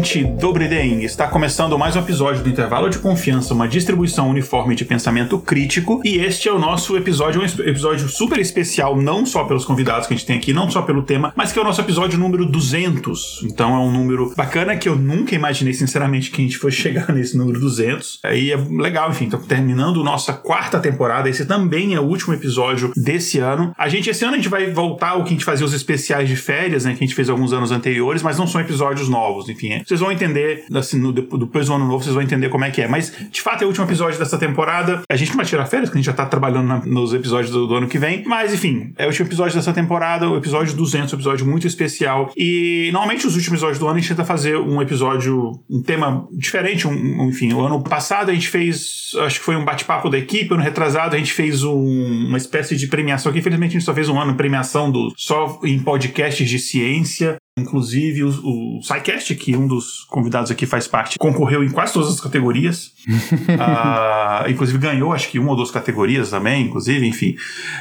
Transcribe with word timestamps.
Querido 0.00 0.10
ouvinte 0.10 0.24
do 0.24 0.52
Briden, 0.52 1.02
está 1.04 1.26
começando 1.26 1.78
mais 1.78 1.94
um 1.94 2.00
episódio 2.00 2.42
do 2.42 2.48
Intervalo 2.48 2.88
de 2.88 2.98
Confiança, 2.98 3.52
uma 3.52 3.68
distribuição 3.68 4.28
uniforme 4.30 4.74
de 4.74 4.84
pensamento 4.84 5.38
crítico, 5.38 6.00
e 6.04 6.16
este 6.16 6.48
é 6.48 6.52
o 6.52 6.58
nosso 6.58 6.96
episódio, 6.96 7.40
um 7.40 7.44
episódio 7.44 8.08
super 8.08 8.38
especial, 8.38 8.96
não 8.96 9.26
só 9.26 9.44
pelos 9.44 9.64
convidados 9.64 10.06
que 10.06 10.14
a 10.14 10.16
gente 10.16 10.26
tem 10.26 10.38
aqui, 10.38 10.52
não 10.52 10.70
só 10.70 10.82
pelo 10.82 11.02
tema, 11.02 11.32
mas 11.36 11.52
que 11.52 11.58
é 11.58 11.62
o 11.62 11.64
nosso 11.64 11.80
episódio 11.80 12.18
número 12.18 12.46
200. 12.46 13.42
Então 13.44 13.74
é 13.74 13.78
um 13.78 13.90
número 13.90 14.32
bacana 14.34 14.76
que 14.76 14.88
eu 14.88 14.96
nunca 14.96 15.34
imaginei, 15.34 15.74
sinceramente, 15.74 16.30
que 16.30 16.40
a 16.40 16.44
gente 16.44 16.58
fosse 16.58 16.76
chegar 16.76 17.10
nesse 17.12 17.36
número 17.36 17.60
200. 17.60 18.20
Aí 18.24 18.50
é 18.52 18.56
legal, 18.56 19.10
enfim, 19.10 19.26
então 19.26 19.40
terminando 19.40 20.02
nossa 20.02 20.32
quarta 20.32 20.78
temporada, 20.78 21.28
esse 21.28 21.44
também 21.44 21.94
é 21.94 22.00
o 22.00 22.04
último 22.04 22.32
episódio 22.32 22.92
desse 22.96 23.38
ano. 23.38 23.72
A 23.76 23.88
gente, 23.88 24.08
esse 24.08 24.24
ano 24.24 24.34
a 24.34 24.36
gente 24.36 24.48
vai 24.48 24.70
voltar 24.70 25.10
ao 25.10 25.24
que 25.24 25.30
a 25.30 25.32
gente 25.32 25.44
fazia 25.44 25.66
os 25.66 25.74
especiais 25.74 26.28
de 26.28 26.36
férias, 26.36 26.84
né, 26.84 26.92
que 26.94 27.04
a 27.04 27.06
gente 27.06 27.14
fez 27.14 27.28
alguns 27.28 27.52
anos 27.52 27.70
anteriores, 27.70 28.22
mas 28.22 28.38
não 28.38 28.46
são 28.46 28.60
episódios 28.60 29.08
novos 29.08 29.40
novos, 29.40 29.48
enfim. 29.48 29.72
É. 29.72 29.82
Vocês 29.90 29.98
vão 29.98 30.12
entender, 30.12 30.66
assim, 30.72 31.00
no, 31.00 31.12
depois 31.12 31.66
do 31.66 31.74
ano 31.74 31.84
novo, 31.84 32.04
vocês 32.04 32.14
vão 32.14 32.22
entender 32.22 32.48
como 32.48 32.64
é 32.64 32.70
que 32.70 32.80
é. 32.80 32.86
Mas, 32.86 33.12
de 33.28 33.42
fato, 33.42 33.62
é 33.62 33.64
o 33.64 33.68
último 33.68 33.86
episódio 33.86 34.20
dessa 34.20 34.38
temporada. 34.38 35.02
A 35.10 35.16
gente 35.16 35.30
não 35.30 35.38
vai 35.38 35.44
tirar 35.44 35.66
férias, 35.66 35.88
porque 35.88 35.98
a 35.98 36.00
gente 36.00 36.06
já 36.06 36.12
tá 36.12 36.24
trabalhando 36.26 36.68
na, 36.68 36.78
nos 36.86 37.12
episódios 37.12 37.50
do, 37.50 37.66
do, 37.66 37.74
ano 37.74 37.88
que 37.88 37.98
vem. 37.98 38.22
Mas, 38.24 38.54
enfim, 38.54 38.92
é 38.96 39.04
o 39.04 39.08
último 39.08 39.26
episódio 39.26 39.56
dessa 39.56 39.72
temporada, 39.72 40.30
o 40.30 40.36
episódio 40.36 40.76
200, 40.76 41.12
um 41.12 41.16
episódio 41.16 41.44
muito 41.44 41.66
especial. 41.66 42.32
E, 42.36 42.90
normalmente, 42.92 43.26
os 43.26 43.34
últimos 43.34 43.58
episódios 43.58 43.80
do 43.80 43.88
ano, 43.88 43.96
a 43.96 44.00
gente 44.00 44.10
tenta 44.10 44.24
fazer 44.24 44.56
um 44.58 44.80
episódio, 44.80 45.60
um 45.68 45.82
tema 45.82 46.24
diferente. 46.38 46.86
Um, 46.86 46.92
um, 46.92 47.28
enfim, 47.28 47.52
o 47.52 47.60
ano 47.60 47.82
passado 47.82 48.30
a 48.30 48.32
gente 48.32 48.46
fez, 48.46 49.10
acho 49.22 49.40
que 49.40 49.44
foi 49.44 49.56
um 49.56 49.64
bate-papo 49.64 50.08
da 50.08 50.18
equipe. 50.18 50.54
Ano 50.54 50.62
retrasado 50.62 51.16
a 51.16 51.18
gente 51.18 51.32
fez 51.32 51.64
um, 51.64 52.28
uma 52.28 52.38
espécie 52.38 52.76
de 52.76 52.86
premiação, 52.86 53.32
que 53.32 53.40
infelizmente 53.40 53.70
a 53.70 53.72
gente 53.72 53.84
só 53.84 53.92
fez 53.92 54.08
um 54.08 54.20
ano 54.20 54.36
premiação 54.36 54.88
do, 54.88 55.12
só 55.16 55.58
em 55.64 55.80
podcasts 55.80 56.48
de 56.48 56.60
ciência. 56.60 57.40
Inclusive, 57.58 58.24
o, 58.24 58.78
o 58.78 58.82
SciCast, 58.82 59.34
que 59.34 59.56
um 59.56 59.66
dos 59.66 60.04
convidados 60.08 60.50
aqui 60.50 60.66
faz 60.66 60.86
parte, 60.86 61.18
concorreu 61.18 61.62
em 61.64 61.70
quase 61.70 61.92
todas 61.92 62.08
as 62.08 62.20
categorias. 62.20 62.92
uh, 63.08 64.48
inclusive, 64.50 64.78
ganhou, 64.78 65.12
acho 65.12 65.28
que 65.28 65.38
uma 65.38 65.50
ou 65.50 65.56
duas 65.56 65.70
categorias 65.70 66.30
também, 66.30 66.66
inclusive, 66.66 67.06
enfim. 67.06 67.34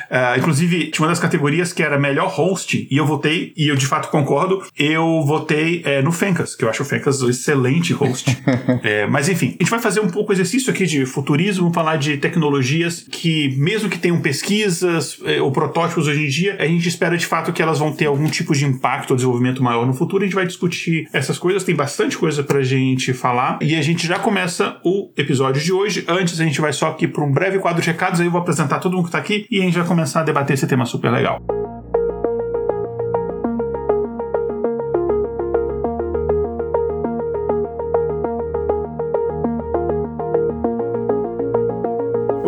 Uh, 0.09 0.39
inclusive, 0.39 0.91
tinha 0.91 1.03
uma 1.03 1.09
das 1.09 1.19
categorias 1.19 1.71
que 1.71 1.83
era 1.83 1.99
melhor 1.99 2.29
host, 2.29 2.87
e 2.89 2.97
eu 2.97 3.05
votei, 3.05 3.53
e 3.55 3.67
eu 3.67 3.75
de 3.75 3.85
fato 3.85 4.09
concordo, 4.09 4.63
eu 4.77 5.23
votei 5.25 5.81
é, 5.85 6.01
no 6.01 6.11
Fencas, 6.11 6.55
que 6.55 6.65
eu 6.65 6.69
acho 6.69 6.83
o 6.83 6.85
Fencas 6.85 7.21
um 7.21 7.29
excelente 7.29 7.93
host. 7.93 8.37
é, 8.83 9.05
mas, 9.07 9.29
enfim, 9.29 9.55
a 9.59 9.63
gente 9.63 9.69
vai 9.69 9.79
fazer 9.79 9.99
um 9.99 10.09
pouco 10.09 10.33
exercício 10.33 10.71
aqui 10.71 10.85
de 10.85 11.05
futurismo, 11.05 11.71
falar 11.71 11.97
de 11.97 12.17
tecnologias 12.17 13.05
que, 13.09 13.55
mesmo 13.57 13.87
que 13.87 13.97
tenham 13.97 14.19
pesquisas 14.19 15.19
é, 15.25 15.41
ou 15.41 15.51
protótipos 15.51 16.07
hoje 16.07 16.25
em 16.25 16.29
dia, 16.29 16.57
a 16.59 16.65
gente 16.65 16.87
espera 16.87 17.17
de 17.17 17.25
fato 17.25 17.53
que 17.53 17.61
elas 17.61 17.79
vão 17.79 17.93
ter 17.93 18.07
algum 18.07 18.27
tipo 18.27 18.53
de 18.53 18.65
impacto 18.65 19.11
ou 19.11 19.15
desenvolvimento 19.15 19.58
maior 19.61 19.85
no 19.85 19.93
futuro. 19.93 20.23
A 20.23 20.25
gente 20.25 20.35
vai 20.35 20.45
discutir 20.45 21.07
essas 21.13 21.37
coisas, 21.37 21.63
tem 21.63 21.75
bastante 21.75 22.17
coisa 22.17 22.43
pra 22.43 22.61
gente 22.61 23.13
falar. 23.13 23.59
E 23.61 23.75
a 23.75 23.81
gente 23.81 24.07
já 24.07 24.19
começa 24.19 24.77
o 24.83 25.11
episódio 25.17 25.61
de 25.61 25.71
hoje. 25.71 26.05
Antes, 26.07 26.39
a 26.39 26.43
gente 26.43 26.59
vai 26.59 26.73
só 26.73 26.89
aqui 26.89 27.07
para 27.07 27.23
um 27.23 27.31
breve 27.31 27.59
quadro 27.59 27.81
de 27.81 27.87
recados, 27.87 28.19
aí 28.19 28.27
eu 28.27 28.31
vou 28.31 28.41
apresentar 28.41 28.79
todo 28.79 28.95
mundo 28.95 29.05
que 29.05 29.11
tá 29.11 29.17
aqui 29.17 29.45
e 29.49 29.59
a 29.59 29.63
gente 29.63 29.77
vai 29.77 29.87
começar 29.87 30.21
a 30.21 30.23
debater 30.23 30.53
esse 30.53 30.67
tema 30.67 30.85
super 30.85 31.11
legal. 31.11 31.39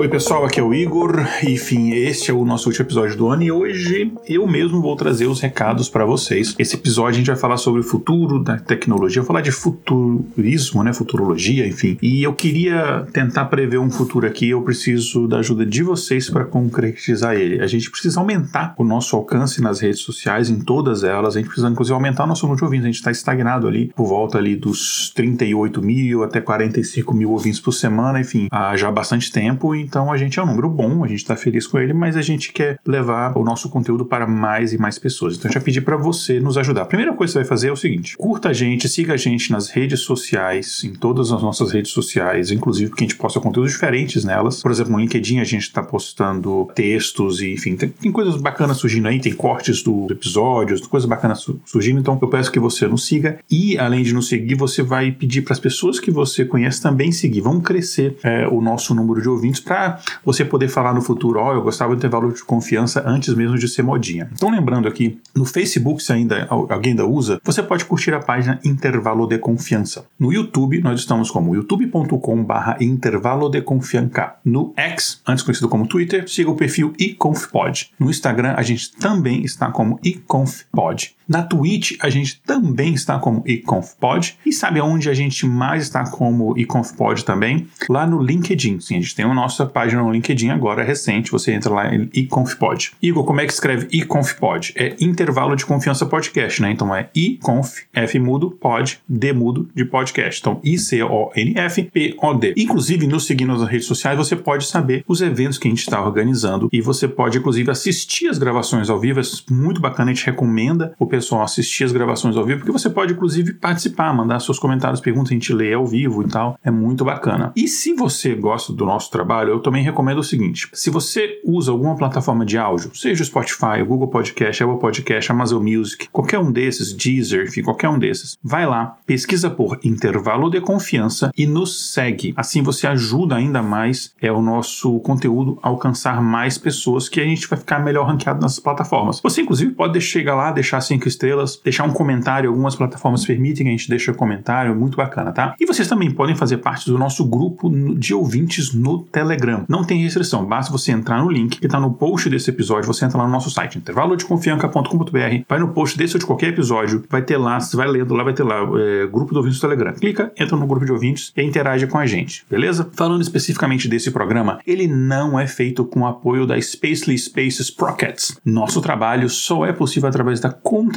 Oi 0.01 0.09
pessoal, 0.09 0.43
aqui 0.43 0.59
é 0.59 0.63
o 0.63 0.73
Igor. 0.73 1.23
Enfim, 1.43 1.91
este 1.91 2.31
é 2.31 2.33
o 2.33 2.43
nosso 2.43 2.67
último 2.67 2.87
episódio 2.87 3.15
do 3.15 3.27
ano 3.29 3.43
e 3.43 3.51
hoje 3.51 4.11
eu 4.27 4.47
mesmo 4.47 4.81
vou 4.81 4.95
trazer 4.95 5.27
os 5.27 5.39
recados 5.39 5.87
para 5.89 6.03
vocês. 6.07 6.55
Esse 6.57 6.75
episódio 6.75 7.09
a 7.09 7.17
gente 7.19 7.27
vai 7.27 7.35
falar 7.35 7.57
sobre 7.57 7.81
o 7.81 7.83
futuro 7.83 8.43
da 8.43 8.57
tecnologia, 8.57 9.21
vou 9.21 9.27
falar 9.27 9.41
de 9.41 9.51
futurismo, 9.51 10.83
né, 10.83 10.91
futurologia, 10.91 11.67
enfim. 11.67 11.99
E 12.01 12.23
eu 12.23 12.33
queria 12.33 13.05
tentar 13.13 13.45
prever 13.45 13.77
um 13.77 13.91
futuro 13.91 14.25
aqui, 14.25 14.49
eu 14.49 14.63
preciso 14.63 15.27
da 15.27 15.37
ajuda 15.37 15.67
de 15.67 15.83
vocês 15.83 16.31
para 16.31 16.45
concretizar 16.45 17.35
ele. 17.35 17.61
A 17.61 17.67
gente 17.67 17.91
precisa 17.91 18.19
aumentar 18.19 18.73
o 18.79 18.83
nosso 18.83 19.15
alcance 19.15 19.61
nas 19.61 19.81
redes 19.81 19.99
sociais, 19.99 20.49
em 20.49 20.61
todas 20.61 21.03
elas. 21.03 21.35
A 21.35 21.39
gente 21.39 21.49
precisa 21.49 21.69
inclusive 21.69 21.93
aumentar 21.93 22.23
o 22.23 22.27
nosso 22.27 22.47
número 22.47 22.57
de 22.57 22.63
ouvintes. 22.63 22.85
A 22.85 22.87
gente 22.87 22.95
está 22.95 23.11
estagnado 23.11 23.67
ali 23.67 23.91
por 23.95 24.07
volta 24.07 24.39
ali 24.39 24.55
dos 24.55 25.11
38 25.13 25.79
mil 25.79 26.23
até 26.23 26.41
45 26.41 27.13
mil 27.13 27.29
ouvintes 27.29 27.59
por 27.59 27.71
semana, 27.71 28.19
enfim, 28.19 28.47
há 28.49 28.75
já 28.75 28.91
bastante 28.91 29.31
tempo. 29.31 29.75
Então 29.91 30.09
a 30.09 30.15
gente 30.15 30.39
é 30.39 30.43
um 30.43 30.45
número 30.45 30.69
bom, 30.69 31.03
a 31.03 31.07
gente 31.07 31.19
está 31.19 31.35
feliz 31.35 31.67
com 31.67 31.77
ele, 31.77 31.91
mas 31.91 32.15
a 32.15 32.21
gente 32.21 32.53
quer 32.53 32.79
levar 32.87 33.37
o 33.37 33.43
nosso 33.43 33.67
conteúdo 33.69 34.05
para 34.05 34.25
mais 34.25 34.71
e 34.71 34.77
mais 34.77 34.97
pessoas. 34.97 35.35
Então 35.35 35.51
eu 35.51 35.53
já 35.53 35.59
pedi 35.59 35.81
para 35.81 35.97
você 35.97 36.39
nos 36.39 36.57
ajudar. 36.57 36.83
A 36.83 36.85
primeira 36.85 37.13
coisa 37.13 37.31
que 37.31 37.33
você 37.33 37.39
vai 37.39 37.49
fazer 37.49 37.67
é 37.67 37.71
o 37.73 37.75
seguinte: 37.75 38.15
curta 38.15 38.47
a 38.47 38.53
gente, 38.53 38.87
siga 38.87 39.15
a 39.15 39.17
gente 39.17 39.51
nas 39.51 39.69
redes 39.69 39.99
sociais, 39.99 40.81
em 40.85 40.93
todas 40.93 41.33
as 41.33 41.43
nossas 41.43 41.73
redes 41.73 41.91
sociais, 41.91 42.51
inclusive 42.51 42.89
porque 42.89 43.03
a 43.03 43.07
gente 43.07 43.17
posta 43.17 43.41
conteúdos 43.41 43.73
diferentes 43.73 44.23
nelas. 44.23 44.61
Por 44.61 44.71
exemplo, 44.71 44.93
no 44.93 44.99
LinkedIn 44.99 45.39
a 45.39 45.43
gente 45.43 45.63
está 45.63 45.83
postando 45.83 46.71
textos 46.73 47.41
e, 47.41 47.51
enfim, 47.51 47.75
tem, 47.75 47.89
tem, 47.89 48.11
coisas 48.13 48.37
bacanas 48.37 48.77
surgindo 48.77 49.09
aí, 49.09 49.19
tem 49.19 49.33
cortes 49.33 49.83
dos 49.83 50.09
episódios, 50.09 50.87
coisas 50.87 51.09
bacanas 51.09 51.45
surgindo. 51.65 51.99
Então 51.99 52.17
eu 52.21 52.29
peço 52.29 52.49
que 52.49 52.61
você 52.61 52.87
nos 52.87 53.05
siga 53.05 53.39
e, 53.51 53.77
além 53.77 54.03
de 54.03 54.13
nos 54.13 54.29
seguir, 54.29 54.55
você 54.55 54.81
vai 54.81 55.11
pedir 55.11 55.41
para 55.41 55.51
as 55.51 55.59
pessoas 55.59 55.99
que 55.99 56.11
você 56.11 56.45
conhece 56.45 56.81
também 56.81 57.11
seguir. 57.11 57.41
Vamos 57.41 57.63
crescer 57.63 58.15
é, 58.23 58.47
o 58.47 58.61
nosso 58.61 58.95
número 58.95 59.21
de 59.21 59.27
ouvintes 59.27 59.59
para 59.59 59.80
você 60.23 60.45
poder 60.45 60.67
falar 60.67 60.93
no 60.93 61.01
futuro, 61.01 61.39
ó, 61.39 61.49
oh, 61.49 61.53
eu 61.53 61.61
gostava 61.61 61.93
do 61.93 61.97
intervalo 61.97 62.31
de 62.31 62.43
confiança 62.43 63.03
antes 63.05 63.33
mesmo 63.33 63.57
de 63.57 63.67
ser 63.67 63.83
modinha. 63.83 64.29
Então, 64.33 64.49
lembrando 64.49 64.87
aqui, 64.87 65.19
no 65.35 65.45
Facebook, 65.45 66.01
se 66.01 66.13
ainda 66.13 66.47
alguém 66.49 66.91
ainda 66.91 67.05
usa, 67.05 67.39
você 67.43 67.63
pode 67.63 67.85
curtir 67.85 68.13
a 68.13 68.19
página 68.19 68.59
Intervalo 68.63 69.27
de 69.27 69.37
Confiança. 69.37 70.05
No 70.19 70.31
YouTube, 70.31 70.81
nós 70.81 70.99
estamos 70.99 71.31
como 71.31 71.55
youtube.com/barra 71.55 72.77
Intervalo 72.79 73.49
de 73.49 73.61
Confiança. 73.61 74.01
No 74.43 74.73
X, 74.75 75.21
antes 75.27 75.43
conhecido 75.43 75.69
como 75.69 75.87
Twitter, 75.87 76.27
siga 76.29 76.49
o 76.49 76.55
perfil 76.55 76.93
iConfPod. 76.97 77.91
No 77.99 78.09
Instagram, 78.09 78.55
a 78.57 78.63
gente 78.63 78.91
também 78.93 79.43
está 79.43 79.69
como 79.71 79.99
iConfPod. 80.03 81.15
Na 81.31 81.41
Twitch, 81.41 81.93
a 82.01 82.09
gente 82.09 82.41
também 82.45 82.93
está 82.93 83.17
como 83.17 83.41
iConfPod. 83.47 84.37
E 84.45 84.51
sabe 84.51 84.81
aonde 84.81 85.09
a 85.09 85.13
gente 85.13 85.45
mais 85.45 85.83
está 85.83 86.03
como 86.03 86.57
iConfPod 86.57 87.23
também? 87.23 87.67
Lá 87.87 88.05
no 88.05 88.21
LinkedIn. 88.21 88.81
Sim, 88.81 88.97
a 88.97 88.99
gente 88.99 89.15
tem 89.15 89.23
a 89.23 89.33
nossa 89.33 89.65
página 89.65 90.03
no 90.03 90.11
LinkedIn 90.11 90.49
agora, 90.49 90.83
recente. 90.83 91.31
Você 91.31 91.53
entra 91.53 91.73
lá 91.73 91.95
em 91.95 92.09
iConfPod. 92.13 92.91
Igor, 93.01 93.23
como 93.23 93.39
é 93.39 93.45
que 93.45 93.53
escreve 93.53 93.87
iConfPod? 93.93 94.73
É 94.75 94.97
intervalo 94.99 95.55
de 95.55 95.65
confiança 95.65 96.05
podcast, 96.05 96.61
né? 96.61 96.69
Então 96.69 96.93
é 96.93 97.09
iConf, 97.15 97.83
F 97.93 98.19
mudo, 98.19 98.51
pod, 98.51 98.99
D 99.07 99.31
mudo 99.31 99.69
de 99.73 99.85
podcast. 99.85 100.41
Então 100.41 100.59
I-C-O-N-F-P-O-D. 100.61 102.55
Inclusive, 102.57 103.07
nos 103.07 103.25
seguindo 103.25 103.57
nas 103.57 103.69
redes 103.69 103.87
sociais, 103.87 104.17
você 104.17 104.35
pode 104.35 104.65
saber 104.65 105.05
os 105.07 105.21
eventos 105.21 105.57
que 105.57 105.69
a 105.69 105.71
gente 105.71 105.79
está 105.79 106.03
organizando 106.03 106.67
e 106.73 106.81
você 106.81 107.07
pode, 107.07 107.37
inclusive, 107.37 107.71
assistir 107.71 108.27
as 108.27 108.37
gravações 108.37 108.89
ao 108.89 108.99
vivo. 108.99 109.21
É 109.21 109.23
muito 109.49 109.79
bacana, 109.79 110.11
a 110.11 110.13
gente 110.13 110.25
recomenda 110.25 110.93
o 110.99 111.05
pessoal 111.05 111.20
assistir 111.41 111.83
as 111.83 111.91
gravações 111.91 112.35
ao 112.35 112.45
vivo, 112.45 112.59
porque 112.59 112.71
você 112.71 112.89
pode, 112.89 113.13
inclusive, 113.13 113.53
participar, 113.53 114.13
mandar 114.13 114.39
seus 114.39 114.57
comentários, 114.57 115.01
perguntas, 115.01 115.31
a 115.31 115.33
gente 115.33 115.53
lê 115.53 115.73
ao 115.73 115.85
vivo 115.85 116.23
e 116.23 116.27
tal. 116.27 116.57
É 116.63 116.71
muito 116.71 117.03
bacana. 117.03 117.51
E 117.55 117.67
se 117.67 117.93
você 117.93 118.35
gosta 118.35 118.73
do 118.73 118.85
nosso 118.85 119.11
trabalho, 119.11 119.51
eu 119.51 119.59
também 119.59 119.83
recomendo 119.83 120.19
o 120.19 120.23
seguinte: 120.23 120.69
se 120.73 120.89
você 120.89 121.39
usa 121.45 121.71
alguma 121.71 121.95
plataforma 121.95 122.45
de 122.45 122.57
áudio, 122.57 122.91
seja 122.95 123.23
o 123.23 123.25
Spotify, 123.25 123.81
o 123.81 123.85
Google 123.85 124.07
Podcast, 124.07 124.63
Apple 124.63 124.79
Podcast, 124.79 125.31
Amazon 125.31 125.63
Music, 125.63 126.09
qualquer 126.09 126.39
um 126.39 126.51
desses, 126.51 126.93
Deezer, 126.93 127.47
enfim, 127.47 127.61
qualquer 127.61 127.89
um 127.89 127.99
desses, 127.99 128.37
vai 128.43 128.65
lá, 128.65 128.97
pesquisa 129.05 129.49
por 129.49 129.79
intervalo 129.83 130.49
de 130.49 130.61
confiança 130.61 131.31
e 131.37 131.45
nos 131.45 131.91
segue. 131.91 132.33
Assim 132.35 132.61
você 132.61 132.87
ajuda 132.87 133.35
ainda 133.35 133.61
mais 133.61 134.13
é 134.21 134.31
o 134.31 134.41
nosso 134.41 134.99
conteúdo 134.99 135.59
a 135.61 135.69
alcançar 135.69 136.21
mais 136.21 136.57
pessoas 136.57 137.09
que 137.09 137.19
a 137.19 137.23
gente 137.23 137.47
vai 137.47 137.59
ficar 137.59 137.79
melhor 137.79 138.07
ranqueado 138.07 138.41
nessas 138.41 138.59
plataformas. 138.59 139.19
Você 139.21 139.41
inclusive 139.41 139.71
pode 139.73 139.99
chegar 140.01 140.35
lá, 140.35 140.51
deixar 140.51 140.81
cinco 140.81 141.00
cinco 141.01 141.07
estrelas, 141.07 141.59
deixar 141.63 141.83
um 141.83 141.91
comentário. 141.91 142.49
Algumas 142.49 142.75
plataformas 142.75 143.25
permitem 143.25 143.63
que 143.65 143.69
a 143.69 143.71
gente 143.71 143.89
deixe 143.89 144.11
um 144.11 144.13
comentário, 144.13 144.75
muito 144.75 144.95
bacana, 144.95 145.31
tá? 145.31 145.55
E 145.59 145.65
vocês 145.65 145.87
também 145.87 146.11
podem 146.11 146.35
fazer 146.35 146.57
parte 146.57 146.85
do 146.89 146.97
nosso 146.97 147.25
grupo 147.25 147.69
de 147.95 148.13
ouvintes 148.13 148.73
no 148.73 148.99
Telegram. 149.03 149.65
Não 149.67 149.83
tem 149.83 150.01
restrição, 150.03 150.45
basta 150.45 150.71
você 150.71 150.91
entrar 150.91 151.23
no 151.23 151.29
link 151.29 151.59
que 151.59 151.65
está 151.65 151.79
no 151.79 151.91
post 151.93 152.29
desse 152.29 152.49
episódio. 152.49 152.87
Você 152.87 153.05
entra 153.05 153.17
lá 153.17 153.25
no 153.25 153.31
nosso 153.31 153.49
site, 153.49 153.77
intervalodeconfianca.com.br, 153.77 155.43
vai 155.47 155.59
no 155.59 155.69
post 155.69 155.97
desse 155.97 156.15
ou 156.15 156.19
de 156.19 156.25
qualquer 156.25 156.49
episódio, 156.49 157.03
vai 157.09 157.21
ter 157.21 157.37
lá, 157.37 157.59
você 157.59 157.75
vai 157.75 157.87
lendo 157.87 158.13
lá, 158.13 158.23
vai 158.23 158.33
ter 158.33 158.43
lá, 158.43 158.61
é, 158.79 159.07
grupo 159.07 159.33
do 159.33 159.37
ouvintes 159.37 159.59
do 159.59 159.61
Telegram. 159.61 159.93
Clica, 159.93 160.31
entra 160.37 160.55
no 160.55 160.67
grupo 160.67 160.85
de 160.85 160.91
ouvintes 160.91 161.31
e 161.35 161.41
interage 161.41 161.87
com 161.87 161.97
a 161.97 162.05
gente, 162.05 162.45
beleza? 162.49 162.89
Falando 162.93 163.21
especificamente 163.21 163.87
desse 163.87 164.11
programa, 164.11 164.59
ele 164.67 164.87
não 164.87 165.39
é 165.39 165.47
feito 165.47 165.83
com 165.85 166.05
apoio 166.05 166.45
da 166.45 166.59
Spacely 166.61 167.17
Spaces 167.17 167.59
Sprockets. 167.61 168.39
Nosso 168.45 168.81
trabalho 168.81 169.29
só 169.29 169.65
é 169.65 169.71
possível 169.71 170.09
através 170.09 170.39
da 170.39 170.51
contribuição 170.51 170.90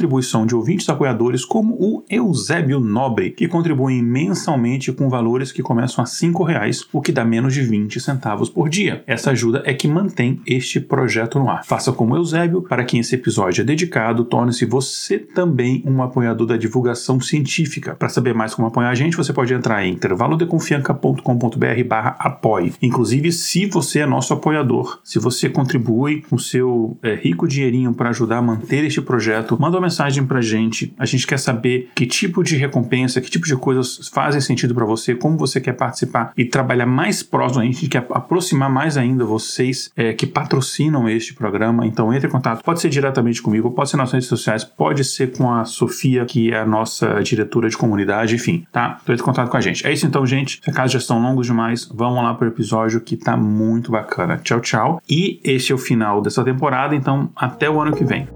de 0.45 0.55
ouvintes 0.55 0.89
apoiadores 0.89 1.45
como 1.45 1.73
o 1.75 2.03
Eusébio 2.09 2.79
Nobre, 2.79 3.31
que 3.31 3.47
contribuem 3.47 4.03
mensalmente 4.03 4.91
com 4.91 5.09
valores 5.09 5.51
que 5.51 5.63
começam 5.63 6.03
a 6.03 6.07
R$ 6.07 6.31
reais, 6.45 6.85
o 6.91 7.01
que 7.01 7.11
dá 7.11 7.23
menos 7.23 7.53
de 7.53 7.61
20 7.61 7.99
centavos 7.99 8.49
por 8.49 8.67
dia. 8.69 9.03
Essa 9.07 9.31
ajuda 9.31 9.63
é 9.65 9.73
que 9.73 9.87
mantém 9.87 10.41
este 10.45 10.79
projeto 10.79 11.39
no 11.39 11.49
ar. 11.49 11.63
Faça 11.65 11.91
como 11.91 12.15
Eusébio, 12.15 12.61
para 12.61 12.83
quem 12.83 12.99
esse 12.99 13.15
episódio 13.15 13.61
é 13.61 13.65
dedicado, 13.65 14.25
torne-se 14.25 14.65
você 14.65 15.17
também 15.17 15.81
um 15.85 16.03
apoiador 16.03 16.47
da 16.47 16.57
divulgação 16.57 17.19
científica. 17.19 17.95
Para 17.95 18.09
saber 18.09 18.33
mais 18.33 18.53
como 18.53 18.67
apoiar 18.67 18.89
a 18.89 18.95
gente, 18.95 19.15
você 19.17 19.31
pode 19.31 19.53
entrar 19.53 19.85
em 19.85 19.93
intervalodeconfianca.com.br 19.93 21.83
barra 21.87 22.15
apoie. 22.19 22.73
Inclusive, 22.81 23.31
se 23.31 23.65
você 23.65 23.99
é 23.99 24.05
nosso 24.05 24.33
apoiador, 24.33 24.99
se 25.03 25.19
você 25.19 25.49
contribui 25.49 26.21
com 26.29 26.35
o 26.35 26.39
seu 26.39 26.97
é, 27.01 27.15
rico 27.15 27.47
dinheirinho 27.47 27.93
para 27.93 28.09
ajudar 28.09 28.37
a 28.37 28.41
manter 28.41 28.83
este 28.83 29.01
projeto, 29.01 29.57
manda 29.59 29.77
uma 29.77 29.84
mensagem 29.85 30.25
para 30.25 30.39
a 30.39 30.41
gente. 30.41 30.93
A 30.97 31.05
gente 31.05 31.25
quer 31.25 31.37
saber 31.37 31.89
que 31.95 32.05
tipo 32.05 32.43
de 32.43 32.55
recompensa, 32.55 33.21
que 33.21 33.29
tipo 33.29 33.45
de 33.45 33.55
coisas 33.55 34.09
fazem 34.09 34.41
sentido 34.41 34.73
para 34.75 34.85
você, 34.85 35.15
como 35.15 35.37
você 35.37 35.61
quer 35.61 35.73
participar 35.73 36.33
e 36.35 36.45
trabalhar 36.45 36.85
mais 36.85 37.23
próximo. 37.23 37.61
A 37.61 37.65
gente 37.65 37.87
quer 37.87 38.05
aproximar 38.11 38.69
mais 38.69 38.97
ainda 38.97 39.23
vocês 39.23 39.91
é, 39.95 40.13
que 40.13 40.25
patrocinam 40.25 41.07
este 41.07 41.33
programa. 41.33 41.85
Então 41.85 42.13
entre 42.13 42.27
em 42.27 42.31
contato. 42.31 42.63
Pode 42.63 42.81
ser 42.81 42.89
diretamente 42.89 43.41
comigo, 43.41 43.71
pode 43.71 43.89
ser 43.89 43.97
nas 43.97 44.11
redes 44.11 44.27
sociais, 44.27 44.63
pode 44.63 45.03
ser 45.03 45.31
com 45.31 45.53
a 45.53 45.65
Sofia, 45.65 46.25
que 46.25 46.51
é 46.51 46.59
a 46.59 46.65
nossa 46.65 47.21
diretora 47.23 47.69
de 47.69 47.77
comunidade, 47.77 48.35
enfim, 48.35 48.65
tá? 48.71 48.99
Então 49.03 49.13
entre 49.13 49.23
em 49.23 49.25
contato 49.25 49.49
com 49.49 49.57
a 49.57 49.61
gente. 49.61 49.85
É 49.85 49.93
isso 49.93 50.05
então, 50.05 50.25
gente. 50.25 50.59
Se 50.63 50.71
casos 50.71 50.93
já 50.93 50.99
estão 50.99 51.21
longos 51.21 51.45
demais, 51.45 51.89
vamos 51.93 52.23
lá 52.23 52.33
pro 52.33 52.47
episódio 52.47 52.99
que 53.01 53.15
tá 53.15 53.37
muito 53.37 53.91
bacana. 53.91 54.37
Tchau, 54.37 54.59
tchau. 54.59 55.01
E 55.09 55.39
este 55.43 55.71
é 55.71 55.75
o 55.75 55.77
final 55.77 56.21
dessa 56.21 56.43
temporada, 56.43 56.95
então 56.95 57.29
até 57.35 57.69
o 57.69 57.79
ano 57.79 57.95
que 57.95 58.03
vem. 58.03 58.27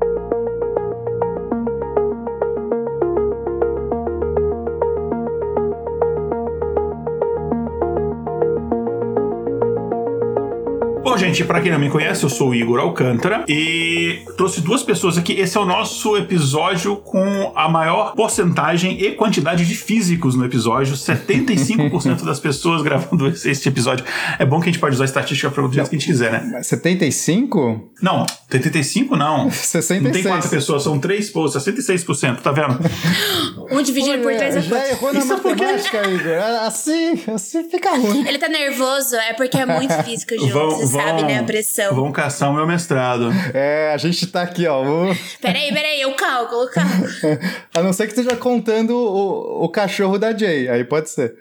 Gente, 11.30 11.46
para 11.46 11.62
quem 11.62 11.72
não 11.72 11.80
me 11.80 11.90
conhece, 11.90 12.24
eu 12.24 12.30
sou 12.30 12.50
o 12.50 12.56
Igor 12.56 12.80
Alcântara 12.80 13.46
e 13.48 14.22
trouxe 14.36 14.62
duas 14.62 14.84
pessoas 14.84 15.18
aqui. 15.18 15.34
Esse 15.34 15.58
é 15.58 15.60
o 15.60 15.66
nosso 15.66 16.18
episódio 16.18 16.98
com 16.98 17.52
a 17.56 17.70
maior 17.70 18.14
porcentagem 18.16 19.02
e 19.02 19.12
quantidade 19.12 19.66
de 19.66 19.76
físicos 19.76 20.36
no 20.36 20.46
episódio. 20.46 20.96
75% 20.96 22.24
das 22.24 22.40
pessoas 22.40 22.81
gravando 22.81 23.28
esse 23.28 23.70
episódio. 23.70 24.04
É 24.38 24.46
bom 24.46 24.60
que 24.60 24.70
a 24.70 24.72
gente 24.72 24.80
pode 24.80 24.96
usar 24.96 25.04
a 25.04 25.06
estatística 25.06 25.50
para 25.50 25.66
o 25.66 25.72
jeito 25.72 25.90
que 25.90 25.96
a 25.96 26.00
gente 26.00 26.08
quiser, 26.08 26.31
né? 26.31 26.64
75? 26.64 27.92
Não, 28.02 28.25
75 28.50 29.16
não. 29.16 29.52
66. 29.52 30.00
Não 30.10 30.12
tem 30.12 30.24
quatro 30.24 30.50
pessoas, 30.50 30.84
são 30.84 30.98
três 31.00 31.30
posts, 31.30 31.64
66%, 31.64 32.38
tá 32.42 32.52
vendo? 32.52 32.80
um 33.72 33.82
dividido 33.82 34.24
por 34.24 34.34
três 34.36 34.56
é 34.56 34.62
Já 34.62 34.90
errou 34.90 35.14
na 35.14 35.20
Isso 35.20 35.28
matemática, 35.28 36.00
porque... 36.00 36.16
Igor. 36.16 36.34
Assim, 36.62 37.20
assim 37.34 37.70
fica 37.70 37.96
ruim. 37.96 38.28
Ele 38.28 38.38
tá 38.38 38.48
nervoso, 38.48 39.16
é 39.16 39.34
porque 39.34 39.58
é 39.58 39.66
muito 39.66 39.94
físico 40.04 40.34
junto, 40.40 40.54
vão, 40.54 40.70
você 40.72 40.86
vão, 40.86 41.02
sabe, 41.02 41.19
né? 41.24 41.39
A 41.39 41.44
pressão. 41.44 41.95
Vão 41.95 42.12
caçar 42.12 42.50
o 42.50 42.54
meu 42.54 42.68
mestrado. 42.68 43.30
É, 43.54 43.92
a 43.94 43.98
gente 43.98 44.27
tá 44.27 44.42
aqui, 44.42 44.68
ó. 44.68 44.83
Vamos... 44.83 45.18
Peraí, 45.42 45.74
peraí, 45.74 46.01
eu 46.01 46.13
cálculo, 46.13 46.63
eu 46.63 46.69
cálculo. 46.69 47.07
a 47.74 47.81
não 47.81 47.94
ser 47.94 48.07
que 48.07 48.13
esteja 48.13 48.36
contando 48.36 48.92
o, 48.92 49.66
o 49.66 49.69
cachorro 49.69 50.18
da 50.18 50.36
Jay, 50.36 50.68
aí 50.69 50.83
pode 50.83 51.10
ser. 51.10 51.36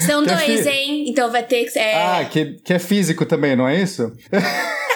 São 0.00 0.24
que 0.24 0.30
é 0.30 0.36
dois, 0.36 0.66
é 0.66 0.70
hein? 0.70 1.04
Então 1.08 1.30
vai 1.30 1.42
ter 1.42 1.64
que. 1.64 1.78
É... 1.78 1.94
Ah, 1.94 2.24
que, 2.24 2.56
que 2.64 2.72
é 2.72 2.78
físico 2.78 3.24
também, 3.26 3.56
não 3.56 3.68
é 3.68 3.80
isso? 3.80 4.12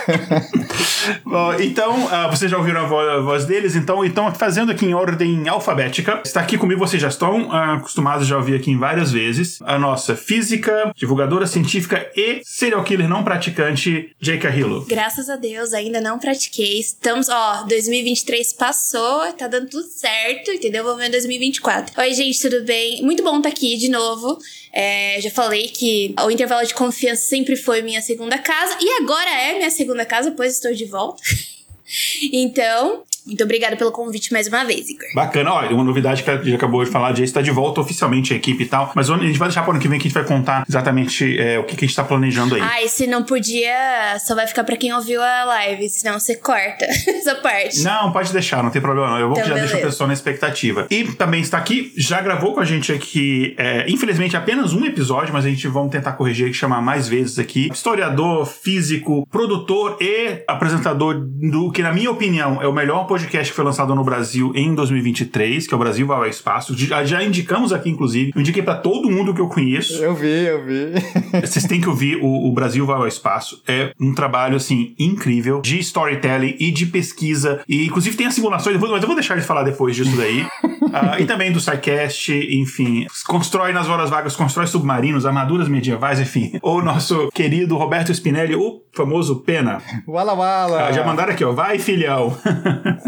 Bom, 1.25 1.55
então, 1.55 2.05
uh, 2.07 2.31
vocês 2.31 2.51
já 2.51 2.57
ouviram 2.57 2.83
a 2.83 2.87
voz, 2.87 3.09
a 3.09 3.19
voz, 3.21 3.45
deles, 3.45 3.77
então, 3.77 4.05
então, 4.05 4.33
fazendo 4.35 4.73
aqui 4.73 4.87
em 4.87 4.95
ordem 4.95 5.49
alfabética. 5.49 6.23
Está 6.25 6.41
aqui 6.41 6.57
comigo, 6.59 6.79
vocês 6.79 7.01
já 7.01 7.09
estão 7.09 7.49
uh, 7.49 7.77
acostumados 7.77 8.27
já 8.27 8.37
ouvir 8.37 8.55
aqui 8.55 8.75
várias 8.77 9.13
vezes. 9.13 9.61
A 9.63 9.79
nossa 9.79 10.17
física, 10.17 10.93
divulgadora 10.97 11.47
científica 11.47 12.11
e 12.17 12.41
serial 12.45 12.83
killer 12.85 13.09
não 13.09 13.23
praticante, 13.23 14.15
Jay 14.21 14.39
Carrillo. 14.39 14.85
Graças 14.89 15.29
a 15.29 15.37
Deus, 15.37 15.73
ainda 15.73 16.01
não 16.01 16.19
pratiquei. 16.19 16.79
Estamos, 16.79 17.29
ó, 17.29 17.65
2023 17.65 18.53
passou, 18.55 19.33
tá 19.33 19.47
dando 19.47 19.69
tudo 19.69 19.89
certo, 19.89 20.51
entendeu? 20.51 20.85
Vamos 20.85 20.99
ver 20.99 21.11
2024. 21.11 22.01
Oi, 22.01 22.15
gente, 22.15 22.41
tudo 22.41 22.65
bem? 22.65 23.03
Muito 23.03 23.23
bom 23.23 23.37
estar 23.39 23.49
tá 23.51 23.55
aqui 23.55 23.77
de 23.77 23.89
novo. 23.89 24.39
É, 24.81 25.21
já 25.21 25.29
falei 25.29 25.67
que 25.67 26.15
o 26.25 26.31
intervalo 26.31 26.65
de 26.65 26.73
confiança 26.73 27.23
sempre 27.23 27.57
foi 27.57 27.83
minha 27.83 28.01
segunda 28.01 28.39
casa 28.39 28.79
e 28.81 29.03
agora 29.03 29.29
é 29.29 29.57
minha 29.57 29.71
segunda 29.71 30.07
casa, 30.07 30.31
pois 30.31 30.55
estou 30.55 30.73
de 30.73 30.85
volta. 30.85 31.21
então, 32.33 33.03
muito 33.29 33.45
obrigada 33.45 33.77
pelo 33.77 33.93
convite 33.93 34.33
mais 34.33 34.49
uma 34.49 34.65
vez, 34.65 34.89
Igor. 34.89 35.07
Bacana. 35.15 35.53
Olha, 35.53 35.75
uma 35.75 35.85
novidade 35.85 36.23
que 36.23 36.31
a 36.31 36.37
gente 36.37 36.55
acabou 36.55 36.83
de 36.83 36.91
falar, 36.91 37.09
a 37.09 37.23
está 37.23 37.43
de 37.43 37.51
volta 37.51 37.81
oficialmente 37.81 38.33
a 38.33 38.37
equipe 38.37 38.65
e 38.65 38.67
tal. 38.67 38.93
Mas 38.95 39.11
a 39.11 39.17
gente 39.19 39.39
vai 39.39 39.49
deixar 39.49 39.63
para 39.63 39.71
o 39.71 39.73
ano 39.73 39.81
que 39.81 39.89
vem 39.89 39.99
que 39.99 40.07
a 40.07 40.09
gente 40.09 40.15
vai 40.15 40.25
contar 40.25 40.65
exatamente 40.67 41.39
é, 41.39 41.59
o 41.59 41.65
que, 41.65 41.77
que, 41.77 41.85
a 41.85 41.87
gente 41.87 41.91
está 41.91 42.03
planejando 42.03 42.55
aí. 42.55 42.63
Ah, 42.63 42.83
e 42.83 42.89
se 42.89 43.07
não 43.07 43.23
podia, 43.23 44.19
só 44.19 44.35
vai 44.35 44.47
ficar 44.47 44.65
para 44.65 44.77
quem 44.77 44.93
ouviu 44.95 45.23
a 45.23 45.45
live, 45.45 45.89
senão 45.91 46.19
você 46.19 46.37
corta 46.37 46.87
essa 47.07 47.35
parte. 47.37 47.83
Não, 47.83 48.11
pode 48.13 48.33
deixar, 48.33 48.63
não 48.63 48.71
tem 48.71 48.81
problema 48.81 49.11
não. 49.11 49.19
Eu 49.19 49.29
vou 49.29 49.37
então, 49.37 49.49
já 49.49 49.55
beleza. 49.55 49.73
deixar 49.73 49.87
a 49.87 49.91
pessoa 49.91 50.09
na 50.09 50.15
expectativa. 50.15 50.87
E 50.91 51.05
também 51.05 51.43
está 51.43 51.59
aqui, 51.59 51.93
já 51.97 52.21
gravou 52.23 52.55
com 52.55 52.61
a 52.61 52.65
gente 52.65 52.93
aqui, 52.93 53.55
é, 53.59 53.85
infelizmente 53.91 54.37
apenas 54.37 54.73
um 54.73 54.87
episódio, 54.87 55.35
mas 55.35 55.45
a 55.45 55.49
gente 55.49 55.69
vamos 55.69 55.91
tentar 55.91 56.13
corrigir 56.13 56.49
e 56.49 56.55
chamar 56.55 56.81
mais 56.81 57.07
vezes 57.07 57.39
aqui. 57.39 57.69
Historiador, 57.71 58.47
físico, 58.47 59.27
produtor 59.31 59.99
e 60.01 60.43
apresentador 60.49 61.21
do 61.21 61.71
que, 61.71 61.83
na 61.83 61.93
minha 61.93 62.11
opinião, 62.11 62.63
é 62.63 62.67
o 62.67 62.73
melhor 62.73 63.07
podcast 63.07 63.18
podcast 63.19 63.51
que 63.51 63.57
foi 63.57 63.65
lançado 63.65 63.95
no 63.95 64.05
Brasil 64.05 64.53
em 64.55 64.75
2023, 64.75 65.67
que 65.67 65.75
é 65.75 65.77
o 65.77 65.81
Brasil 65.81 66.07
Vai 66.07 66.19
ao 66.19 66.27
Espaço. 66.27 66.77
Já, 66.79 67.05
já 67.05 67.23
indicamos 67.23 67.73
aqui, 67.73 67.91
inclusive. 67.91 68.31
Eu 68.35 68.41
indiquei 68.41 68.63
para 68.63 68.77
todo 68.77 69.11
mundo 69.11 69.35
que 69.35 69.41
eu 69.41 69.49
conheço. 69.49 70.01
Eu 70.01 70.15
vi, 70.15 70.45
eu 70.45 70.65
vi. 70.65 70.93
Vocês 71.45 71.65
têm 71.65 71.81
que 71.81 71.89
ouvir 71.89 72.17
o, 72.23 72.49
o, 72.49 72.53
Brasil 72.53 72.87
Vai 72.87 72.97
ao 72.97 73.09
Espaço. 73.09 73.61
É 73.67 73.93
um 74.01 74.15
trabalho, 74.15 74.57
assim, 74.57 74.95
incrível 74.99 75.61
de 75.61 75.81
storytelling 75.81 76.57
e 76.61 76.71
de 76.71 76.87
pesquisa. 76.87 77.61
E, 77.69 77.87
inclusive, 77.87 78.17
tem 78.17 78.27
as 78.27 78.35
simulações, 78.35 78.79
mas 78.79 79.03
eu 79.03 79.07
vou 79.07 79.17
deixar 79.17 79.35
eles 79.35 79.47
falar 79.47 79.65
depois 79.65 79.97
disso 79.97 80.17
daí. 80.17 80.43
uh, 80.43 81.19
e 81.19 81.27
também 81.27 81.51
do 81.51 81.59
SciCast, 81.59 82.33
enfim. 82.33 83.07
Constrói 83.27 83.73
nas 83.73 83.89
horas 83.89 84.11
vagas, 84.11 84.37
constrói 84.37 84.69
submarinos, 84.69 85.27
armaduras 85.27 85.69
medievais, 85.69 86.21
enfim. 86.21 86.53
O 86.63 86.81
nosso 86.81 87.31
querido 87.35 87.77
Roberto 87.77 88.13
Spinelli, 88.13 88.55
o 88.55 88.83
famoso 88.93 89.41
Pena. 89.41 89.83
Wala 90.07 90.35
Wala. 90.35 90.91
Uh, 90.91 90.93
já 90.93 91.05
mandaram 91.05 91.33
aqui, 91.33 91.45
ó. 91.45 91.53
Vai, 91.53 91.79
filhão. 91.79 92.37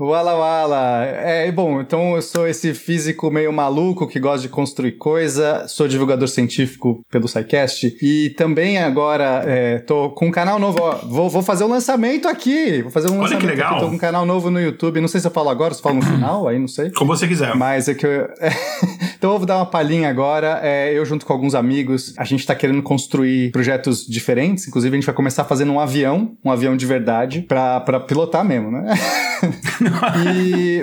Wala 0.00 0.34
Wala. 0.34 1.04
É, 1.04 1.52
bom, 1.52 1.80
então 1.80 2.16
eu 2.16 2.22
sou 2.22 2.48
esse 2.48 2.72
físico 2.72 3.30
meio 3.30 3.52
maluco 3.52 4.06
que 4.06 4.18
gosta 4.18 4.40
de 4.40 4.48
construir 4.48 4.92
coisa, 4.92 5.66
sou 5.68 5.86
divulgador 5.86 6.26
científico 6.26 7.04
pelo 7.10 7.28
SciCast 7.28 7.98
e 8.00 8.30
também 8.30 8.78
agora 8.78 9.42
é, 9.46 9.78
tô 9.80 10.10
com 10.10 10.28
um 10.28 10.30
canal 10.30 10.58
novo, 10.58 10.78
ó, 10.80 10.96
vou, 11.04 11.28
vou 11.28 11.42
fazer 11.42 11.64
um 11.64 11.68
lançamento 11.68 12.26
aqui, 12.28 12.80
vou 12.80 12.90
fazer 12.90 13.08
um 13.08 13.12
Olha 13.12 13.22
lançamento 13.22 13.40
que 13.40 13.46
legal. 13.46 13.72
Aqui, 13.72 13.80
tô 13.80 13.88
com 13.88 13.96
um 13.96 13.98
canal 13.98 14.24
novo 14.24 14.50
no 14.50 14.58
YouTube, 14.58 15.00
não 15.00 15.08
sei 15.08 15.20
se 15.20 15.26
eu 15.26 15.30
falo 15.30 15.50
agora, 15.50 15.74
se 15.74 15.80
eu 15.80 15.84
falo 15.84 15.96
no 15.96 16.02
final, 16.02 16.48
aí 16.48 16.58
não 16.58 16.68
sei. 16.68 16.90
Como 16.92 17.14
você 17.14 17.28
quiser. 17.28 17.54
Mas 17.54 17.86
é 17.88 17.94
que 17.94 18.06
eu... 18.06 18.28
então 19.18 19.32
eu 19.32 19.38
vou 19.38 19.46
dar 19.46 19.56
uma 19.58 19.66
palhinha 19.66 20.08
agora, 20.08 20.60
é, 20.62 20.96
eu 20.96 21.04
junto 21.04 21.26
com 21.26 21.32
alguns 21.32 21.54
amigos, 21.54 22.14
a 22.16 22.24
gente 22.24 22.46
tá 22.46 22.54
querendo 22.54 22.82
construir 22.82 23.50
projetos 23.50 24.06
diferentes, 24.06 24.66
inclusive 24.66 24.96
a 24.96 24.98
gente 24.98 25.06
vai 25.06 25.14
começar 25.14 25.44
fazendo 25.44 25.72
um 25.72 25.78
avião, 25.78 26.32
um 26.42 26.50
avião 26.50 26.74
de 26.74 26.86
verdade, 26.86 27.42
pra, 27.42 27.80
pra 27.80 28.00
pilotar 28.00 28.44
mesmo, 28.44 28.70
né? 28.70 28.94
e, 30.26 30.80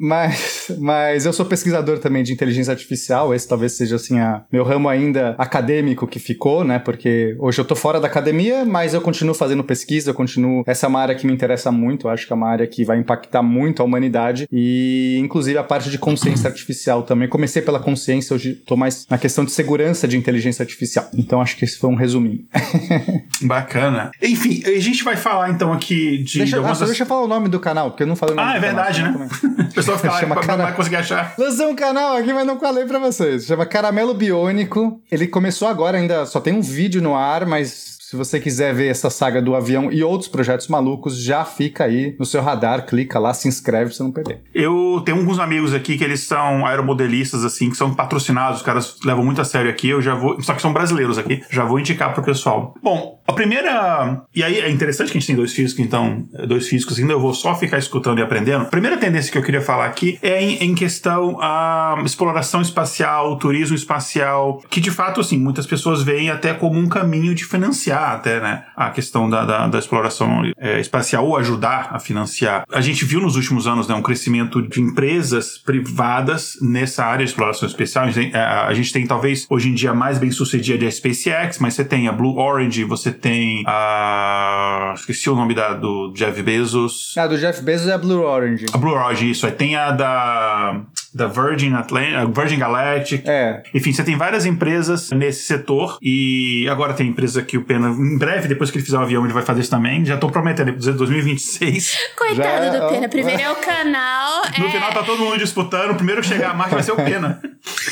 mas, 0.00 0.72
mas 0.78 1.26
eu 1.26 1.32
sou 1.32 1.46
pesquisador 1.46 1.98
também 1.98 2.22
de 2.22 2.32
inteligência 2.32 2.72
artificial, 2.72 3.34
esse 3.34 3.46
talvez 3.46 3.72
seja 3.72 3.96
assim 3.96 4.18
a, 4.18 4.44
meu 4.52 4.64
ramo 4.64 4.88
ainda 4.88 5.34
acadêmico 5.38 6.06
que 6.06 6.18
ficou, 6.18 6.64
né? 6.64 6.78
Porque 6.78 7.36
hoje 7.38 7.60
eu 7.60 7.64
tô 7.64 7.74
fora 7.74 8.00
da 8.00 8.06
academia, 8.06 8.64
mas 8.64 8.94
eu 8.94 9.00
continuo 9.00 9.34
fazendo 9.34 9.64
pesquisa, 9.64 10.10
eu 10.10 10.14
continuo. 10.14 10.62
Essa 10.66 10.86
é 10.86 10.88
uma 10.88 11.00
área 11.00 11.14
que 11.14 11.26
me 11.26 11.32
interessa 11.32 11.70
muito, 11.72 12.06
eu 12.06 12.10
acho 12.10 12.26
que 12.26 12.32
é 12.32 12.36
uma 12.36 12.48
área 12.48 12.66
que 12.66 12.84
vai 12.84 12.98
impactar 12.98 13.42
muito 13.42 13.82
a 13.82 13.84
humanidade 13.84 14.46
e, 14.50 15.18
inclusive, 15.20 15.58
a 15.58 15.64
parte 15.64 15.90
de 15.90 15.98
consciência 15.98 16.48
artificial 16.48 17.02
também. 17.02 17.28
Comecei 17.28 17.62
pela 17.62 17.80
consciência, 17.80 18.34
hoje 18.34 18.54
tô 18.54 18.76
mais 18.76 19.06
na 19.08 19.18
questão 19.18 19.44
de 19.44 19.52
segurança 19.52 20.06
de 20.08 20.16
inteligência 20.16 20.62
artificial. 20.62 21.08
Então 21.14 21.40
acho 21.40 21.56
que 21.56 21.64
esse 21.64 21.78
foi 21.78 21.90
um 21.90 21.94
resuminho. 21.94 22.44
Bacana. 23.42 24.10
Enfim, 24.22 24.62
a 24.64 24.78
gente 24.80 25.04
vai 25.04 25.16
falar 25.16 25.50
então 25.50 25.72
aqui 25.72 26.18
de. 26.18 26.38
Deixa, 26.38 26.56
algumas... 26.56 26.82
ah, 26.82 26.86
deixa 26.86 27.02
eu 27.02 27.06
falar 27.06 27.22
o 27.22 27.28
nome 27.28 27.48
do 27.48 27.60
canal, 27.60 27.90
porque 27.90 28.02
eu 28.02 28.06
não 28.06 28.16
falei 28.16 28.34
o 28.34 28.40
Ah, 28.42 28.56
é 28.56 28.60
verdade, 28.60 29.02
né? 29.02 29.28
O 29.70 29.74
pessoal 29.74 29.96
fica 29.98 30.12
lá 30.12 30.20
Chama 30.20 30.34
não 30.34 30.42
cara- 30.42 30.62
vai 30.64 30.74
conseguir 30.74 30.96
achar. 30.96 31.34
Lancei 31.38 31.66
um 31.66 31.74
canal 31.74 32.16
aqui, 32.16 32.32
mas 32.32 32.46
não 32.46 32.58
falei 32.58 32.84
pra 32.84 32.98
vocês. 32.98 33.44
Chama 33.46 33.64
Caramelo 33.66 34.14
Biônico. 34.14 35.00
Ele 35.10 35.26
começou 35.26 35.68
agora, 35.68 35.98
ainda 35.98 36.26
só 36.26 36.40
tem 36.40 36.52
um 36.54 36.60
vídeo 36.62 37.00
no 37.02 37.14
ar, 37.16 37.46
mas 37.46 37.92
se 38.00 38.16
você 38.16 38.38
quiser 38.38 38.74
ver 38.74 38.88
essa 38.88 39.08
saga 39.08 39.40
do 39.40 39.54
avião 39.54 39.90
e 39.90 40.04
outros 40.04 40.28
projetos 40.28 40.68
malucos, 40.68 41.16
já 41.16 41.46
fica 41.46 41.84
aí 41.84 42.14
no 42.18 42.26
seu 42.26 42.42
radar, 42.42 42.84
clica 42.84 43.18
lá, 43.18 43.32
se 43.32 43.48
inscreve 43.48 43.86
pra 43.86 43.94
você 43.94 44.02
não 44.02 44.12
perder. 44.12 44.42
Eu 44.54 45.00
tenho 45.02 45.16
alguns 45.16 45.38
amigos 45.38 45.72
aqui 45.72 45.96
que 45.96 46.04
eles 46.04 46.20
são 46.20 46.66
aeromodelistas, 46.66 47.42
assim, 47.42 47.70
que 47.70 47.76
são 47.76 47.94
patrocinados, 47.94 48.58
os 48.58 48.62
caras 48.62 48.96
levam 49.02 49.24
muito 49.24 49.40
a 49.40 49.44
sério 49.44 49.70
aqui, 49.70 49.88
eu 49.88 50.02
já 50.02 50.14
vou. 50.14 50.38
Só 50.42 50.52
que 50.52 50.60
são 50.60 50.74
brasileiros 50.74 51.16
aqui, 51.16 51.42
já 51.48 51.64
vou 51.64 51.80
indicar 51.80 52.12
pro 52.12 52.22
pessoal. 52.22 52.74
Bom, 52.82 53.18
a 53.32 53.34
primeira. 53.34 54.22
E 54.34 54.42
aí 54.42 54.58
é 54.58 54.70
interessante 54.70 55.10
que 55.10 55.18
a 55.18 55.20
gente 55.20 55.26
tem 55.26 55.36
dois 55.36 55.52
físicos, 55.52 55.84
então, 55.84 56.26
dois 56.46 56.68
físicos 56.68 56.98
ainda, 56.98 57.12
eu 57.12 57.20
vou 57.20 57.34
só 57.34 57.54
ficar 57.54 57.78
escutando 57.78 58.18
e 58.18 58.22
aprendendo. 58.22 58.62
A 58.62 58.66
primeira 58.66 58.96
tendência 58.96 59.30
que 59.30 59.38
eu 59.38 59.42
queria 59.42 59.60
falar 59.60 59.86
aqui 59.86 60.18
é 60.22 60.42
em, 60.42 60.64
em 60.64 60.74
questão 60.74 61.38
a 61.40 62.00
exploração 62.04 62.62
espacial, 62.62 63.36
turismo 63.36 63.76
espacial, 63.76 64.62
que 64.70 64.80
de 64.80 64.90
fato, 64.90 65.20
assim, 65.20 65.38
muitas 65.38 65.66
pessoas 65.66 66.02
veem 66.02 66.30
até 66.30 66.54
como 66.54 66.78
um 66.78 66.88
caminho 66.88 67.34
de 67.34 67.44
financiar 67.44 68.12
até, 68.12 68.40
né, 68.40 68.64
a 68.76 68.90
questão 68.90 69.28
da, 69.28 69.44
da, 69.44 69.68
da 69.68 69.78
exploração 69.78 70.42
é, 70.56 70.80
espacial 70.80 71.26
ou 71.26 71.36
ajudar 71.36 71.88
a 71.92 71.98
financiar. 71.98 72.64
A 72.72 72.80
gente 72.80 73.04
viu 73.04 73.20
nos 73.20 73.36
últimos 73.36 73.66
anos, 73.66 73.88
né, 73.88 73.94
um 73.94 74.02
crescimento 74.02 74.62
de 74.62 74.80
empresas 74.80 75.58
privadas 75.58 76.56
nessa 76.60 77.04
área 77.04 77.24
de 77.24 77.30
exploração 77.30 77.68
espacial. 77.68 78.06
A 78.06 78.74
gente 78.74 78.92
tem, 78.92 79.02
tem 79.02 79.06
talvez 79.06 79.46
hoje 79.50 79.68
em 79.68 79.74
dia 79.74 79.92
mais 79.92 80.18
bem 80.18 80.30
sucedida 80.30 80.86
a 80.86 80.90
SpaceX, 80.90 81.58
mas 81.58 81.74
você 81.74 81.84
tem 81.84 82.06
a 82.06 82.12
Blue 82.12 82.38
Orange, 82.38 82.84
você 82.84 83.10
tem 83.22 83.62
a. 83.66 84.92
Esqueci 84.96 85.30
o 85.30 85.34
nome 85.34 85.54
da, 85.54 85.72
do 85.72 86.12
Jeff 86.14 86.42
Bezos. 86.42 87.14
Ah, 87.16 87.26
do 87.26 87.38
Jeff 87.38 87.62
Bezos 87.62 87.88
é 87.88 87.92
a 87.92 87.98
Blue 87.98 88.22
Orange. 88.22 88.66
A 88.72 88.76
Blue 88.78 88.92
Orange, 88.92 89.30
isso. 89.30 89.46
Aí 89.46 89.52
tem 89.52 89.76
a 89.76 89.92
da, 89.92 90.80
da 91.14 91.26
Virgin 91.28 91.72
Atlantic, 91.74 92.34
Virgin 92.36 92.58
Galactic. 92.58 93.22
É, 93.26 93.62
Enfim, 93.72 93.92
você 93.92 94.02
tem 94.02 94.16
várias 94.16 94.44
empresas 94.44 95.10
nesse 95.12 95.44
setor 95.44 95.98
e 96.02 96.66
agora 96.70 96.92
tem 96.94 97.06
empresa 97.08 97.42
que 97.42 97.56
o 97.56 97.64
Pena, 97.64 97.88
em 97.88 98.18
breve, 98.18 98.48
depois 98.48 98.70
que 98.70 98.76
ele 98.78 98.84
fizer 98.84 98.98
o 98.98 99.02
avião, 99.02 99.24
ele 99.24 99.32
vai 99.32 99.42
fazer 99.42 99.60
isso 99.60 99.70
também. 99.70 100.04
Já 100.04 100.16
tô 100.16 100.28
prometendo, 100.28 100.72
dizer 100.72 100.92
2026. 100.94 101.96
Coitado 102.18 102.64
Já- 102.66 102.80
do 102.80 102.88
Pena. 102.92 103.06
ó. 103.06 103.08
Primeiro 103.08 103.42
é 103.42 103.50
o 103.50 103.56
canal. 103.56 104.42
No 104.58 104.66
é... 104.66 104.70
final 104.70 104.92
tá 104.92 105.02
todo 105.02 105.18
mundo 105.18 105.38
disputando, 105.38 105.92
o 105.92 105.94
primeiro 105.94 106.20
que 106.20 106.26
chegar 106.26 106.50
a 106.50 106.54
marca 106.54 106.74
vai 106.74 106.82
ser 106.82 106.92
o 106.92 106.96
Pena. 106.96 107.40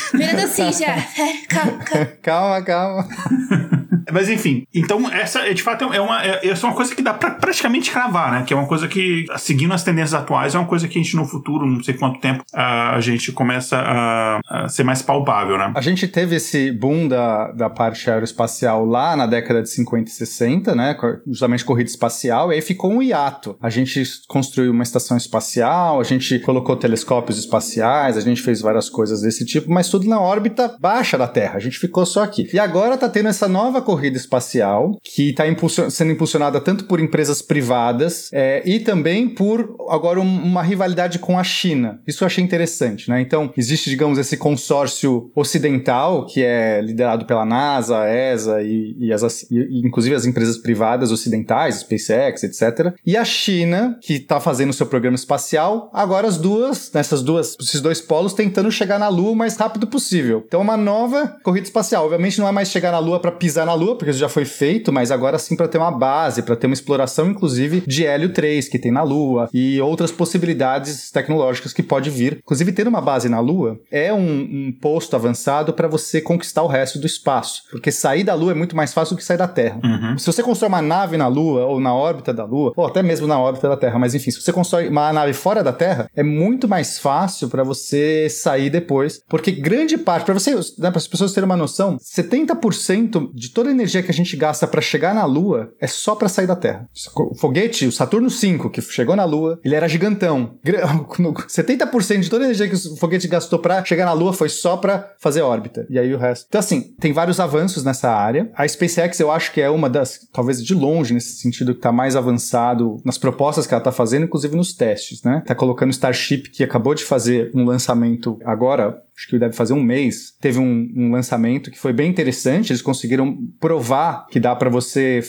Primeiro 0.09 0.37
assim 0.37 0.71
já. 0.71 0.91
É, 1.21 1.45
calma, 1.47 1.83
calma. 2.21 2.63
calma, 2.63 3.80
Mas 4.11 4.29
enfim, 4.29 4.65
então 4.73 5.09
essa 5.11 5.39
é 5.47 5.53
de 5.53 5.63
fato 5.63 5.85
é 5.93 6.01
uma, 6.01 6.23
é, 6.23 6.47
é 6.47 6.53
uma 6.63 6.73
coisa 6.73 6.95
que 6.95 7.01
dá 7.01 7.13
pra 7.13 7.31
praticamente 7.31 7.91
cravar, 7.91 8.31
né? 8.31 8.43
Que 8.43 8.53
é 8.53 8.57
uma 8.57 8.67
coisa 8.67 8.87
que, 8.87 9.25
seguindo 9.37 9.73
as 9.73 9.83
tendências 9.83 10.13
atuais, 10.13 10.55
é 10.55 10.57
uma 10.57 10.67
coisa 10.67 10.87
que 10.87 10.99
a 10.99 11.01
gente 11.01 11.15
no 11.15 11.25
futuro, 11.25 11.65
não 11.65 11.83
sei 11.83 11.93
quanto 11.95 12.19
tempo, 12.19 12.43
a 12.53 12.99
gente 12.99 13.31
começa 13.31 13.77
a, 13.77 14.39
a 14.49 14.69
ser 14.69 14.83
mais 14.83 15.01
palpável, 15.01 15.57
né? 15.57 15.71
A 15.75 15.81
gente 15.81 16.07
teve 16.07 16.35
esse 16.35 16.71
boom 16.71 17.07
da, 17.07 17.51
da 17.51 17.69
parte 17.69 18.09
aeroespacial 18.09 18.85
lá 18.85 19.15
na 19.15 19.25
década 19.25 19.61
de 19.61 19.69
50 19.69 20.09
e 20.09 20.13
60, 20.13 20.75
né? 20.75 20.95
Justamente 21.27 21.65
corrida 21.65 21.89
espacial, 21.89 22.51
e 22.51 22.55
aí 22.55 22.61
ficou 22.61 22.91
um 22.91 23.01
hiato. 23.01 23.57
A 23.61 23.69
gente 23.69 24.03
construiu 24.27 24.71
uma 24.71 24.83
estação 24.83 25.17
espacial, 25.17 25.99
a 25.99 26.03
gente 26.03 26.39
colocou 26.39 26.75
telescópios 26.75 27.37
espaciais, 27.37 28.17
a 28.17 28.21
gente 28.21 28.41
fez 28.41 28.61
várias 28.61 28.89
coisas 28.89 29.21
desse 29.21 29.45
tipo, 29.45 29.71
mas 29.71 29.89
tudo 29.89 30.07
na 30.07 30.19
órbita 30.19 30.75
baixa 30.79 31.17
da 31.17 31.27
Terra. 31.27 31.55
A 31.55 31.59
gente 31.59 31.77
ficou 31.77 32.05
só 32.05 32.23
aqui. 32.23 32.49
E 32.53 32.59
agora 32.59 32.97
tá 32.97 33.09
tendo 33.09 33.29
essa 33.29 33.47
nova 33.47 33.81
corrida 33.91 34.15
espacial, 34.17 34.97
que 35.03 35.33
tá 35.33 35.45
impulsion- 35.47 35.89
sendo 35.89 36.11
impulsionada 36.13 36.61
tanto 36.61 36.85
por 36.85 36.99
empresas 37.01 37.41
privadas 37.41 38.29
é, 38.31 38.61
e 38.65 38.79
também 38.79 39.27
por 39.27 39.75
agora 39.89 40.19
um- 40.21 40.43
uma 40.43 40.63
rivalidade 40.63 41.19
com 41.19 41.37
a 41.37 41.43
China. 41.43 41.99
Isso 42.07 42.23
eu 42.23 42.25
achei 42.25 42.41
interessante, 42.43 43.09
né? 43.09 43.19
Então, 43.19 43.51
existe, 43.57 43.89
digamos, 43.89 44.17
esse 44.17 44.37
consórcio 44.37 45.29
ocidental, 45.35 46.25
que 46.25 46.41
é 46.41 46.79
liderado 46.81 47.25
pela 47.25 47.45
NASA, 47.45 47.99
a 47.99 48.07
ESA 48.07 48.61
e, 48.63 48.95
e 48.97 49.11
as, 49.13 49.43
e- 49.51 49.81
inclusive 49.85 50.15
as 50.15 50.25
empresas 50.25 50.57
privadas 50.57 51.11
ocidentais, 51.11 51.75
SpaceX, 51.81 52.43
etc. 52.43 52.93
E 53.05 53.17
a 53.17 53.25
China, 53.25 53.97
que 54.01 54.13
está 54.13 54.39
fazendo 54.39 54.71
seu 54.73 54.85
programa 54.85 55.15
espacial, 55.15 55.89
agora 55.93 56.27
as 56.27 56.37
duas, 56.37 56.89
nessas 56.93 57.21
duas, 57.21 57.57
esses 57.59 57.81
dois 57.81 57.99
polos 57.99 58.33
tentando 58.33 58.71
chegar 58.71 58.97
na 58.97 59.09
Lua 59.09 59.31
o 59.31 59.35
mais 59.35 59.57
rápido 59.57 59.85
possível. 59.87 60.43
Então, 60.47 60.61
uma 60.61 60.77
nova 60.77 61.35
corrida 61.43 61.67
espacial. 61.67 62.05
Obviamente 62.05 62.39
não 62.39 62.47
é 62.47 62.51
mais 62.51 62.69
chegar 62.69 62.91
na 62.91 62.99
Lua 62.99 63.19
para 63.19 63.31
pisar 63.31 63.65
na 63.65 63.73
Lua, 63.73 63.80
porque 63.87 64.11
isso 64.11 64.19
já 64.19 64.29
foi 64.29 64.45
feito, 64.45 64.91
mas 64.91 65.11
agora 65.11 65.37
sim 65.37 65.55
para 65.55 65.67
ter 65.67 65.77
uma 65.77 65.91
base, 65.91 66.41
para 66.41 66.55
ter 66.55 66.67
uma 66.67 66.73
exploração, 66.73 67.29
inclusive, 67.29 67.83
de 67.85 68.05
hélio 68.05 68.29
3 68.33 68.67
que 68.69 68.79
tem 68.79 68.91
na 68.91 69.03
Lua 69.03 69.49
e 69.53 69.79
outras 69.81 70.11
possibilidades 70.11 71.11
tecnológicas 71.11 71.73
que 71.73 71.83
pode 71.83 72.09
vir. 72.09 72.39
Inclusive, 72.43 72.71
ter 72.71 72.87
uma 72.87 73.01
base 73.01 73.27
na 73.29 73.39
Lua 73.39 73.79
é 73.91 74.13
um, 74.13 74.19
um 74.19 74.77
posto 74.79 75.15
avançado 75.15 75.73
para 75.73 75.87
você 75.87 76.21
conquistar 76.21 76.63
o 76.63 76.67
resto 76.67 76.99
do 76.99 77.05
espaço, 77.05 77.63
porque 77.71 77.91
sair 77.91 78.23
da 78.23 78.33
Lua 78.33 78.51
é 78.51 78.55
muito 78.55 78.75
mais 78.75 78.93
fácil 78.93 79.15
do 79.15 79.19
que 79.19 79.25
sair 79.25 79.37
da 79.37 79.47
Terra. 79.47 79.79
Uhum. 79.83 80.17
Se 80.17 80.25
você 80.25 80.43
constrói 80.43 80.69
uma 80.69 80.81
nave 80.81 81.17
na 81.17 81.27
Lua 81.27 81.65
ou 81.65 81.79
na 81.79 81.93
órbita 81.93 82.33
da 82.33 82.45
Lua, 82.45 82.73
ou 82.75 82.85
até 82.85 83.01
mesmo 83.01 83.27
na 83.27 83.39
órbita 83.39 83.67
da 83.67 83.77
Terra, 83.77 83.97
mas 83.97 84.13
enfim, 84.13 84.31
se 84.31 84.41
você 84.41 84.53
constrói 84.53 84.87
uma 84.87 85.11
nave 85.11 85.33
fora 85.33 85.63
da 85.63 85.73
Terra, 85.73 86.09
é 86.15 86.23
muito 86.23 86.67
mais 86.67 86.99
fácil 86.99 87.49
para 87.49 87.63
você 87.63 88.27
sair 88.29 88.69
depois, 88.69 89.21
porque 89.27 89.51
grande 89.51 89.97
parte, 89.97 90.25
para 90.25 90.33
você, 90.33 90.55
né, 90.77 90.89
para 90.89 90.97
as 90.97 91.07
pessoas 91.07 91.33
terem 91.33 91.45
uma 91.45 91.57
noção, 91.57 91.97
70% 91.97 93.31
de 93.33 93.49
toda 93.49 93.70
a 93.71 93.75
energia 93.75 94.03
que 94.03 94.11
a 94.11 94.13
gente 94.13 94.35
gasta 94.35 94.67
para 94.67 94.81
chegar 94.81 95.13
na 95.15 95.25
Lua 95.25 95.73
é 95.79 95.87
só 95.87 96.15
para 96.15 96.29
sair 96.29 96.47
da 96.47 96.55
Terra. 96.55 96.89
O 97.15 97.35
foguete, 97.35 97.85
o 97.87 97.91
Saturno 97.91 98.29
5, 98.29 98.69
que 98.69 98.81
chegou 98.81 99.15
na 99.15 99.25
Lua, 99.25 99.59
ele 99.63 99.75
era 99.75 99.87
gigantão. 99.87 100.55
Gra- 100.63 100.85
no- 101.19 101.33
70% 101.33 102.19
de 102.19 102.29
toda 102.29 102.43
a 102.43 102.45
energia 102.45 102.67
que 102.67 102.75
o 102.75 102.95
foguete 102.97 103.27
gastou 103.27 103.59
para 103.59 103.83
chegar 103.85 104.05
na 104.05 104.13
Lua 104.13 104.33
foi 104.33 104.49
só 104.49 104.77
para 104.77 105.13
fazer 105.19 105.41
órbita. 105.41 105.85
E 105.89 105.97
aí 105.97 106.13
o 106.13 106.17
resto. 106.17 106.45
Então, 106.47 106.59
assim, 106.59 106.93
tem 106.99 107.13
vários 107.13 107.39
avanços 107.39 107.83
nessa 107.83 108.09
área. 108.11 108.51
A 108.55 108.67
SpaceX, 108.67 109.19
eu 109.19 109.31
acho 109.31 109.51
que 109.51 109.61
é 109.61 109.69
uma 109.69 109.89
das, 109.89 110.19
talvez 110.31 110.63
de 110.63 110.73
longe, 110.73 111.13
nesse 111.13 111.37
sentido, 111.41 111.73
que 111.73 111.81
tá 111.81 111.91
mais 111.91 112.15
avançado 112.15 112.97
nas 113.05 113.17
propostas 113.17 113.65
que 113.67 113.73
ela 113.73 113.83
tá 113.83 113.91
fazendo, 113.91 114.25
inclusive 114.25 114.55
nos 114.55 114.73
testes, 114.73 115.23
né? 115.23 115.43
Tá 115.45 115.55
colocando 115.55 115.91
Starship, 115.91 116.49
que 116.51 116.63
acabou 116.63 116.93
de 116.95 117.03
fazer 117.03 117.51
um 117.53 117.63
lançamento 117.65 118.37
agora, 118.45 119.01
acho 119.17 119.27
que 119.27 119.37
deve 119.37 119.53
fazer 119.53 119.73
um 119.73 119.83
mês, 119.83 120.33
teve 120.39 120.59
um, 120.59 120.89
um 120.95 121.11
lançamento 121.11 121.69
que 121.69 121.79
foi 121.79 121.93
bem 121.93 122.09
interessante. 122.09 122.71
Eles 122.71 122.81
conseguiram 122.81 123.37
provar 123.59 124.25
que 124.27 124.39
dá 124.39 124.55
para 124.55 124.69
você 124.69 125.21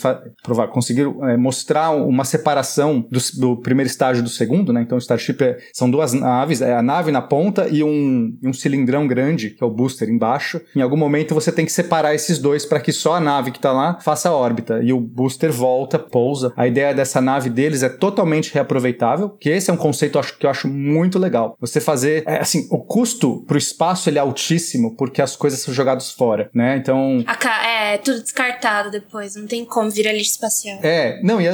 provar, 0.42 0.68
conseguiram 0.68 1.28
é, 1.28 1.36
mostrar 1.36 1.90
uma 1.90 2.24
separação 2.24 3.06
do, 3.10 3.20
do 3.38 3.56
primeiro 3.60 3.88
estágio 3.90 4.22
do 4.22 4.28
segundo, 4.28 4.72
né? 4.72 4.82
Então 4.82 4.96
o 4.96 5.00
Starship 5.00 5.42
é- 5.42 5.58
são 5.72 5.90
duas 5.90 6.12
naves, 6.12 6.62
é 6.62 6.74
a 6.74 6.82
nave 6.82 7.10
na 7.10 7.20
ponta 7.20 7.68
e 7.68 7.82
um, 7.82 8.36
um 8.42 8.52
cilindrão 8.52 9.06
grande, 9.06 9.50
que 9.50 9.62
é 9.62 9.66
o 9.66 9.70
booster 9.70 10.08
embaixo. 10.08 10.60
Em 10.74 10.80
algum 10.80 10.96
momento 10.96 11.34
você 11.34 11.52
tem 11.52 11.66
que 11.66 11.72
separar 11.72 12.14
esses 12.14 12.38
dois 12.38 12.64
para 12.64 12.80
que 12.80 12.92
só 12.92 13.14
a 13.14 13.20
nave 13.20 13.50
que 13.50 13.60
tá 13.60 13.72
lá 13.72 13.98
faça 14.00 14.28
a 14.28 14.32
órbita 14.32 14.80
e 14.82 14.92
o 14.92 15.00
booster 15.00 15.52
volta, 15.52 15.98
pousa. 15.98 16.52
A 16.56 16.66
ideia 16.66 16.94
dessa 16.94 17.20
nave 17.20 17.50
deles 17.50 17.82
é 17.82 17.88
totalmente 17.88 18.52
reaproveitável, 18.54 19.30
que 19.30 19.50
esse 19.50 19.70
é 19.70 19.72
um 19.74 19.76
conceito 19.76 20.20
que 20.38 20.46
eu 20.46 20.50
acho 20.50 20.68
muito 20.68 21.18
legal. 21.18 21.56
Você 21.60 21.80
fazer, 21.80 22.24
é, 22.26 22.38
assim, 22.38 22.66
o 22.70 22.78
custo 22.78 23.44
pro 23.46 23.58
espaço 23.72 24.08
ele 24.08 24.18
é 24.18 24.20
altíssimo 24.20 24.96
porque 24.96 25.20
as 25.22 25.34
coisas 25.36 25.60
são 25.60 25.72
jogadas 25.72 26.10
fora, 26.10 26.50
né? 26.54 26.76
Então, 26.76 27.22
A 27.26 27.34
ca- 27.34 27.62
É, 27.66 27.98
tudo 27.98 28.22
descartado 28.22 28.90
depois. 28.90 29.34
Não 29.36 29.46
tem 29.46 29.64
como 29.64 29.90
virar 29.90 30.12
lixo 30.12 30.30
espacial. 30.32 30.78
É, 30.82 31.20
não, 31.22 31.40
e 31.40 31.46
é, 31.46 31.50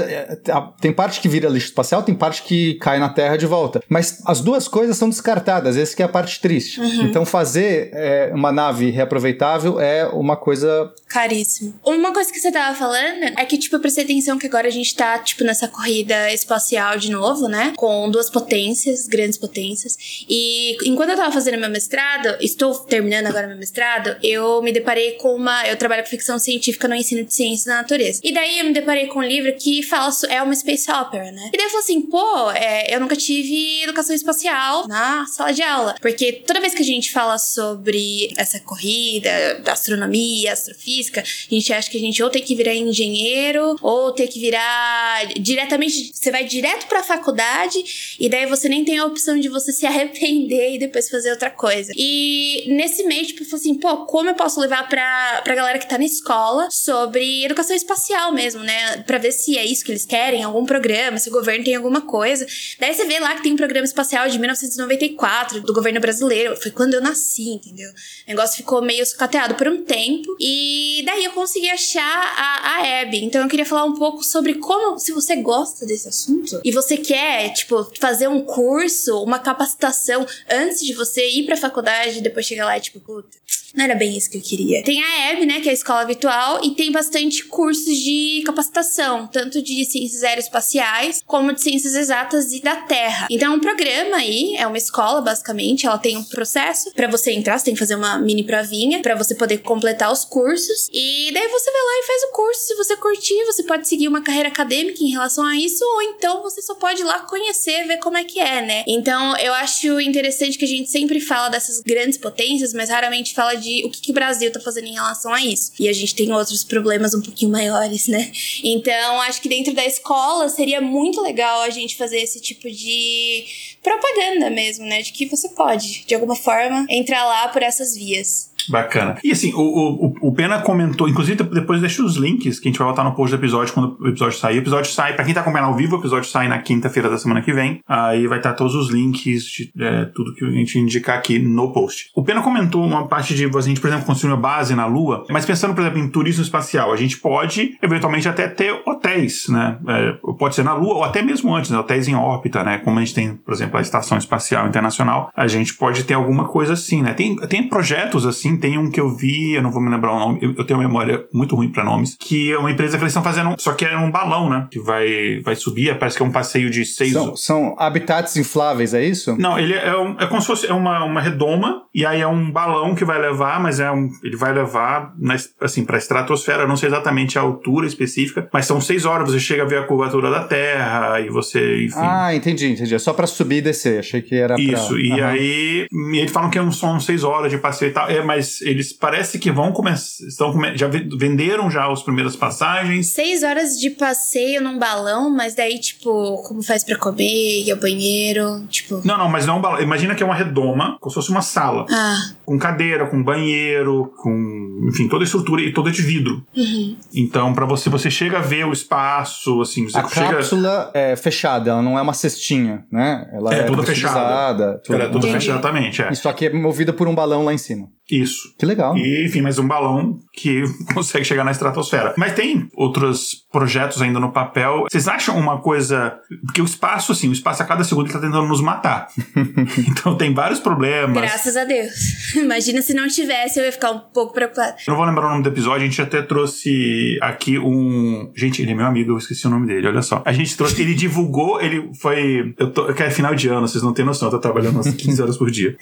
é, 0.47 0.53
a- 0.53 0.61
tem 0.81 0.93
parte 0.93 1.21
que 1.21 1.29
vira 1.29 1.49
lixo 1.49 1.67
espacial, 1.69 2.03
tem 2.03 2.15
parte 2.15 2.43
que 2.43 2.75
cai 2.75 2.99
na 2.99 3.09
Terra 3.09 3.37
de 3.37 3.47
volta. 3.47 3.83
Mas 3.89 4.21
as 4.27 4.41
duas 4.41 4.67
coisas 4.69 4.97
são 4.97 5.09
descartadas, 5.09 5.77
essa 5.77 5.95
que 5.97 6.03
é 6.03 6.05
a 6.07 6.09
parte 6.09 6.41
triste. 6.41 6.81
Então 7.03 7.25
fazer 7.25 7.91
é, 7.93 8.31
uma 8.35 8.51
nave 8.53 8.91
reaproveitável 8.91 9.81
é 9.81 10.07
uma 10.07 10.37
coisa. 10.37 10.93
Caríssimo. 11.09 11.75
Uma 11.85 12.13
coisa 12.13 12.31
que 12.33 12.39
você 12.39 12.51
tava 12.53 12.77
falando 12.77 13.25
é 13.39 13.45
que, 13.45 13.57
tipo, 13.59 13.77
eu 13.77 13.81
prestei 13.81 14.05
atenção 14.05 14.39
que 14.39 14.47
agora 14.47 14.67
a 14.69 14.71
gente 14.71 14.95
tá, 14.95 15.19
tipo, 15.19 15.45
nessa 15.45 15.67
corrida 15.69 16.33
espacial 16.33 16.99
de 16.99 17.11
novo, 17.11 17.49
né? 17.49 17.73
Com 17.77 18.11
duas 18.11 18.29
potências, 18.31 19.07
grandes 19.07 19.39
potências. 19.39 19.97
E 20.29 20.77
enquanto 20.89 21.11
eu 21.11 21.17
tava 21.17 21.33
fazendo 21.33 21.59
meu 21.59 21.71
mestrado, 21.71 21.99
estou 22.41 22.75
terminando 22.75 23.27
agora 23.27 23.47
meu 23.47 23.57
mestrado, 23.57 24.17
eu 24.23 24.63
me 24.63 24.73
deparei 24.73 25.13
com 25.13 25.35
uma. 25.35 25.67
Eu 25.67 25.77
trabalho 25.77 26.03
com 26.03 26.11
ficção 26.11 26.39
científica 26.39 26.89
no 26.89 26.95
ensino 26.95 27.25
de 27.25 27.33
ciências 27.33 27.67
da 27.67 27.77
natureza. 27.77 28.21
E 28.23 28.33
daí 28.33 28.59
eu 28.59 28.67
me 28.67 28.73
deparei 28.73 29.07
com 29.07 29.21
um 29.21 29.25
livro 29.25 29.53
que 29.55 29.83
fala. 29.83 30.11
É 30.29 30.43
uma 30.43 30.55
space 30.55 30.91
opera, 30.91 31.31
né? 31.33 31.51
E 31.53 31.57
daí 31.57 31.67
eu 31.67 31.71
falei 31.71 31.85
assim, 31.85 32.01
pô, 32.03 32.51
é, 32.53 32.95
eu 32.95 33.01
nunca 33.01 33.17
tive 33.17 33.83
educação 33.83 34.15
espacial 34.15 34.87
na 34.89 35.27
sala 35.27 35.53
de 35.53 35.63
aula. 35.63 35.95
Porque 36.01 36.33
toda 36.33 36.61
vez 36.61 36.75
que 36.75 36.83
a 36.83 36.85
gente 36.85 37.11
fala 37.11 37.39
sobre 37.39 38.33
essa 38.37 38.61
corrida, 38.61 39.61
da 39.63 39.73
astronomia, 39.73 40.53
astrofísica, 40.53 41.23
a 41.23 41.55
gente 41.55 41.73
acha 41.73 41.91
que 41.91 41.97
a 41.97 42.01
gente 42.01 42.23
ou 42.23 42.31
tem 42.31 42.43
que 42.43 42.55
virar 42.55 42.75
engenheiro, 42.75 43.77
ou 43.83 44.13
tem 44.13 44.27
que 44.27 44.41
virar 44.41 45.27
diretamente. 45.39 46.11
Você 46.15 46.31
vai 46.31 46.45
direto 46.45 46.87
pra 46.87 47.03
faculdade, 47.03 48.17
e 48.19 48.29
daí 48.29 48.47
você 48.47 48.69
nem 48.69 48.85
tem 48.85 48.99
a 48.99 49.05
opção 49.05 49.39
de 49.39 49.49
você 49.49 49.73
se 49.73 49.87
arrepender 49.87 50.75
e 50.75 50.79
depois 50.79 51.09
fazer 51.09 51.31
outra 51.31 51.51
coisa. 51.51 51.93
E 52.01 52.65
nesse 52.69 53.03
mês, 53.03 53.27
tipo, 53.27 53.43
eu 53.43 53.47
falei 53.47 53.61
assim, 53.61 53.75
pô, 53.75 54.07
como 54.07 54.31
eu 54.31 54.35
posso 54.37 54.61
levar 54.61 54.89
pra, 54.89 55.41
pra 55.43 55.55
galera 55.57 55.81
que 55.81 55.89
tá 55.89 55.99
na 55.99 56.05
escola 56.05 56.69
sobre 56.71 57.45
educação 57.45 57.75
espacial 57.75 58.31
mesmo, 58.31 58.63
né? 58.63 58.99
Pra 58.99 59.19
ver 59.19 59.33
se 59.33 59.59
é 59.59 59.65
isso 59.65 59.85
que 59.85 59.91
eles 59.91 60.05
querem, 60.05 60.45
algum 60.45 60.65
programa, 60.65 61.19
se 61.19 61.29
o 61.29 61.33
governo 61.33 61.65
tem 61.65 61.75
alguma 61.75 62.03
coisa. 62.03 62.47
Daí 62.79 62.95
você 62.95 63.05
vê 63.05 63.19
lá 63.19 63.35
que 63.35 63.43
tem 63.43 63.53
um 63.53 63.57
programa 63.57 63.85
espacial 63.85 64.29
de 64.29 64.39
1994 64.39 65.61
do 65.63 65.75
governo 65.75 65.99
brasileiro. 65.99 66.57
Foi 66.63 66.71
quando 66.71 66.95
eu 66.95 67.01
nasci, 67.01 67.49
entendeu? 67.49 67.91
O 67.91 68.31
negócio 68.31 68.59
ficou 68.59 68.81
meio 68.81 69.05
sucateado 69.05 69.57
por 69.57 69.67
um 69.67 69.83
tempo. 69.83 70.37
E 70.39 71.03
daí 71.05 71.25
eu 71.25 71.33
consegui 71.33 71.69
achar 71.69 72.01
a, 72.03 72.77
a 72.77 73.01
Abby. 73.03 73.25
Então 73.25 73.43
eu 73.43 73.49
queria 73.49 73.67
falar 73.67 73.85
um 73.85 73.95
pouco 73.95 74.23
sobre 74.23 74.55
como, 74.55 75.01
se 75.01 75.11
você 75.11 75.35
gosta 75.35 75.85
desse 75.85 76.09
assunto 76.09 76.61
e 76.65 76.71
você 76.71 76.97
quer, 76.97 77.53
tipo, 77.55 77.91
fazer 78.01 78.29
um 78.29 78.43
curso, 78.43 79.21
uma 79.25 79.41
capacitação 79.41 80.25
antes 80.49 80.79
de 80.81 80.95
você 80.95 81.29
ir 81.29 81.45
pra 81.45 81.57
faculdade 81.57 81.88
e 82.17 82.21
depois 82.21 82.47
chegar 82.47 82.67
lá 82.67 82.77
e, 82.77 82.81
tipo, 82.81 83.01
puta, 83.01 83.37
não 83.79 83.85
era 83.85 83.95
bem 83.95 84.17
isso 84.17 84.29
que 84.29 84.37
eu 84.37 84.43
queria. 84.43 84.83
Tem 84.83 85.01
a 85.01 85.33
EB, 85.33 85.47
né, 85.47 85.61
que 85.61 85.69
é 85.69 85.71
a 85.71 85.75
escola 85.75 86.05
virtual, 86.05 86.61
e 86.65 86.73
tem 86.73 86.91
bastante 86.91 87.45
cursos 87.45 87.97
de 87.97 88.43
capacitação, 88.45 89.29
tanto 89.29 89.63
de 89.63 89.85
ciências 89.85 90.25
aeroespaciais 90.25 91.23
como 91.25 91.53
de 91.53 91.63
ciências 91.63 91.95
exatas 91.95 92.53
e 92.53 92.61
da 92.61 92.75
Terra. 92.75 93.29
Então, 93.31 93.53
é 93.53 93.57
um 93.57 93.61
programa 93.61 94.17
aí, 94.17 94.57
é 94.57 94.67
uma 94.67 94.77
escola, 94.77 95.21
basicamente, 95.21 95.87
ela 95.87 95.97
tem 95.97 96.17
um 96.17 96.25
processo 96.25 96.91
para 96.93 97.07
você 97.07 97.31
entrar, 97.31 97.57
você 97.57 97.67
tem 97.67 97.75
que 97.75 97.79
fazer 97.79 97.95
uma 97.95 98.19
mini 98.19 98.43
provinha 98.43 99.01
para 99.01 99.15
você 99.15 99.35
poder 99.35 99.59
completar 99.59 100.11
os 100.11 100.25
cursos, 100.25 100.89
e 100.93 101.31
daí 101.33 101.49
você 101.49 101.71
vai 101.71 101.81
lá 101.81 102.03
e 102.03 102.07
faz 102.07 102.23
o 102.25 102.33
curso. 102.33 102.61
Se 102.67 102.75
você 102.75 102.97
curtir, 102.97 103.45
você 103.45 103.63
pode 103.63 103.87
seguir 103.87 104.09
uma 104.09 104.23
carreira 104.23 104.49
acadêmica 104.49 105.05
em 105.05 105.11
relação 105.11 105.45
a 105.45 105.57
isso, 105.57 105.85
ou 105.85 106.03
então 106.03 106.43
você 106.43 106.61
só 106.61 106.75
pode 106.75 107.03
ir 107.03 107.05
lá 107.05 107.21
conhecer, 107.21 107.87
ver 107.87 107.99
como 107.99 108.17
é 108.17 108.25
que 108.25 108.41
é, 108.41 108.61
né? 108.61 108.85
Então, 108.89 109.37
eu 109.37 109.55
acho 109.55 110.01
interessante 110.01 110.59
que 110.59 110.65
a 110.65 110.69
gente 110.69 110.91
sempre 110.91 111.21
fala 111.21 111.49
dessas 111.49 111.81
grandes 111.81 112.19
potências, 112.19 112.75
mas 112.75 112.91
raramente 112.91 113.35
fala 113.35 113.55
de 113.55 113.68
o 113.85 113.91
que, 113.91 114.01
que 114.01 114.11
o 114.11 114.15
Brasil 114.15 114.51
tá 114.53 114.61
fazendo 114.61 114.87
em 114.87 114.95
relação 114.95 115.33
a 115.33 115.45
isso. 115.45 115.73
E 115.79 115.89
a 115.89 115.93
gente 115.93 116.15
tem 116.15 116.33
outros 116.33 116.65
problemas 116.65 117.15
um 117.15 117.23
pouquinho 117.23 117.51
maiores, 117.51 118.09
né? 118.09 118.31
Então, 118.63 119.21
acho 119.23 119.41
que 119.41 119.49
dentro 119.49 119.75
da 119.75 119.85
escola 119.85 120.49
seria 120.49 120.81
muito 120.81 121.21
legal 121.21 121.63
a 121.63 121.71
gente 121.71 121.97
fazer 121.97 122.19
esse 122.19 122.41
tipo 122.41 122.71
de 122.71 123.45
propaganda 123.83 124.51
mesmo, 124.51 124.85
né? 124.85 125.03
De 125.03 125.13
que 125.13 125.27
você 125.27 125.49
pode, 125.51 126.05
de 126.05 126.15
alguma 126.15 126.37
forma, 126.37 126.87
entrar 126.89 127.25
lá 127.25 127.49
por 127.49 127.63
essas 127.63 127.95
vias. 127.95 128.48
Bacana. 128.69 129.17
E 129.23 129.33
assim, 129.33 129.53
o, 129.55 129.61
o, 129.61 130.29
o 130.29 130.33
Pena 130.35 130.61
comentou, 130.61 131.09
inclusive 131.09 131.43
depois 131.45 131.81
deixa 131.81 132.03
os 132.03 132.17
links 132.17 132.59
que 132.59 132.69
a 132.69 132.71
gente 132.71 132.79
vai 132.79 132.89
botar 132.89 133.05
no 133.05 133.15
post 133.15 133.35
do 133.35 133.41
episódio 133.41 133.73
quando 133.73 133.97
o 134.01 134.09
episódio 134.09 134.39
sair. 134.39 134.57
O 134.57 134.61
episódio 134.61 134.91
sai, 134.91 135.15
pra 135.15 135.25
quem 135.25 135.35
tá 135.35 135.41
acompanhando 135.41 135.69
ao 135.69 135.77
vivo, 135.77 135.97
o 135.97 135.99
episódio 135.99 136.29
sai 136.29 136.49
na 136.49 136.59
quinta-feira 136.59 137.09
da 137.09 137.19
semana 137.19 137.43
que 137.43 137.53
vem. 137.53 137.81
Aí 137.87 138.27
vai 138.27 138.39
estar 138.39 138.53
todos 138.55 138.75
os 138.75 138.91
links 138.91 139.45
de 139.45 139.73
é, 139.79 140.05
tudo 140.07 140.35
que 140.35 140.45
a 140.45 140.51
gente 140.51 140.79
indicar 140.79 141.19
aqui 141.19 141.39
no 141.39 141.73
post. 141.73 142.11
O 142.15 142.23
Pena 142.23 142.43
comentou 142.43 142.85
uma 142.85 143.07
parte 143.07 143.35
de 143.35 143.49
a 143.49 143.61
gente, 143.61 143.81
por 143.81 143.89
exemplo, 143.89 144.07
construir 144.07 144.33
uma 144.33 144.41
base 144.41 144.75
na 144.75 144.87
Lua, 144.87 145.25
mas 145.31 145.45
pensando, 145.45 145.75
por 145.75 145.81
exemplo, 145.81 145.99
em 145.99 146.09
turismo 146.09 146.43
espacial, 146.43 146.93
a 146.93 146.97
gente 146.97 147.19
pode 147.19 147.77
eventualmente 147.83 148.29
até 148.29 148.47
ter 148.47 148.73
hotéis, 148.87 149.49
né? 149.49 149.79
É, 149.89 150.13
pode 150.39 150.55
ser 150.55 150.63
na 150.63 150.75
Lua 150.75 150.95
ou 150.95 151.05
até 151.05 151.23
mesmo 151.23 151.55
antes, 151.55 151.71
né? 151.71 151.79
hotéis 151.79 152.09
em 152.09 152.15
órbita, 152.15 152.63
né? 152.63 152.79
Como 152.79 152.99
a 152.99 153.05
gente 153.05 153.15
tem, 153.15 153.35
por 153.35 153.53
exemplo, 153.53 153.79
a 153.79 153.81
Estação 153.81 154.19
Espacial 154.19 154.67
Internacional, 154.67 155.31
a 155.35 155.47
gente 155.47 155.75
pode 155.75 156.05
ter 156.05 156.15
alguma 156.15 156.47
coisa 156.47 156.75
assim, 156.75 157.03
né? 157.03 157.15
Tem, 157.15 157.37
tem 157.49 157.69
projetos 157.69 158.27
assim, 158.27 158.48
tem 158.57 158.79
um 158.79 158.91
que 158.91 159.01
eu 159.01 159.15
vi, 159.15 159.55
eu 159.55 159.63
não 159.63 159.71
vou 159.71 159.83
me 159.83 159.91
lembrar 159.91 160.13
o 160.13 160.19
nome, 160.19 160.39
eu, 160.43 160.55
eu 160.57 160.65
tenho 160.65 160.79
uma 160.79 160.87
memória 160.87 161.25
muito 161.33 161.55
ruim 161.55 161.71
para 161.71 161.85
nomes, 161.85 162.17
que 162.19 162.53
é 162.53 162.59
uma 162.59 162.71
empresa 162.71 162.97
que 162.97 163.03
eles 163.03 163.13
estão 163.13 163.23
fazendo, 163.23 163.55
só 163.59 163.73
que 163.73 163.85
é 163.85 163.97
um 163.97 164.11
balão, 164.11 164.49
né? 164.49 164.67
Que 164.71 164.79
vai, 164.81 165.41
vai 165.45 165.55
subir, 165.55 165.97
parece 165.99 166.17
que 166.17 166.23
é 166.23 166.27
um 166.27 166.33
passeio 166.33 166.71
de 166.71 166.85
seis... 166.85 167.13
São, 167.13 167.37
são 167.37 167.77
habitats 167.79 168.37
infláveis, 168.37 168.95
é 168.95 169.05
isso? 169.05 169.37
Não, 169.39 169.59
ele 169.59 169.75
é, 169.75 169.97
um, 169.97 170.17
é 170.19 170.27
como 170.27 170.41
se 170.41 170.47
fosse 170.47 170.67
é 170.67 170.73
uma, 170.73 171.05
uma 171.05 171.21
redoma, 171.21 171.83
e 171.95 172.07
aí 172.07 172.21
é 172.21 172.27
um 172.27 172.51
balão 172.51 172.95
que 172.95 173.05
vai 173.05 173.21
levar, 173.21 173.61
mas 173.61 173.81
é 173.81 173.91
um, 173.91 174.09
ele 174.23 174.37
vai 174.37 174.53
levar, 174.53 175.13
na, 175.19 175.37
assim, 175.61 175.85
pra 175.85 175.99
estratosfera, 175.99 176.67
não 176.67 176.77
sei 176.77 176.89
exatamente 176.89 177.39
a 177.39 177.43
altura 177.43 177.87
específica, 177.87 178.49
mas 178.53 178.67
são 178.67 178.81
seis 178.81 179.05
horas, 179.05 179.31
você 179.31 179.41
chega 179.41 179.63
a 179.63 179.67
ver 179.67 179.79
a 179.79 179.85
curvatura 179.85 180.31
da 180.31 180.45
Terra, 180.45 181.21
e 181.21 181.29
você, 181.29 181.85
enfim... 181.85 181.99
Ah, 181.99 182.35
entendi, 182.35 182.73
entendi. 182.73 182.95
É 182.95 182.99
só 182.99 183.13
pra 183.13 183.27
subir 183.27 183.57
e 183.57 183.63
descer, 183.63 183.99
achei 183.99 184.23
que 184.23 184.37
era 184.37 184.55
Isso, 184.61 184.91
pra... 184.91 185.01
e 185.01 185.13
Aham. 185.13 185.27
aí, 185.31 185.87
e 185.91 186.19
eles 186.19 186.31
falam 186.31 186.51
que 186.51 186.59
é 186.59 186.69
são 186.71 187.01
seis 187.01 187.25
horas 187.25 187.51
de 187.51 187.59
passeio 187.59 187.91
e 187.91 187.93
tal, 187.93 188.09
é, 188.09 188.23
mas 188.23 188.38
eles 188.63 188.93
parece 188.93 189.39
que 189.39 189.51
vão 189.51 189.73
começar, 189.73 190.25
estão, 190.27 190.53
come- 190.53 190.77
já 190.77 190.87
ve- 190.89 191.09
venderam 191.19 191.71
já 191.71 191.91
as 191.91 192.03
primeiras 192.03 192.37
passagens, 192.37 193.09
Seis 193.09 193.43
horas 193.43 193.79
de 193.79 193.91
passeio 193.91 194.61
num 194.63 194.79
balão, 194.79 195.31
mas 195.31 195.55
daí, 195.55 195.79
tipo, 195.79 196.37
como 196.47 196.63
faz 196.63 196.85
pra 196.85 196.97
comer, 196.97 197.65
ir 197.65 197.71
ao 197.71 197.79
banheiro, 197.79 198.67
tipo. 198.69 199.01
Não, 199.05 199.17
não, 199.19 199.29
mas 199.29 199.47
não 199.47 199.55
é 199.55 199.59
um 199.59 199.61
balão. 199.61 199.81
Imagina 199.81 200.15
que 200.15 200.23
é 200.23 200.27
uma 200.27 200.35
redoma, 200.35 200.97
como 201.01 201.11
se 201.11 201.15
fosse 201.15 201.31
uma 201.31 201.43
sala. 201.43 201.85
Ah, 201.91 202.19
Com 202.45 202.59
cadeira, 202.59 203.07
com 203.07 203.23
banheiro, 203.23 204.13
com, 204.17 204.89
enfim, 204.89 205.09
toda 205.09 205.25
a 205.25 205.27
estrutura 205.27 205.63
e 205.63 205.73
toda 205.73 205.91
de 205.91 206.03
vidro. 206.03 206.45
uhum. 206.57 206.97
Então, 207.15 207.53
pra 207.55 207.67
você, 207.67 207.89
você 207.91 208.11
chega 208.11 208.39
a 208.39 208.43
ver 208.43 208.65
o 208.67 208.73
espaço, 208.73 209.61
assim, 209.61 209.85
você 209.89 209.99
A 209.99 210.09
chega. 210.09 210.31
cápsula 210.37 210.91
é 210.95 211.17
fechada, 211.17 211.71
ela 211.71 211.83
não 211.83 211.99
é 211.99 212.03
uma 212.03 212.15
cestinha, 212.15 212.85
né? 212.91 213.29
Ela 213.33 213.55
É, 213.55 213.59
é, 213.61 213.63
toda 213.65 213.83
fechada. 213.83 214.81
tudo. 214.85 214.95
Ela 214.95 215.05
é 215.05 215.09
toda 215.09 215.27
fechada, 215.27 215.59
exatamente, 215.59 216.03
é. 216.03 216.13
Isso 216.13 216.29
aqui 216.29 216.47
é 216.47 216.53
movida 216.53 216.93
por 216.93 217.09
um 217.09 217.15
balão 217.15 217.45
lá 217.45 217.53
em 217.53 217.59
cima. 217.59 217.89
Isso. 218.11 218.55
Que 218.59 218.65
legal. 218.65 218.97
E, 218.97 219.27
enfim, 219.27 219.43
mais 219.43 219.59
um 219.59 219.67
balão 219.67 220.19
que 220.33 220.63
consegue 220.95 221.25
chegar 221.25 221.45
na 221.45 221.51
estratosfera. 221.51 222.15
Mas 222.17 222.33
tem 222.33 222.69
outros 222.75 223.47
projetos 223.53 224.01
ainda 224.01 224.19
no 224.19 224.33
papel. 224.33 224.87
Vocês 224.91 225.07
acham 225.09 225.37
uma 225.39 225.61
coisa. 225.61 226.19
Porque 226.45 226.63
o 226.63 226.65
espaço, 226.65 227.13
assim, 227.13 227.29
o 227.29 227.33
espaço 227.33 227.63
a 227.63 227.67
cada 227.67 227.85
segundo 227.85 228.07
está 228.07 228.19
tentando 228.19 228.47
nos 228.47 228.61
matar. 228.61 229.09
então 229.89 230.17
tem 230.17 230.33
vários 230.33 230.61
problemas. 230.61 231.23
Graças 231.23 231.57
a 231.57 231.65
Deus. 231.65 232.35
Imagina 232.35 232.81
se 232.81 232.95
não 232.95 233.07
tivesse, 233.09 233.59
eu 233.59 233.65
ia 233.65 233.73
ficar 233.73 233.91
um 233.91 233.99
pouco 233.99 234.33
preocupada. 234.33 234.77
Eu 234.87 234.93
não 234.93 234.97
vou 234.97 235.05
lembrar 235.05 235.27
o 235.27 235.31
nome 235.31 235.43
do 235.43 235.49
episódio, 235.51 235.83
a 235.83 235.85
gente 235.85 236.01
até 236.01 236.23
trouxe 236.23 237.19
aqui 237.21 237.59
um. 237.59 238.31
Gente, 238.35 238.63
ele 238.63 238.73
é 238.73 238.75
meu 238.75 238.87
amigo, 238.87 239.13
eu 239.13 239.19
esqueci 239.19 239.47
o 239.47 239.51
nome 239.51 239.67
dele, 239.67 239.87
olha 239.87 240.03
só. 240.03 240.23
A 240.25 240.33
gente 240.33 240.57
trouxe, 240.57 240.81
ele 240.81 240.95
divulgou, 240.95 241.61
ele 241.61 241.91
foi. 242.01 242.55
Eu 242.59 242.71
tô, 242.71 242.93
que 242.93 243.03
é 243.03 243.11
final 243.11 243.35
de 243.35 243.49
ano, 243.49 243.67
vocês 243.67 243.83
não 243.83 243.93
têm 243.93 244.05
noção, 244.05 244.29
eu 244.29 244.33
tô 244.33 244.39
trabalhando 244.39 244.77
umas 244.77 244.93
15 244.93 245.23
horas 245.23 245.37
por 245.37 245.51
dia. 245.51 245.77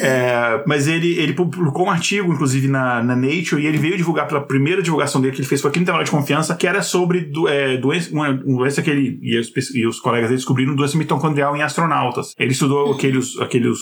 É, 0.00 0.62
mas 0.66 0.86
ele, 0.86 1.18
ele 1.18 1.32
publicou 1.32 1.57
um 1.58 1.90
artigo, 1.90 2.32
inclusive, 2.32 2.68
na, 2.68 3.02
na 3.02 3.16
Nature, 3.16 3.62
e 3.62 3.66
ele 3.66 3.78
veio 3.78 3.96
divulgar 3.96 4.26
pela 4.26 4.40
primeira 4.40 4.82
divulgação 4.82 5.20
dele 5.20 5.34
que 5.34 5.40
ele 5.40 5.48
fez 5.48 5.60
foi 5.60 5.70
no 5.70 5.82
Intervalo 5.82 6.04
de 6.04 6.10
Confiança, 6.10 6.54
que 6.54 6.66
era 6.66 6.82
sobre 6.82 7.20
do, 7.20 7.48
é, 7.48 7.76
doença, 7.76 8.10
uma, 8.12 8.30
uma 8.30 8.58
doença 8.58 8.82
que 8.82 8.90
ele 8.90 9.18
e 9.22 9.38
os, 9.38 9.74
e 9.74 9.86
os 9.86 10.00
colegas 10.00 10.28
dele 10.28 10.38
descobriram 10.38 10.74
doença 10.74 10.96
mitocondrial 10.96 11.56
em 11.56 11.62
astronautas. 11.62 12.34
Ele 12.38 12.52
estudou 12.52 12.92
aqueles, 12.92 13.38
aqueles 13.38 13.78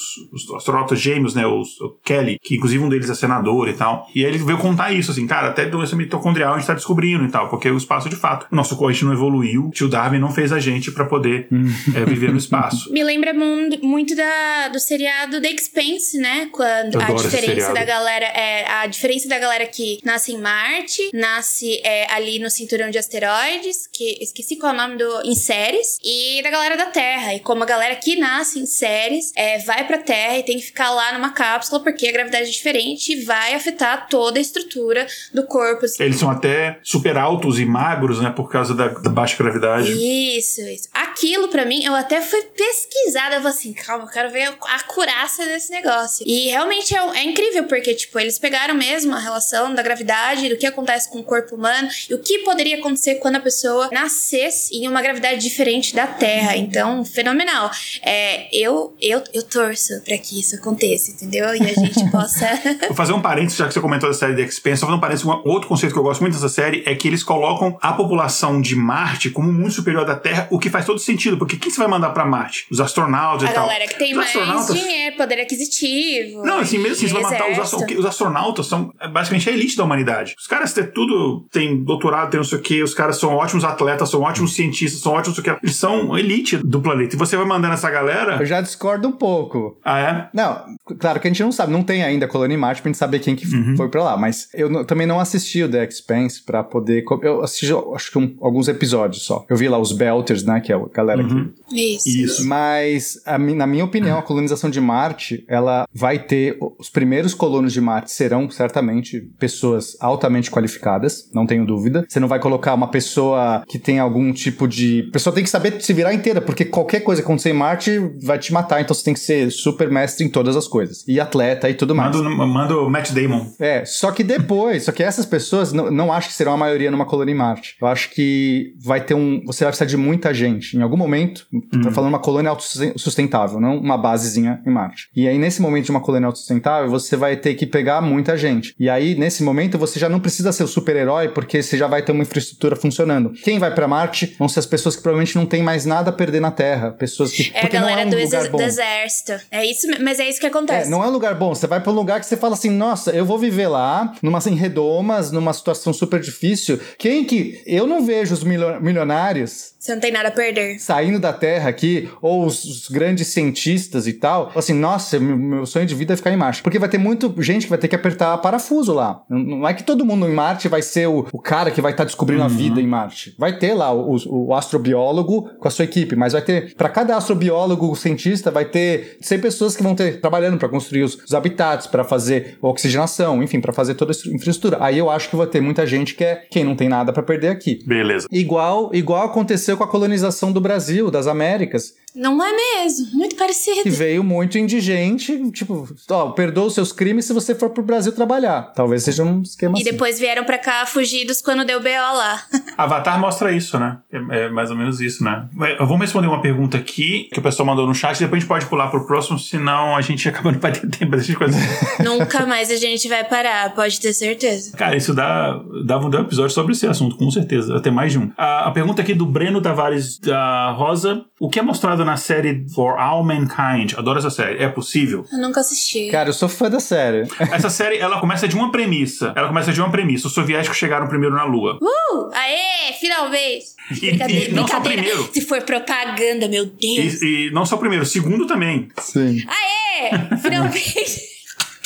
astronautas 0.57 1.01
gêmeos, 1.01 1.35
né, 1.35 1.47
os, 1.47 1.81
o 1.81 1.99
Kelly, 2.05 2.39
que 2.43 2.57
inclusive 2.57 2.83
um 2.83 2.89
deles 2.89 3.11
é 3.11 3.15
senador 3.15 3.69
e 3.69 3.73
tal. 3.73 4.07
E 4.15 4.25
aí 4.25 4.33
ele 4.33 4.43
veio 4.43 4.59
contar 4.59 4.93
isso, 4.93 5.11
assim, 5.11 5.27
cara, 5.27 5.49
até 5.49 5.67
doença 5.67 5.97
mitocondrial 5.97 6.55
a 6.55 6.59
gente 6.59 6.67
tá 6.67 6.75
descobrindo 6.75 7.25
e 7.25 7.29
tal, 7.29 7.49
porque 7.49 7.71
o 7.71 7.77
espaço 7.77 8.09
de 8.09 8.17
fato, 8.17 8.47
o 8.51 8.57
nosso 8.57 8.77
corrente 8.77 9.05
não 9.05 9.12
evoluiu, 9.12 9.71
tio 9.73 9.89
Darwin 9.89 10.19
não 10.19 10.31
fez 10.31 10.53
a 10.53 10.59
gente 10.59 10.91
pra 10.91 11.05
poder 11.05 11.49
é, 11.95 12.05
viver 12.05 12.31
no 12.31 12.39
espaço. 12.39 12.93
Me 12.93 13.03
lembra 13.05 13.33
muito 13.35 14.17
da, 14.17 14.69
do 14.69 14.79
seriado 14.79 15.41
The 15.41 15.51
Expanse, 15.51 16.19
né? 16.19 16.49
Quando 16.53 17.01
a 17.01 17.12
esse 17.12 17.31
diferença 17.67 17.73
da 17.73 17.85
galera 17.85 18.27
é 18.27 18.69
a 18.69 18.87
diferença 18.87 19.29
da 19.29 19.39
galera 19.39 19.67
que 19.67 20.01
nasce 20.05 20.33
em 20.33 20.39
Marte, 20.39 21.11
nasce 21.13 21.81
é, 21.85 22.13
ali 22.13 22.39
no 22.39 22.51
cinturão 22.51 22.91
de 22.91 22.99
asteroides, 22.99 23.87
que 23.93 24.19
esqueci 24.21 24.57
qual 24.57 24.73
é 24.73 24.75
o 24.75 24.79
nome 24.79 24.97
do 24.97 25.23
em 25.23 25.35
séries, 25.35 25.99
e 26.03 26.43
da 26.43 26.51
galera 26.51 26.77
da 26.77 26.87
Terra. 26.87 27.35
E 27.35 27.41
como 27.41 27.63
a 27.63 27.67
galera 27.67 27.97
que 27.97 28.17
nasce 28.17 28.59
em 28.59 28.67
séries 28.67 29.33
é, 29.35 29.59
vai 29.59 29.87
pra 29.87 29.99
Terra 29.99 30.39
e 30.39 30.43
tem 30.43 30.59
que 30.59 30.65
ficar 30.65 30.91
lá 30.91 31.13
numa 31.13 31.31
cápsula 31.31 31.83
porque 31.83 32.09
a 32.09 32.13
gravidade 32.13 32.49
é 32.49 32.51
diferente 32.51 33.13
e 33.13 33.25
vai 33.25 33.55
afetar 33.55 34.09
toda 34.09 34.39
a 34.39 34.43
estrutura 34.43 35.07
do 35.33 35.47
corpo. 35.47 35.85
assim. 35.85 36.03
Eles 36.03 36.19
são 36.19 36.31
até 36.31 36.79
super 36.83 37.17
altos 37.17 37.59
e 37.59 37.65
magros, 37.65 38.21
né, 38.21 38.31
por 38.31 38.51
causa 38.51 38.75
da, 38.75 38.89
da 38.89 39.11
baixa 39.11 39.37
gravidade. 39.37 39.93
Isso, 39.93 40.61
isso. 40.63 40.89
Aquilo 40.93 41.49
pra 41.49 41.65
mim, 41.65 41.85
eu 41.85 41.95
até 41.95 42.21
fui 42.21 42.43
pesquisada. 42.43 43.37
Eu 43.37 43.43
falei 43.43 43.57
assim, 43.57 43.73
calma, 43.73 44.05
eu 44.05 44.11
quero 44.11 44.31
ver 44.31 44.55
a 44.63 44.83
curaça 44.85 45.45
desse 45.45 45.71
negócio. 45.71 46.25
E 46.27 46.49
realmente 46.49 46.95
é, 46.95 46.99
é 47.19 47.25
incrível, 47.25 47.56
porque, 47.64 47.95
tipo, 47.95 48.19
eles 48.19 48.38
pegaram 48.38 48.75
mesmo 48.75 49.14
a 49.14 49.19
relação 49.19 49.75
da 49.75 49.83
gravidade, 49.83 50.49
do 50.49 50.57
que 50.57 50.66
acontece 50.66 51.11
com 51.11 51.19
o 51.19 51.25
corpo 51.25 51.55
humano 51.57 51.88
e 52.09 52.14
o 52.14 52.19
que 52.19 52.38
poderia 52.40 52.79
acontecer 52.79 53.16
quando 53.16 53.37
a 53.37 53.40
pessoa 53.40 53.88
nascesse 53.92 54.75
em 54.77 54.88
uma 54.88 55.03
gravidade 55.03 55.40
diferente 55.40 55.95
da 55.95 56.07
Terra. 56.07 56.57
Então, 56.57 57.05
fenomenal. 57.05 57.71
É, 58.03 58.49
eu, 58.57 58.95
eu, 59.01 59.23
eu 59.33 59.42
torço 59.42 60.01
pra 60.05 60.16
que 60.19 60.40
isso 60.40 60.57
aconteça, 60.57 61.11
entendeu? 61.11 61.47
E 61.55 61.62
a 61.62 61.75
gente 61.75 62.05
possa. 62.11 62.49
Vou 62.88 62.97
fazer 62.97 63.12
um 63.12 63.21
parênteses, 63.23 63.59
já 63.59 63.66
que 63.69 63.75
você 63.75 63.81
comentou 63.81 64.09
da 64.09 64.14
série 64.14 64.35
The 64.37 64.42
Expanse, 64.42 64.79
só 64.81 64.87
fazer 64.87 64.97
um 64.97 65.01
parênteses, 65.01 65.25
um 65.27 65.31
outro 65.45 65.69
conceito 65.69 65.92
que 65.92 65.99
eu 65.99 66.03
gosto 66.03 66.21
muito 66.21 66.35
dessa 66.35 66.49
série 66.49 66.83
é 66.87 66.95
que 66.95 67.07
eles 67.09 67.23
colocam 67.23 67.77
a 67.81 67.92
população 67.92 68.61
de 68.61 68.75
Marte 68.77 69.31
como 69.31 69.53
muito 69.53 69.75
superior 69.75 70.05
da 70.05 70.16
Terra, 70.16 70.49
o 70.51 70.59
que 70.59 70.71
faz 70.71 70.85
todo 70.85 70.99
sentido, 70.99 71.37
porque 71.38 71.57
quem 71.57 71.71
você 71.71 71.79
vai 71.79 71.88
mandar 71.88 72.11
pra 72.11 72.25
Marte? 72.25 72.66
Os 72.71 72.81
astronautas 72.81 73.49
a 73.49 73.51
e 73.51 73.55
tal. 73.55 73.66
galera 73.66 73.87
que 73.87 73.99
tem 73.99 74.11
Os 74.12 74.16
mais 74.16 74.29
astronautas- 74.29 74.77
dinheiro, 74.77 75.16
poder 75.16 75.40
aquisitivo. 75.40 76.42
Não, 76.45 76.59
assim, 76.59 76.79
mesmo 76.79 76.92
assim, 76.97 77.07
você 77.09 77.12
vai 77.14 77.23
matar 77.23 77.46
os, 77.53 77.73
os, 77.99 78.07
astronautas 78.07 78.67
são 78.67 78.93
basicamente 79.13 79.49
a 79.49 79.53
elite 79.53 79.77
da 79.77 79.85
humanidade. 79.85 80.35
Os 80.39 80.47
caras 80.47 80.73
têm 80.73 80.87
tudo, 80.87 81.47
tem 81.51 81.83
doutorado, 81.83 82.31
tem 82.31 82.39
não 82.39 82.45
sei 82.45 82.59
o 82.59 82.63
que, 82.63 82.83
os 82.83 82.95
caras 82.95 83.19
são 83.19 83.35
ótimos 83.35 83.65
atletas, 83.65 84.11
são 84.11 84.21
ótimos 84.21 84.55
cientistas, 84.55 85.01
são 85.01 85.13
ótimos 85.13 85.37
não 85.39 85.45
sei 85.45 85.53
o 85.53 85.57
que. 85.57 85.67
Eles 85.67 85.77
são 85.77 86.19
elite 86.19 86.57
do 86.59 86.81
planeta. 86.81 87.17
E 87.17 87.19
você 87.19 87.37
vai 87.37 87.47
mandando 87.47 87.75
essa 87.75 87.91
galera. 87.91 88.37
Eu 88.41 88.47
já 88.47 88.61
discordo 88.61 89.09
um 89.09 89.13
pouco. 89.13 89.79
Ah, 89.85 89.99
é? 89.99 90.29
Não, 90.33 90.65
claro 90.99 91.21
que 91.21 91.29
a 91.29 91.31
gente 91.31 91.43
não 91.43 91.53
sabe, 91.53 91.73
não 91.73 91.83
tem 91.83 92.03
ainda 92.03 92.29
Colônia 92.29 92.57
Marte 92.57 92.83
pra 92.83 92.89
gente 92.89 92.99
saber 92.99 93.19
quem 93.21 93.37
que 93.37 93.47
uhum. 93.47 93.77
foi 93.77 93.89
pra 93.89 94.03
lá, 94.03 94.17
mas 94.17 94.49
eu 94.55 94.85
também 94.85 95.07
não 95.07 95.21
assisti 95.21 95.63
o 95.63 95.71
The 95.71 95.85
Expanse 95.85 96.43
pra 96.43 96.63
poder. 96.63 97.05
Eu 97.23 97.43
assisti, 97.43 97.73
acho 97.95 98.11
que 98.11 98.19
um, 98.19 98.37
alguns 98.41 98.69
episódios 98.69 99.25
só. 99.25 99.45
Eu 99.49 99.57
vi 99.57 99.69
lá 99.69 99.79
os 99.79 99.93
Belters, 99.93 100.45
né, 100.45 100.61
que 100.61 100.73
é 100.73 100.77
a 100.77 100.87
galera 100.93 101.23
uhum. 101.23 101.53
que. 101.69 101.97
Isso. 101.97 102.09
Isso. 102.09 102.47
Mas, 102.47 103.21
a, 103.25 103.39
na 103.39 103.67
minha 103.67 103.85
opinião, 103.85 104.19
a 104.19 104.23
colonização 104.23 104.71
de 104.71 104.81
Marte, 104.81 105.45
ela 105.49 105.87
vai 105.93 106.19
ter. 106.19 106.57
Os 106.79 106.89
primeiros 106.89 107.26
colonos 107.35 107.73
de 107.73 107.81
Marte 107.81 108.11
serão 108.11 108.49
certamente 108.51 109.21
pessoas 109.39 109.97
altamente 110.01 110.51
qualificadas, 110.51 111.31
não 111.33 111.47
tenho 111.47 111.67
dúvida. 111.67 112.05
Você 112.09 112.21
não 112.21 112.29
vai 112.29 112.39
colocar 112.39 112.75
uma 112.75 112.89
pessoa 112.89 113.65
que 113.69 113.79
tem 113.79 113.99
algum 113.99 114.33
tipo 114.33 114.67
de. 114.67 115.07
A 115.09 115.12
pessoa 115.12 115.35
tem 115.35 115.45
que 115.45 115.51
saber 115.51 115.81
se 115.81 115.93
virar 115.93 116.15
inteira, 116.15 116.41
porque 116.41 116.65
qualquer 116.65 117.01
coisa 117.01 117.21
que 117.21 117.27
acontecer 117.27 117.51
em 117.51 117.55
Marte 117.55 117.99
vai 118.23 118.39
te 118.39 118.53
matar, 118.53 118.81
então 118.81 118.95
você 118.95 119.05
tem 119.05 119.15
que 119.15 119.21
ser 119.21 119.51
super 119.51 119.91
mestre 119.91 120.25
em 120.25 120.29
todas 120.29 120.57
as 120.57 120.69
coisas. 120.69 121.05
E 121.07 121.21
atleta 121.21 121.69
e 121.69 121.75
tudo 121.75 121.95
mais. 121.95 122.15
Manda, 122.15 122.47
manda 122.47 122.79
o 122.79 122.91
Matt 122.91 123.12
Damon. 123.12 123.47
É, 123.59 123.85
só 123.85 124.11
que 124.11 124.23
depois, 124.23 124.85
só 124.87 124.93
que 124.93 125.03
essas 125.03 125.27
pessoas 125.27 125.73
não, 125.73 125.91
não 125.91 126.12
acho 126.12 126.29
que 126.29 126.35
serão 126.35 126.53
a 126.53 126.57
maioria 126.57 126.91
numa 126.91 127.05
colônia 127.05 127.33
em 127.33 127.37
Marte. 127.37 127.77
Eu 127.81 127.89
acho 127.89 128.11
que 128.11 128.75
vai 128.83 129.01
ter 129.01 129.15
um. 129.15 129.43
Você 129.47 129.65
vai 129.65 129.71
precisar 129.71 129.87
de 129.87 129.97
muita 129.97 130.33
gente. 130.33 130.77
Em 130.77 130.83
algum 130.83 130.97
momento, 130.97 131.47
hum. 131.53 131.81
tá 131.83 131.91
falando 131.91 132.11
uma 132.11 132.19
colônia 132.19 132.51
autossustentável, 132.51 133.61
não 133.61 133.79
uma 133.79 133.99
basezinha 133.99 134.61
em 134.67 134.71
Marte. 134.71 135.09
E 135.15 135.27
aí, 135.27 135.39
nesse 135.39 135.61
momento 135.61 135.87
de 135.87 135.91
uma 135.91 136.01
colônia 136.01 136.27
autossustentável, 136.27 136.91
você 136.91 137.16
vai 137.17 137.37
ter 137.37 137.55
que 137.55 137.67
pegar 137.67 138.01
muita 138.01 138.37
gente. 138.37 138.75
E 138.79 138.89
aí, 138.89 139.15
nesse 139.15 139.43
momento, 139.43 139.79
você 139.79 139.99
já 139.99 140.09
não 140.09 140.21
precisa 140.21 140.53
ser 140.53 140.65
o 140.65 140.69
super-herói, 140.69 141.29
porque 141.29 141.63
você 141.63 141.77
já 141.77 141.87
vai 141.87 142.03
ter 142.03 142.13
uma 142.13 142.23
infraestrutura 142.23 142.77
funcionando. 142.77 143.33
Quem 143.33 143.59
vai 143.59 143.75
para 143.75 143.89
Marte 143.89 144.35
vão 144.39 144.49
ser 144.49 144.61
as 144.61 144.67
pessoas 144.67 144.97
que 144.97 145.03
provavelmente 145.03 145.37
não 145.37 145.47
tem 145.47 145.63
mais 145.63 145.85
nada 145.85 146.11
a 146.11 146.13
perder 146.13 146.41
na 146.41 146.51
Terra. 146.51 146.91
Pessoas 146.93 147.33
que. 147.33 147.53
É 147.55 147.67
a 147.67 147.69
galera 147.69 148.03
é 148.03 148.07
um 148.07 148.11
do, 148.11 148.17
do, 148.17 148.63
exército. 148.63 149.33
É 149.51 149.65
isso, 149.65 149.87
mas 150.01 150.19
é 150.19 150.29
isso 150.29 150.41
que 150.41 150.47
acontece. 150.47 150.89
É, 150.89 150.91
não 150.91 151.03
é 151.03 151.07
um 151.07 151.11
lugar 151.11 151.35
bom. 151.35 151.55
Você 151.55 151.67
vai 151.67 151.81
para 151.81 151.93
um 151.93 151.95
lugar 151.95 152.21
que 152.21 152.27
você 152.27 152.37
fala 152.37 152.55
assim: 152.55 152.71
nossa, 152.71 153.11
eu 153.11 153.25
vou 153.25 153.39
viver 153.39 153.69
lá, 153.69 154.15
numa 154.23 154.39
em 154.47 154.55
redomas, 154.55 155.33
numa 155.33 155.53
situação 155.53 155.93
super 155.93 156.21
difícil. 156.21 156.79
Quem 156.99 157.25
que. 157.25 157.63
Eu 157.67 157.87
não 157.87 158.05
vejo 158.05 158.35
os 158.35 158.45
milionários 158.45 159.77
você 159.87 159.95
não 159.95 160.01
tem 160.01 160.11
nada 160.11 160.29
a 160.29 160.33
perder. 160.33 160.81
Saindo 160.81 161.21
da 161.21 161.33
Terra 161.33 161.69
aqui, 161.69 162.11
ou 162.21 162.45
os, 162.45 162.65
os 162.65 162.89
grandes 162.89 163.29
cientistas 163.29 164.09
e 164.09 164.15
tal, 164.15 164.51
assim, 164.57 164.73
nossa, 164.73 165.21
meu, 165.21 165.37
meu, 165.37 165.65
sonho 165.65 165.87
de 165.87 165.95
vida 165.95 166.13
é 166.13 166.17
ficar 166.17 166.33
em 166.33 166.37
Marte. 166.37 166.61
Porque 166.61 166.79
vai 166.79 166.89
ter 166.89 166.99
muita 167.07 167.33
gente 167.42 167.64
que 167.64 167.71
vai 167.71 167.79
ter 167.79 167.88
que 167.88 167.95
apertar 167.95 168.37
parafuso 168.38 168.92
lá. 168.92 169.23
Não 169.29 169.66
é 169.66 169.73
que 169.73 169.85
todo 169.85 170.05
mundo 170.05 170.29
em 170.29 170.35
Marte 170.35 170.69
vai 170.69 170.83
ser 170.83 171.07
o, 171.09 171.27
o 171.33 171.38
cara 171.38 171.71
que 171.71 171.81
vai 171.81 171.92
estar 171.92 172.03
tá 172.03 172.07
descobrindo 172.07 172.40
uhum. 172.42 172.47
a 172.47 172.51
vida 172.51 172.81
em 172.81 172.87
Marte. 172.87 173.35
Vai 173.38 173.59
ter 173.59 173.75
lá 173.75 173.92
o, 173.92 174.16
o, 174.16 174.49
o 174.49 174.55
astrobiólogo 174.55 175.51
com 175.59 175.69
a 175.69 175.71
sua 175.71 175.85
equipe, 175.85 176.16
mas 176.16 176.33
vai 176.33 176.42
ter, 176.42 176.75
para 176.75 176.88
cada 176.88 177.16
astrobiólogo, 177.16 177.95
cientista, 177.95 178.51
vai 178.51 178.64
ter 178.64 179.19
100 179.21 179.40
pessoas 179.40 179.77
que 179.77 179.83
vão 179.83 179.95
ter 179.95 180.21
trabalhando 180.21 180.59
para 180.59 180.69
construir 180.69 181.05
os, 181.05 181.14
os 181.14 181.35
habitats, 181.35 181.87
para 181.87 182.05
fazer 182.05 182.59
oxigenação, 182.61 183.42
enfim, 183.42 183.61
para 183.61 183.73
fazer 183.73 183.95
toda 183.95 184.12
a 184.12 184.35
infraestrutura. 184.35 184.79
Aí 184.81 184.99
eu 184.99 185.09
acho 185.09 185.31
que 185.31 185.37
vai 185.37 185.47
ter 185.47 185.61
muita 185.61 185.87
gente 185.87 186.14
que 186.14 186.25
é 186.25 186.37
quem 186.51 186.64
não 186.64 186.75
tem 186.75 186.88
nada 186.88 187.12
para 187.12 187.23
perder 187.23 187.49
aqui. 187.49 187.83
Beleza. 187.87 188.27
Igual, 188.31 188.90
igual 188.92 189.25
aconteceu 189.25 189.77
com 189.77 189.85
a 189.85 189.88
colonização 189.88 190.53
do 190.53 190.61
Brasil, 190.61 191.11
das 191.11 191.27
Américas. 191.27 191.95
Não 192.16 192.42
é 192.42 192.51
mesmo, 192.51 193.11
muito 193.12 193.37
parecido. 193.37 193.83
Que 193.83 193.90
veio 193.90 194.25
muito 194.25 194.57
indigente, 194.57 195.51
tipo, 195.51 195.87
ó, 196.09 196.31
perdoa 196.31 196.66
os 196.66 196.75
seus 196.75 196.90
crimes 196.97 197.27
se 197.27 197.33
você 197.33 197.55
for 197.55 197.71
pro 197.71 197.83
Brasil 197.83 198.13
trabalhar. 198.13 198.73
Talvez 198.75 199.03
seja 199.03 199.23
um 199.23 199.43
esquema 199.43 199.77
E 199.79 199.83
assim. 199.83 199.91
depois 199.91 200.19
vieram 200.19 200.45
pra 200.45 200.59
cá 200.59 200.85
fugidos 200.87 201.41
quando 201.43 201.65
deu 201.65 201.81
BO 201.81 201.89
lá. 201.89 202.43
Avatar 202.77 203.21
mostra 203.21 203.53
isso, 203.53 203.79
né? 203.79 203.99
É, 204.13 204.45
é, 204.45 204.49
mais 204.51 204.71
ou 204.71 204.77
menos 204.77 205.01
isso, 205.01 205.23
né? 205.23 205.47
Vamos 205.79 206.01
responder 206.01 206.27
uma 206.27 206.41
pergunta 206.41 206.77
aqui 206.77 207.29
que 207.33 207.39
o 207.39 207.43
pessoal 207.43 207.67
mandou 207.67 207.87
no 207.87 207.95
chat, 207.95 208.19
depois 208.19 208.39
a 208.39 208.41
gente 208.41 208.49
pode 208.49 208.67
pular 208.67 208.89
pro 208.89 209.07
próximo, 209.07 209.39
senão 209.39 209.95
a 209.95 210.01
gente 210.01 210.27
acaba 210.29 210.53
não 210.53 210.59
vai 210.59 210.73
ter 210.73 210.89
tempo 210.89 211.13
dessas 211.17 211.35
coisas. 211.35 211.57
Nunca 212.03 212.47
mais 212.47 212.71
a 212.71 212.77
gente 212.77 213.09
vai 213.09 213.25
parar, 213.25 213.75
pode 213.75 214.01
ter 214.01 214.13
certeza. 214.13 214.77
Cara, 214.77 214.97
isso 214.97 215.13
dá, 215.15 215.61
dava 215.85 216.07
um 216.07 216.21
episódio 216.21 216.51
sobre 216.51 216.73
esse 216.73 216.87
assunto, 216.87 217.17
com 217.17 217.31
certeza. 217.31 217.77
Até 217.77 217.91
mais 217.91 218.13
de 218.13 218.19
um. 218.19 218.31
A, 218.37 218.69
a 218.69 218.71
pergunta 218.71 219.03
aqui 219.03 219.15
do 219.15 219.27
Breno 219.27 219.61
Tavares 219.61 220.19
da 220.19 220.71
Rosa. 220.73 221.25
O 221.38 221.51
que 221.51 221.59
é 221.59 221.62
mostrado 221.62 222.03
na 222.03 222.16
série 222.16 222.66
For 222.75 222.99
All 222.99 223.22
Mankind? 223.22 223.92
Adoro 223.99 224.18
essa 224.18 224.31
série. 224.31 224.62
É 224.62 224.68
possível? 224.68 225.27
Eu 225.31 225.38
nunca 225.38 225.61
assisti. 225.61 226.09
Cara, 226.11 226.31
eu 226.31 226.33
sou 226.33 226.49
fã 226.49 226.70
da 226.70 226.81
série. 226.81 227.29
Essa 227.53 227.68
série, 227.70 227.99
ela 227.99 228.18
começa 228.20 228.49
de 228.49 228.57
uma 228.57 228.72
premissa. 228.72 229.35
Ela 229.37 229.49
começa 229.49 229.70
de 229.70 229.79
uma 229.79 229.90
premissa. 229.90 230.29
Os 230.29 230.33
soviéticos 230.33 230.79
chegaram 230.79 231.07
primeiro 231.09 231.35
na 231.35 231.44
Lua. 231.44 231.79
Uh! 231.81 232.31
Aê! 232.33 232.94
Finalmente! 232.99 233.66
E, 233.90 234.01
brincadeira, 234.01 234.51
e 234.51 234.55
não 234.55 234.66
só 234.66 234.81
primeiro. 234.81 235.31
Se 235.31 235.42
for 235.42 235.61
propaganda, 235.62 236.49
meu 236.49 236.64
Deus. 236.64 237.20
E, 237.20 237.49
e 237.49 237.51
não 237.51 237.66
só 237.66 237.77
primeiro, 237.77 238.07
segundo 238.07 238.46
também. 238.46 238.88
Sim. 238.99 239.44
Aê! 239.46 240.38
Finalmente! 240.38 241.36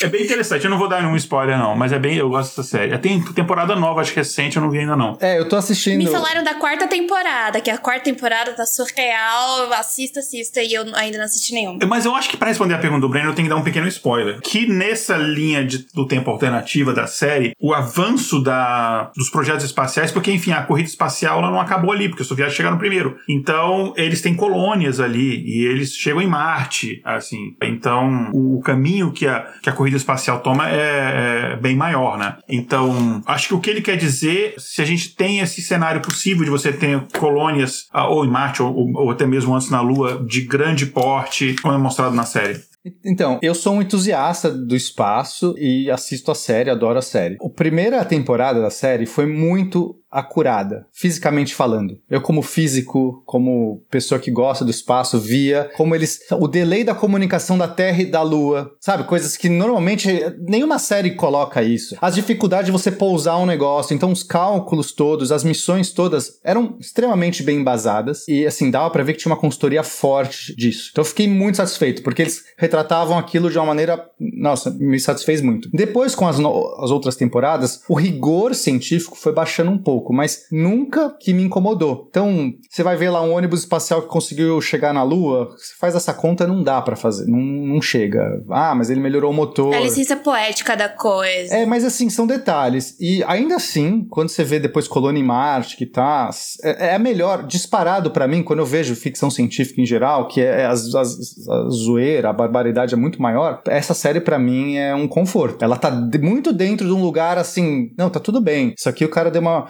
É 0.01 0.07
bem 0.07 0.23
interessante, 0.23 0.63
eu 0.63 0.69
não 0.69 0.77
vou 0.77 0.87
dar 0.87 1.01
nenhum 1.01 1.15
spoiler, 1.15 1.57
não, 1.57 1.75
mas 1.75 1.91
é 1.91 1.99
bem. 1.99 2.17
Eu 2.17 2.29
gosto 2.29 2.49
dessa 2.55 2.63
série. 2.63 2.97
Tem 2.97 3.21
temporada 3.33 3.75
nova, 3.75 4.01
acho 4.01 4.11
que 4.11 4.17
recente, 4.17 4.57
eu 4.57 4.61
não 4.61 4.69
vi 4.69 4.79
ainda, 4.79 4.95
não. 4.95 5.17
É, 5.19 5.39
eu 5.39 5.47
tô 5.47 5.55
assistindo. 5.55 5.97
Me 5.97 6.07
falaram 6.07 6.43
da 6.43 6.55
quarta 6.55 6.87
temporada, 6.87 7.59
que 7.61 7.69
a 7.69 7.77
quarta 7.77 8.03
temporada 8.03 8.53
tá 8.53 8.65
surreal. 8.65 9.71
Assista, 9.73 10.19
assista, 10.19 10.61
e 10.61 10.73
eu 10.73 10.85
ainda 10.95 11.17
não 11.17 11.25
assisti 11.25 11.53
nenhuma. 11.53 11.79
Mas 11.87 12.05
eu 12.05 12.15
acho 12.15 12.29
que 12.29 12.37
para 12.37 12.49
responder 12.49 12.73
a 12.73 12.77
pergunta 12.77 13.01
do 13.01 13.09
Breno, 13.09 13.29
eu 13.29 13.35
tenho 13.35 13.47
que 13.47 13.53
dar 13.53 13.59
um 13.59 13.63
pequeno 13.63 13.87
spoiler. 13.87 14.39
Que 14.41 14.67
nessa 14.67 15.17
linha 15.17 15.65
de, 15.65 15.85
do 15.93 16.07
tempo 16.07 16.29
alternativa 16.29 16.93
da 16.93 17.07
série, 17.07 17.53
o 17.59 17.73
avanço 17.73 18.41
da, 18.41 19.11
dos 19.15 19.29
projetos 19.29 19.65
espaciais, 19.65 20.11
porque, 20.11 20.31
enfim, 20.31 20.51
a 20.51 20.63
corrida 20.63 20.89
espacial 20.89 21.39
ela 21.39 21.51
não 21.51 21.59
acabou 21.59 21.91
ali, 21.91 22.09
porque 22.09 22.21
os 22.21 22.27
soviéticos 22.27 22.57
chegaram 22.57 22.77
primeiro. 22.77 23.17
Então, 23.27 23.93
eles 23.97 24.21
têm 24.21 24.35
colônias 24.35 24.99
ali, 24.99 25.43
e 25.45 25.65
eles 25.65 25.93
chegam 25.95 26.21
em 26.21 26.27
Marte, 26.27 27.01
assim. 27.03 27.55
Então, 27.61 28.31
o, 28.33 28.57
o 28.57 28.61
caminho 28.61 29.11
que 29.11 29.27
a, 29.27 29.47
que 29.61 29.69
a 29.69 29.73
corrida 29.73 29.90
espacial 29.97 30.39
toma 30.41 30.69
é, 30.69 31.53
é, 31.53 31.55
bem 31.57 31.75
maior, 31.75 32.17
né? 32.17 32.37
Então, 32.47 33.21
acho 33.25 33.49
que 33.49 33.53
o 33.53 33.59
que 33.59 33.69
ele 33.69 33.81
quer 33.81 33.97
dizer, 33.97 34.55
se 34.57 34.81
a 34.81 34.85
gente 34.85 35.15
tem 35.15 35.39
esse 35.39 35.61
cenário 35.61 36.01
possível 36.01 36.43
de 36.43 36.49
você 36.49 36.71
ter 36.71 37.01
colônias, 37.17 37.87
ah, 37.91 38.07
ou 38.07 38.25
em 38.25 38.29
Marte, 38.29 38.61
ou, 38.61 38.73
ou 38.95 39.11
até 39.11 39.25
mesmo 39.25 39.55
antes 39.55 39.69
na 39.69 39.81
Lua, 39.81 40.23
de 40.27 40.41
grande 40.41 40.85
porte, 40.85 41.55
como 41.61 41.73
é 41.73 41.77
mostrado 41.77 42.15
na 42.15 42.23
série. 42.23 42.59
Então, 43.05 43.39
eu 43.43 43.53
sou 43.53 43.75
um 43.75 43.81
entusiasta 43.81 44.49
do 44.49 44.75
espaço 44.75 45.53
e 45.57 45.89
assisto 45.91 46.31
a 46.31 46.35
série, 46.35 46.69
adoro 46.69 46.97
a 46.97 47.01
série. 47.01 47.37
A 47.39 47.49
primeira 47.49 48.03
temporada 48.03 48.59
da 48.59 48.71
série 48.71 49.05
foi 49.05 49.27
muito 49.27 50.00
acurada, 50.11 50.85
fisicamente 50.91 51.55
falando. 51.55 51.97
Eu, 52.09 52.21
como 52.21 52.41
físico, 52.41 53.23
como 53.25 53.83
pessoa 53.89 54.19
que 54.19 54.29
gosta 54.29 54.65
do 54.65 54.71
espaço, 54.71 55.19
via 55.19 55.71
como 55.77 55.95
eles. 55.95 56.19
O 56.31 56.47
delay 56.47 56.83
da 56.83 56.93
comunicação 56.93 57.57
da 57.57 57.67
Terra 57.67 58.01
e 58.01 58.05
da 58.05 58.21
Lua, 58.21 58.75
sabe? 58.79 59.05
Coisas 59.05 59.37
que 59.37 59.47
normalmente 59.47 60.09
nenhuma 60.39 60.77
série 60.77 61.11
coloca 61.15 61.63
isso. 61.63 61.95
As 62.01 62.15
dificuldades 62.15 62.65
de 62.65 62.71
você 62.71 62.91
pousar 62.91 63.37
um 63.37 63.45
negócio, 63.45 63.93
então 63.93 64.11
os 64.11 64.23
cálculos 64.23 64.91
todos, 64.91 65.31
as 65.31 65.43
missões 65.43 65.91
todas 65.91 66.39
eram 66.43 66.75
extremamente 66.79 67.43
bem 67.43 67.59
embasadas 67.59 68.27
e, 68.27 68.45
assim, 68.45 68.69
dava 68.69 68.89
para 68.89 69.03
ver 69.03 69.13
que 69.13 69.19
tinha 69.19 69.31
uma 69.31 69.39
consultoria 69.39 69.83
forte 69.83 70.55
disso. 70.55 70.89
Então 70.91 71.01
eu 71.03 71.05
fiquei 71.05 71.27
muito 71.27 71.57
satisfeito, 71.57 72.03
porque 72.03 72.23
eles 72.23 72.43
retratavam 72.57 73.17
aquilo 73.17 73.49
de 73.49 73.57
uma 73.57 73.67
maneira. 73.67 74.09
Nossa, 74.19 74.71
me 74.71 74.99
satisfez 74.99 75.41
muito. 75.41 75.69
Depois, 75.71 76.13
com 76.13 76.27
as, 76.27 76.37
as 76.37 76.91
outras 76.91 77.15
temporadas, 77.15 77.81
o 77.87 77.93
rigor 77.93 78.53
científico 78.53 79.17
foi 79.17 79.31
baixando 79.31 79.71
um 79.71 79.77
pouco 79.77 80.00
pouco, 80.01 80.13
mas 80.13 80.47
nunca 80.51 81.15
que 81.19 81.33
me 81.33 81.43
incomodou. 81.43 82.07
Então, 82.09 82.51
você 82.69 82.83
vai 82.83 82.97
ver 82.97 83.09
lá 83.11 83.21
um 83.21 83.33
ônibus 83.33 83.59
espacial 83.59 84.01
que 84.01 84.07
conseguiu 84.07 84.59
chegar 84.59 84.93
na 84.93 85.03
Lua, 85.03 85.49
você 85.55 85.73
faz 85.79 85.95
essa 85.95 86.13
conta, 86.13 86.47
não 86.47 86.63
dá 86.63 86.81
para 86.81 86.95
fazer, 86.95 87.25
não, 87.27 87.39
não 87.39 87.81
chega. 87.81 88.43
Ah, 88.49 88.73
mas 88.75 88.89
ele 88.89 88.99
melhorou 88.99 89.31
o 89.31 89.33
motor. 89.33 89.73
É 89.73 89.77
a 89.77 89.81
licença 89.81 90.15
poética 90.15 90.75
da 90.75 90.89
coisa. 90.89 91.55
É, 91.55 91.65
mas 91.65 91.85
assim, 91.85 92.09
são 92.09 92.25
detalhes. 92.25 92.95
E 92.99 93.23
ainda 93.25 93.55
assim, 93.55 94.05
quando 94.09 94.29
você 94.29 94.43
vê 94.43 94.59
depois 94.59 94.87
Colônia 94.87 95.21
em 95.21 95.23
Marte, 95.23 95.77
que 95.77 95.85
tá. 95.85 96.29
É, 96.63 96.95
é 96.95 96.99
melhor, 96.99 97.45
disparado 97.45 98.11
para 98.11 98.27
mim, 98.27 98.41
quando 98.41 98.59
eu 98.59 98.65
vejo 98.65 98.95
ficção 98.95 99.29
científica 99.29 99.79
em 99.79 99.85
geral, 99.85 100.27
que 100.27 100.41
é 100.41 100.65
as, 100.65 100.93
as, 100.95 101.15
a 101.47 101.69
zoeira, 101.69 102.29
a 102.29 102.33
barbaridade 102.33 102.93
é 102.93 102.97
muito 102.97 103.21
maior, 103.21 103.61
essa 103.67 103.93
série 103.93 104.19
para 104.19 104.39
mim 104.39 104.77
é 104.77 104.95
um 104.95 105.07
conforto. 105.07 105.63
Ela 105.63 105.77
tá 105.77 105.91
muito 106.21 106.51
dentro 106.51 106.87
de 106.87 106.93
um 106.93 107.01
lugar 107.01 107.37
assim, 107.37 107.91
não, 107.97 108.09
tá 108.09 108.19
tudo 108.19 108.41
bem. 108.41 108.73
Isso 108.77 108.89
aqui 108.89 109.05
o 109.05 109.09
cara 109.09 109.29
deu 109.29 109.41
uma 109.41 109.67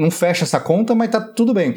não 0.00 0.10
fecha 0.10 0.44
essa 0.44 0.60
conta, 0.60 0.94
mas 0.94 1.10
tá 1.10 1.20
tudo 1.20 1.52
bem. 1.52 1.74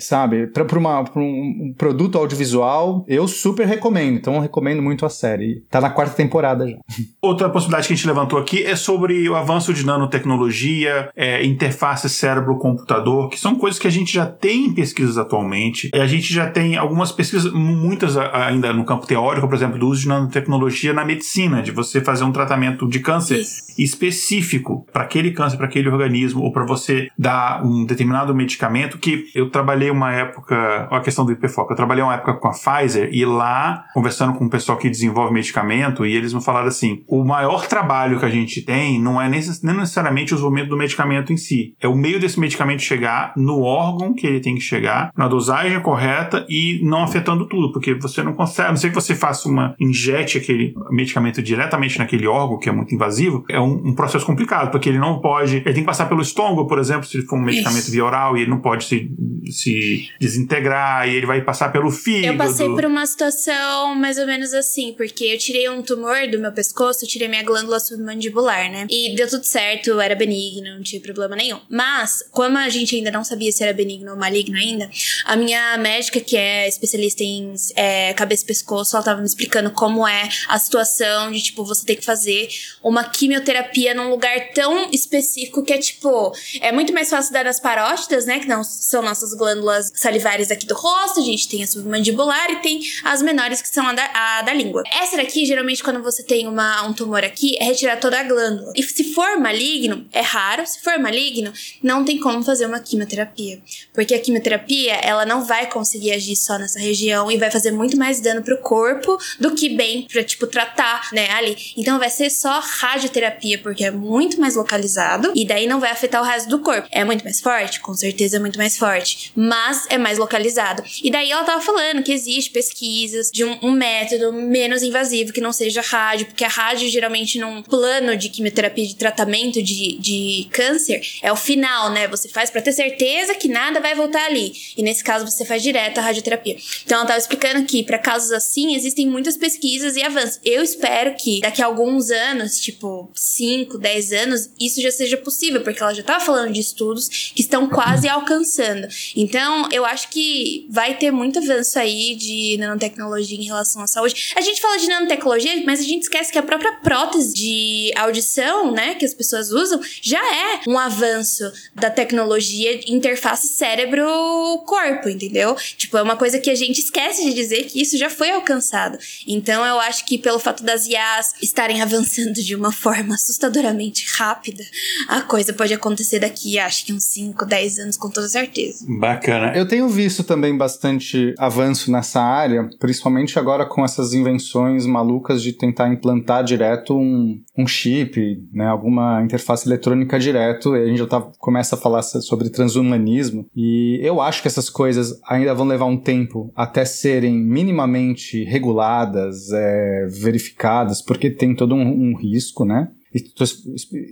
Sabe? 0.00 0.46
Pra, 0.48 0.64
pra, 0.64 0.78
uma, 0.78 1.04
pra 1.04 1.20
um 1.22 1.74
produto 1.76 2.18
audiovisual, 2.18 3.04
eu 3.08 3.26
super 3.26 3.66
recomendo. 3.66 4.16
Então 4.16 4.34
eu 4.34 4.40
recomendo 4.40 4.82
muito 4.82 5.04
a 5.04 5.10
série. 5.10 5.62
Tá 5.70 5.80
na 5.80 5.90
quarta 5.90 6.14
temporada 6.14 6.68
já. 6.68 6.76
Outra 7.20 7.48
possibilidade 7.48 7.86
que 7.86 7.92
a 7.92 7.96
gente 7.96 8.06
levantou 8.06 8.38
aqui 8.38 8.62
é 8.62 8.76
sobre 8.76 9.28
o 9.28 9.34
avanço 9.34 9.72
de 9.72 9.84
nanotecnologia, 9.84 11.10
é, 11.16 11.44
interface 11.44 12.08
cérebro-computador, 12.08 13.28
que 13.28 13.38
são 13.38 13.56
coisas 13.56 13.78
que 13.78 13.86
a 13.86 13.90
gente 13.90 14.12
já 14.12 14.26
tem 14.26 14.66
em 14.66 14.74
pesquisas 14.74 15.18
atualmente. 15.18 15.90
A 15.94 16.06
gente 16.06 16.32
já 16.32 16.50
tem 16.50 16.76
algumas 16.76 17.12
pesquisas, 17.12 17.52
muitas 17.52 18.16
ainda 18.16 18.72
no 18.72 18.84
campo 18.84 19.06
teórico, 19.06 19.48
por 19.48 19.54
exemplo, 19.54 19.78
do 19.78 19.88
uso 19.88 20.02
de 20.02 20.08
nanotecnologia 20.08 20.92
na 20.92 21.04
medicina, 21.04 21.62
de 21.62 21.70
você 21.70 22.00
fazer 22.00 22.24
um 22.24 22.32
tratamento 22.32 22.88
de 22.88 23.00
câncer 23.00 23.40
Isso. 23.40 23.72
específico 23.78 24.86
para 24.92 25.02
aquele 25.02 25.32
câncer, 25.32 25.56
para 25.56 25.66
aquele 25.66 25.88
organismo, 25.88 26.42
ou 26.42 26.52
para 26.52 26.64
você 26.64 27.07
dar 27.16 27.64
um 27.64 27.84
determinado 27.84 28.34
medicamento 28.34 28.98
que 28.98 29.26
eu 29.34 29.50
trabalhei 29.50 29.90
uma 29.90 30.12
época, 30.12 30.88
a 30.90 31.00
questão 31.00 31.24
do 31.24 31.32
hiperfoco, 31.32 31.72
eu 31.72 31.76
trabalhei 31.76 32.02
uma 32.02 32.14
época 32.14 32.34
com 32.34 32.48
a 32.48 32.52
Pfizer 32.52 33.10
e 33.12 33.24
lá, 33.24 33.84
conversando 33.94 34.34
com 34.34 34.46
o 34.46 34.50
pessoal 34.50 34.78
que 34.78 34.90
desenvolve 34.90 35.32
medicamento, 35.32 36.04
e 36.04 36.14
eles 36.14 36.32
me 36.32 36.42
falaram 36.42 36.68
assim, 36.68 37.02
o 37.06 37.24
maior 37.24 37.66
trabalho 37.66 38.18
que 38.18 38.24
a 38.24 38.30
gente 38.30 38.62
tem 38.62 39.00
não 39.00 39.20
é 39.20 39.28
necessariamente 39.28 40.32
o 40.32 40.36
desenvolvimento 40.36 40.70
do 40.70 40.76
medicamento 40.76 41.32
em 41.32 41.36
si, 41.36 41.74
é 41.80 41.88
o 41.88 41.96
meio 41.96 42.20
desse 42.20 42.38
medicamento 42.38 42.82
chegar 42.82 43.32
no 43.36 43.62
órgão 43.62 44.14
que 44.14 44.26
ele 44.26 44.40
tem 44.40 44.54
que 44.54 44.60
chegar, 44.60 45.12
na 45.16 45.28
dosagem 45.28 45.80
correta 45.80 46.46
e 46.48 46.80
não 46.82 47.02
afetando 47.02 47.46
tudo, 47.46 47.72
porque 47.72 47.94
você 47.94 48.22
não 48.22 48.32
consegue, 48.32 48.68
a 48.68 48.70
não 48.70 48.76
ser 48.76 48.88
que 48.88 48.94
você 48.94 49.14
faça 49.14 49.48
uma, 49.48 49.74
injete 49.78 50.38
aquele 50.38 50.74
medicamento 50.90 51.42
diretamente 51.42 51.98
naquele 51.98 52.26
órgão, 52.26 52.58
que 52.58 52.68
é 52.68 52.72
muito 52.72 52.94
invasivo, 52.94 53.44
é 53.48 53.60
um, 53.60 53.88
um 53.88 53.94
processo 53.94 54.26
complicado, 54.26 54.70
porque 54.70 54.88
ele 54.88 54.98
não 54.98 55.20
pode, 55.20 55.56
ele 55.56 55.64
tem 55.64 55.82
que 55.82 55.84
passar 55.84 56.06
pelo 56.06 56.22
estômago, 56.22 56.66
por 56.66 56.78
exemplo, 56.78 56.97
se 57.06 57.22
for 57.22 57.38
um 57.38 57.42
medicamento 57.42 57.82
Isso. 57.82 57.90
via 57.90 58.04
oral, 58.04 58.36
e 58.36 58.42
ele 58.42 58.50
não 58.50 58.60
pode 58.60 58.84
se, 58.84 59.10
se 59.50 60.08
desintegrar, 60.20 61.08
e 61.08 61.14
ele 61.14 61.26
vai 61.26 61.42
passar 61.42 61.70
pelo 61.70 61.90
fígado. 61.90 62.32
Eu 62.32 62.36
passei 62.36 62.68
por 62.68 62.84
uma 62.84 63.06
situação 63.06 63.94
mais 63.94 64.18
ou 64.18 64.26
menos 64.26 64.52
assim, 64.52 64.94
porque 64.96 65.24
eu 65.24 65.38
tirei 65.38 65.68
um 65.68 65.82
tumor 65.82 66.26
do 66.30 66.38
meu 66.38 66.52
pescoço, 66.52 67.04
eu 67.04 67.08
tirei 67.08 67.28
minha 67.28 67.42
glândula 67.42 67.80
submandibular, 67.80 68.70
né? 68.70 68.86
E 68.90 69.14
deu 69.14 69.28
tudo 69.28 69.44
certo, 69.44 70.00
era 70.00 70.14
benigno, 70.14 70.76
não 70.76 70.82
tinha 70.82 71.00
problema 71.00 71.36
nenhum. 71.36 71.60
Mas, 71.68 72.22
como 72.30 72.58
a 72.58 72.68
gente 72.68 72.96
ainda 72.96 73.10
não 73.10 73.24
sabia 73.24 73.50
se 73.52 73.62
era 73.62 73.72
benigno 73.72 74.12
ou 74.12 74.16
maligno 74.16 74.56
ainda, 74.56 74.90
a 75.24 75.36
minha 75.36 75.76
médica, 75.78 76.20
que 76.20 76.36
é 76.36 76.68
especialista 76.68 77.22
em 77.22 77.54
é, 77.74 78.12
cabeça 78.14 78.44
e 78.44 78.46
pescoço, 78.46 78.96
ela 78.96 79.04
tava 79.04 79.20
me 79.20 79.26
explicando 79.26 79.70
como 79.70 80.06
é 80.06 80.28
a 80.48 80.58
situação 80.58 81.30
de, 81.30 81.42
tipo, 81.42 81.64
você 81.64 81.84
ter 81.84 81.96
que 81.96 82.04
fazer 82.04 82.48
uma 82.82 83.04
quimioterapia 83.04 83.94
num 83.94 84.10
lugar 84.10 84.52
tão 84.52 84.90
específico 84.90 85.62
que 85.62 85.72
é, 85.72 85.78
tipo, 85.78 86.32
é 86.60 86.72
muito 86.72 86.87
mais 86.92 87.10
fácil 87.10 87.32
dar 87.32 87.44
nas 87.44 87.60
parótidas, 87.60 88.26
né? 88.26 88.38
Que 88.38 88.48
não 88.48 88.62
são 88.64 89.02
nossas 89.02 89.34
glândulas 89.34 89.90
salivares 89.94 90.50
aqui 90.50 90.66
do 90.66 90.74
rosto, 90.74 91.20
a 91.20 91.24
gente 91.24 91.48
tem 91.48 91.62
a 91.62 91.66
submandibular 91.66 92.50
e 92.50 92.56
tem 92.56 92.80
as 93.04 93.22
menores 93.22 93.62
que 93.62 93.68
são 93.68 93.86
a 93.86 93.92
da, 93.92 94.10
a 94.14 94.42
da 94.42 94.52
língua. 94.52 94.82
Essa 94.92 95.16
daqui, 95.16 95.44
geralmente, 95.44 95.82
quando 95.82 96.02
você 96.02 96.22
tem 96.22 96.46
uma, 96.46 96.86
um 96.86 96.92
tumor 96.92 97.24
aqui, 97.24 97.56
é 97.60 97.64
retirar 97.64 97.96
toda 97.96 98.18
a 98.18 98.22
glândula. 98.22 98.72
E 98.74 98.82
se 98.82 99.12
for 99.12 99.38
maligno, 99.38 100.06
é 100.12 100.20
raro, 100.20 100.66
se 100.66 100.80
for 100.80 100.98
maligno, 100.98 101.52
não 101.82 102.04
tem 102.04 102.18
como 102.18 102.42
fazer 102.42 102.66
uma 102.66 102.80
quimioterapia. 102.80 103.60
Porque 103.92 104.14
a 104.14 104.18
quimioterapia, 104.18 104.94
ela 104.96 105.24
não 105.26 105.44
vai 105.44 105.66
conseguir 105.66 106.12
agir 106.12 106.36
só 106.36 106.58
nessa 106.58 106.78
região 106.78 107.30
e 107.30 107.36
vai 107.36 107.50
fazer 107.50 107.70
muito 107.70 107.96
mais 107.96 108.20
dano 108.20 108.42
pro 108.42 108.58
corpo 108.58 109.18
do 109.38 109.54
que 109.54 109.68
bem 109.68 110.06
pra, 110.10 110.22
tipo, 110.22 110.46
tratar, 110.46 111.08
né, 111.12 111.30
ali. 111.30 111.56
Então 111.76 111.98
vai 111.98 112.10
ser 112.10 112.30
só 112.30 112.60
radioterapia, 112.60 113.58
porque 113.58 113.84
é 113.84 113.90
muito 113.90 114.40
mais 114.40 114.54
localizado 114.56 115.32
e 115.34 115.46
daí 115.46 115.66
não 115.66 115.80
vai 115.80 115.90
afetar 115.90 116.22
o 116.22 116.24
resto 116.24 116.48
do 116.48 116.58
corpo. 116.58 116.67
É 116.90 117.04
muito 117.04 117.24
mais 117.24 117.40
forte? 117.40 117.80
Com 117.80 117.94
certeza 117.94 118.36
é 118.36 118.40
muito 118.40 118.58
mais 118.58 118.76
forte. 118.76 119.32
Mas 119.34 119.86
é 119.88 119.98
mais 119.98 120.18
localizado. 120.18 120.82
E 121.02 121.10
daí 121.10 121.30
ela 121.30 121.44
tava 121.44 121.60
falando 121.60 122.02
que 122.02 122.12
existe 122.12 122.50
pesquisas 122.50 123.30
de 123.30 123.44
um, 123.44 123.58
um 123.62 123.72
método 123.72 124.32
menos 124.32 124.82
invasivo 124.82 125.32
que 125.32 125.40
não 125.40 125.52
seja 125.52 125.80
rádio, 125.80 126.26
porque 126.26 126.44
a 126.44 126.48
rádio 126.48 126.88
geralmente 126.88 127.38
num 127.38 127.62
plano 127.62 128.16
de 128.16 128.28
quimioterapia 128.28 128.86
de 128.86 128.96
tratamento 128.96 129.62
de, 129.62 129.98
de 129.98 130.48
câncer 130.50 131.00
é 131.22 131.32
o 131.32 131.36
final, 131.36 131.90
né? 131.90 132.08
Você 132.08 132.28
faz 132.28 132.50
para 132.50 132.62
ter 132.62 132.72
certeza 132.72 133.34
que 133.34 133.48
nada 133.48 133.80
vai 133.80 133.94
voltar 133.94 134.26
ali. 134.26 134.52
E 134.76 134.82
nesse 134.82 135.02
caso 135.02 135.26
você 135.26 135.44
faz 135.44 135.62
direto 135.62 135.98
a 135.98 136.02
radioterapia. 136.02 136.56
Então 136.84 136.98
ela 136.98 137.06
tava 137.06 137.18
explicando 137.18 137.64
que 137.64 137.82
para 137.82 137.98
casos 137.98 138.32
assim 138.32 138.74
existem 138.74 139.06
muitas 139.06 139.36
pesquisas 139.36 139.96
e 139.96 140.02
avanços. 140.02 140.40
Eu 140.44 140.62
espero 140.62 141.14
que 141.16 141.40
daqui 141.40 141.62
a 141.62 141.66
alguns 141.66 142.10
anos, 142.10 142.58
tipo 142.58 143.10
5, 143.14 143.78
10 143.78 144.12
anos, 144.12 144.50
isso 144.58 144.80
já 144.80 144.90
seja 144.90 145.16
possível, 145.16 145.62
porque 145.62 145.82
ela 145.82 145.94
já 145.94 146.02
tava 146.02 146.24
falando 146.24 146.52
de 146.58 146.60
estudos 146.60 147.08
que 147.34 147.40
estão 147.40 147.68
quase 147.68 148.08
alcançando. 148.08 148.88
Então, 149.14 149.68
eu 149.70 149.84
acho 149.84 150.08
que 150.10 150.66
vai 150.68 150.96
ter 150.96 151.10
muito 151.10 151.38
avanço 151.38 151.78
aí 151.78 152.14
de 152.16 152.56
nanotecnologia 152.58 153.38
em 153.38 153.44
relação 153.44 153.82
à 153.82 153.86
saúde. 153.86 154.32
A 154.36 154.40
gente 154.40 154.60
fala 154.60 154.76
de 154.78 154.88
nanotecnologia, 154.88 155.62
mas 155.64 155.80
a 155.80 155.84
gente 155.84 156.02
esquece 156.02 156.32
que 156.32 156.38
a 156.38 156.42
própria 156.42 156.72
prótese 156.76 157.32
de 157.34 157.92
audição, 157.96 158.72
né, 158.72 158.94
que 158.94 159.04
as 159.04 159.14
pessoas 159.14 159.50
usam, 159.50 159.80
já 160.02 160.18
é 160.18 160.60
um 160.68 160.78
avanço 160.78 161.50
da 161.74 161.90
tecnologia 161.90 162.80
interface 162.86 163.48
cérebro-corpo, 163.48 165.08
entendeu? 165.08 165.54
Tipo, 165.76 165.98
é 165.98 166.02
uma 166.02 166.16
coisa 166.16 166.38
que 166.38 166.50
a 166.50 166.54
gente 166.54 166.80
esquece 166.80 167.24
de 167.24 167.32
dizer 167.32 167.64
que 167.64 167.80
isso 167.80 167.96
já 167.96 168.10
foi 168.10 168.30
alcançado. 168.30 168.98
Então, 169.26 169.64
eu 169.64 169.78
acho 169.80 170.04
que 170.04 170.18
pelo 170.18 170.38
fato 170.38 170.62
das 170.62 170.86
IAs 170.86 171.34
estarem 171.40 171.80
avançando 171.80 172.34
de 172.34 172.54
uma 172.54 172.72
forma 172.72 173.14
assustadoramente 173.14 174.06
rápida, 174.16 174.64
a 175.08 175.20
coisa 175.20 175.52
pode 175.52 175.72
acontecer 175.74 176.18
daqui, 176.48 176.58
acho 176.58 176.86
que 176.86 176.92
uns 176.92 177.04
5, 177.04 177.44
10 177.44 177.78
anos, 177.78 177.96
com 177.96 178.08
toda 178.08 178.28
certeza. 178.28 178.86
Bacana. 178.88 179.52
Eu 179.54 179.66
tenho 179.66 179.88
visto 179.88 180.24
também 180.24 180.56
bastante 180.56 181.34
avanço 181.38 181.90
nessa 181.90 182.20
área, 182.20 182.68
principalmente 182.78 183.38
agora 183.38 183.66
com 183.66 183.84
essas 183.84 184.14
invenções 184.14 184.86
malucas 184.86 185.42
de 185.42 185.52
tentar 185.52 185.88
implantar 185.88 186.42
direto 186.42 186.96
um, 186.96 187.40
um 187.56 187.66
chip, 187.66 188.18
né, 188.52 188.66
alguma 188.66 189.22
interface 189.22 189.68
eletrônica 189.68 190.18
direto. 190.18 190.74
E 190.76 190.82
a 190.82 190.86
gente 190.86 190.98
já 190.98 191.06
tá, 191.06 191.20
começa 191.38 191.74
a 191.74 191.78
falar 191.78 192.02
sobre 192.02 192.48
transhumanismo. 192.50 193.46
E 193.54 193.98
eu 194.02 194.20
acho 194.20 194.40
que 194.40 194.48
essas 194.48 194.70
coisas 194.70 195.18
ainda 195.28 195.54
vão 195.54 195.66
levar 195.66 195.86
um 195.86 195.98
tempo 195.98 196.52
até 196.56 196.84
serem 196.84 197.34
minimamente 197.34 198.44
reguladas, 198.44 199.50
é, 199.52 200.06
verificadas, 200.08 201.02
porque 201.02 201.30
tem 201.30 201.54
todo 201.54 201.74
um, 201.74 202.10
um 202.10 202.16
risco, 202.16 202.64
né? 202.64 202.88
Estou 203.14 203.46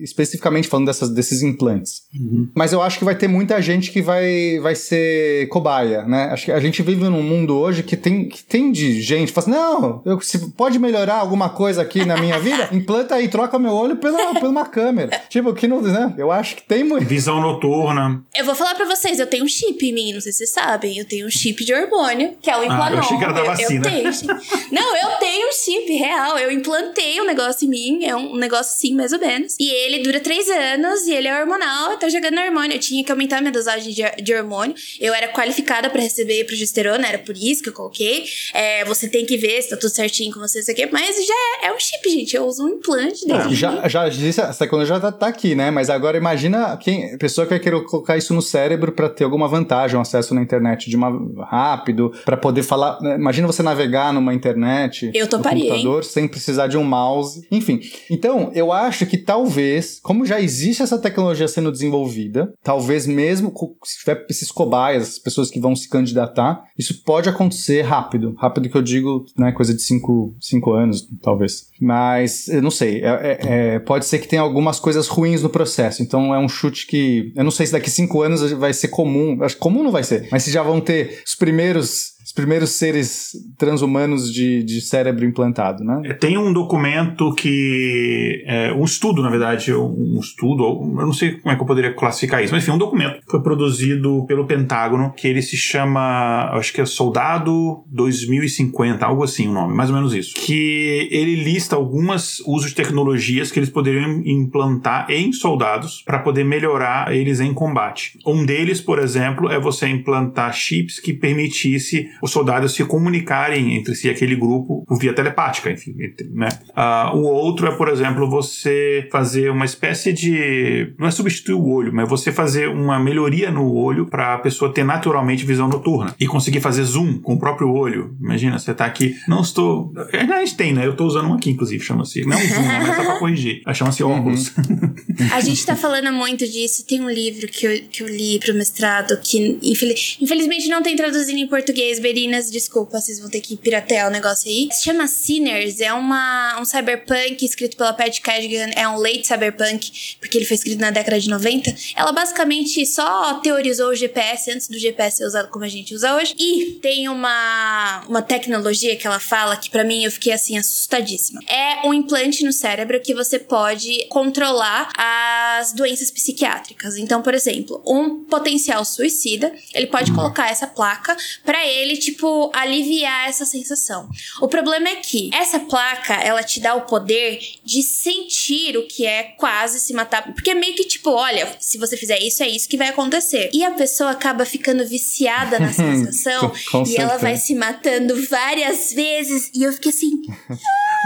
especificamente 0.03 0.69
falando 0.69 0.87
dessas, 0.87 1.11
desses 1.11 1.43
implantes. 1.43 2.03
Uhum. 2.15 2.49
Mas 2.55 2.73
eu 2.73 2.83
acho 2.83 2.99
que 2.99 3.05
vai 3.05 3.15
ter 3.15 3.29
muita 3.29 3.61
gente 3.61 3.91
que 3.91 4.01
vai, 4.01 4.59
vai 4.61 4.75
ser 4.75 5.49
cobaia, 5.49 6.03
né? 6.05 6.31
Acho 6.33 6.47
que 6.47 6.53
a 6.53 6.61
gente 6.61 6.83
vive 6.83 7.05
num 7.05 7.23
mundo 7.23 7.57
hoje 7.57 7.83
que 7.83 7.97
tem, 7.97 8.29
que 8.29 8.43
tem 8.43 8.73
de 8.73 9.03
gente 9.03 9.29
que 9.29 9.33
fala 9.33 9.47
assim, 9.47 9.51
não, 9.51 10.03
eu, 10.05 10.21
se 10.21 10.51
pode 10.53 10.79
melhorar 10.79 11.17
alguma 11.17 11.51
coisa 11.51 11.83
aqui 11.83 12.05
na 12.05 12.17
minha 12.17 12.39
vida, 12.39 12.69
implanta 12.73 13.15
aí, 13.17 13.29
troca 13.29 13.59
meu 13.59 13.73
olho 13.73 13.97
pela, 13.97 14.35
pela 14.35 14.49
uma 14.49 14.65
câmera. 14.65 15.21
Tipo, 15.29 15.53
que 15.53 15.69
não, 15.69 15.83
né? 15.83 16.15
Eu 16.17 16.33
acho 16.33 16.57
que 16.57 16.63
tem 16.63 16.83
muito. 16.83 17.07
Visão 17.07 17.41
noturna. 17.41 18.23
Eu 18.35 18.45
vou 18.45 18.55
falar 18.55 18.75
pra 18.75 18.87
vocês, 18.87 19.19
eu 19.19 19.27
tenho 19.27 19.45
um 19.45 19.49
chip 19.49 19.85
em 19.85 19.93
mim, 19.93 20.13
não 20.15 20.21
sei 20.21 20.33
se 20.33 20.39
vocês 20.39 20.51
sabem. 20.51 20.99
Eu 20.99 21.05
tenho 21.05 21.27
um 21.27 21.31
chip 21.31 21.65
de 21.65 21.75
hormônio, 21.75 22.35
que 22.41 22.51
é 22.51 22.57
o 22.57 22.65
implanon. 22.65 22.85
Ah, 22.85 22.93
eu 22.93 22.99
achei 22.99 23.19
que 23.19 23.25
era 23.25 23.33
da 23.33 23.43
vacina. 23.43 23.89
Eu, 23.89 24.05
eu 24.05 24.13
tenho. 24.13 24.41
não, 24.73 24.97
eu 24.97 25.19
tenho 25.19 25.49
um 25.49 25.53
chip 25.53 25.93
real. 25.93 26.39
Eu 26.39 26.51
implantei 26.51 27.21
um 27.21 27.27
negócio 27.27 27.67
em 27.67 27.71
mim, 27.71 28.05
é 28.05 28.17
um 28.17 28.37
negócio 28.37 28.79
assim, 28.87 28.95
mais 28.95 29.13
ou 29.13 29.19
menos. 29.19 29.57
E 29.59 29.69
ele 29.69 30.03
dura 30.03 30.21
três 30.21 30.49
anos 30.49 31.07
e 31.07 31.13
ele 31.13 31.29
é 31.29 31.41
hormonal, 31.41 31.97
tô 31.99 32.09
jogando 32.09 32.39
hormônio. 32.39 32.77
Eu 32.77 32.81
tinha 32.81 33.05
que 33.05 33.11
aumentar 33.11 33.41
minha 33.41 33.53
dosagem 33.53 33.93
de, 33.93 34.23
de 34.23 34.35
hormônio. 34.35 34.75
Eu 35.01 35.13
era 35.15 35.29
qualificada 35.29 35.91
para 35.91 36.01
receber 36.01 36.45
progesterona, 36.45 37.07
era 37.07 37.19
por 37.19 37.37
isso 37.37 37.63
que 37.63 37.69
eu 37.69 37.73
coloquei. 37.73 38.25
É, 38.55 38.85
você 38.85 39.09
tem 39.09 39.25
que 39.25 39.37
ver 39.37 39.61
se 39.63 39.71
tá 39.71 39.77
tudo 39.77 39.91
certinho 39.91 40.33
com 40.33 40.41
você, 40.41 40.61
isso 40.61 40.71
aqui. 40.71 40.87
Mas 40.91 41.17
já 41.27 41.35
é, 41.63 41.67
é 41.69 41.73
um 41.73 41.79
chip, 41.79 42.09
gente. 42.09 42.37
Eu 42.37 42.47
uso 42.47 42.65
um 42.65 42.69
implante 42.69 43.27
dele. 43.27 43.55
já, 43.55 43.89
já 43.89 44.09
disse, 44.09 44.41
essa 44.41 44.59
tecnologia 44.59 44.95
já 44.95 45.01
tá, 45.01 45.13
tá, 45.13 45.27
aqui, 45.27 45.55
né? 45.55 45.71
Mas 45.71 45.91
agora 45.91 46.17
imagina 46.17 46.77
quem, 46.77 47.17
pessoa 47.19 47.47
que 47.47 47.51
vai 47.51 47.61
querer 47.61 47.83
colocar 47.85 48.17
isso 48.17 48.35
no 48.35 48.43
cérebro 48.43 48.93
para 48.93 49.09
ter 49.09 49.25
alguma 49.25 49.49
vantagem, 49.49 49.97
um 49.97 50.01
acesso 50.01 50.35
na 50.35 50.43
internet 50.43 50.89
de 50.89 50.97
uma 50.97 51.17
rápido, 51.45 52.13
para 52.25 52.37
poder 52.37 52.63
falar. 52.63 53.01
Né? 53.01 53.17
Imagina 53.17 53.47
você 53.47 53.63
navegar 53.63 54.13
numa 54.13 54.35
internet. 54.35 55.11
Eu 55.15 55.27
toparia, 55.27 55.71
computador, 55.71 56.03
hein? 56.03 56.09
sem 56.09 56.29
precisar 56.29 56.67
de 56.67 56.77
um 56.77 56.85
mouse. 56.85 57.47
Enfim. 57.51 57.81
Então, 58.11 58.51
eu 58.55 58.73
acho 58.83 59.07
que 59.07 59.17
talvez, 59.17 59.99
como 60.03 60.27
já 60.27 60.41
existe 60.41 60.83
essa 60.83 60.99
tecnologia 60.99 61.49
sendo 61.49 61.73
desenvolvida, 61.73 62.53
talvez 62.63 63.07
mesmo 63.07 63.53
se 63.85 63.99
tiver 63.99 64.27
esses 64.29 64.51
cobaias, 64.51 65.03
as 65.09 65.19
pessoas 65.19 65.51
que 65.51 65.61
vão 65.61 65.75
se 65.75 65.89
candidatar, 65.89 66.65
isso 66.79 67.03
pode 67.05 67.29
acontecer 67.29 67.83
rápido. 67.83 68.35
Rápido 68.39 68.69
que 68.69 68.77
eu 68.77 68.83
digo, 68.83 69.25
né, 69.37 69.53
coisa 69.53 69.75
de 69.75 69.83
cinco, 69.83 70.35
cinco 70.41 70.73
anos, 70.73 71.07
talvez. 71.23 71.69
Mas, 71.81 72.49
eu 72.49 72.63
não 72.63 72.71
sei, 72.71 73.03
é, 73.03 73.09
é, 73.09 73.39
é, 73.75 73.79
pode 73.79 74.07
ser 74.07 74.19
que 74.19 74.29
tenha 74.29 74.43
algumas 74.43 74.81
coisas 74.81 75.09
ruins 75.09 75.43
no 75.43 75.51
processo. 75.51 76.03
Então 76.03 76.35
é 76.35 76.39
um 76.39 76.49
chute 76.49 76.87
que, 76.87 77.33
eu 77.35 77.45
não 77.45 77.51
sei 77.51 77.67
se 77.67 77.73
daqui 77.73 77.91
cinco 77.91 78.23
anos 78.23 78.51
vai 78.53 78.73
ser 78.73 78.89
comum, 78.89 79.39
acho 79.43 79.55
que 79.55 79.61
comum 79.61 79.83
não 79.83 79.91
vai 79.91 80.03
ser, 80.03 80.29
mas 80.31 80.43
se 80.43 80.51
já 80.51 80.63
vão 80.63 80.81
ter 80.81 81.23
os 81.27 81.35
primeiros 81.35 82.16
primeiros 82.37 82.73
seres 82.73 83.33
transhumanos 83.57 84.33
de, 84.33 84.63
de 84.63 84.83
cérebro 84.83 85.25
implantado, 85.25 85.83
né? 85.83 86.03
É, 86.05 86.13
tem 86.13 86.37
um 86.37 86.53
documento 86.53 87.35
que. 87.35 88.45
É, 88.47 88.73
um 88.75 88.85
estudo, 88.85 89.23
na 89.23 89.31
verdade, 89.31 89.75
um 89.75 90.21
estudo, 90.21 90.65
eu 90.65 91.07
não 91.07 91.13
sei 91.13 91.33
como 91.39 91.53
é 91.53 91.57
que 91.57 91.63
eu 91.63 91.67
poderia 91.67 91.95
classificar 91.95 92.45
isso, 92.45 92.53
mas 92.53 92.63
enfim, 92.63 92.73
um 92.73 92.79
documento 92.79 93.21
foi 93.29 93.43
produzido 93.43 94.25
pelo 94.27 94.47
Pentágono, 94.47 95.13
que 95.17 95.27
ele 95.27 95.41
se 95.41 95.57
chama, 95.57 96.51
acho 96.53 96.73
que 96.73 96.81
é 96.81 96.87
Soldado 96.87 97.83
2050, 97.91 99.05
algo 99.05 99.25
assim 99.25 99.49
o 99.49 99.53
nome, 99.53 99.75
mais 99.75 99.89
ou 99.89 99.97
menos 99.97 100.13
isso. 100.15 100.35
Que 100.35 101.09
ele 101.11 101.37
lista 101.37 101.75
algumas 101.75 102.41
usos 102.41 102.71
de 102.71 102.77
tecnologias 102.77 103.51
que 103.51 103.59
eles 103.59 103.71
poderiam 103.71 104.21
implantar 104.25 105.11
em 105.11 105.33
soldados 105.33 106.03
para 106.05 106.19
poder 106.19 106.45
melhorar 106.45 107.15
eles 107.15 107.41
em 107.41 107.55
combate. 107.55 108.19
Um 108.27 108.45
deles, 108.45 108.81
por 108.81 108.99
exemplo, 108.99 109.51
é 109.51 109.59
você 109.59 109.89
implantar 109.89 110.53
chips 110.53 111.01
que 111.01 111.15
permitisse 111.15 112.11
os 112.27 112.33
soldados 112.33 112.75
se 112.75 112.85
comunicarem 112.85 113.77
entre 113.77 113.95
si, 113.95 114.09
aquele 114.09 114.37
grupo, 114.37 114.85
por 114.87 114.99
via 114.99 115.15
telepática, 115.15 115.71
enfim, 115.71 115.95
né? 116.33 116.49
Uh, 116.71 117.17
o 117.17 117.23
outro 117.23 117.67
é, 117.67 117.73
por 117.73 117.89
exemplo, 117.89 118.29
você 118.29 119.09
fazer 119.11 119.51
uma 119.51 119.65
espécie 119.65 120.13
de. 120.13 120.93
Não 120.99 121.07
é 121.07 121.11
substituir 121.11 121.55
o 121.55 121.67
olho, 121.67 121.93
mas 121.95 122.09
você 122.09 122.31
fazer 122.31 122.69
uma 122.69 122.99
melhoria 122.99 123.51
no 123.51 123.73
olho 123.73 124.07
para 124.07 124.35
a 124.35 124.39
pessoa 124.39 124.73
ter 124.73 124.85
naturalmente 124.85 125.45
visão 125.45 125.69
noturna 125.69 126.15
e 126.21 126.27
conseguir 126.27 126.61
fazer 126.61 126.83
zoom 126.85 127.19
com 127.21 127.35
o 127.35 127.39
próprio 127.39 127.71
olho. 127.71 128.15
Imagina, 128.21 128.59
você 128.59 128.75
tá 128.75 128.85
aqui. 128.85 129.17
Não 129.27 129.41
estou. 129.41 129.93
A 130.13 130.41
gente 130.41 130.57
tem, 130.57 130.73
né? 130.73 130.87
Eu 130.87 130.97
tô 130.97 131.07
usando 131.07 131.29
um 131.29 131.35
aqui, 131.35 131.51
inclusive, 131.51 131.83
chama-se. 131.83 132.25
Não 132.25 132.37
é 132.37 132.45
um 132.45 132.49
zoom, 132.49 132.63
né? 132.63 132.85
Mas 132.87 132.97
só 132.97 133.05
pra 133.05 133.19
corrigir. 133.19 133.63
Chama-se 133.75 134.03
uhum. 134.03 134.11
óculos. 134.11 134.53
a 135.33 135.41
gente 135.41 135.65
tá 135.65 135.77
falando 135.77 136.13
muito 136.13 136.47
disso. 136.47 136.85
Tem 136.87 137.01
um 137.01 137.11
livro 137.11 137.47
que 137.47 137.67
eu, 137.67 137.81
que 137.91 138.03
eu 138.03 138.09
li 138.09 138.39
pro 138.41 138.55
mestrado 138.55 139.19
que, 139.23 139.59
infeliz, 139.63 140.19
infelizmente, 140.21 140.69
não 140.69 140.83
tem 140.83 140.97
traduzido 140.97 141.39
em 141.39 141.47
português. 141.47 142.01
Berinas, 142.17 142.51
desculpa, 142.51 142.99
vocês 142.99 143.21
vão 143.21 143.29
ter 143.29 143.43
que 143.43 143.59
piratear 143.59 144.09
o 144.09 144.11
negócio 144.11 144.51
aí. 144.51 144.71
Se 144.73 144.85
chama 144.85 145.07
Sinners, 145.07 145.81
é 145.81 145.93
uma, 145.93 146.59
um 146.59 146.65
cyberpunk 146.65 147.45
escrito 147.45 147.77
pela 147.77 147.93
Pat 147.93 148.21
Cadigan. 148.23 148.71
É 148.75 148.89
um 148.89 148.97
late 148.97 149.27
cyberpunk, 149.27 150.17
porque 150.19 150.39
ele 150.39 150.47
foi 150.47 150.55
escrito 150.55 150.81
na 150.81 150.91
década 150.91 151.21
de 151.21 151.29
90. 151.29 151.77
Ela 151.95 152.13
basicamente 152.13 152.87
só 152.87 153.35
teorizou 153.41 153.91
o 153.91 153.95
GPS 153.95 154.51
antes 154.51 154.67
do 154.67 154.79
GPS 154.79 155.19
ser 155.19 155.27
usado 155.27 155.51
como 155.51 155.67
a 155.67 155.69
gente 155.69 155.95
usa 155.95 156.17
hoje. 156.17 156.35
E 156.39 156.79
tem 156.81 157.07
uma, 157.07 158.03
uma 158.09 158.23
tecnologia 158.23 158.97
que 158.97 159.07
ela 159.07 159.21
fala 159.21 159.55
que 159.55 159.69
para 159.69 159.85
mim 159.85 160.03
eu 160.03 160.11
fiquei 160.11 160.33
assim 160.33 160.57
assustadíssima. 160.57 161.43
É 161.47 161.87
um 161.87 161.93
implante 161.93 162.43
no 162.45 162.53
cérebro 162.53 162.99
que 162.99 163.13
você 163.13 163.39
pode 163.39 164.07
controlar 164.09 164.89
as 164.97 165.75
doenças 165.75 166.11
psiquiátricas. 166.11 166.97
Então, 166.97 167.21
por 167.21 167.35
exemplo, 167.35 167.83
um 167.87 168.25
potencial 168.25 168.87
suicida, 168.87 169.55
ele 169.75 169.89
pode 169.89 170.13
colocar 170.13 170.51
essa 170.51 170.67
placa 170.67 171.15
para 171.45 171.67
ele, 171.67 172.06
tipo, 172.07 172.51
aliviar 172.55 173.29
essa 173.29 173.45
sensação. 173.45 174.09
O 174.41 174.49
problema 174.49 174.89
é 174.89 174.97
que 174.97 175.31
essa 175.35 175.59
placa, 175.59 176.15
ela 176.15 176.43
te 176.43 176.61
dá 176.61 176.75
o 176.75 176.83
poder 176.83 177.39
de 177.65 177.83
sentir 177.83 178.77
o 178.77 178.87
que 178.87 179.05
é 179.05 179.35
quase 179.37 179.81
se 179.81 179.93
matar. 179.93 180.33
Porque 180.33 180.51
é 180.51 180.55
meio 180.55 180.75
que 180.75 180.85
tipo, 180.85 181.11
olha, 181.11 181.57
se 181.61 181.79
você 181.79 181.97
fizer 181.97 182.19
isso, 182.21 182.43
é 182.43 182.49
isso 182.49 182.69
que 182.69 182.77
vai 182.77 182.89
acontecer. 182.89 183.51
E 183.53 183.65
a 183.65 183.73
pessoa 183.73 184.11
acaba 184.11 184.45
ficando 184.45 184.87
viciada 184.87 185.59
na 185.59 185.73
sensação 185.75 186.53
e 186.87 186.97
ela 186.97 187.19
vai 187.19 187.37
se 187.37 187.55
matando 187.55 188.15
várias 188.29 188.93
vezes. 188.93 189.51
E 189.55 189.63
eu 189.63 189.73
fiquei 189.73 189.91
assim. 189.91 190.23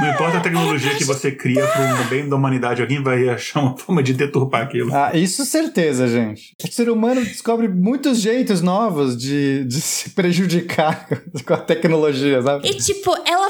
Não 0.00 0.10
importa 0.10 0.38
a 0.38 0.40
tecnologia 0.40 0.94
que 0.94 1.04
você 1.04 1.30
cria 1.30 1.66
pro 1.66 2.04
bem 2.08 2.28
da 2.28 2.36
humanidade, 2.36 2.80
alguém 2.80 3.02
vai 3.02 3.28
achar 3.28 3.60
uma 3.60 3.76
forma 3.76 4.02
de 4.02 4.14
deturpar 4.14 4.62
aquilo. 4.62 4.94
Ah, 4.94 5.10
isso 5.14 5.44
certeza, 5.44 6.08
gente. 6.08 6.54
O 6.62 6.72
ser 6.72 6.88
humano 6.88 7.22
descobre 7.22 7.68
muitos 7.68 8.20
jeitos 8.20 8.62
novos 8.62 9.16
de, 9.16 9.64
de 9.64 9.80
se 9.80 10.10
prejudicar 10.10 10.89
com 11.46 11.54
a 11.54 11.58
tecnologia, 11.58 12.42
sabe? 12.42 12.68
E 12.68 12.74
tipo, 12.74 13.14
ela 13.26 13.49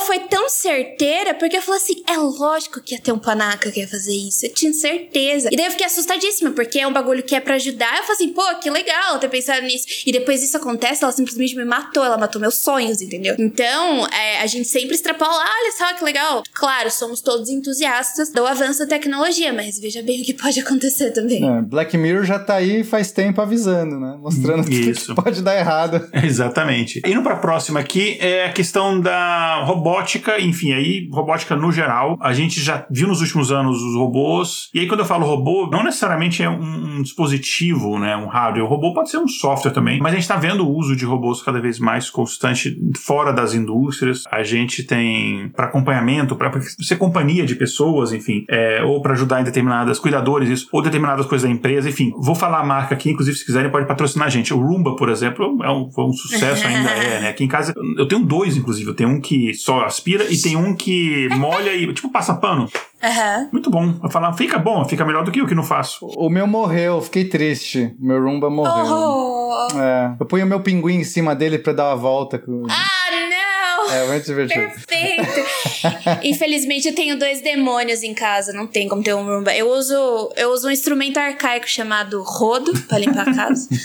certeira 0.51 1.35
porque 1.35 1.57
eu 1.57 1.63
falei 1.63 1.81
assim: 1.81 2.03
é 2.09 2.17
lógico 2.17 2.81
que 2.81 2.95
ia 2.95 3.01
ter 3.01 3.13
um 3.13 3.19
panaca 3.19 3.71
que 3.71 3.81
ia 3.81 3.89
fazer 3.89 4.13
isso. 4.13 4.47
Eu 4.47 4.53
tinha 4.53 4.73
certeza. 4.73 5.49
E 5.51 5.57
daí 5.57 5.67
eu 5.67 5.71
fiquei 5.71 5.87
assustadíssima, 5.87 6.51
porque 6.51 6.81
é 6.81 6.87
um 6.87 6.93
bagulho 6.93 7.23
que 7.23 7.35
é 7.35 7.41
pra 7.41 7.55
ajudar. 7.55 7.97
Eu 7.97 8.03
falei 8.03 8.13
assim, 8.13 8.29
pô, 8.33 8.43
que 8.61 8.71
legal 8.71 9.19
ter 9.19 9.29
pensado 9.29 9.63
nisso. 9.63 9.87
E 10.07 10.13
depois 10.13 10.43
isso 10.43 10.57
acontece, 10.57 11.03
ela 11.03 11.13
simplesmente 11.13 11.57
me 11.57 11.65
matou. 11.65 12.05
Ela 12.05 12.19
matou 12.19 12.41
meus 12.41 12.57
sonhos, 12.57 13.01
entendeu? 13.01 13.37
Então, 13.39 14.07
é, 14.09 14.41
a 14.41 14.47
gente 14.47 14.69
sempre 14.69 14.95
extrapola, 14.95 15.33
ah, 15.33 15.55
olha 15.63 15.73
só 15.77 15.95
que 15.95 16.05
legal. 16.05 16.43
Claro, 16.53 16.91
somos 16.91 17.21
todos 17.21 17.49
entusiastas 17.49 18.31
do 18.31 18.47
avanço 18.47 18.81
da 18.81 18.87
tecnologia, 18.87 19.53
mas 19.53 19.79
veja 19.79 20.03
bem 20.03 20.23
o 20.23 20.25
que 20.25 20.35
pode 20.35 20.61
acontecer 20.61 21.11
também. 21.13 21.47
É, 21.47 21.63
Black 21.63 21.97
Mirror 21.97 22.25
já 22.25 22.39
tá 22.39 22.55
aí 22.55 22.83
faz 22.83 23.13
tempo 23.13 23.41
avisando, 23.41 23.99
né? 23.99 24.17
Mostrando 24.21 24.65
tudo 24.65 24.75
Isso. 24.75 25.15
que 25.15 25.23
pode 25.23 25.43
dar 25.43 25.57
errado. 25.57 26.09
Exatamente. 26.25 27.01
Indo 27.05 27.23
para 27.23 27.35
a 27.35 27.39
próxima 27.39 27.81
aqui 27.81 28.19
é 28.21 28.47
a 28.47 28.53
questão 28.53 29.01
da 29.01 29.63
robótica, 29.65 30.40
enfim, 30.41 30.73
aí 30.73 31.09
robótica 31.13 31.57
no 31.57 31.73
geral. 31.73 32.17
A 32.21 32.33
gente 32.33 32.61
já 32.61 32.87
viu 32.91 33.09
nos 33.09 33.21
últimos 33.21 33.51
anos 33.51 33.83
os 33.83 33.97
robôs. 33.97 34.69
E 34.75 34.81
aí 34.81 34.87
quando 34.87 35.01
eu 35.01 35.07
falo 35.07 35.27
robô, 35.27 35.69
não 35.71 35.83
necessariamente 35.83 36.43
é 36.43 36.49
um, 36.49 36.99
um 36.99 37.03
dispositivo, 37.03 37.99
né, 37.99 38.17
um 38.17 38.27
hardware. 38.27 38.65
O 38.65 38.69
robô 38.69 38.93
pode 38.93 39.11
ser 39.11 39.19
um 39.19 39.29
software 39.29 39.73
também, 39.73 40.01
mas 40.01 40.13
a 40.13 40.17
gente 40.17 40.23
está 40.23 40.37
vendo 40.37 40.67
o 40.67 40.77
uso 40.77 40.95
de 40.95 41.05
robôs 41.05 41.43
cada 41.43 41.61
vez 41.61 41.79
mais 41.79 42.11
constante 42.11 42.77
fora 42.99 43.33
das 43.33 43.55
indústrias. 43.55 44.25
A 44.31 44.43
gente 44.43 44.83
tem 44.83 45.51
para 45.55 45.67
acompanhamento, 45.67 46.37
para 46.37 46.51
ser 46.61 46.97
companhia 46.97 47.47
de 47.47 47.55
pessoas, 47.55 48.13
enfim, 48.13 48.45
é, 48.49 48.83
ou 48.83 49.01
para 49.03 49.13
ajudar 49.13 49.41
em 49.41 49.45
determinadas 49.45 49.99
cuidadores, 49.99 50.49
isso, 50.49 50.69
ou 50.73 50.83
determinadas 50.83 51.27
coisas 51.27 51.49
da 51.49 51.55
empresa, 51.55 51.89
enfim. 51.89 52.13
Vou 52.17 52.35
falar 52.35 52.61
a 52.61 52.65
marca 52.65 52.95
aqui, 52.95 53.11
inclusive 53.11 53.37
se 53.37 53.45
quiserem 53.45 53.71
pode 53.71 53.87
patrocinar 53.87 54.27
a 54.27 54.31
gente. 54.31 54.53
O 54.53 54.59
Roomba, 54.59 54.97
por 54.97 55.09
exemplo, 55.09 55.59
é 55.63 55.71
um, 55.71 55.91
foi 55.91 56.05
um 56.05 56.13
sucesso 56.13 56.67
ainda 56.67 56.91
é, 56.91 57.21
né? 57.21 57.29
Aqui 57.29 57.45
em 57.45 57.49
casa 57.49 57.73
eu 57.97 58.07
tenho 58.07 58.25
dois, 58.25 58.57
inclusive. 58.57 58.91
Eu 58.91 58.95
tenho 58.95 59.11
um 59.11 59.21
que 59.21 59.55
só 59.55 59.85
aspira 59.85 60.30
e 60.31 60.41
tem 60.41 60.57
um 60.57 60.75
que 60.75 61.29
molha 61.37 61.75
e 61.75 61.93
tipo 61.93 62.11
passa 62.11 62.35
pano. 62.35 62.69
Aham. 63.03 63.49
Muito 63.53 63.71
bom. 63.71 63.95
Eu 64.03 64.11
falar, 64.11 64.33
fica 64.35 64.59
bom, 64.59 64.85
fica 64.85 65.05
melhor 65.05 65.25
do 65.25 65.31
que 65.31 65.41
o 65.43 65.47
que 65.47 65.55
não 65.55 65.63
faço. 65.63 66.07
O 66.07 66.29
meu 66.29 66.47
morreu, 66.47 67.01
fiquei 67.01 67.25
triste. 67.25 67.95
Meu 67.99 68.23
Roomba 68.23 68.51
morreu. 68.51 68.85
Oh. 68.87 69.69
É, 69.79 70.17
eu 70.19 70.27
ponho 70.27 70.45
o 70.45 70.49
meu 70.49 70.61
pinguim 70.61 70.97
em 70.97 71.05
cima 71.05 71.35
dele 71.35 71.59
pra 71.59 71.73
dar 71.73 71.89
uma 71.89 71.97
volta. 71.97 72.43
Ah, 72.69 73.11
não! 73.11 73.60
É 73.93 74.07
muito 74.07 74.25
divertido. 74.25 74.71
Perfeito! 74.87 76.21
Infelizmente 76.23 76.89
eu 76.89 76.95
tenho 76.95 77.19
dois 77.19 77.41
demônios 77.41 78.03
em 78.03 78.15
casa, 78.15 78.53
não 78.53 78.67
tem 78.67 78.89
como 78.89 79.03
ter 79.03 79.15
um 79.15 79.25
Roomba. 79.25 79.55
Eu 79.55 79.71
uso, 79.71 79.95
eu 80.37 80.53
uso 80.53 80.69
um 80.69 80.71
instrumento 80.71 81.19
arcaico 81.19 81.69
chamado 81.69 82.23
rodo 82.23 82.73
pra 82.89 82.99
limpar 82.99 83.29
a 83.29 83.35
casa. 83.35 83.69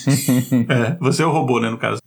É, 0.68 0.98
você 1.00 1.22
é 1.22 1.26
o 1.26 1.32
robô, 1.32 1.60
né, 1.60 1.70
no 1.70 1.78
caso. 1.78 2.02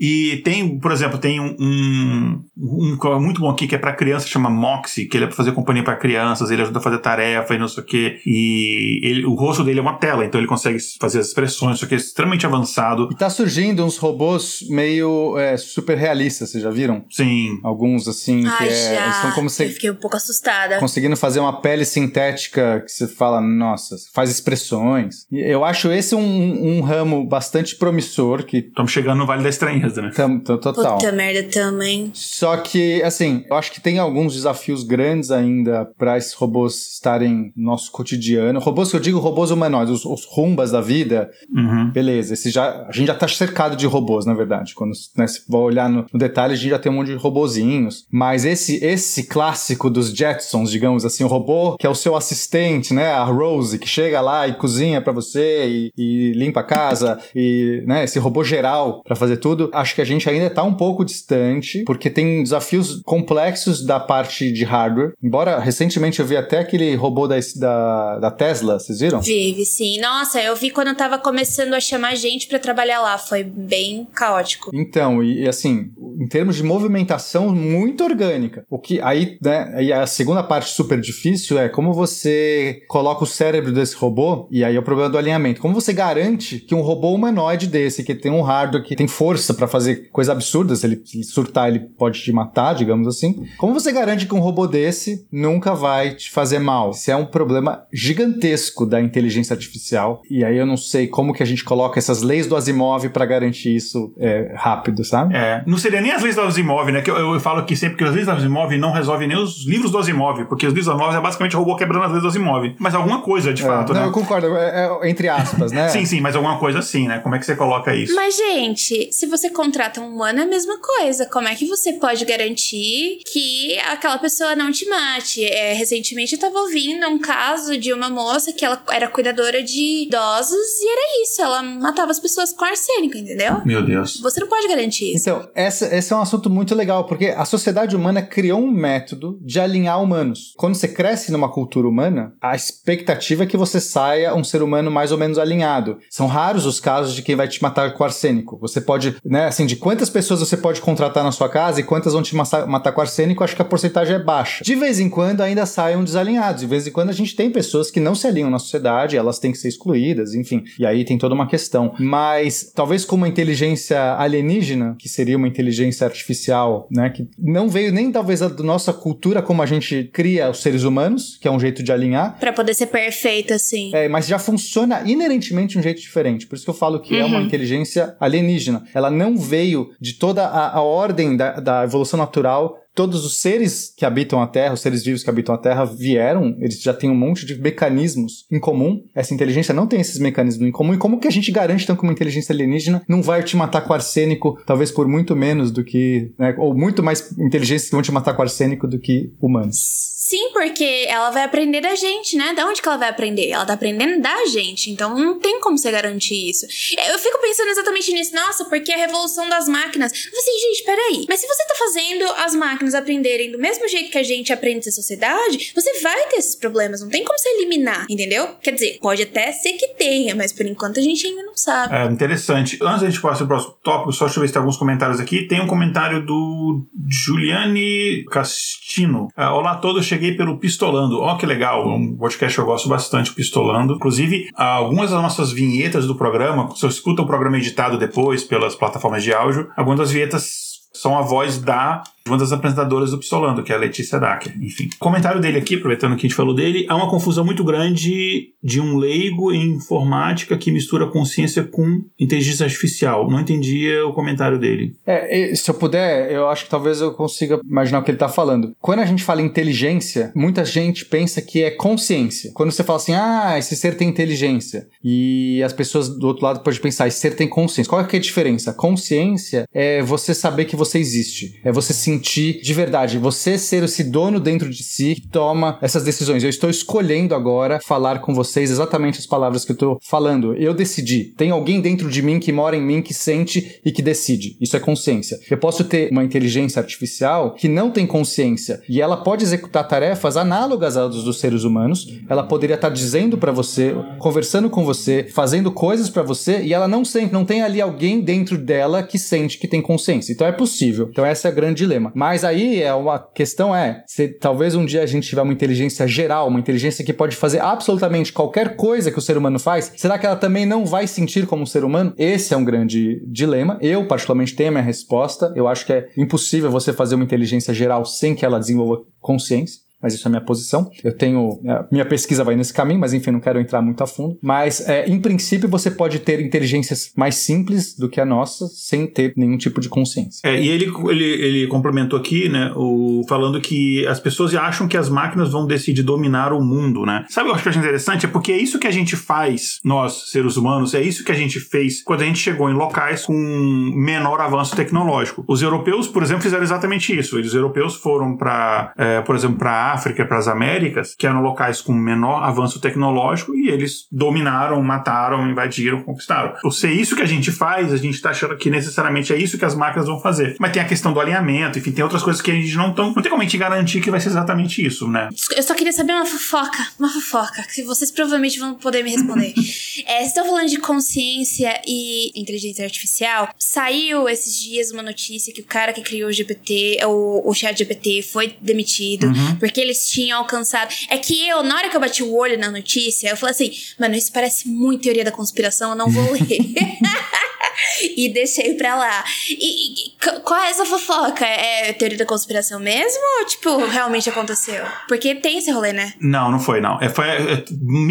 e 0.00 0.40
tem, 0.44 0.78
por 0.78 0.92
exemplo, 0.92 1.18
tem 1.18 1.40
um, 1.40 1.56
um, 1.58 2.44
um 2.56 2.98
que 2.98 3.06
é 3.06 3.18
muito 3.18 3.40
bom 3.40 3.50
aqui 3.50 3.66
que 3.66 3.74
é 3.74 3.78
pra 3.78 3.92
criança, 3.92 4.26
chama 4.26 4.48
Moxie, 4.50 5.06
que 5.06 5.16
ele 5.16 5.24
é 5.24 5.26
pra 5.26 5.36
fazer 5.36 5.52
companhia 5.52 5.82
pra 5.82 5.96
crianças, 5.96 6.50
ele 6.50 6.62
ajuda 6.62 6.78
a 6.78 6.82
fazer 6.82 6.98
tarefa 6.98 7.54
e 7.54 7.58
não 7.58 7.68
sei 7.68 7.82
o 7.82 7.86
quê. 7.86 8.20
E 8.26 9.00
ele, 9.02 9.26
o 9.26 9.34
rosto 9.34 9.64
dele 9.64 9.78
é 9.78 9.82
uma 9.82 9.98
tela, 9.98 10.24
então 10.24 10.40
ele 10.40 10.48
consegue 10.48 10.78
fazer 11.00 11.20
as 11.20 11.28
expressões, 11.28 11.76
isso 11.76 11.84
aqui 11.84 11.94
é 11.94 11.98
extremamente 11.98 12.46
avançado. 12.46 13.08
E 13.10 13.16
tá 13.16 13.30
surgindo 13.30 13.84
uns 13.84 13.96
robôs 13.96 14.64
meio 14.68 15.36
é, 15.38 15.56
super 15.56 15.96
realistas, 15.96 16.50
vocês 16.50 16.62
já 16.62 16.70
viram? 16.70 17.04
Sim. 17.12 17.60
Alguns 17.62 18.08
assim, 18.08 18.42
que 18.42 18.48
Ai, 18.48 18.68
é, 18.68 18.94
já. 18.94 19.04
eles 19.04 19.16
são 19.16 19.30
como 19.32 19.46
Eu 19.46 19.50
se 19.50 19.68
fiquei 19.68 19.90
um 19.90 19.94
pouco 19.94 20.16
assustada. 20.16 20.78
conseguindo 20.78 21.16
fazer 21.16 21.40
uma 21.40 21.60
pele 21.60 21.84
sintética 21.84 22.80
que 22.84 22.90
você 22.90 23.06
fala, 23.06 23.40
nossa, 23.40 23.96
faz 24.14 24.30
expressões. 24.30 25.26
E 25.30 25.40
eu 25.40 25.64
acho 25.64 25.90
esse 25.92 26.14
um, 26.14 26.78
um 26.78 26.80
ramo 26.80 27.24
bastante 27.26 27.76
promissor 27.76 28.44
que 28.44 28.58
Estamos 28.58 28.90
chegando 28.92 29.18
no 29.18 29.26
Vale 29.26 29.42
da 29.42 29.48
Estranheza, 29.48 30.00
né? 30.02 30.10
tam, 30.14 30.38
tam- 30.40 30.58
total. 30.58 30.98
Puta 30.98 31.12
merda 31.12 31.42
também. 31.50 32.10
Só 32.14 32.56
que, 32.56 33.02
assim, 33.02 33.44
eu 33.50 33.56
acho 33.56 33.72
que 33.72 33.80
tem 33.80 33.98
alguns 33.98 34.34
desafios 34.34 34.82
grandes 34.84 35.30
ainda 35.30 35.84
para 35.98 36.16
esses 36.16 36.32
robôs 36.34 36.92
estarem 36.94 37.52
no 37.56 37.64
nosso 37.72 37.90
cotidiano. 37.92 38.58
Robôs 38.60 38.90
que 38.90 38.96
eu 38.96 39.00
digo 39.00 39.18
robôs 39.18 39.50
humanoides, 39.50 39.92
os, 39.92 40.04
os 40.04 40.24
rumbas 40.24 40.70
da 40.70 40.80
vida, 40.80 41.30
Uhum. 41.54 41.90
beleza. 41.90 42.34
Esse 42.34 42.50
já, 42.50 42.86
a 42.88 42.92
gente 42.92 43.06
já 43.08 43.14
tá 43.14 43.26
cercado 43.28 43.76
de 43.76 43.86
robôs, 43.86 44.24
na 44.26 44.34
verdade. 44.34 44.74
Quando 44.74 44.92
né, 45.16 45.26
se 45.26 45.44
for 45.44 45.58
olhar 45.64 45.88
no, 45.88 46.06
no 46.12 46.18
detalhe, 46.18 46.54
a 46.54 46.56
gente 46.56 46.70
já 46.70 46.78
tem 46.78 46.90
um 46.90 46.98
monte 47.02 47.08
de 47.08 47.14
robozinhos. 47.14 48.06
Mas 48.10 48.44
esse, 48.44 48.82
esse 48.84 49.24
clássico 49.24 49.90
dos 49.90 50.10
Jetsons, 50.12 50.70
digamos 50.70 51.04
assim, 51.04 51.24
o 51.24 51.28
robô 51.28 51.76
que 51.76 51.86
é 51.86 51.90
o 51.90 51.94
seu 51.94 52.16
assistente, 52.16 52.94
né? 52.94 53.12
A 53.12 53.24
Rose, 53.24 53.78
que 53.78 53.88
chega 53.88 54.20
lá 54.20 54.46
e 54.46 54.54
cozinha 54.54 55.00
para 55.00 55.12
você 55.12 55.66
e, 55.66 55.92
e 55.96 56.32
limpa 56.32 56.60
a 56.60 56.64
casa, 56.64 57.18
e 57.34 57.82
né, 57.86 58.04
esse 58.04 58.18
robô 58.18 58.44
geral 58.44 59.02
para 59.02 59.16
fazer 59.16 59.36
tudo. 59.38 59.70
Acho 59.72 59.94
que 59.94 60.00
a 60.00 60.04
gente 60.04 60.28
ainda 60.28 60.48
tá 60.48 60.62
um 60.62 60.74
pouco 60.74 61.04
distante, 61.04 61.82
porque 61.84 62.08
tem 62.08 62.42
desafios 62.42 63.00
complexos 63.04 63.84
da 63.84 63.98
parte 63.98 64.52
de 64.52 64.64
hardware. 64.64 65.12
Embora 65.22 65.58
recentemente 65.58 66.20
eu 66.20 66.26
vi 66.26 66.36
até 66.36 66.58
aquele 66.58 66.94
robô 66.94 67.26
da, 67.26 67.36
da, 67.56 68.18
da 68.18 68.30
Tesla, 68.30 68.78
vocês 68.78 69.00
viram? 69.00 69.20
Vive, 69.20 69.64
sim. 69.64 70.00
Nossa, 70.00 70.40
eu 70.40 70.54
vi 70.54 70.70
quando 70.70 70.88
eu 70.88 70.96
tava 70.96 71.18
começando 71.18 71.74
a 71.74 71.80
chamar 71.80 72.14
gente 72.14 72.46
pra 72.46 72.58
trabalhar 72.58 73.00
lá. 73.00 73.18
Foi 73.18 73.42
bem 73.42 74.06
caótico. 74.14 74.70
Então, 74.72 75.22
e, 75.22 75.42
e 75.42 75.48
assim, 75.48 75.90
em 76.20 76.28
termos 76.28 76.56
de 76.56 76.62
movimentação 76.92 77.48
muito 77.54 78.04
orgânica. 78.04 78.64
O 78.70 78.78
que 78.78 79.00
aí, 79.00 79.38
né, 79.42 79.72
aí 79.74 79.92
a 79.92 80.06
segunda 80.06 80.42
parte 80.42 80.70
super 80.70 81.00
difícil 81.00 81.58
é 81.58 81.68
como 81.68 81.92
você 81.92 82.82
coloca 82.86 83.24
o 83.24 83.26
cérebro 83.26 83.72
desse 83.72 83.96
robô, 83.96 84.46
e 84.50 84.62
aí 84.62 84.76
é 84.76 84.78
o 84.78 84.82
problema 84.82 85.08
do 85.08 85.18
alinhamento. 85.18 85.60
Como 85.60 85.74
você 85.74 85.92
garante 85.92 86.58
que 86.58 86.74
um 86.74 86.82
robô 86.82 87.12
humanoide 87.14 87.66
desse, 87.66 88.04
que 88.04 88.14
tem 88.14 88.30
um 88.30 88.42
hardware 88.42 88.84
que 88.84 88.94
tem 88.94 89.08
força 89.08 89.54
para 89.54 89.66
fazer 89.66 90.10
coisas 90.10 90.34
absurdas, 90.34 90.80
se 90.80 90.86
ele, 90.86 91.02
surtar, 91.24 91.68
ele 91.68 91.80
pode 91.80 92.20
te 92.20 92.32
matar, 92.32 92.74
digamos 92.74 93.08
assim. 93.08 93.44
Como 93.56 93.72
você 93.72 93.90
garante 93.90 94.26
que 94.26 94.34
um 94.34 94.40
robô 94.40 94.66
desse 94.66 95.26
nunca 95.32 95.74
vai 95.74 96.14
te 96.14 96.30
fazer 96.30 96.58
mal? 96.58 96.90
Isso 96.90 97.10
é 97.10 97.16
um 97.16 97.26
problema 97.26 97.84
gigantesco 97.92 98.84
da 98.84 99.00
inteligência 99.00 99.54
artificial. 99.54 100.22
E 100.30 100.44
aí 100.44 100.56
eu 100.56 100.66
não 100.66 100.76
sei 100.76 101.06
como 101.06 101.32
que 101.32 101.42
a 101.42 101.46
gente 101.46 101.64
coloca 101.64 101.98
essas 101.98 102.22
leis 102.22 102.46
do 102.46 102.56
Asimov 102.56 103.08
para 103.08 103.24
garantir 103.24 103.74
isso 103.74 104.12
é, 104.18 104.52
rápido, 104.56 105.04
sabe? 105.04 105.34
É, 105.34 105.62
não 105.66 105.78
seria 105.78 106.00
nem 106.00 106.12
as 106.12 106.22
leis 106.22 106.36
do 106.36 106.42
Asimov, 106.42 106.81
né? 106.90 107.02
Que 107.02 107.10
eu, 107.10 107.16
eu 107.34 107.40
falo 107.40 107.60
aqui 107.60 107.76
sempre 107.76 107.96
que 107.98 108.04
as 108.04 108.14
leis 108.14 108.26
do 108.26 108.32
Asimov 108.32 108.76
não 108.78 108.92
resolvem 108.92 109.28
nem 109.28 109.36
os 109.36 109.64
livros 109.66 109.90
do 109.90 109.98
Asimov, 109.98 110.44
porque 110.46 110.66
os 110.66 110.72
livros 110.72 110.86
do 110.86 110.92
Asimov 110.92 111.14
é 111.16 111.20
basicamente 111.20 111.54
robô 111.56 111.76
quebrando 111.76 112.04
as 112.04 112.10
leis 112.10 112.22
do 112.22 112.28
Asimov. 112.28 112.74
Mas 112.78 112.94
alguma 112.94 113.20
coisa, 113.22 113.52
de 113.52 113.62
É, 113.62 113.66
fato, 113.66 113.92
não, 113.92 114.00
né? 114.00 114.06
eu 114.08 114.12
concordo, 114.12 114.56
é- 114.56 114.88
é 115.02 115.08
entre 115.10 115.28
aspas, 115.28 115.70
né? 115.72 115.88
Sim, 115.92 116.04
sim, 116.06 116.20
mas 116.20 116.34
alguma 116.34 116.58
coisa 116.58 116.78
assim, 116.78 117.06
né? 117.06 117.18
Como 117.18 117.34
é 117.34 117.38
que 117.38 117.46
você 117.46 117.54
coloca 117.56 117.94
isso? 117.94 118.14
Mas, 118.14 118.36
gente, 118.36 119.08
se 119.12 119.26
você 119.26 119.50
contrata 119.50 120.00
um 120.00 120.08
humano, 120.14 120.40
é 120.40 120.42
a 120.42 120.46
mesma 120.46 120.78
coisa. 120.78 121.26
Como 121.26 121.46
é 121.48 121.54
que 121.54 121.66
você 121.66 121.92
pode 121.94 122.24
garantir 122.24 123.18
que 123.30 123.78
aquela 123.90 124.18
pessoa 124.18 124.54
não 124.56 124.70
te 124.70 124.88
mate? 124.88 125.44
É, 125.44 125.72
recentemente 125.74 126.34
eu 126.34 126.40
tava 126.40 126.58
ouvindo 126.58 127.06
um 127.08 127.18
caso 127.18 127.76
de 127.76 127.92
uma 127.92 128.08
moça 128.08 128.52
que 128.52 128.64
ela 128.64 128.82
era 128.90 129.08
cuidadora 129.08 129.62
de 129.62 130.04
idosos 130.06 130.80
e 130.80 130.88
era 130.88 131.22
isso. 131.22 131.42
Ela 131.42 131.62
matava 131.62 132.10
as 132.10 132.20
pessoas 132.20 132.52
com 132.52 132.64
arsênico, 132.64 133.16
entendeu? 133.16 133.60
Meu 133.64 133.82
Deus. 133.84 134.20
Você 134.20 134.40
não 134.40 134.48
pode 134.48 134.68
garantir 134.68 135.14
isso. 135.14 135.28
Então, 135.28 135.48
essa, 135.54 135.94
esse 135.94 136.12
é 136.12 136.16
um 136.16 136.22
assunto 136.22 136.48
muito 136.48 136.61
legal, 136.70 137.04
porque 137.04 137.26
a 137.26 137.44
sociedade 137.44 137.96
humana 137.96 138.22
criou 138.22 138.60
um 138.60 138.70
método 138.70 139.38
de 139.42 139.58
alinhar 139.58 140.02
humanos. 140.02 140.54
Quando 140.56 140.74
você 140.74 140.88
cresce 140.88 141.32
numa 141.32 141.48
cultura 141.48 141.88
humana, 141.88 142.34
a 142.40 142.54
expectativa 142.54 143.44
é 143.44 143.46
que 143.46 143.56
você 143.56 143.80
saia 143.80 144.34
um 144.34 144.44
ser 144.44 144.62
humano 144.62 144.90
mais 144.90 145.12
ou 145.12 145.18
menos 145.18 145.38
alinhado. 145.38 145.98
São 146.10 146.26
raros 146.26 146.66
os 146.66 146.80
casos 146.80 147.14
de 147.14 147.22
quem 147.22 147.36
vai 147.36 147.48
te 147.48 147.62
matar 147.62 147.94
com 147.94 148.04
arsênico. 148.04 148.58
Você 148.60 148.80
pode, 148.80 149.16
né, 149.24 149.46
assim, 149.46 149.66
de 149.66 149.76
quantas 149.76 150.08
pessoas 150.08 150.40
você 150.40 150.56
pode 150.56 150.80
contratar 150.80 151.24
na 151.24 151.32
sua 151.32 151.48
casa 151.48 151.80
e 151.80 151.84
quantas 151.84 152.12
vão 152.12 152.22
te 152.22 152.34
matar 152.34 152.92
com 152.92 153.00
arsênico, 153.00 153.42
acho 153.42 153.56
que 153.56 153.62
a 153.62 153.64
porcentagem 153.64 154.16
é 154.16 154.18
baixa. 154.18 154.64
De 154.64 154.74
vez 154.74 155.00
em 155.00 155.08
quando 155.08 155.40
ainda 155.40 155.66
saiam 155.66 156.04
desalinhados. 156.04 156.62
De 156.62 156.66
vez 156.66 156.86
em 156.86 156.90
quando 156.90 157.10
a 157.10 157.14
gente 157.14 157.34
tem 157.34 157.50
pessoas 157.50 157.90
que 157.90 158.00
não 158.00 158.14
se 158.14 158.26
alinham 158.26 158.50
na 158.50 158.58
sociedade, 158.58 159.16
elas 159.16 159.38
têm 159.38 159.52
que 159.52 159.58
ser 159.58 159.68
excluídas, 159.68 160.34
enfim. 160.34 160.62
E 160.78 160.86
aí 160.86 161.04
tem 161.04 161.18
toda 161.18 161.34
uma 161.34 161.46
questão. 161.46 161.94
Mas 161.98 162.70
talvez 162.74 163.04
com 163.04 163.16
uma 163.16 163.28
inteligência 163.28 164.14
alienígena, 164.16 164.96
que 164.98 165.08
seria 165.08 165.36
uma 165.36 165.48
inteligência 165.48 166.06
artificial, 166.06 166.51
né, 166.90 167.10
que 167.10 167.28
não 167.38 167.68
veio 167.68 167.92
nem 167.92 168.10
talvez 168.12 168.40
da 168.40 168.48
nossa 168.48 168.92
cultura 168.92 169.40
como 169.42 169.62
a 169.62 169.66
gente 169.66 170.10
cria 170.12 170.50
os 170.50 170.60
seres 170.62 170.82
humanos, 170.82 171.38
que 171.40 171.48
é 171.48 171.50
um 171.50 171.58
jeito 171.60 171.82
de 171.82 171.92
alinhar, 171.92 172.38
Pra 172.38 172.52
poder 172.52 172.74
ser 172.74 172.86
perfeito, 172.86 173.52
assim. 173.54 173.90
é, 173.94 174.08
mas 174.08 174.26
já 174.26 174.38
funciona 174.38 175.02
inerentemente 175.04 175.72
de 175.72 175.78
um 175.78 175.82
jeito 175.82 176.00
diferente. 176.00 176.46
Por 176.46 176.54
isso 176.56 176.64
que 176.64 176.70
eu 176.70 176.74
falo 176.74 177.00
que 177.00 177.16
é 177.16 177.24
uma 177.24 177.38
Uhum. 177.38 177.46
inteligência 177.46 178.14
alienígena. 178.20 178.84
Ela 178.94 179.10
não 179.10 179.36
veio 179.36 179.90
de 180.00 180.14
toda 180.14 180.44
a, 180.46 180.76
a 180.76 180.82
ordem 180.82 181.36
da, 181.36 181.52
da 181.60 181.84
evolução 181.84 182.18
natural. 182.18 182.78
Todos 182.94 183.24
os 183.24 183.36
seres 183.38 183.92
que 183.96 184.04
habitam 184.04 184.42
a 184.42 184.46
Terra, 184.46 184.74
os 184.74 184.80
seres 184.80 185.02
vivos 185.02 185.22
que 185.22 185.30
habitam 185.30 185.54
a 185.54 185.58
Terra, 185.58 185.84
vieram, 185.84 186.56
eles 186.58 186.80
já 186.80 186.92
têm 186.92 187.10
um 187.10 187.14
monte 187.14 187.46
de 187.46 187.58
mecanismos 187.58 188.44
em 188.50 188.60
comum. 188.60 189.02
Essa 189.14 189.32
inteligência 189.32 189.72
não 189.72 189.86
tem 189.86 190.00
esses 190.00 190.18
mecanismos 190.18 190.68
em 190.68 190.72
comum. 190.72 190.92
E 190.92 190.98
como 190.98 191.18
que 191.18 191.26
a 191.26 191.30
gente 191.30 191.50
garante, 191.50 191.84
então, 191.84 191.96
que 191.96 192.02
uma 192.02 192.12
inteligência 192.12 192.52
alienígena 192.52 193.02
não 193.08 193.22
vai 193.22 193.42
te 193.42 193.56
matar 193.56 193.80
com 193.82 193.94
arsênico, 193.94 194.60
talvez 194.66 194.90
por 194.90 195.08
muito 195.08 195.34
menos 195.34 195.70
do 195.70 195.82
que. 195.82 196.32
né, 196.38 196.54
ou 196.58 196.74
muito 196.74 197.02
mais 197.02 197.32
inteligências 197.38 197.88
que 197.88 197.96
vão 197.96 198.02
te 198.02 198.12
matar 198.12 198.34
com 198.34 198.42
arsênico 198.42 198.86
do 198.86 198.98
que 198.98 199.32
humanos? 199.40 200.12
Sim, 200.22 200.50
porque 200.52 201.04
ela 201.08 201.30
vai 201.30 201.42
aprender 201.42 201.80
da 201.80 201.96
gente, 201.96 202.36
né? 202.36 202.54
Da 202.54 202.64
onde 202.64 202.80
que 202.80 202.86
ela 202.86 202.96
vai 202.96 203.08
aprender? 203.08 203.50
Ela 203.50 203.66
tá 203.66 203.72
aprendendo 203.72 204.22
da 204.22 204.46
gente. 204.46 204.88
Então 204.88 205.18
não 205.18 205.36
tem 205.40 205.58
como 205.58 205.76
você 205.76 205.90
garantir 205.90 206.48
isso. 206.48 206.64
Eu 206.64 207.18
fico 207.18 207.40
pensando 207.40 207.70
exatamente 207.70 208.12
nisso. 208.12 208.32
Nossa, 208.32 208.64
porque 208.66 208.92
a 208.92 208.96
revolução 208.96 209.48
das 209.48 209.66
máquinas. 209.66 210.12
Assim, 210.12 210.60
gente, 210.60 210.84
peraí. 210.84 211.26
Mas 211.28 211.40
se 211.40 211.48
você 211.48 211.66
tá 211.66 211.74
fazendo 211.76 212.24
as 212.36 212.54
máquinas 212.54 212.94
aprenderem 212.94 213.50
do 213.50 213.58
mesmo 213.58 213.88
jeito 213.88 214.12
que 214.12 214.18
a 214.18 214.22
gente 214.22 214.52
aprende 214.52 214.78
essa 214.78 214.92
sociedade, 214.92 215.72
você 215.74 216.00
vai 216.00 216.28
ter 216.28 216.36
esses 216.36 216.54
problemas. 216.54 217.00
Não 217.00 217.08
tem 217.08 217.24
como 217.24 217.36
você 217.36 217.48
eliminar, 217.56 218.06
entendeu? 218.08 218.46
Quer 218.62 218.74
dizer, 218.74 218.98
pode 219.02 219.24
até 219.24 219.50
ser 219.50 219.72
que 219.72 219.88
tenha, 219.88 220.36
mas 220.36 220.52
por 220.52 220.64
enquanto 220.64 221.00
a 221.00 221.02
gente 221.02 221.26
ainda 221.26 221.42
não 221.42 221.56
sabe. 221.56 221.96
É, 221.96 222.04
interessante. 222.04 222.78
Antes 222.80 223.00
da 223.02 223.10
gente 223.10 223.20
passar 223.20 223.38
pro 223.38 223.48
próximo 223.48 223.76
tópico, 223.82 224.12
só 224.12 224.26
deixa 224.26 224.38
eu 224.38 224.42
ver 224.42 224.46
se 224.46 224.54
tem 224.54 224.60
alguns 224.60 224.76
comentários 224.76 225.18
aqui. 225.18 225.48
Tem 225.48 225.60
um 225.60 225.66
comentário 225.66 226.24
do 226.24 226.86
Juliane 227.08 228.24
Castino. 228.30 229.26
Ah, 229.36 229.52
Olá 229.52 229.72
a 229.72 229.76
todos, 229.78 230.11
cheguei 230.12 230.36
pelo 230.36 230.58
Pistolando. 230.58 231.20
Ó, 231.20 231.36
que 231.36 231.46
legal, 231.46 231.88
um 231.88 232.14
podcast 232.14 232.54
que 232.54 232.60
eu 232.60 232.66
gosto 232.66 232.88
bastante, 232.88 233.32
Pistolando. 233.32 233.94
Inclusive, 233.94 234.50
algumas 234.54 235.10
das 235.10 235.22
nossas 235.22 235.50
vinhetas 235.50 236.06
do 236.06 236.14
programa, 236.14 236.68
se 236.74 236.82
você 236.82 236.88
escuta 236.88 237.22
o 237.22 237.26
programa 237.26 237.56
editado 237.56 237.98
depois 237.98 238.44
pelas 238.44 238.74
plataformas 238.74 239.22
de 239.22 239.32
áudio, 239.32 239.70
algumas 239.74 240.00
das 240.00 240.10
vinhetas 240.10 240.72
são 240.92 241.16
a 241.16 241.22
voz 241.22 241.58
da 241.58 242.02
uma 242.26 242.38
das 242.38 242.52
apresentadoras 242.52 243.10
do 243.10 243.18
Pistolando, 243.18 243.62
que 243.62 243.72
é 243.72 243.74
a 243.74 243.78
Letícia 243.78 244.18
Dacker. 244.18 244.54
Enfim. 244.60 244.88
Comentário 244.98 245.40
dele 245.40 245.58
aqui, 245.58 245.76
aproveitando 245.76 246.16
que 246.16 246.26
a 246.26 246.28
gente 246.28 246.36
falou 246.36 246.54
dele, 246.54 246.86
há 246.88 246.96
uma 246.96 247.10
confusão 247.10 247.44
muito 247.44 247.64
grande 247.64 248.50
de 248.62 248.80
um 248.80 248.96
leigo 248.96 249.52
em 249.52 249.70
informática 249.72 250.56
que 250.56 250.70
mistura 250.70 251.06
consciência 251.06 251.64
com 251.64 252.02
inteligência 252.18 252.64
artificial. 252.64 253.28
Não 253.30 253.40
entendia 253.40 254.06
o 254.06 254.12
comentário 254.12 254.58
dele. 254.58 254.96
É, 255.06 255.54
se 255.54 255.70
eu 255.70 255.74
puder, 255.74 256.30
eu 256.30 256.48
acho 256.48 256.64
que 256.64 256.70
talvez 256.70 257.00
eu 257.00 257.12
consiga 257.12 257.60
imaginar 257.64 257.98
o 257.98 258.02
que 258.02 258.10
ele 258.10 258.18
tá 258.18 258.28
falando. 258.28 258.74
Quando 258.80 259.00
a 259.00 259.06
gente 259.06 259.24
fala 259.24 259.42
inteligência, 259.42 260.32
muita 260.34 260.64
gente 260.64 261.04
pensa 261.04 261.42
que 261.42 261.62
é 261.62 261.70
consciência. 261.70 262.52
Quando 262.54 262.70
você 262.70 262.84
fala 262.84 262.98
assim, 262.98 263.14
ah, 263.14 263.58
esse 263.58 263.76
ser 263.76 263.96
tem 263.96 264.08
inteligência, 264.08 264.88
e 265.02 265.62
as 265.62 265.72
pessoas 265.72 266.08
do 266.08 266.26
outro 266.26 266.44
lado 266.44 266.60
podem 266.60 266.80
pensar, 266.80 267.08
esse 267.08 267.18
ser 267.18 267.34
tem 267.34 267.48
consciência. 267.48 267.88
Qual 267.88 268.00
é, 268.00 268.04
que 268.04 268.16
é 268.16 268.18
a 268.18 268.22
diferença? 268.22 268.72
Consciência 268.72 269.66
é 269.72 270.02
você 270.02 270.34
saber 270.34 270.64
que 270.66 270.76
você 270.76 270.98
existe, 270.98 271.60
é 271.64 271.72
você 271.72 271.92
sentir 272.12 272.60
de 272.60 272.74
verdade, 272.74 273.18
você 273.18 273.56
ser 273.56 273.82
esse 273.82 274.04
dono 274.04 274.38
dentro 274.38 274.68
de 274.68 274.82
si 274.82 275.14
que 275.14 275.28
toma 275.28 275.78
essas 275.80 276.04
decisões. 276.04 276.42
Eu 276.42 276.50
estou 276.50 276.68
escolhendo 276.68 277.34
agora 277.34 277.80
falar 277.80 278.20
com 278.20 278.34
vocês 278.34 278.70
exatamente 278.70 279.18
as 279.18 279.26
palavras 279.26 279.64
que 279.64 279.72
eu 279.72 279.74
estou 279.74 279.98
falando. 280.02 280.54
Eu 280.54 280.74
decidi. 280.74 281.32
Tem 281.36 281.50
alguém 281.50 281.80
dentro 281.80 282.10
de 282.10 282.20
mim 282.22 282.38
que 282.38 282.52
mora 282.52 282.76
em 282.76 282.82
mim, 282.82 283.00
que 283.00 283.14
sente 283.14 283.80
e 283.84 283.90
que 283.90 284.02
decide. 284.02 284.56
Isso 284.60 284.76
é 284.76 284.80
consciência. 284.80 285.38
Eu 285.50 285.56
posso 285.56 285.84
ter 285.84 286.10
uma 286.10 286.24
inteligência 286.24 286.80
artificial 286.80 287.54
que 287.54 287.68
não 287.68 287.90
tem 287.90 288.06
consciência 288.06 288.82
e 288.88 289.00
ela 289.00 289.16
pode 289.16 289.44
executar 289.44 289.86
tarefas 289.88 290.36
análogas 290.36 290.96
às 290.96 291.24
dos 291.24 291.40
seres 291.40 291.64
humanos. 291.64 292.20
Ela 292.28 292.42
poderia 292.42 292.76
estar 292.76 292.90
dizendo 292.90 293.38
para 293.38 293.52
você, 293.52 293.94
conversando 294.18 294.68
com 294.68 294.84
você, 294.84 295.26
fazendo 295.32 295.70
coisas 295.70 296.10
para 296.10 296.22
você 296.22 296.62
e 296.62 296.74
ela 296.74 296.88
não 296.88 297.04
sente, 297.04 297.32
não 297.32 297.44
tem 297.44 297.62
ali 297.62 297.80
alguém 297.80 298.20
dentro 298.20 298.58
dela 298.58 299.02
que 299.02 299.18
sente 299.18 299.58
que 299.58 299.68
tem 299.68 299.80
consciência. 299.80 300.32
Então 300.32 300.46
é 300.46 300.52
possível. 300.52 301.08
Então 301.10 301.26
esse 301.26 301.46
é 301.46 301.50
o 301.50 301.54
grande 301.54 301.78
dilema. 301.78 302.01
Mas 302.14 302.44
aí 302.44 302.82
é 302.82 302.92
uma 302.94 303.18
questão 303.18 303.74
é, 303.74 304.02
se 304.06 304.28
talvez 304.28 304.74
um 304.74 304.84
dia 304.84 305.02
a 305.02 305.06
gente 305.06 305.28
tiver 305.28 305.42
uma 305.42 305.52
inteligência 305.52 306.06
geral, 306.08 306.48
uma 306.48 306.58
inteligência 306.58 307.04
que 307.04 307.12
pode 307.12 307.36
fazer 307.36 307.60
absolutamente 307.60 308.32
qualquer 308.32 308.76
coisa 308.76 309.10
que 309.10 309.18
o 309.18 309.22
ser 309.22 309.36
humano 309.36 309.58
faz, 309.58 309.92
será 309.96 310.18
que 310.18 310.26
ela 310.26 310.36
também 310.36 310.66
não 310.66 310.84
vai 310.84 311.06
sentir 311.06 311.46
como 311.46 311.62
um 311.62 311.66
ser 311.66 311.84
humano? 311.84 312.14
Esse 312.16 312.54
é 312.54 312.56
um 312.56 312.64
grande 312.64 313.22
dilema. 313.26 313.78
Eu 313.80 314.06
particularmente 314.06 314.54
tenho 314.54 314.70
a 314.70 314.72
minha 314.72 314.84
resposta. 314.84 315.52
Eu 315.54 315.68
acho 315.68 315.86
que 315.86 315.92
é 315.92 316.08
impossível 316.16 316.70
você 316.70 316.92
fazer 316.92 317.14
uma 317.14 317.24
inteligência 317.24 317.74
geral 317.74 318.04
sem 318.04 318.34
que 318.34 318.44
ela 318.44 318.58
desenvolva 318.58 319.02
consciência 319.20 319.80
mas 320.02 320.14
isso 320.14 320.26
é 320.26 320.28
a 320.28 320.30
minha 320.30 320.40
posição. 320.40 320.90
Eu 321.02 321.16
tenho. 321.16 321.60
a 321.66 321.86
Minha 321.90 322.04
pesquisa 322.04 322.44
vai 322.44 322.56
nesse 322.56 322.72
caminho, 322.72 323.00
mas 323.00 323.12
enfim, 323.12 323.30
não 323.30 323.40
quero 323.40 323.60
entrar 323.60 323.80
muito 323.80 324.02
a 324.02 324.06
fundo. 324.06 324.38
Mas, 324.42 324.86
é, 324.88 325.06
em 325.06 325.20
princípio, 325.20 325.68
você 325.68 325.90
pode 325.90 326.18
ter 326.18 326.40
inteligências 326.40 327.12
mais 327.16 327.36
simples 327.36 327.96
do 327.96 328.08
que 328.08 328.20
a 328.20 328.24
nossa, 328.24 328.66
sem 328.68 329.06
ter 329.06 329.32
nenhum 329.36 329.56
tipo 329.56 329.80
de 329.80 329.88
consciência. 329.88 330.40
É, 330.44 330.60
e 330.60 330.68
ele, 330.68 330.92
ele, 331.10 331.24
ele 331.24 331.66
complementou 331.68 332.18
aqui, 332.18 332.48
né, 332.48 332.72
o, 332.76 333.24
falando 333.28 333.60
que 333.60 334.06
as 334.06 334.20
pessoas 334.20 334.54
acham 334.54 334.88
que 334.88 334.96
as 334.96 335.08
máquinas 335.08 335.50
vão 335.52 335.66
decidir 335.66 336.02
dominar 336.02 336.52
o 336.52 336.62
mundo, 336.62 337.04
né? 337.06 337.24
Sabe 337.28 337.48
o 337.48 337.54
que 337.54 337.66
eu 337.66 337.70
acho 337.70 337.78
interessante? 337.78 338.26
É 338.26 338.28
porque 338.28 338.52
é 338.52 338.58
isso 338.58 338.78
que 338.78 338.86
a 338.86 338.90
gente 338.90 339.16
faz, 339.16 339.80
nós, 339.84 340.30
seres 340.30 340.56
humanos, 340.56 340.94
é 340.94 341.02
isso 341.02 341.24
que 341.24 341.32
a 341.32 341.34
gente 341.34 341.60
fez 341.60 342.02
quando 342.02 342.22
a 342.22 342.24
gente 342.24 342.38
chegou 342.38 342.68
em 342.70 342.74
locais 342.74 343.24
com 343.24 343.32
menor 343.32 344.40
avanço 344.40 344.74
tecnológico. 344.74 345.44
Os 345.46 345.62
europeus, 345.62 346.08
por 346.08 346.22
exemplo, 346.22 346.42
fizeram 346.42 346.62
exatamente 346.62 347.16
isso. 347.16 347.38
Os 347.38 347.54
europeus 347.54 347.94
foram 347.96 348.36
para, 348.36 348.92
é, 348.96 349.20
por 349.20 349.34
exemplo, 349.34 349.56
para 349.56 349.91
África, 349.92 350.24
para 350.24 350.38
as 350.38 350.48
Américas, 350.48 351.14
que 351.14 351.26
eram 351.26 351.40
locais 351.40 351.80
com 351.80 351.92
menor 351.92 352.42
avanço 352.42 352.80
tecnológico, 352.80 353.54
e 353.54 353.68
eles 353.68 354.06
dominaram, 354.10 354.82
mataram, 354.82 355.48
invadiram, 355.48 356.02
conquistaram. 356.02 356.54
Ou 356.64 356.70
se 356.70 356.86
é 356.86 356.92
isso 356.92 357.16
que 357.16 357.22
a 357.22 357.26
gente 357.26 357.50
faz, 357.50 357.92
a 357.92 357.96
gente 357.96 358.14
está 358.14 358.30
achando 358.30 358.56
que 358.56 358.70
necessariamente 358.70 359.32
é 359.32 359.36
isso 359.36 359.58
que 359.58 359.64
as 359.64 359.74
máquinas 359.74 360.06
vão 360.06 360.20
fazer. 360.20 360.56
Mas 360.58 360.72
tem 360.72 360.82
a 360.82 360.86
questão 360.86 361.12
do 361.12 361.20
alinhamento, 361.20 361.78
enfim, 361.78 361.92
tem 361.92 362.04
outras 362.04 362.22
coisas 362.22 362.40
que 362.40 362.50
a 362.50 362.54
gente 362.54 362.76
não 362.76 362.92
tão, 362.92 363.12
não 363.12 363.22
tem 363.22 363.30
como 363.30 363.42
a 363.42 363.44
gente 363.44 363.58
garantir 363.58 364.00
que 364.00 364.10
vai 364.10 364.20
ser 364.20 364.28
exatamente 364.28 364.84
isso, 364.84 365.08
né? 365.08 365.28
Eu 365.56 365.62
só 365.62 365.74
queria 365.74 365.92
saber 365.92 366.12
uma 366.12 366.26
fofoca, 366.26 366.86
uma 366.98 367.08
fofoca, 367.08 367.62
que 367.74 367.82
vocês 367.82 368.10
provavelmente 368.10 368.58
vão 368.58 368.74
poder 368.74 369.02
me 369.02 369.10
responder. 369.10 369.52
é, 370.06 370.18
vocês 370.18 370.28
estão 370.28 370.46
falando 370.46 370.68
de 370.68 370.78
consciência 370.78 371.80
e 371.86 372.32
inteligência 372.34 372.84
artificial. 372.84 373.48
Saiu 373.58 374.28
esses 374.28 374.60
dias 374.60 374.90
uma 374.90 375.02
notícia 375.02 375.52
que 375.52 375.60
o 375.60 375.64
cara 375.64 375.92
que 375.92 376.02
criou 376.02 376.28
o 376.28 376.32
GPT, 376.32 376.98
o, 377.04 377.48
o 377.48 377.54
chat 377.54 377.76
GPT, 377.76 378.22
foi 378.22 378.54
demitido 378.60 379.26
uhum. 379.26 379.56
porque 379.56 379.81
eles 379.82 380.08
tinham 380.08 380.38
alcançado. 380.38 380.94
É 381.08 381.18
que 381.18 381.48
eu, 381.48 381.62
na 381.62 381.76
hora 381.76 381.88
que 381.88 381.96
eu 381.96 382.00
bati 382.00 382.22
o 382.22 382.34
olho 382.34 382.58
na 382.58 382.70
notícia, 382.70 383.28
eu 383.28 383.36
falei 383.36 383.54
assim, 383.54 383.70
mano, 383.98 384.14
isso 384.14 384.32
parece 384.32 384.68
muito 384.68 385.02
teoria 385.02 385.24
da 385.24 385.32
conspiração, 385.32 385.90
eu 385.90 385.96
não 385.96 386.10
vou 386.10 386.32
ler. 386.32 386.42
e 388.16 388.32
deixei 388.32 388.74
pra 388.74 388.96
lá. 388.96 389.24
E, 389.48 389.54
e, 389.54 390.40
qual 390.44 390.60
é 390.60 390.70
essa 390.70 390.84
fofoca? 390.84 391.44
É 391.44 391.92
teoria 391.92 392.18
da 392.18 392.26
conspiração 392.26 392.78
mesmo? 392.80 393.20
Ou, 393.40 393.46
tipo, 393.46 393.86
realmente 393.86 394.28
aconteceu? 394.28 394.84
Porque 395.08 395.34
tem 395.34 395.58
esse 395.58 395.70
rolê, 395.70 395.92
né? 395.92 396.12
Não, 396.20 396.50
não 396.50 396.58
foi, 396.58 396.80
não. 396.80 397.00
É, 397.00 397.08
foi 397.08 397.26
é, 397.26 397.64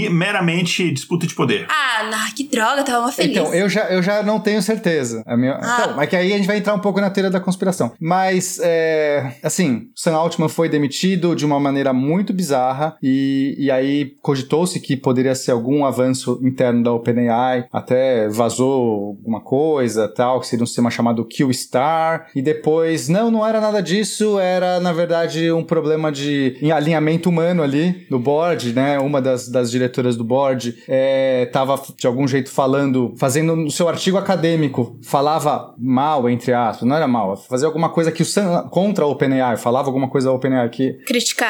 meramente 0.10 0.92
disputa 0.92 1.28
de 1.28 1.34
poder. 1.34 1.66
Ah, 1.70 2.04
não, 2.04 2.36
que 2.36 2.44
droga, 2.44 2.84
tava 2.84 3.00
uma 3.00 3.12
feliz. 3.12 3.38
Então, 3.38 3.54
eu 3.54 3.70
já, 3.70 3.86
eu 3.90 4.02
já 4.02 4.24
não 4.24 4.40
tenho 4.40 4.62
certeza. 4.62 5.24
A 5.26 5.38
minha... 5.38 5.54
Ah. 5.54 5.78
Então, 5.82 6.02
é 6.02 6.08
que 6.08 6.16
aí 6.16 6.34
a 6.34 6.38
gente 6.38 6.48
vai 6.48 6.58
entrar 6.58 6.74
um 6.74 6.80
pouco 6.80 7.00
na 7.00 7.10
teoria 7.10 7.32
da 7.32 7.40
conspiração. 7.40 7.94
Mas, 8.00 8.60
é, 8.62 9.36
assim, 9.44 9.90
Sam 9.96 10.16
Altman 10.16 10.50
foi 10.50 10.70
demitido 10.70 11.36
de 11.36 11.46
uma 11.46 11.60
maneira 11.62 11.94
muito 11.94 12.34
bizarra 12.34 12.98
e, 13.02 13.56
e 13.58 13.72
aí 13.72 14.14
cogitou-se 14.22 14.80
que 14.80 14.98
poderia 14.98 15.36
ser 15.36 15.52
algum 15.52 15.86
avanço 15.86 16.40
interno 16.44 16.84
da 16.84 16.94
OpenAI, 16.94 17.66
até 17.72 18.28
vazou 18.30 19.08
alguma 19.10 19.42
coisa, 19.42 20.08
tal, 20.08 20.40
que 20.40 20.48
seria 20.48 20.64
um 20.64 20.68
sistema 20.68 20.90
chamado 20.90 21.26
Q-Star, 21.26 22.28
e 22.36 22.42
depois, 22.42 23.08
não, 23.08 23.32
não 23.32 23.46
era 23.46 23.60
nada 23.62 23.82
disso, 23.82 24.40
era, 24.40 24.80
na 24.80 24.94
verdade, 24.94 25.52
um 25.52 25.64
problema 25.64 26.12
de 26.12 26.58
alinhamento 26.74 27.30
humano 27.30 27.64
ali 27.64 28.06
no 28.10 28.20
board, 28.20 28.74
né? 28.74 29.00
Uma 29.00 29.22
das, 29.22 29.48
das 29.48 29.72
diretoras 29.72 30.16
do 30.16 30.24
board 30.24 30.76
estava, 31.46 31.76
é, 31.76 31.94
de 31.98 32.08
algum 32.08 32.28
jeito, 32.28 32.52
falando, 32.52 33.14
fazendo 33.18 33.56
no 33.56 33.72
seu 33.72 33.88
artigo 33.88 34.18
acadêmico, 34.18 34.98
falava 35.02 35.74
mal, 35.78 36.30
entre 36.30 36.54
aspas, 36.54 36.88
não 36.88 36.96
era 36.96 37.08
mal, 37.08 37.38
fazia 37.38 37.68
alguma 37.68 37.90
coisa 37.90 38.12
que 38.12 38.22
o 38.22 38.26
Sam, 38.26 38.68
contra 38.70 39.06
a 39.06 39.08
OpenAI, 39.08 39.58
falava 39.58 39.88
alguma 39.88 40.10
coisa 40.10 40.28
da 40.28 40.34
OpenAI 40.34 40.70
que... 40.70 40.94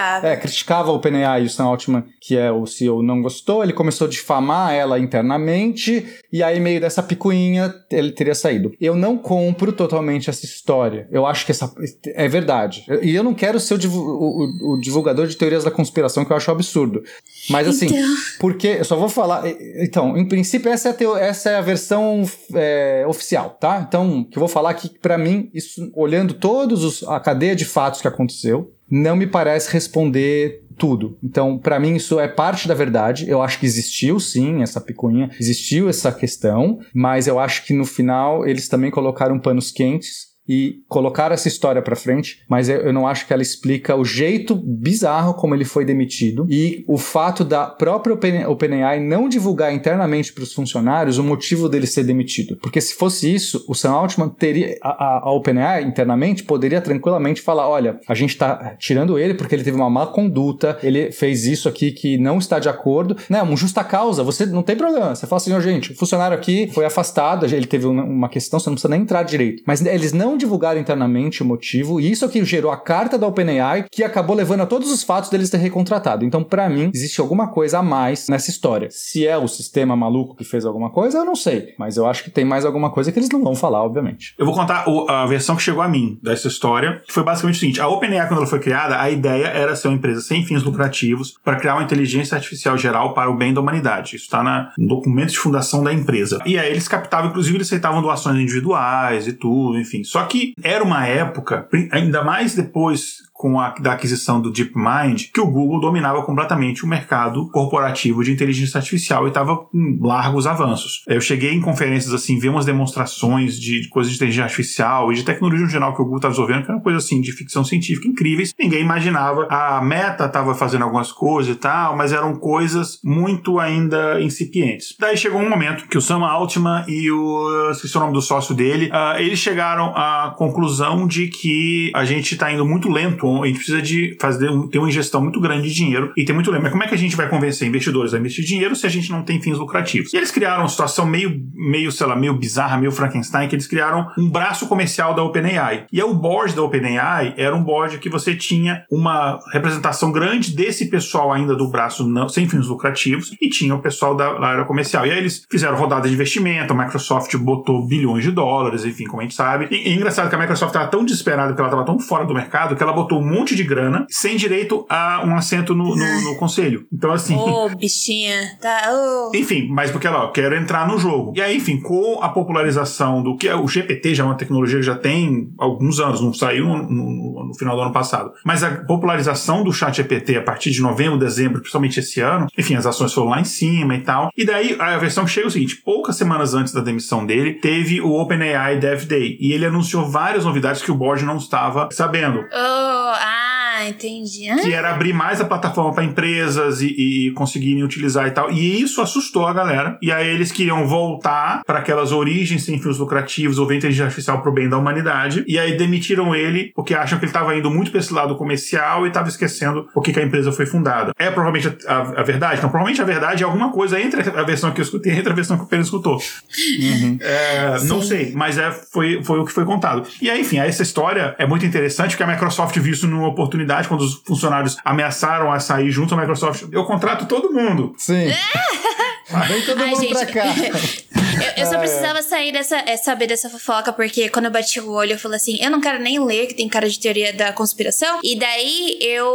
Criticava. 0.02 0.28
É, 0.28 0.36
criticava 0.36 0.90
a 0.90 0.94
OpenAI 0.94 1.44
e 1.44 1.46
o 1.46 1.50
Sam 1.50 1.66
Altman, 1.66 2.04
que 2.20 2.38
é 2.38 2.52
o 2.52 2.66
CEO, 2.66 3.04
não 3.04 3.22
gostou, 3.22 3.64
ele 3.64 3.74
começou 3.74 4.08
a 4.08 4.10
difamar 4.10 4.74
ela 4.74 5.00
internamente, 5.00 6.06
e 6.32 6.42
aí 6.42 6.60
meio 6.60 6.82
dessa 6.82 7.04
picuinha 7.04 7.74
ele 7.92 8.12
teria 8.12 8.34
saído. 8.34 8.74
Eu 8.80 8.96
não 8.96 9.18
compro 9.18 9.72
totalmente 9.72 10.30
essa 10.30 10.46
história. 10.46 11.08
Eu 11.12 11.26
acho 11.26 11.46
que 11.46 11.52
essa 11.52 11.72
é 12.08 12.28
verdade. 12.28 12.86
E 13.02 13.14
eu 13.16 13.24
não 13.24 13.34
quero 13.34 13.60
ser 13.60 13.74
o, 13.74 13.92
o, 13.92 14.74
o, 14.74 14.82
divulgador 14.82 15.28
de 15.28 15.36
teorias 15.36 15.64
da 15.64 15.72
conspiração, 15.72 16.26
que 16.26 16.32
eu 16.32 16.38
acho 16.38 16.52
absurdo. 16.52 17.04
Mas 17.50 17.68
assim, 17.68 17.86
então... 17.86 18.16
porque 18.40 18.68
eu 18.68 18.86
só 18.86 18.96
vou 18.96 19.10
falar. 19.10 19.44
Então, 19.80 20.18
em 20.18 20.28
princípio, 20.28 20.72
essa 20.72 20.90
é 20.90 20.92
a, 20.92 20.94
teo, 20.94 21.16
essa 21.16 21.50
é 21.50 21.56
a 21.58 21.62
versão 21.62 22.24
é, 22.54 23.06
oficial, 23.08 23.58
tá? 23.60 23.86
Então, 23.88 24.24
que 24.24 24.38
eu 24.38 24.40
vou 24.40 24.50
falar 24.50 24.72
aqui, 24.72 24.90
para 24.90 25.18
mim, 25.18 25.50
isso, 25.54 25.92
olhando 25.96 26.34
todos 26.34 27.04
a 27.08 27.20
cadeia 27.20 27.56
de 27.56 27.66
fatos 27.66 28.02
que 28.02 28.08
aconteceu, 28.08 28.72
não 28.92 29.16
me 29.16 29.26
parece 29.26 29.72
responder 29.72 30.66
tudo. 30.78 31.18
Então, 31.24 31.58
para 31.58 31.80
mim, 31.80 31.96
isso 31.96 32.20
é 32.20 32.28
parte 32.28 32.68
da 32.68 32.74
verdade. 32.74 33.30
Eu 33.30 33.42
acho 33.42 33.60
que 33.60 33.66
existiu, 33.66 34.20
sim, 34.20 34.62
essa 34.62 34.82
picuinha, 34.82 35.30
existiu 35.40 35.88
essa 35.88 36.12
questão, 36.12 36.80
mas 36.94 37.28
eu 37.28 37.40
acho 37.40 37.64
que 37.66 37.74
no 37.74 37.86
final 37.86 38.46
eles 38.46 38.68
também 38.68 38.92
colocaram 38.92 39.40
panos 39.40 39.72
quentes 39.72 40.31
e 40.48 40.82
colocar 40.88 41.32
essa 41.32 41.48
história 41.48 41.82
para 41.82 41.96
frente, 41.96 42.44
mas 42.50 42.68
eu 42.70 42.92
não 42.92 43.08
acho 43.08 43.26
que 43.26 43.34
ela 43.34 43.42
explica 43.42 43.96
o 43.96 44.04
jeito 44.04 44.56
bizarro 44.56 45.34
como 45.34 45.56
ele 45.56 45.66
foi 45.66 45.86
demitido 45.86 46.46
e 46.50 46.84
o 46.88 46.98
fato 46.98 47.44
da 47.44 47.66
própria 47.68 48.50
OpenAI 48.50 49.00
não 49.00 49.30
divulgar 49.30 49.74
internamente 49.74 50.34
para 50.34 50.44
os 50.44 50.54
funcionários 50.54 51.18
o 51.18 51.24
motivo 51.24 51.70
dele 51.70 51.88
ser 51.88 52.04
demitido. 52.04 52.58
Porque 52.62 52.82
se 52.82 52.96
fosse 52.96 53.34
isso, 53.34 53.64
o 53.68 53.76
Sam 53.76 53.92
Altman 53.92 54.30
teria 54.30 54.78
a, 54.82 55.28
a 55.28 55.32
OpenAI 55.32 55.84
internamente 55.84 56.44
poderia 56.44 56.82
tranquilamente 56.82 57.42
falar, 57.42 57.68
olha, 57.68 58.00
a 58.08 58.14
gente 58.14 58.32
está 58.32 58.76
tirando 58.78 59.18
ele 59.18 59.34
porque 59.34 59.56
ele 59.56 59.64
teve 59.64 59.78
uma 59.78 59.90
má 59.90 60.08
conduta, 60.08 60.78
ele 60.84 61.12
fez 61.12 61.46
isso 61.46 61.70
aqui 61.70 61.92
que 61.92 62.18
não 62.18 62.38
está 62.38 62.60
de 62.60 62.70
acordo, 62.70 63.16
né? 63.30 63.42
Uma 63.42 63.56
justa 63.56 63.84
causa, 63.84 64.24
você 64.24 64.46
não 64.46 64.64
tem 64.64 64.76
problema. 64.76 65.16
Você 65.16 65.28
fala 65.28 65.38
assim, 65.38 65.54
oh, 65.54 65.62
gente, 65.62 65.92
o 65.92 65.96
funcionário 65.96 66.36
aqui 66.36 66.70
foi 66.74 66.86
afastado, 66.86 67.46
ele 67.46 67.68
teve 67.68 67.86
uma 67.86 68.30
questão, 68.30 68.60
você 68.60 68.70
não 68.70 68.76
precisa 68.76 68.92
nem 68.92 69.02
entrar 69.02 69.24
direito. 69.24 69.64
Mas 69.66 69.84
eles 69.86 70.14
não 70.14 70.38
divulgaram 70.42 70.80
internamente 70.80 71.42
o 71.42 71.46
motivo, 71.46 72.00
e 72.00 72.12
isso 72.12 72.26
é 72.26 72.28
que 72.28 72.44
gerou 72.44 72.72
a 72.72 72.78
carta 72.78 73.18
da 73.18 73.28
OpenAI, 73.28 73.86
que 73.90 74.04
acabou 74.04 74.36
levando 74.36 74.62
a 74.62 74.66
todos 74.66 74.92
os 74.92 75.04
fatos 75.04 75.30
deles 75.30 75.50
ter 75.50 75.58
recontratado. 75.58 76.26
Então, 76.26 76.44
para 76.44 76.70
mim, 76.70 76.92
existe 76.94 77.22
alguma 77.22 77.48
coisa 77.48 77.80
a 77.80 77.84
mais 77.84 78.28
nessa 78.28 78.50
história. 78.50 78.90
Se 78.92 79.26
é 79.26 79.38
o 79.38 79.48
sistema 79.48 79.96
maluco 79.96 80.36
que 80.36 80.44
fez 80.44 80.66
alguma 80.66 80.90
coisa, 80.90 81.20
eu 81.20 81.26
não 81.26 81.36
sei. 81.36 81.74
Mas 81.78 81.98
eu 81.98 82.06
acho 82.06 82.24
que 82.24 82.30
tem 82.30 82.44
mais 82.44 82.66
alguma 82.66 82.92
coisa 82.92 83.12
que 83.12 83.20
eles 83.20 83.30
não 83.30 83.44
vão 83.44 83.56
falar, 83.56 83.84
obviamente. 83.84 84.34
Eu 84.38 84.46
vou 84.46 84.54
contar 84.54 84.86
a 85.08 85.26
versão 85.26 85.56
que 85.56 85.62
chegou 85.62 85.82
a 85.82 85.88
mim 85.88 86.20
dessa 86.22 86.48
história, 86.48 87.02
que 87.06 87.14
foi 87.14 87.24
basicamente 87.24 87.56
o 87.56 87.60
seguinte: 87.60 87.82
a 87.82 87.88
OpenAI, 87.88 88.28
quando 88.28 88.40
ela 88.40 88.48
foi 88.48 88.60
criada, 88.60 89.00
a 89.00 89.10
ideia 89.10 89.48
era 89.48 89.76
ser 89.76 89.88
uma 89.88 89.98
empresa 89.98 90.22
sem 90.22 90.44
fins 90.46 90.64
lucrativos 90.64 91.36
para 91.44 91.58
criar 91.58 91.76
uma 91.76 91.84
inteligência 91.84 92.36
artificial 92.36 92.78
geral 92.78 93.14
para 93.14 93.30
o 93.30 93.36
bem 93.36 93.54
da 93.54 93.62
humanidade. 93.62 94.16
Isso 94.16 94.26
está 94.26 94.72
no 94.78 94.88
documento 94.88 95.30
de 95.30 95.40
fundação 95.40 95.84
da 95.84 95.94
empresa. 95.94 96.40
E 96.46 96.58
aí 96.58 96.70
eles 96.70 96.88
captavam, 96.88 97.30
inclusive, 97.30 97.58
eles 97.58 97.68
aceitavam 97.68 98.02
doações 98.02 98.38
individuais 98.38 99.28
e 99.28 99.34
tudo, 99.34 99.80
enfim. 99.80 100.04
Só 100.04 100.21
que 100.28 100.54
era 100.64 100.84
uma 100.84 101.06
época, 101.06 101.68
ainda 101.92 102.24
mais 102.24 102.56
depois 102.56 103.22
com 103.42 103.60
a 103.60 103.70
da 103.80 103.94
aquisição 103.94 104.40
do 104.40 104.52
DeepMind, 104.52 105.32
que 105.34 105.42
o 105.42 105.48
Google 105.48 105.82
dominava 105.82 106.22
completamente 106.22 106.86
o 106.86 106.88
mercado 106.88 107.50
corporativo 107.50 108.24
de 108.24 108.32
inteligência 108.32 108.78
artificial 108.78 109.26
e 109.26 109.30
estava 109.30 109.58
com 109.58 109.98
largos 110.00 110.46
avanços. 110.46 111.04
Eu 111.08 111.20
cheguei 111.20 111.52
em 111.52 111.60
conferências 111.60 112.14
assim, 112.14 112.38
ver 112.38 112.50
umas 112.50 112.66
demonstrações 112.66 113.60
de, 113.60 113.90
coisas 113.90 114.12
de 114.12 114.18
inteligência 114.18 114.44
artificial 114.44 115.12
e 115.12 115.16
de 115.16 115.24
tecnologia 115.24 115.66
no 115.66 115.72
geral 115.72 115.96
que 115.96 116.02
o 116.02 116.04
Google 116.04 116.20
estava 116.20 116.34
desenvolvendo, 116.34 116.66
que 116.66 116.72
era 116.72 116.80
coisa 116.82 117.00
assim 117.00 117.20
de 117.20 117.32
ficção 117.32 117.64
científica 117.64 118.08
incríveis. 118.08 118.54
Ninguém 118.60 118.82
imaginava. 118.82 119.48
A 119.50 119.82
Meta 119.82 120.26
estava 120.26 120.54
fazendo 120.54 120.84
algumas 120.84 121.12
coisas 121.12 121.56
e 121.56 121.58
tal, 121.58 121.98
mas 121.98 122.14
eram 122.14 122.36
coisas 122.36 123.00
muito 123.04 123.60
ainda 123.60 124.22
incipientes. 124.22 124.96
Daí 125.00 125.18
chegou 125.18 125.42
um 125.42 125.50
momento 125.50 125.88
que 125.88 125.98
o 125.98 126.02
Sam 126.02 126.24
Altman 126.24 126.86
e 126.88 127.10
o 127.10 127.72
esqueci 127.72 127.98
o 127.98 128.00
nome 128.00 128.14
do 128.14 128.22
sócio 128.22 128.54
dele, 128.54 128.92
uh, 128.92 129.20
eles 129.20 129.40
chegaram 129.40 129.92
conclusão 130.38 131.08
de 131.08 131.28
que 131.28 131.92
a 131.94 132.06
gente 132.06 132.34
está 132.34 132.52
indo 132.52 132.66
muito 132.66 132.90
lento 132.90 133.22
a 133.44 133.48
gente 133.48 133.58
precisa 133.58 133.82
de 133.82 134.18
fazer 134.20 134.50
ter 134.70 134.80
uma 134.80 134.90
ingestão 134.90 135.22
muito 135.22 135.40
grande 135.40 135.68
de 135.70 135.74
dinheiro 135.74 136.12
e 136.18 136.26
tem 136.26 136.34
muito 136.34 136.50
lema. 136.50 136.64
Mas 136.64 136.72
como 136.72 136.84
é 136.84 136.88
que 136.88 136.96
a 136.96 136.98
gente 136.98 137.16
vai 137.16 137.30
convencer 137.30 137.68
investidores 137.68 138.14
a 138.14 138.18
investir 138.18 138.44
dinheiro 138.46 138.76
se 138.76 138.86
a 138.86 138.90
gente 138.90 139.12
não 139.12 139.24
tem 139.24 139.42
fins 139.42 139.58
lucrativos? 139.58 140.14
E 140.14 140.18
eles 140.18 140.32
criaram 140.32 140.64
uma 140.64 140.70
situação 140.70 141.06
meio, 141.06 141.42
meio, 141.54 141.92
sei 141.92 142.08
lá, 142.08 142.16
meio 142.16 142.34
bizarra, 142.34 142.78
meio 142.78 142.92
Frankenstein, 142.92 143.48
que 143.48 143.56
eles 143.56 143.68
criaram 143.68 144.08
um 144.18 144.30
braço 144.30 144.68
comercial 144.68 145.14
da 145.14 145.24
OpenAI. 145.24 145.86
E 145.92 146.00
é 146.00 146.06
o 146.06 146.14
board 146.14 146.56
da 146.56 146.64
OpenAI 146.64 147.34
era 147.38 147.56
um 147.56 147.64
board 147.64 147.98
que 148.00 148.10
você 148.10 148.36
tinha 148.36 148.84
uma 148.90 149.40
representação 149.54 150.12
grande 150.12 150.56
desse 150.56 150.90
pessoal 150.90 151.32
ainda 151.32 151.56
do 151.56 151.70
braço 151.70 152.08
não, 152.08 152.28
sem 152.28 152.48
fins 152.48 152.68
lucrativos 152.68 153.36
e 153.42 153.50
tinha 153.50 153.76
o 153.76 153.80
pessoal 153.80 154.16
da, 154.16 154.34
da 154.34 154.48
área 154.48 154.66
comercial. 154.66 155.06
E 155.06 155.12
aí 155.12 155.18
eles 155.18 155.46
fizeram 155.50 155.78
rodada 155.78 156.08
de 156.08 156.14
investimento, 156.14 156.74
a 156.74 156.76
Microsoft 156.76 157.36
botou 157.38 157.86
bilhões 157.86 158.24
de 158.24 158.32
dólares, 158.32 158.86
enfim, 158.86 159.06
como 159.06 159.22
a 159.22 159.24
gente 159.24 159.36
sabe. 159.36 159.68
E, 159.72 159.94
engraçado 160.02 160.30
que 160.30 160.36
a 160.36 160.38
Microsoft 160.38 160.72
estava 160.72 160.90
tão 160.90 161.06
desesperada, 161.06 161.54
que 161.54 161.60
ela 161.60 161.70
estava 161.70 161.86
tão 161.86 162.00
fora 162.00 162.26
do 162.26 162.34
mercado, 162.34 162.76
que 162.76 162.84
ela 162.84 162.94
botou 162.94 163.20
um 163.20 163.26
monte 163.26 163.56
de 163.56 163.64
grana 163.64 164.06
sem 164.10 164.36
direito 164.36 164.86
a 164.90 165.24
um 165.26 165.36
assento 165.36 165.74
no, 165.74 165.96
no, 165.96 166.22
no 166.22 166.36
conselho. 166.36 166.86
Então, 166.92 167.12
assim. 167.12 167.36
Ô, 167.36 167.66
oh, 167.66 167.76
bichinha. 167.76 168.58
Tá, 168.60 168.90
oh. 168.92 169.32
Enfim, 169.36 169.68
mas 169.70 169.92
porque 169.92 170.08
ela, 170.08 170.26
ó, 170.26 170.28
quero 170.32 170.56
entrar 170.56 170.88
no 170.88 170.98
jogo. 170.98 171.34
E 171.36 171.42
aí, 171.42 171.58
enfim, 171.58 171.80
com 171.80 172.20
a 172.22 172.30
popularização 172.30 173.22
do 173.22 173.38
que 173.38 173.48
é 173.48 173.56
o 173.56 173.68
GPT, 173.68 174.16
já 174.16 174.24
é 174.24 174.26
uma 174.26 174.36
tecnologia 174.36 174.80
que 174.80 174.86
já 174.86 174.96
tem 174.96 175.52
alguns 175.58 176.00
anos, 176.00 176.22
não 176.22 176.34
saiu 176.34 176.66
no, 176.66 176.84
no, 176.84 177.48
no 177.48 177.54
final 177.58 177.76
do 177.76 177.82
ano 177.82 177.94
passado. 177.94 178.32
Mas 178.44 178.64
a 178.64 178.72
popularização 178.86 179.64
do 179.64 179.72
chat 179.72 179.96
GPT 179.96 180.38
a 180.38 180.42
partir 180.42 180.72
de 180.72 180.82
novembro, 180.82 181.18
dezembro, 181.18 181.60
principalmente 181.60 182.00
esse 182.00 182.20
ano, 182.22 182.48
enfim, 182.58 182.76
as 182.76 182.86
ações 182.86 183.14
foram 183.14 183.30
lá 183.30 183.42
em 183.42 183.46
cima 183.46 183.96
e 183.96 184.02
tal. 184.02 184.32
E 184.36 184.46
daí 184.46 184.76
a 184.80 184.98
versão 184.98 185.26
que 185.26 185.32
chega 185.32 185.48
é 185.48 185.50
o 185.50 185.52
seguinte: 185.52 185.82
poucas 185.84 186.16
semanas 186.16 186.54
antes 186.54 186.74
da 186.74 186.82
demissão 186.82 187.26
dele, 187.26 187.54
teve 187.54 188.02
o 188.02 188.12
OpenAI 188.12 188.80
Dev 188.80 189.04
Day. 189.06 189.38
E 189.40 189.54
ele 189.54 189.66
anunciou 189.66 189.91
várias 189.94 190.46
novidades 190.46 190.82
que 190.82 190.92
o 190.92 190.96
board 190.96 191.24
não 191.24 191.38
estava 191.38 191.90
sabendo. 191.92 192.48
Oh, 192.52 192.56
ah 192.56 193.61
Ah, 193.82 193.90
entendi. 193.90 194.48
Ah. 194.48 194.58
Que 194.58 194.74
era 194.74 194.92
abrir 194.92 195.14
mais 195.14 195.42
a 195.42 195.46
plataforma 195.46 195.94
para 195.94 196.04
empresas 196.04 196.82
e, 196.82 197.28
e 197.28 197.32
conseguirem 197.32 197.84
utilizar 197.84 198.28
e 198.28 198.32
tal. 198.32 198.52
E 198.52 198.82
isso 198.82 199.02
assustou 199.02 199.48
a 199.48 199.54
galera. 199.54 199.98
E 200.02 200.12
aí 200.12 200.28
eles 200.28 200.52
queriam 200.52 200.88
voltar 200.88 201.64
para 201.66 201.80
aquelas 201.80 202.12
origens 202.12 202.64
sem 202.64 202.80
fins 202.80 203.00
lucrativos 203.00 203.58
ou 203.58 203.72
inteligência 203.74 204.06
artificial 204.06 204.42
pro 204.42 204.52
bem 204.52 204.70
da 204.70 204.78
humanidade. 204.78 205.44
E 205.48 205.58
aí 205.58 205.76
demitiram 205.78 206.36
ele 206.36 206.72
porque 206.76 206.94
acham 206.94 207.18
que 207.18 207.26
ele 207.26 207.30
estava 207.30 207.56
indo 207.56 207.72
muito 207.72 207.90
para 207.90 208.00
esse 208.00 208.14
lado 208.14 208.36
comercial 208.36 209.06
e 209.06 209.08
estava 209.08 209.28
esquecendo 209.30 209.88
o 209.96 210.02
que, 210.02 210.12
a 210.20 210.24
empresa 210.24 210.52
foi 210.52 210.66
fundada. 210.68 211.14
É 211.18 211.32
provavelmente 211.32 211.76
a, 211.88 211.94
a, 211.94 212.00
a, 212.22 212.24
verdade? 212.24 212.58
Então, 212.58 212.70
provavelmente 212.70 213.02
a 213.02 213.06
verdade 213.06 213.44
é 213.44 213.46
alguma 213.46 213.72
coisa 213.72 214.00
entre 214.00 214.22
a 214.22 214.44
versão 214.44 214.72
que 214.72 214.82
eu 214.82 214.84
escutei 214.84 215.14
e 215.14 215.18
entre 215.18 215.32
a 215.32 215.36
versão 215.36 215.58
que 215.58 215.64
o 215.64 215.68
Pedro 215.68 215.86
escutou. 215.86 216.16
Uhum. 216.16 217.18
É, 217.20 217.84
não 217.86 218.02
sei, 218.02 218.34
mas 218.36 218.58
é, 218.58 218.72
foi, 218.72 219.24
foi 219.24 219.40
o 219.40 219.46
que 219.46 219.52
foi 219.52 219.66
contado. 219.66 220.08
E 220.22 220.30
aí, 220.30 220.42
enfim, 220.42 220.60
essa 220.60 220.84
história 220.84 221.34
é 221.40 221.48
muito 221.48 221.66
interessante 221.66 222.12
porque 222.12 222.24
a 222.24 222.28
Microsoft 222.28 222.78
viu 222.78 222.94
isso 222.94 223.08
numa 223.08 223.28
oportunidade 223.28 223.71
quando 223.88 224.02
os 224.02 224.22
funcionários 224.26 224.78
ameaçaram 224.84 225.52
a 225.52 225.60
sair 225.60 225.92
junto 225.92 226.14
à 226.14 226.18
Microsoft. 226.18 226.64
Eu 226.72 226.84
contrato 226.86 227.26
todo 227.26 227.52
mundo. 227.52 227.94
Sim. 227.98 228.32
Vem 229.48 229.62
todo 229.66 229.82
Ai, 229.82 229.90
mundo 229.92 230.02
gente, 230.02 230.14
pra 230.14 230.26
cá. 230.26 230.44
Eu, 231.42 231.64
eu 231.64 231.66
só 231.66 231.78
precisava 231.78 232.22
sair 232.22 232.52
dessa, 232.52 232.78
é, 232.78 232.98
saber 232.98 233.28
dessa 233.28 233.50
fofoca, 233.50 233.92
porque 233.92 234.30
quando 234.30 234.46
eu 234.46 234.52
bati 234.52 234.80
o 234.80 234.92
olho, 234.92 235.14
eu 235.14 235.20
falei 235.20 235.38
assim: 235.38 235.58
eu 235.62 235.70
não 235.70 235.82
quero 235.82 236.02
nem 236.02 236.24
ler, 236.24 236.48
que 236.48 236.54
tem 236.54 236.68
cara 236.68 236.90
de 236.90 237.00
teoria 237.00 237.34
da 237.34 237.52
conspiração. 237.54 238.20
E 238.24 238.38
daí 238.38 238.98
eu. 239.02 239.28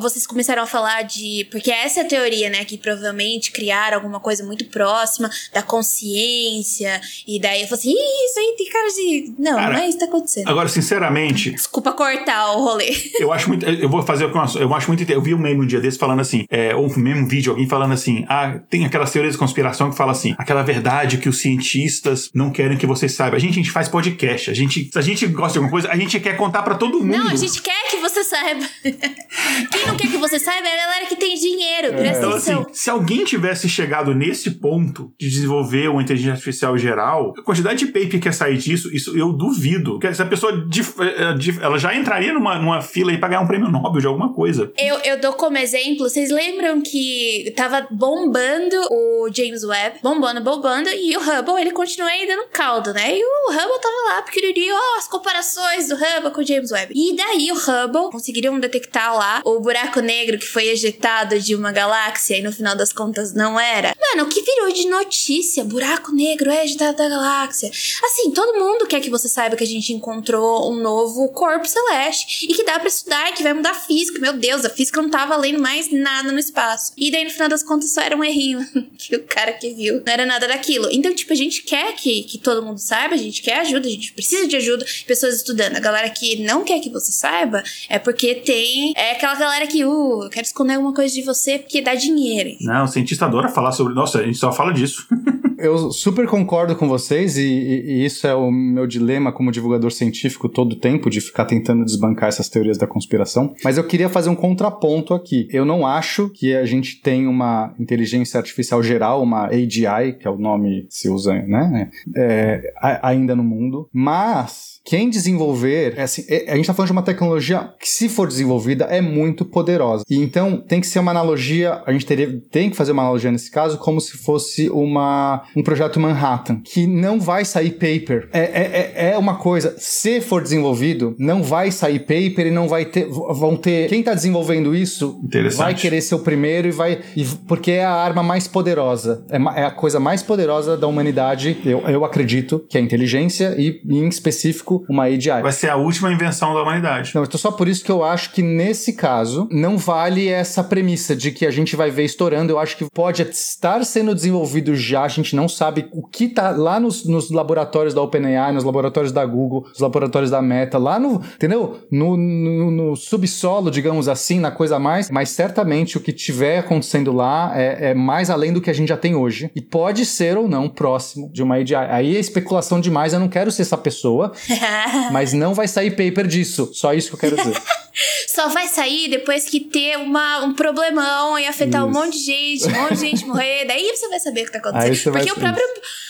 Vocês 0.00 0.26
começaram 0.26 0.62
a 0.62 0.66
falar 0.66 1.02
de. 1.02 1.46
Porque 1.50 1.70
essa 1.70 2.00
é 2.00 2.02
a 2.04 2.06
teoria, 2.06 2.50
né? 2.50 2.64
Que 2.64 2.76
provavelmente 2.76 3.50
criaram 3.52 3.96
alguma 3.96 4.20
coisa 4.20 4.44
muito 4.44 4.64
próxima 4.66 5.30
da 5.52 5.62
consciência. 5.62 7.00
E 7.26 7.40
daí 7.40 7.62
eu 7.62 7.68
falei 7.68 7.80
assim: 7.80 7.90
Ih, 7.90 8.26
isso 8.26 8.38
aí 8.38 8.54
tem 8.56 8.68
cara 8.68 8.88
de. 8.88 9.34
Não, 9.38 9.56
cara, 9.56 9.72
não 9.72 9.80
é 9.80 9.88
isso 9.88 9.98
que 9.98 10.04
tá 10.04 10.10
acontecendo. 10.10 10.48
Agora, 10.48 10.68
sinceramente. 10.68 11.50
Desculpa 11.50 11.92
cortar 11.92 12.52
o 12.52 12.64
rolê. 12.64 12.94
Eu 13.18 13.32
acho 13.32 13.48
muito. 13.48 13.64
Eu 13.66 13.88
vou 13.88 14.02
fazer 14.02 14.24
o 14.24 14.30
que 14.30 14.36
eu 14.36 14.74
acho 14.74 14.88
muito. 14.88 15.10
Eu 15.10 15.22
vi 15.22 15.34
um 15.34 15.38
meme 15.38 15.62
um 15.62 15.66
dia 15.66 15.80
desse 15.80 15.98
falando 15.98 16.20
assim, 16.20 16.44
é, 16.50 16.74
ou 16.74 16.86
um 16.86 16.96
mesmo 16.96 17.26
vídeo, 17.26 17.50
alguém 17.52 17.68
falando 17.68 17.92
assim: 17.92 18.24
ah, 18.28 18.58
tem 18.68 18.84
aquelas 18.84 19.10
teorias 19.10 19.34
de 19.34 19.38
conspiração 19.38 19.90
que 19.90 19.96
fala 19.96 20.12
assim, 20.12 20.34
aquela 20.38 20.62
verdade 20.62 21.18
que 21.18 21.28
os 21.28 21.38
cientistas 21.46 22.30
não 22.34 22.50
querem 22.50 22.76
que 22.76 22.86
você 22.86 23.08
saiba. 23.08 23.36
A 23.36 23.38
gente, 23.38 23.52
a 23.52 23.54
gente 23.54 23.70
faz 23.70 23.88
podcast. 23.88 24.50
A 24.50 24.54
gente, 24.54 24.90
se 24.92 24.98
a 24.98 25.02
gente 25.02 25.26
gosta 25.28 25.52
de 25.52 25.58
alguma 25.58 25.70
coisa, 25.70 25.88
a 25.90 25.96
gente 25.96 26.18
quer 26.18 26.36
contar 26.36 26.62
para 26.62 26.74
todo 26.74 26.98
mundo. 26.98 27.16
Não, 27.16 27.28
a 27.28 27.36
gente 27.36 27.62
quer 27.62 27.88
que 27.88 27.96
você 27.98 28.24
saiba. 28.24 28.66
Quem 28.82 29.86
não 29.86 29.96
quer 29.96 30.08
que 30.08 30.16
você 30.16 30.38
saiba 30.38 30.66
é 30.66 30.72
a 30.72 30.86
galera 30.86 31.06
que 31.06 31.16
tem 31.16 31.36
dinheiro. 31.36 31.88
É. 31.88 31.92
Presta 31.92 32.18
então, 32.18 32.30
atenção. 32.30 32.60
Assim, 32.62 32.70
se 32.72 32.90
alguém 32.90 33.24
tivesse 33.24 33.68
chegado 33.68 34.14
nesse 34.14 34.52
ponto 34.52 35.12
de 35.18 35.28
desenvolver 35.28 35.88
uma 35.88 36.02
inteligência 36.02 36.32
artificial 36.32 36.76
geral, 36.76 37.32
a 37.38 37.42
quantidade 37.42 37.78
de 37.78 37.86
paper 37.86 38.20
que 38.20 38.28
ia 38.28 38.32
sair 38.32 38.56
disso, 38.58 38.94
isso 38.94 39.16
eu 39.16 39.32
duvido. 39.32 39.98
Essa 40.02 40.26
pessoa, 40.26 40.52
eh, 40.52 41.62
ela 41.62 41.78
já 41.78 41.94
entraria 41.94 42.32
numa, 42.32 42.58
numa 42.58 42.80
fila 42.80 43.10
aí 43.10 43.18
pra 43.18 43.28
ganhar 43.28 43.40
um 43.40 43.46
prêmio 43.46 43.70
Nobel 43.70 44.00
de 44.00 44.06
alguma 44.06 44.32
coisa. 44.32 44.72
Eu, 44.78 44.96
eu 44.98 45.20
dou 45.20 45.34
como 45.34 45.58
exemplo, 45.58 46.08
vocês 46.08 46.30
lembram 46.30 46.80
que 46.80 47.52
tava 47.56 47.86
bombando 47.90 48.76
o 48.90 49.28
James 49.32 49.62
Webb, 49.62 49.98
bombando, 50.02 50.40
bombando, 50.40 50.88
e 50.88 51.16
o 51.16 51.20
Hubble, 51.20 51.35
ele 51.58 51.72
continua 51.72 52.08
aí 52.08 52.26
dando 52.26 52.48
caldo, 52.48 52.92
né? 52.92 53.16
E 53.16 53.22
o 53.24 53.50
Hubble 53.50 53.80
tava 53.80 54.14
lá, 54.14 54.22
pequenininho, 54.22 54.74
ó, 54.74 54.98
as 54.98 55.08
comparações 55.08 55.88
do 55.88 55.94
Hubble 55.94 56.30
com 56.32 56.40
o 56.40 56.46
James 56.46 56.70
Webb. 56.70 56.92
E 56.94 57.16
daí 57.16 57.50
o 57.50 57.54
Hubble 57.54 58.10
conseguiram 58.10 58.58
detectar 58.58 59.14
lá 59.14 59.42
o 59.44 59.60
buraco 59.60 60.00
negro 60.00 60.38
que 60.38 60.46
foi 60.46 60.68
ejetado 60.68 61.38
de 61.38 61.54
uma 61.54 61.72
galáxia 61.72 62.36
e 62.36 62.42
no 62.42 62.52
final 62.52 62.76
das 62.76 62.92
contas 62.92 63.34
não 63.34 63.58
era. 63.58 63.94
Mano, 63.98 64.28
o 64.28 64.28
que 64.28 64.42
virou 64.42 64.72
de 64.72 64.88
notícia? 64.88 65.64
Buraco 65.64 66.12
negro 66.12 66.50
é 66.50 66.64
ejetado 66.64 66.96
da 66.96 67.08
galáxia. 67.08 67.70
Assim, 68.04 68.30
todo 68.30 68.58
mundo 68.58 68.86
quer 68.86 69.00
que 69.00 69.10
você 69.10 69.28
saiba 69.28 69.56
que 69.56 69.64
a 69.64 69.66
gente 69.66 69.92
encontrou 69.92 70.70
um 70.70 70.76
novo 70.76 71.28
corpo 71.30 71.66
celeste 71.66 72.46
e 72.48 72.54
que 72.54 72.64
dá 72.64 72.78
para 72.78 72.88
estudar 72.88 73.30
e 73.30 73.32
que 73.32 73.42
vai 73.42 73.52
mudar 73.52 73.70
a 73.70 73.74
física. 73.74 74.20
Meu 74.20 74.32
Deus, 74.32 74.64
a 74.64 74.70
física 74.70 75.00
não 75.00 75.10
tá 75.10 75.26
valendo 75.26 75.60
mais 75.60 75.90
nada 75.90 76.32
no 76.32 76.38
espaço. 76.38 76.92
E 76.96 77.10
daí 77.10 77.24
no 77.24 77.30
final 77.30 77.48
das 77.48 77.62
contas 77.62 77.92
só 77.92 78.00
era 78.00 78.16
um 78.16 78.24
errinho 78.24 78.66
que 78.96 79.16
o 79.16 79.24
cara 79.24 79.52
que 79.52 79.74
viu 79.74 80.02
não 80.04 80.12
era 80.12 80.26
nada 80.26 80.46
daquilo. 80.48 80.88
Então, 80.92 81.14
tipo, 81.16 81.32
a 81.32 81.36
gente 81.36 81.62
quer 81.62 81.94
que, 81.94 82.22
que 82.22 82.38
todo 82.38 82.64
mundo 82.64 82.78
saiba, 82.78 83.14
a 83.14 83.18
gente 83.18 83.42
quer 83.42 83.60
ajuda, 83.60 83.86
a 83.86 83.90
gente 83.90 84.12
precisa 84.12 84.46
de 84.46 84.56
ajuda, 84.56 84.84
pessoas 85.06 85.36
estudando. 85.36 85.76
A 85.76 85.80
galera 85.80 86.08
que 86.10 86.42
não 86.44 86.64
quer 86.64 86.80
que 86.80 86.90
você 86.90 87.10
saiba 87.12 87.62
é 87.88 87.98
porque 87.98 88.36
tem. 88.36 88.92
É 88.96 89.12
aquela 89.12 89.34
galera 89.34 89.66
que, 89.66 89.84
uh, 89.84 90.24
eu 90.24 90.30
quero 90.30 90.46
esconder 90.46 90.74
alguma 90.74 90.94
coisa 90.94 91.12
de 91.14 91.22
você 91.22 91.58
porque 91.58 91.80
dá 91.80 91.94
dinheiro. 91.94 92.50
Não, 92.60 92.84
o 92.84 92.88
cientista 92.88 93.24
adora 93.24 93.48
falar 93.48 93.72
sobre. 93.72 93.94
Nossa, 93.94 94.18
a 94.18 94.24
gente 94.24 94.38
só 94.38 94.52
fala 94.52 94.72
disso. 94.72 95.06
eu 95.58 95.90
super 95.90 96.26
concordo 96.26 96.76
com 96.76 96.88
vocês 96.88 97.36
e, 97.36 97.42
e, 97.42 98.04
isso 98.04 98.26
é 98.26 98.34
o 98.34 98.50
meu 98.50 98.86
dilema 98.86 99.32
como 99.32 99.50
divulgador 99.50 99.90
científico 99.90 100.48
todo 100.48 100.72
o 100.72 100.76
tempo 100.76 101.08
de 101.08 101.20
ficar 101.20 101.44
tentando 101.44 101.84
desbancar 101.84 102.28
essas 102.28 102.48
teorias 102.48 102.78
da 102.78 102.86
conspiração. 102.86 103.54
Mas 103.64 103.78
eu 103.78 103.84
queria 103.84 104.08
fazer 104.08 104.28
um 104.28 104.34
contraponto 104.34 105.14
aqui. 105.14 105.48
Eu 105.50 105.64
não 105.64 105.86
acho 105.86 106.28
que 106.28 106.54
a 106.54 106.64
gente 106.64 107.00
tem 107.00 107.26
uma 107.26 107.74
inteligência 107.78 108.38
artificial 108.38 108.82
geral, 108.82 109.22
uma 109.22 109.46
AGI, 109.46 110.18
que 110.18 110.26
é 110.26 110.30
o 110.30 110.38
nome 110.38 110.86
se 111.06 111.10
usa, 111.10 111.34
né, 111.34 111.90
é, 112.16 112.72
ainda 113.02 113.36
no 113.36 113.44
mundo, 113.44 113.88
mas 113.92 114.75
quem 114.86 115.10
desenvolver, 115.10 115.94
é 115.96 116.02
assim, 116.02 116.24
é, 116.28 116.44
a 116.46 116.54
gente 116.54 116.60
está 116.60 116.72
falando 116.72 116.86
de 116.86 116.92
uma 116.92 117.02
tecnologia 117.02 117.70
que, 117.80 117.88
se 117.88 118.08
for 118.08 118.28
desenvolvida, 118.28 118.84
é 118.84 119.00
muito 119.00 119.44
poderosa. 119.44 120.04
E 120.08 120.16
então 120.16 120.58
tem 120.58 120.80
que 120.80 120.86
ser 120.86 121.00
uma 121.00 121.10
analogia, 121.10 121.82
a 121.84 121.92
gente 121.92 122.06
teria, 122.06 122.40
tem 122.52 122.70
que 122.70 122.76
fazer 122.76 122.92
uma 122.92 123.02
analogia 123.02 123.32
nesse 123.32 123.50
caso, 123.50 123.78
como 123.78 124.00
se 124.00 124.16
fosse 124.16 124.70
uma, 124.70 125.42
um 125.56 125.62
projeto 125.62 125.98
Manhattan, 125.98 126.60
que 126.62 126.86
não 126.86 127.18
vai 127.18 127.44
sair 127.44 127.72
paper. 127.72 128.28
É, 128.32 128.40
é, 128.40 128.92
é, 128.94 129.10
é 129.10 129.18
uma 129.18 129.34
coisa, 129.34 129.74
se 129.76 130.20
for 130.20 130.40
desenvolvido, 130.40 131.16
não 131.18 131.42
vai 131.42 131.72
sair 131.72 131.98
paper 131.98 132.46
e 132.46 132.50
não 132.52 132.68
vai 132.68 132.84
ter. 132.84 133.08
Vão 133.08 133.56
ter. 133.56 133.88
Quem 133.88 134.00
está 134.00 134.14
desenvolvendo 134.14 134.72
isso 134.72 135.20
vai 135.56 135.74
querer 135.74 136.00
ser 136.00 136.14
o 136.14 136.20
primeiro 136.20 136.68
e 136.68 136.70
vai. 136.70 137.00
E, 137.16 137.24
porque 137.48 137.72
é 137.72 137.84
a 137.84 137.92
arma 137.92 138.22
mais 138.22 138.46
poderosa. 138.46 139.24
É, 139.30 139.36
é 139.60 139.64
a 139.64 139.70
coisa 139.72 139.98
mais 139.98 140.22
poderosa 140.22 140.76
da 140.76 140.86
humanidade, 140.86 141.56
eu, 141.64 141.80
eu 141.88 142.04
acredito, 142.04 142.64
que 142.68 142.78
é 142.78 142.80
a 142.80 142.84
inteligência 142.84 143.56
e, 143.58 143.80
em 143.84 144.06
específico, 144.08 144.75
uma 144.88 145.04
AGI. 145.04 145.42
Vai 145.42 145.52
ser 145.52 145.70
a 145.70 145.76
última 145.76 146.12
invenção 146.12 146.54
da 146.54 146.62
humanidade. 146.62 147.12
Não, 147.14 147.24
então 147.24 147.38
só 147.38 147.50
por 147.50 147.68
isso 147.68 147.84
que 147.84 147.90
eu 147.90 148.04
acho 148.04 148.32
que 148.32 148.42
nesse 148.42 148.92
caso 148.92 149.48
não 149.50 149.78
vale 149.78 150.28
essa 150.28 150.62
premissa 150.64 151.14
de 151.14 151.30
que 151.30 151.46
a 151.46 151.50
gente 151.50 151.76
vai 151.76 151.90
ver 151.90 152.04
estourando. 152.04 152.52
Eu 152.52 152.58
acho 152.58 152.76
que 152.76 152.86
pode 152.92 153.22
estar 153.22 153.84
sendo 153.84 154.14
desenvolvido 154.14 154.74
já, 154.74 155.04
a 155.04 155.08
gente 155.08 155.34
não 155.36 155.48
sabe 155.48 155.88
o 155.92 156.06
que 156.06 156.28
tá 156.28 156.50
lá 156.50 156.78
nos, 156.80 157.04
nos 157.04 157.30
laboratórios 157.30 157.94
da 157.94 158.02
OpenAI, 158.02 158.52
nos 158.52 158.64
laboratórios 158.64 159.12
da 159.12 159.24
Google, 159.24 159.66
nos 159.68 159.80
laboratórios 159.80 160.30
da 160.30 160.42
Meta, 160.42 160.78
lá 160.78 160.98
no, 160.98 161.22
entendeu? 161.34 161.80
No, 161.90 162.16
no, 162.16 162.70
no 162.70 162.96
subsolo, 162.96 163.70
digamos 163.70 164.08
assim, 164.08 164.38
na 164.40 164.50
coisa 164.50 164.78
mais, 164.78 165.10
mas 165.10 165.30
certamente 165.30 165.96
o 165.96 166.00
que 166.00 166.12
tiver 166.12 166.58
acontecendo 166.58 167.12
lá 167.12 167.52
é, 167.54 167.90
é 167.90 167.94
mais 167.94 168.30
além 168.30 168.52
do 168.52 168.60
que 168.60 168.70
a 168.70 168.72
gente 168.72 168.88
já 168.88 168.96
tem 168.96 169.14
hoje. 169.14 169.50
E 169.54 169.60
pode 169.60 170.04
ser 170.04 170.36
ou 170.36 170.48
não 170.48 170.68
próximo 170.68 171.30
de 171.32 171.42
uma 171.42 171.56
AGI. 171.56 171.74
Aí 171.74 172.16
é 172.16 172.20
especulação 172.20 172.80
demais, 172.80 173.12
eu 173.12 173.20
não 173.20 173.28
quero 173.28 173.50
ser 173.50 173.62
essa 173.62 173.76
pessoa. 173.76 174.32
Mas 175.12 175.32
não 175.32 175.54
vai 175.54 175.68
sair 175.68 175.90
paper 175.90 176.26
disso. 176.26 176.70
Só 176.72 176.92
isso 176.94 177.08
que 177.08 177.14
eu 177.14 177.18
quero 177.20 177.36
dizer. 177.36 177.60
Só 178.28 178.48
vai 178.48 178.68
sair 178.68 179.08
depois 179.08 179.46
que 179.46 179.60
ter 179.60 179.96
uma, 179.96 180.44
um 180.44 180.52
problemão 180.52 181.38
e 181.38 181.46
afetar 181.46 181.80
isso. 181.80 181.88
um 181.88 181.92
monte 181.92 182.18
de 182.18 182.24
gente, 182.24 182.66
um 182.66 182.82
monte 182.82 182.94
de 182.94 183.00
gente 183.00 183.24
morrer. 183.24 183.64
Daí 183.64 183.90
você 183.96 184.08
vai 184.08 184.20
saber 184.20 184.42
o 184.42 184.44
que 184.44 184.52
tá 184.52 184.58
acontecendo. 184.58 185.12
Porque 185.12 185.32
o 185.32 185.34
próprio, 185.34 185.64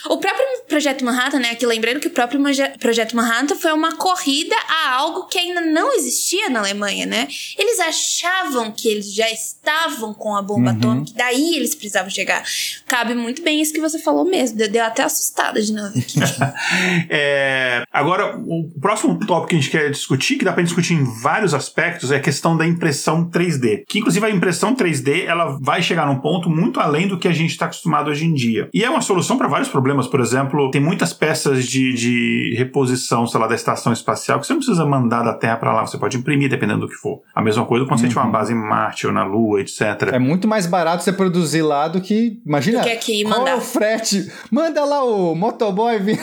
o 0.09 0.19
próprio 0.19 0.47
Projeto 0.69 1.05
Manhattan, 1.05 1.39
né? 1.39 1.51
Aqui 1.51 1.65
lembrando 1.65 2.01
que 2.01 2.09
o 2.09 2.11
próprio 2.11 2.41
Projeto 2.81 3.15
Manhattan 3.15 3.55
foi 3.55 3.73
uma 3.73 3.95
corrida 3.97 4.57
a 4.69 4.95
algo 4.95 5.27
que 5.27 5.39
ainda 5.39 5.61
não 5.61 5.95
existia 5.95 6.51
na 6.51 6.59
Alemanha, 6.59 7.07
né? 7.07 7.29
Eles 7.57 7.79
achavam 7.79 8.73
que 8.73 8.89
eles 8.89 9.15
já 9.15 9.31
estavam 9.31 10.13
com 10.13 10.35
a 10.35 10.43
bomba 10.43 10.73
uhum. 10.73 10.77
atômica, 10.77 11.13
daí 11.15 11.55
eles 11.55 11.75
precisavam 11.75 12.11
chegar. 12.11 12.43
Cabe 12.87 13.15
muito 13.15 13.43
bem 13.43 13.61
isso 13.61 13.73
que 13.73 13.81
você 13.81 14.01
falou 14.01 14.25
mesmo. 14.25 14.59
Deu 14.59 14.85
até 14.85 15.05
assustada 15.05 15.63
de 15.63 15.73
novo 15.73 15.97
aqui. 15.97 16.19
é, 17.09 17.85
agora, 17.93 18.37
o 18.47 18.81
próximo 18.81 19.19
tópico 19.19 19.49
que 19.49 19.57
a 19.57 19.59
gente 19.59 19.71
quer 19.71 19.91
discutir, 19.91 20.37
que 20.37 20.45
dá 20.45 20.53
pra 20.53 20.63
discutir 20.63 20.95
em 20.95 21.05
vários 21.05 21.55
aspectos, 21.55 22.11
é 22.11 22.17
a 22.17 22.21
questão 22.21 22.57
da 22.57 22.67
impressão 22.67 23.29
3D. 23.29 23.85
Que, 23.89 23.99
inclusive, 23.99 24.25
a 24.25 24.31
impressão 24.31 24.75
3D 24.75 25.25
ela 25.27 25.59
vai 25.61 25.83
chegar 25.83 26.07
num 26.07 26.19
ponto 26.19 26.49
muito 26.49 26.81
além 26.81 27.09
do 27.09 27.19
que 27.19 27.29
a 27.29 27.33
gente 27.33 27.51
está 27.51 27.67
acostumado 27.67 28.11
hoje 28.11 28.25
em 28.25 28.33
dia. 28.33 28.69
E 28.73 28.85
é 28.85 28.91
uma 28.91 29.01
solução 29.01 29.37
para 29.37 29.49
vários 29.49 29.69
problemas. 29.69 30.07
Por 30.07 30.21
exemplo, 30.21 30.71
tem 30.71 30.81
muitas 30.81 31.13
peças 31.13 31.67
de, 31.67 31.93
de 31.95 32.55
reposição, 32.57 33.27
sei 33.27 33.41
lá, 33.41 33.47
da 33.47 33.55
estação 33.55 33.93
espacial 33.93 34.41
que 34.41 34.47
você 34.47 34.53
não 34.53 34.61
precisa 34.61 34.85
mandar 34.85 35.23
da 35.23 35.35
Terra 35.35 35.57
para 35.57 35.73
lá, 35.73 35.87
você 35.87 35.99
pode 35.99 36.17
imprimir 36.17 36.49
dependendo 36.49 36.81
do 36.81 36.89
que 36.89 36.95
for. 36.95 37.23
A 37.35 37.43
mesma 37.43 37.65
coisa 37.65 37.85
quando 37.85 37.99
uhum. 37.99 38.05
você 38.05 38.09
tiver 38.09 38.21
uma 38.21 38.31
base 38.31 38.53
em 38.53 38.57
Marte 38.57 39.07
ou 39.07 39.13
na 39.13 39.25
Lua, 39.25 39.61
etc. 39.61 39.81
É 40.13 40.19
muito 40.19 40.47
mais 40.47 40.67
barato 40.67 41.03
você 41.03 41.13
produzir 41.13 41.63
lá 41.63 41.89
do 41.89 42.01
que. 42.01 42.41
Imagina. 42.47 42.81
Do 42.81 42.85
que 42.85 42.91
aqui 42.91 43.23
qual 43.25 43.41
mandar. 43.41 43.53
é 43.53 43.55
o 43.55 43.61
frete? 43.61 44.31
Manda 44.51 44.85
lá 44.85 45.05
o 45.05 45.35
motoboy 45.35 45.99
vindo. 45.99 46.21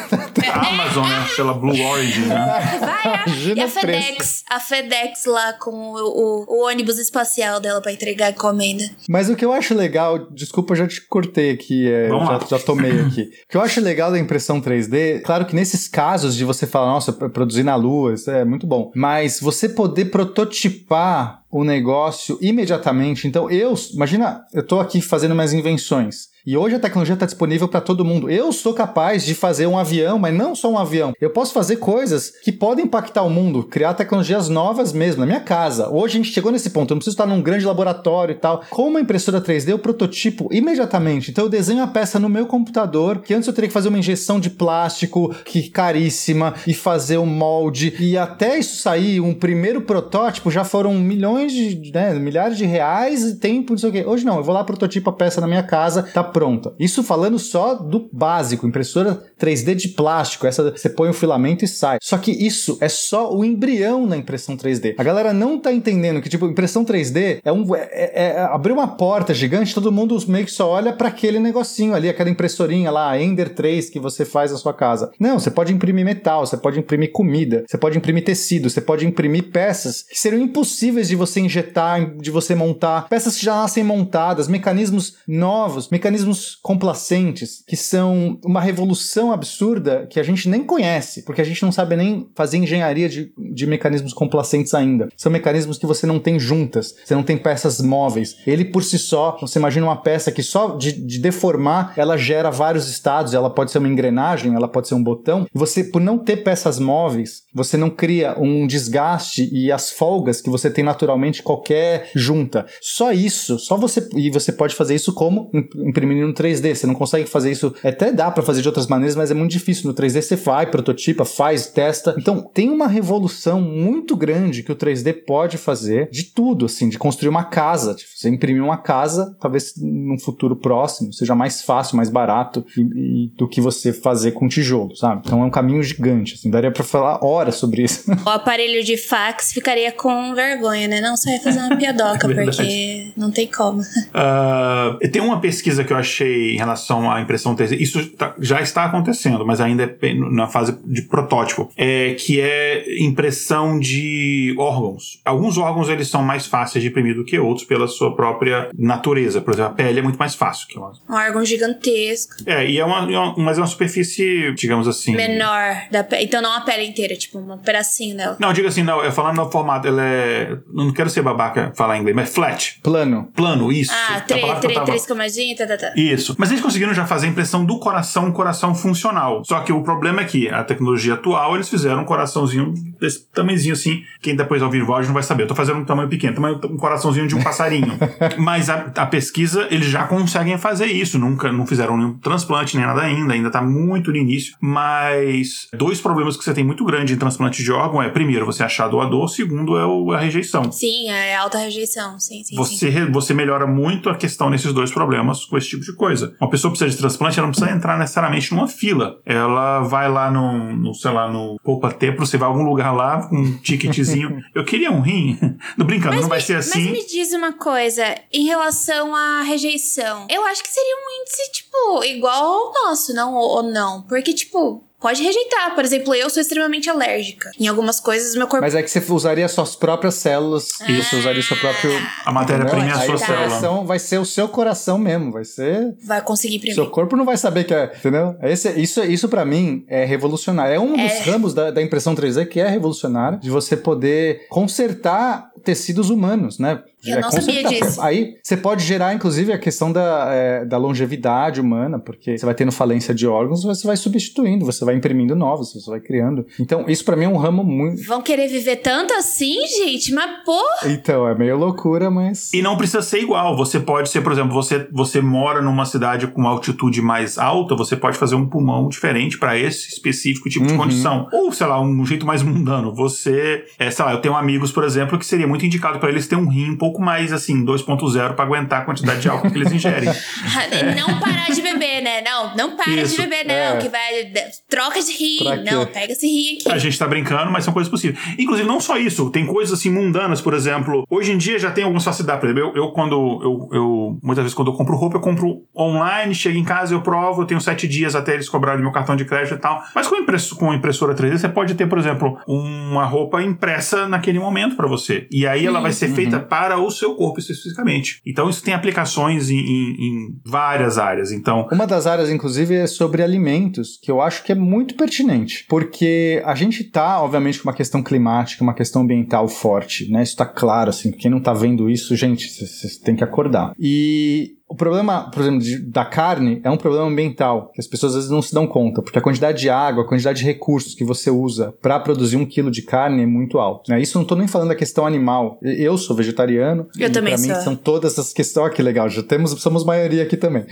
A 0.51 0.69
Amazon, 0.69 1.07
né? 1.07 1.27
Pela 1.35 1.53
Blue 1.53 1.79
Origin? 1.79 2.12
Vai, 2.21 3.07
a, 3.07 3.25
e 3.55 3.61
a 3.61 3.67
FedEx. 3.67 4.43
A 4.49 4.59
FedEx 4.59 5.25
lá 5.25 5.53
com 5.53 5.71
o, 5.71 5.95
o, 5.95 6.45
o 6.47 6.67
ônibus 6.67 6.97
espacial 6.99 7.59
dela 7.59 7.81
para 7.81 7.91
entregar 7.91 8.27
a 8.27 8.29
encomenda. 8.31 8.83
Mas 9.09 9.29
o 9.29 9.35
que 9.35 9.45
eu 9.45 9.53
acho 9.53 9.73
legal, 9.73 10.31
desculpa, 10.31 10.73
eu 10.73 10.77
já 10.77 10.87
te 10.87 11.01
cortei 11.01 11.51
aqui, 11.51 11.91
é, 11.91 12.09
já, 12.09 12.57
já 12.57 12.59
tomei 12.59 12.99
aqui. 13.01 13.21
o 13.45 13.49
que 13.49 13.57
eu 13.57 13.61
acho 13.61 13.81
legal 13.81 14.11
da 14.11 14.19
impressão 14.19 14.61
3D, 14.61 15.21
claro 15.21 15.45
que 15.45 15.55
nesses 15.55 15.87
casos 15.87 16.35
de 16.35 16.45
você 16.45 16.65
falar, 16.65 16.87
nossa, 16.87 17.11
produzir 17.11 17.63
na 17.63 17.75
Lua, 17.75 18.13
isso 18.13 18.29
é 18.29 18.45
muito 18.45 18.65
bom. 18.65 18.91
Mas 18.95 19.39
você 19.39 19.69
poder 19.69 20.05
prototipar 20.05 21.42
o 21.53 21.63
negócio 21.63 22.37
imediatamente. 22.41 23.27
Então, 23.27 23.49
eu, 23.49 23.75
imagina, 23.93 24.43
eu 24.51 24.61
estou 24.61 24.79
aqui 24.79 24.99
fazendo 24.99 25.35
minhas 25.35 25.53
invenções. 25.53 26.33
E 26.45 26.57
hoje 26.57 26.75
a 26.75 26.79
tecnologia 26.79 27.13
está 27.13 27.25
disponível 27.25 27.69
para 27.69 27.79
todo 27.79 28.03
mundo. 28.03 28.29
Eu 28.29 28.51
sou 28.51 28.73
capaz 28.73 29.23
de 29.23 29.33
fazer 29.33 29.65
um 29.65 29.77
avião, 29.77 30.19
mas 30.19 30.35
não 30.35 30.53
só 30.53 30.69
um 30.69 30.77
avião. 30.77 31.13
Eu 31.21 31.29
posso 31.29 31.53
fazer 31.53 31.77
coisas 31.77 32.33
que 32.43 32.51
podem 32.51 32.83
impactar 32.83 33.21
o 33.21 33.29
mundo, 33.29 33.63
criar 33.63 33.93
tecnologias 33.93 34.49
novas 34.49 34.91
mesmo, 34.91 35.21
na 35.21 35.25
minha 35.25 35.39
casa. 35.39 35.89
Hoje 35.89 36.15
a 36.15 36.17
gente 36.21 36.33
chegou 36.33 36.51
nesse 36.51 36.71
ponto, 36.71 36.91
eu 36.91 36.95
não 36.95 36.99
preciso 36.99 37.13
estar 37.13 37.25
num 37.25 37.41
grande 37.41 37.65
laboratório 37.65 38.33
e 38.33 38.37
tal. 38.37 38.61
Com 38.69 38.89
uma 38.89 38.99
impressora 38.99 39.39
3D, 39.39 39.69
eu 39.69 39.79
prototipo 39.79 40.49
imediatamente. 40.51 41.31
Então 41.31 41.45
eu 41.45 41.49
desenho 41.49 41.81
a 41.81 41.87
peça 41.87 42.19
no 42.19 42.27
meu 42.27 42.45
computador, 42.45 43.19
que 43.19 43.33
antes 43.33 43.47
eu 43.47 43.53
teria 43.53 43.69
que 43.69 43.73
fazer 43.73 43.87
uma 43.87 43.99
injeção 43.99 44.37
de 44.37 44.49
plástico, 44.49 45.33
que 45.45 45.69
caríssima, 45.69 46.55
e 46.67 46.73
fazer 46.73 47.19
um 47.19 47.25
molde. 47.25 47.95
E 47.97 48.17
até 48.17 48.59
isso 48.59 48.75
sair, 48.75 49.21
um 49.21 49.33
primeiro 49.33 49.81
protótipo, 49.81 50.51
já 50.51 50.65
foram 50.65 50.93
milhões 50.95 51.42
de, 51.51 51.91
né, 51.91 52.13
milhares 52.13 52.57
de 52.57 52.65
reais 52.65 53.23
e 53.23 53.35
tempo, 53.39 53.73
não 53.73 53.77
sei 53.77 53.89
o 53.89 53.91
quê. 53.91 54.03
Hoje 54.05 54.25
não, 54.25 54.37
eu 54.37 54.43
vou 54.43 54.53
lá, 54.53 54.63
prototipo 54.63 55.09
a 55.09 55.13
peça 55.13 55.41
na 55.41 55.47
minha 55.47 55.63
casa, 55.63 56.03
tá 56.03 56.23
pronta. 56.23 56.73
Isso 56.79 57.03
falando 57.03 57.39
só 57.39 57.75
do 57.75 58.09
básico, 58.11 58.67
impressora 58.67 59.23
3D 59.39 59.75
de 59.75 59.89
plástico, 59.89 60.47
essa 60.47 60.71
você 60.71 60.89
põe 60.89 61.09
o 61.09 61.13
filamento 61.13 61.65
e 61.65 61.67
sai. 61.67 61.97
Só 62.01 62.17
que 62.17 62.31
isso 62.31 62.77
é 62.79 62.89
só 62.89 63.33
o 63.33 63.43
embrião 63.43 64.05
na 64.05 64.17
impressão 64.17 64.55
3D. 64.55 64.95
A 64.97 65.03
galera 65.03 65.33
não 65.33 65.59
tá 65.59 65.71
entendendo 65.71 66.21
que 66.21 66.29
tipo 66.29 66.45
impressão 66.45 66.85
3D 66.85 67.39
é 67.43 67.51
um 67.51 67.75
é, 67.75 67.89
é, 67.91 68.23
é 68.35 68.39
abrir 68.41 68.71
uma 68.71 68.87
porta 68.87 69.33
gigante, 69.33 69.73
todo 69.73 69.91
mundo 69.91 70.17
meio 70.27 70.45
que 70.45 70.51
só 70.51 70.69
olha 70.69 70.93
para 70.93 71.07
aquele 71.07 71.39
negocinho 71.39 71.93
ali, 71.93 72.09
aquela 72.09 72.29
impressorinha 72.29 72.91
lá, 72.91 73.19
Ender 73.19 73.53
3 73.53 73.89
que 73.89 73.99
você 73.99 74.25
faz 74.25 74.51
na 74.51 74.57
sua 74.57 74.73
casa. 74.73 75.11
Não, 75.19 75.39
você 75.39 75.51
pode 75.51 75.73
imprimir 75.73 76.05
metal, 76.05 76.45
você 76.45 76.57
pode 76.57 76.79
imprimir 76.79 77.11
comida, 77.11 77.63
você 77.67 77.77
pode 77.77 77.97
imprimir 77.97 78.23
tecido, 78.23 78.69
você 78.69 78.81
pode 78.81 79.05
imprimir 79.05 79.51
peças 79.51 80.03
que 80.03 80.19
seriam 80.19 80.41
impossíveis 80.41 81.07
de 81.07 81.15
você 81.15 81.32
injetar, 81.39 82.15
de 82.17 82.31
você 82.31 82.55
montar, 82.55 83.07
peças 83.09 83.37
que 83.37 83.45
já 83.45 83.55
nascem 83.55 83.83
montadas, 83.83 84.47
mecanismos 84.47 85.17
novos, 85.27 85.89
mecanismos 85.89 86.55
complacentes, 86.61 87.63
que 87.67 87.75
são 87.75 88.39
uma 88.43 88.61
revolução 88.61 89.31
absurda 89.31 90.07
que 90.09 90.19
a 90.19 90.23
gente 90.23 90.49
nem 90.49 90.63
conhece, 90.63 91.23
porque 91.23 91.41
a 91.41 91.45
gente 91.45 91.63
não 91.63 91.71
sabe 91.71 91.95
nem 91.95 92.27
fazer 92.35 92.57
engenharia 92.57 93.09
de, 93.09 93.31
de 93.37 93.67
mecanismos 93.67 94.13
complacentes 94.13 94.73
ainda. 94.73 95.09
São 95.17 95.31
mecanismos 95.31 95.77
que 95.77 95.85
você 95.85 96.05
não 96.05 96.19
tem 96.19 96.39
juntas, 96.39 96.95
você 97.03 97.15
não 97.15 97.23
tem 97.23 97.37
peças 97.37 97.81
móveis. 97.81 98.35
Ele 98.45 98.65
por 98.65 98.83
si 98.83 98.97
só, 98.97 99.37
você 99.39 99.59
imagina 99.59 99.85
uma 99.85 100.01
peça 100.01 100.31
que 100.31 100.43
só 100.43 100.75
de, 100.75 100.91
de 100.91 101.19
deformar, 101.19 101.93
ela 101.95 102.17
gera 102.17 102.49
vários 102.49 102.89
estados, 102.89 103.33
ela 103.33 103.49
pode 103.49 103.71
ser 103.71 103.79
uma 103.79 103.87
engrenagem, 103.87 104.55
ela 104.55 104.67
pode 104.67 104.87
ser 104.87 104.95
um 104.95 105.03
botão. 105.03 105.47
Você, 105.53 105.83
por 105.83 106.01
não 106.01 106.17
ter 106.17 106.37
peças 106.37 106.79
móveis, 106.79 107.43
você 107.53 107.77
não 107.77 107.89
cria 107.89 108.35
um 108.39 108.65
desgaste 108.67 109.49
e 109.51 109.71
as 109.71 109.91
folgas 109.91 110.41
que 110.41 110.49
você 110.49 110.69
tem 110.69 110.83
naturalmente 110.83 111.12
qualquer 111.43 112.09
junta. 112.15 112.65
Só 112.81 113.11
isso, 113.11 113.59
só 113.59 113.77
você. 113.77 114.07
E 114.15 114.29
você 114.29 114.51
pode 114.51 114.75
fazer 114.75 114.95
isso 114.95 115.13
como 115.13 115.49
imprimir 115.77 116.25
no 116.25 116.33
3D. 116.33 116.75
Você 116.75 116.87
não 116.87 116.95
consegue 116.95 117.29
fazer 117.29 117.51
isso. 117.51 117.73
Até 117.83 118.11
dá 118.11 118.31
para 118.31 118.43
fazer 118.43 118.61
de 118.61 118.67
outras 118.67 118.87
maneiras, 118.87 119.15
mas 119.15 119.31
é 119.31 119.33
muito 119.33 119.51
difícil. 119.51 119.87
No 119.87 119.93
3D 119.93 120.21
você 120.21 120.35
vai, 120.35 120.69
prototipa, 120.69 121.25
faz, 121.25 121.67
testa. 121.67 122.15
Então 122.17 122.41
tem 122.53 122.69
uma 122.69 122.87
revolução 122.87 123.61
muito 123.61 124.15
grande 124.15 124.63
que 124.63 124.71
o 124.71 124.75
3D 124.75 125.13
pode 125.25 125.57
fazer 125.57 126.09
de 126.09 126.23
tudo, 126.25 126.65
assim, 126.65 126.89
de 126.89 126.97
construir 126.97 127.29
uma 127.29 127.45
casa. 127.45 127.95
Tipo, 127.95 128.11
você 128.15 128.29
imprimir 128.29 128.63
uma 128.63 128.77
casa, 128.77 129.35
talvez 129.39 129.73
num 129.77 130.19
futuro 130.19 130.55
próximo 130.55 131.13
seja 131.13 131.35
mais 131.35 131.61
fácil, 131.61 131.97
mais 131.97 132.09
barato 132.09 132.65
e, 132.77 132.81
e, 132.81 133.27
do 133.37 133.47
que 133.47 133.61
você 133.61 133.93
fazer 133.93 134.31
com 134.31 134.47
tijolo, 134.47 134.95
sabe? 134.95 135.21
Então 135.25 135.41
é 135.41 135.45
um 135.45 135.49
caminho 135.49 135.81
gigante, 135.83 136.35
assim, 136.35 136.49
daria 136.49 136.71
para 136.71 136.83
falar 136.83 137.23
horas 137.23 137.55
sobre 137.55 137.83
isso. 137.83 138.11
O 138.25 138.29
aparelho 138.29 138.83
de 138.83 138.97
fax 138.97 139.51
ficaria 139.51 139.91
com 139.91 140.33
vergonha, 140.33 140.87
né? 140.87 141.01
Não, 141.03 141.17
só 141.17 141.29
ia 141.29 141.41
fazer 141.41 141.59
uma 141.59 141.75
piadoca, 141.75 142.27
é 142.31 142.43
porque 142.45 143.11
não 143.17 143.29
tem 143.29 143.47
como. 143.47 143.81
Uh, 143.81 145.09
tem 145.09 145.21
uma 145.21 145.41
pesquisa 145.41 145.83
que 145.83 145.91
eu 145.91 145.97
achei 145.97 146.53
em 146.53 146.57
relação 146.57 147.11
à 147.11 147.21
impressão 147.21 147.55
3D, 147.55 147.79
isso 147.79 148.09
tá, 148.11 148.33
já 148.39 148.61
está 148.61 148.85
acontecendo, 148.85 149.45
mas 149.45 149.59
ainda 149.59 149.83
é 149.83 150.13
na 150.13 150.47
fase 150.47 150.77
de 150.85 151.01
protótipo, 151.03 151.69
é 151.75 152.13
que 152.13 152.39
é 152.39 152.85
impressão 153.03 153.79
de 153.79 154.55
órgãos. 154.57 155.21
Alguns 155.25 155.57
órgãos 155.57 155.89
eles 155.89 156.07
são 156.07 156.23
mais 156.23 156.45
fáceis 156.45 156.81
de 156.81 156.89
imprimir 156.89 157.15
do 157.15 157.25
que 157.25 157.37
outros 157.37 157.67
pela 157.67 157.87
sua 157.87 158.15
própria 158.15 158.69
natureza. 158.77 159.41
Por 159.41 159.53
exemplo, 159.53 159.71
a 159.71 159.75
pele 159.75 159.99
é 159.99 160.01
muito 160.01 160.17
mais 160.17 160.35
fácil 160.35 160.67
que 160.67 160.77
uma. 160.77 160.93
Um 161.09 161.13
órgão 161.13 161.43
gigantesco. 161.43 162.35
É, 162.45 162.65
e 162.69 162.79
é 162.79 162.85
uma, 162.85 163.11
é 163.11 163.17
uma 163.17 163.33
mas 163.37 163.57
é 163.57 163.61
uma 163.61 163.67
superfície, 163.67 164.53
digamos 164.53 164.87
assim. 164.87 165.15
Menor. 165.15 165.83
Da 165.91 166.03
pe... 166.03 166.17
Então 166.23 166.41
não 166.41 166.53
a 166.53 166.61
pele 166.61 166.85
inteira, 166.85 167.15
tipo 167.15 167.39
um 167.39 167.57
pedacinho 167.57 168.15
dela. 168.15 168.37
Não, 168.39 168.53
diga 168.53 168.69
assim, 168.69 168.83
não, 168.83 169.03
eu 169.03 169.11
falando 169.11 169.37
no 169.37 169.51
formato, 169.51 169.87
ela 169.87 170.03
é. 170.03 170.57
Não 170.93 170.95
quero 170.95 171.09
ser 171.09 171.23
babaca 171.23 171.73
falar 171.75 171.97
em 171.97 172.01
inglês, 172.01 172.15
mas 172.15 172.31
flat. 172.31 172.79
Plano. 172.83 173.27
Plano, 173.35 173.71
isso. 173.71 173.91
Ah, 173.91 174.21
três, 174.21 174.59
três, 174.59 174.79
três 174.83 175.07
comadinhas, 175.07 175.57
tá, 175.57 175.65
tá, 175.65 175.75
tá. 175.75 175.93
Isso. 175.95 176.35
Mas 176.37 176.51
eles 176.51 176.61
conseguiram 176.61 176.93
já 176.93 177.07
fazer 177.07 177.25
a 177.25 177.29
impressão 177.31 177.65
do 177.65 177.79
coração, 177.79 178.27
um 178.27 178.31
coração 178.31 178.75
funcional. 178.75 179.43
Só 179.43 179.61
que 179.61 179.73
o 179.73 179.81
problema 179.81 180.21
é 180.21 180.25
que 180.25 180.47
a 180.49 180.63
tecnologia 180.63 181.15
atual, 181.15 181.55
eles 181.55 181.67
fizeram 181.67 182.03
um 182.03 182.05
coraçãozinho 182.05 182.75
desse 183.01 183.25
tamanhozinho 183.31 183.73
assim. 183.73 184.03
Quem 184.21 184.35
depois 184.35 184.61
ouvir 184.61 184.83
voz 184.83 185.07
não 185.07 185.15
vai 185.15 185.23
saber. 185.23 185.43
Eu 185.43 185.47
tô 185.47 185.55
fazendo 185.55 185.79
um 185.79 185.83
tamanho 185.83 186.07
pequeno, 186.07 186.35
tamanho, 186.35 186.59
um 186.69 186.77
coraçãozinho 186.77 187.27
de 187.27 187.35
um 187.35 187.41
passarinho. 187.41 187.97
Mas 188.37 188.69
a, 188.69 188.91
a, 188.95 189.07
pesquisa, 189.07 189.67
eles 189.71 189.87
já 189.87 190.03
conseguem 190.03 190.55
fazer 190.59 190.85
isso. 190.85 191.17
Nunca, 191.17 191.51
não 191.51 191.65
fizeram 191.65 191.97
nenhum 191.97 192.13
transplante 192.19 192.77
nem 192.77 192.85
nada 192.85 193.01
ainda. 193.01 193.33
Ainda 193.33 193.49
tá 193.49 193.63
muito 193.63 194.11
no 194.11 194.17
início. 194.17 194.55
Mas 194.61 195.67
dois 195.73 195.99
problemas 195.99 196.37
que 196.37 196.43
você 196.43 196.53
tem 196.53 196.63
muito 196.63 196.85
grande 196.85 197.13
em 197.13 197.17
transplante 197.17 197.63
de 197.63 197.71
órgão 197.71 197.99
é, 197.99 198.09
primeiro, 198.09 198.45
você 198.45 198.63
achar 198.63 198.87
doador. 198.87 199.27
Segundo, 199.27 199.75
é 199.75 199.85
o, 199.87 200.11
a 200.11 200.19
rejeição. 200.19 200.71
Sim, 200.83 201.09
é 201.09 201.33
alta 201.33 201.59
rejeição. 201.59 202.19
Sim, 202.19 202.43
sim, 202.43 202.57
você, 202.57 202.91
sim. 202.91 203.09
você 203.09 203.33
melhora 203.33 203.65
muito 203.65 204.09
a 204.09 204.15
questão 204.15 204.49
nesses 204.49 204.73
dois 204.73 204.91
problemas 204.91 205.45
com 205.45 205.57
esse 205.57 205.69
tipo 205.69 205.81
de 205.81 205.95
coisa. 205.95 206.35
Uma 206.41 206.49
pessoa 206.49 206.71
precisa 206.71 206.91
de 206.91 206.97
transplante, 206.97 207.39
ela 207.39 207.47
não 207.47 207.53
precisa 207.53 207.71
entrar 207.71 207.97
necessariamente 207.97 208.53
numa 208.53 208.67
fila. 208.67 209.17
Ela 209.25 209.79
vai 209.79 210.11
lá 210.11 210.29
no, 210.29 210.75
no 210.75 210.93
sei 210.93 211.11
lá, 211.11 211.31
no 211.31 211.57
Poupa 211.63 211.89
Tempo, 211.89 212.25
você 212.25 212.37
vai 212.37 212.49
a 212.49 212.51
algum 212.51 212.63
lugar 212.63 212.91
lá 212.91 213.25
com 213.29 213.37
um 213.37 213.57
ticketzinho. 213.59 214.41
Eu 214.53 214.65
queria 214.65 214.91
um 214.91 214.99
rim. 214.99 215.39
Não 215.77 215.85
brincando, 215.85 216.15
mas 216.15 216.23
não 216.23 216.29
vai 216.29 216.39
me, 216.39 216.43
ser 216.43 216.57
assim. 216.57 216.83
Mas 216.83 216.91
me 216.91 217.07
diz 217.07 217.31
uma 217.31 217.53
coisa, 217.53 218.03
em 218.31 218.45
relação 218.45 219.15
à 219.15 219.41
rejeição. 219.41 220.27
Eu 220.29 220.45
acho 220.45 220.61
que 220.61 220.69
seria 220.69 220.95
um 220.95 221.21
índice, 221.21 221.51
tipo, 221.51 222.03
igual 222.03 222.43
ao 222.43 222.73
nosso, 222.73 223.13
não? 223.13 223.33
Ou 223.33 223.63
não? 223.63 224.01
Porque, 224.01 224.33
tipo, 224.33 224.83
pode 225.03 225.21
rejeitar. 225.21 225.75
Por 225.75 225.83
exemplo, 225.83 226.15
eu 226.15 226.29
sou 226.29 226.41
extremamente 226.41 226.89
alérgica. 226.89 227.51
Em 227.59 227.67
algumas 227.67 227.99
coisas, 227.99 228.35
meu 228.35 228.47
corpo. 228.47 228.63
Mas 228.63 228.73
é 228.73 228.81
que 228.81 228.89
você 228.89 229.03
usaria 229.11 229.47
suas 229.49 229.75
próprias 229.75 230.15
células. 230.15 230.69
Ah. 230.81 230.89
E 230.89 231.03
você 231.03 231.17
usaria 231.17 231.43
seu 231.43 231.57
próprio. 231.57 231.91
A 232.25 232.31
matéria-prima 232.31 232.87
é 232.87 232.91
a 232.91 232.99
sua 233.01 233.17
célula. 233.17 233.47
Coração 233.47 233.85
vai 233.85 233.99
ser 233.99 234.17
o 234.17 234.25
seu 234.25 234.47
coração 234.47 234.97
mesmo. 234.97 235.31
Vai 235.31 235.43
ser. 235.43 235.93
Vai 236.03 236.21
conseguir 236.21 236.55
imprimir. 236.55 236.75
Seu 236.75 236.89
corpo 236.89 237.17
não 237.17 237.25
vai 237.25 237.35
saber 237.35 237.65
que 237.65 237.73
é. 237.73 237.91
Entendeu? 237.95 238.35
Esse, 238.41 238.69
isso, 238.79 239.03
isso 239.03 239.27
para 239.27 239.43
mim 239.43 239.83
é 239.89 240.05
revolucionário. 240.05 240.73
É 240.73 240.79
um 240.79 240.97
é. 240.97 241.07
dos 241.07 241.27
ramos 241.27 241.53
da, 241.53 241.69
da 241.69 241.81
impressão 241.81 242.15
3D 242.15 242.47
que 242.47 242.61
é 242.61 242.67
revolucionário. 242.69 243.39
De 243.39 243.49
você 243.49 243.75
poder 243.75 244.47
consertar 244.47 245.51
tecidos 245.63 246.09
humanos, 246.09 246.57
né? 246.57 246.81
Eu 247.05 247.17
é, 247.17 247.21
não 247.21 247.31
sabia 247.31 247.63
disso. 247.63 248.01
Aí 248.01 248.35
você 248.41 248.55
pode 248.55 248.83
gerar, 248.83 249.13
inclusive, 249.13 249.51
a 249.51 249.57
questão 249.57 249.91
da, 249.91 250.27
é, 250.31 250.65
da 250.65 250.77
longevidade 250.77 251.59
humana, 251.59 251.99
porque 251.99 252.37
você 252.37 252.45
vai 252.45 252.55
tendo 252.55 252.71
falência 252.71 253.13
de 253.13 253.27
órgãos, 253.27 253.63
você 253.63 253.85
vai 253.85 253.97
substituindo, 253.97 254.65
você 254.65 254.85
vai 254.85 254.95
imprimindo 254.95 255.35
novos, 255.35 255.73
você 255.73 255.89
vai 255.89 255.99
criando. 255.99 256.45
Então, 256.59 256.85
isso 256.87 257.03
para 257.03 257.15
mim 257.15 257.25
é 257.25 257.29
um 257.29 257.37
ramo 257.37 257.63
muito. 257.63 258.03
Vão 258.03 258.21
querer 258.21 258.47
viver 258.47 258.77
tanto 258.77 259.13
assim, 259.13 259.65
gente? 259.67 260.13
Mas 260.13 260.43
porra! 260.45 260.91
Então, 260.91 261.27
é 261.27 261.35
meio 261.35 261.57
loucura, 261.57 262.09
mas. 262.09 262.53
E 262.53 262.61
não 262.61 262.77
precisa 262.77 263.01
ser 263.01 263.19
igual. 263.19 263.55
Você 263.57 263.79
pode 263.79 264.09
ser, 264.09 264.21
por 264.21 264.31
exemplo, 264.31 264.53
você, 264.53 264.87
você 264.91 265.21
mora 265.21 265.61
numa 265.61 265.85
cidade 265.85 266.27
com 266.27 266.47
altitude 266.47 267.01
mais 267.01 267.37
alta, 267.37 267.75
você 267.75 267.95
pode 267.95 268.17
fazer 268.17 268.35
um 268.35 268.47
pulmão 268.47 268.87
diferente 268.87 269.37
para 269.37 269.57
esse 269.57 269.89
específico 269.89 270.49
tipo 270.49 270.65
uhum. 270.65 270.71
de 270.71 270.77
condição. 270.77 271.27
Ou, 271.31 271.51
sei 271.51 271.67
lá, 271.67 271.81
um 271.81 272.05
jeito 272.05 272.25
mais 272.25 272.41
mundano. 272.43 272.93
Você, 272.95 273.65
é, 273.77 273.89
sei 273.91 274.05
lá, 274.05 274.13
eu 274.13 274.21
tenho 274.21 274.35
amigos, 274.35 274.71
por 274.71 274.83
exemplo, 274.83 275.17
que 275.17 275.25
seria 275.25 275.47
muito 275.47 275.65
indicado 275.65 275.99
para 275.99 276.09
eles 276.09 276.27
ter 276.27 276.35
um 276.35 276.47
rim 276.47 276.71
um 276.71 276.77
pouco 276.77 276.92
mais 277.01 277.31
assim, 277.31 277.65
2.0 277.65 278.33
para 278.33 278.45
aguentar 278.45 278.81
a 278.81 278.85
quantidade 278.85 279.21
de 279.21 279.29
álcool 279.29 279.49
que 279.49 279.57
eles 279.57 279.71
ingerem. 279.71 280.09
é. 280.71 280.95
Não 280.95 281.19
parar 281.19 281.49
de 281.51 281.61
beber, 281.61 282.01
né? 282.01 282.21
Não, 282.21 282.55
não 282.55 282.75
para 282.75 282.91
Isso. 282.91 283.15
de 283.15 283.21
beber, 283.21 283.45
não. 283.45 283.53
É. 283.53 283.77
Que 283.77 283.89
vai. 283.89 284.31
Troca 284.69 285.01
de 285.01 285.11
rim. 285.11 285.63
Não, 285.63 285.85
pega 285.85 286.13
esse 286.13 286.27
rim 286.27 286.57
aqui. 286.57 286.71
A 286.71 286.77
gente 286.77 286.97
tá 286.97 287.07
brincando, 287.07 287.51
mas 287.51 287.63
são 287.63 287.73
coisas 287.73 287.89
possíveis. 287.89 288.19
Inclusive, 288.37 288.67
não 288.67 288.79
só 288.79 288.97
isso, 288.97 289.29
tem 289.29 289.45
coisas 289.45 289.77
assim 289.77 289.89
mundanas, 289.89 290.41
por 290.41 290.53
exemplo. 290.53 291.05
Hoje 291.09 291.31
em 291.31 291.37
dia 291.37 291.59
já 291.59 291.71
tem 291.71 291.83
algumas 291.83 292.03
facilidades. 292.03 292.41
Por 292.41 292.49
exemplo, 292.49 292.71
eu, 292.75 292.83
eu 292.83 292.91
quando 292.91 293.13
eu, 293.13 293.69
eu. 293.71 294.19
Muitas 294.21 294.43
vezes, 294.43 294.55
quando 294.55 294.71
eu 294.71 294.73
compro 294.73 294.95
roupa, 294.95 295.17
eu 295.17 295.21
compro 295.21 295.63
online, 295.75 296.33
chego 296.33 296.57
em 296.57 296.63
casa, 296.63 296.93
eu 296.93 297.01
provo, 297.01 297.41
eu 297.41 297.45
tenho 297.45 297.61
sete 297.61 297.87
dias 297.87 298.15
até 298.15 298.33
eles 298.33 298.49
cobrarem 298.49 298.81
meu 298.81 298.91
cartão 298.91 299.15
de 299.15 299.25
crédito 299.25 299.55
e 299.55 299.57
tal. 299.57 299.83
Mas 299.93 300.07
com, 300.07 300.15
impresso, 300.15 300.55
com 300.55 300.73
impressora 300.73 301.13
3D, 301.13 301.37
você 301.37 301.49
pode 301.49 301.75
ter, 301.75 301.87
por 301.87 301.97
exemplo, 301.97 302.37
uma 302.47 303.05
roupa 303.05 303.41
impressa 303.41 304.07
naquele 304.07 304.39
momento 304.39 304.75
para 304.75 304.87
você. 304.87 305.27
E 305.31 305.47
aí 305.47 305.65
ela 305.65 305.79
vai 305.79 305.91
ser 305.91 306.09
feita 306.09 306.37
uhum. 306.37 306.43
para 306.43 306.77
o 306.87 306.91
seu 306.91 307.15
corpo 307.15 307.39
especificamente. 307.39 308.21
Então 308.25 308.49
isso 308.49 308.63
tem 308.63 308.73
aplicações 308.73 309.49
em, 309.49 309.57
em, 309.57 309.95
em 309.99 310.41
várias 310.45 310.97
áreas. 310.97 311.31
Então 311.31 311.67
uma 311.71 311.87
das 311.87 312.07
áreas, 312.07 312.29
inclusive, 312.29 312.75
é 312.75 312.87
sobre 312.87 313.23
alimentos, 313.23 313.97
que 314.01 314.11
eu 314.11 314.21
acho 314.21 314.43
que 314.43 314.51
é 314.51 314.55
muito 314.55 314.95
pertinente, 314.95 315.65
porque 315.67 316.41
a 316.45 316.55
gente 316.55 316.83
tá, 316.83 317.21
obviamente, 317.21 317.59
com 317.59 317.69
uma 317.69 317.75
questão 317.75 318.03
climática, 318.03 318.63
uma 318.63 318.73
questão 318.73 319.01
ambiental 319.01 319.47
forte, 319.47 320.09
né? 320.11 320.23
Isso 320.23 320.35
tá 320.35 320.45
claro, 320.45 320.89
assim. 320.89 321.11
Quem 321.11 321.31
não 321.31 321.39
tá 321.39 321.53
vendo 321.53 321.89
isso, 321.89 322.15
gente, 322.15 322.47
vocês 322.49 322.97
têm 322.97 323.15
que 323.15 323.23
acordar. 323.23 323.73
E 323.79 324.57
o 324.73 324.75
problema, 324.75 325.29
por 325.29 325.43
exemplo, 325.43 325.59
de, 325.59 325.77
da 325.77 326.03
carne 326.03 326.59
é 326.63 326.71
um 326.71 326.77
problema 326.77 327.05
ambiental, 327.05 327.71
que 327.75 327.79
as 327.79 327.85
pessoas 327.85 328.13
às 328.13 328.15
vezes 328.15 328.31
não 328.31 328.41
se 328.41 328.51
dão 328.51 328.65
conta, 328.65 329.03
porque 329.03 329.19
a 329.19 329.21
quantidade 329.21 329.61
de 329.61 329.69
água, 329.69 330.03
a 330.03 330.07
quantidade 330.07 330.39
de 330.39 330.45
recursos 330.45 330.95
que 330.95 331.03
você 331.03 331.29
usa 331.29 331.75
para 331.79 331.99
produzir 331.99 332.37
um 332.37 332.45
quilo 332.45 332.71
de 332.71 332.81
carne 332.81 333.21
é 333.21 333.25
muito 333.27 333.59
alto. 333.59 333.91
Né? 333.91 334.01
Isso 334.01 334.17
não 334.17 334.23
estou 334.23 334.35
nem 334.35 334.47
falando 334.47 334.69
da 334.69 334.75
questão 334.75 335.05
animal. 335.05 335.59
Eu 335.61 335.95
sou 335.95 336.15
vegetariano. 336.15 336.87
Eu 336.97 337.11
também 337.11 337.35
pra 337.35 337.43
sou. 337.43 337.55
mim 337.55 337.61
são 337.61 337.75
todas 337.75 338.13
essas 338.13 338.33
questões. 338.33 338.63
Olha 338.63 338.73
que 338.73 338.81
legal, 338.81 339.07
já 339.09 339.21
temos, 339.21 339.51
somos 339.61 339.85
maioria 339.85 340.23
aqui 340.23 340.35
também. 340.35 340.63
uh, 340.63 340.65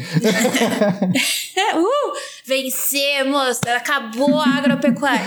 vencemos! 2.46 3.60
Acabou 3.68 4.40
a 4.40 4.58
agropecuária. 4.58 5.26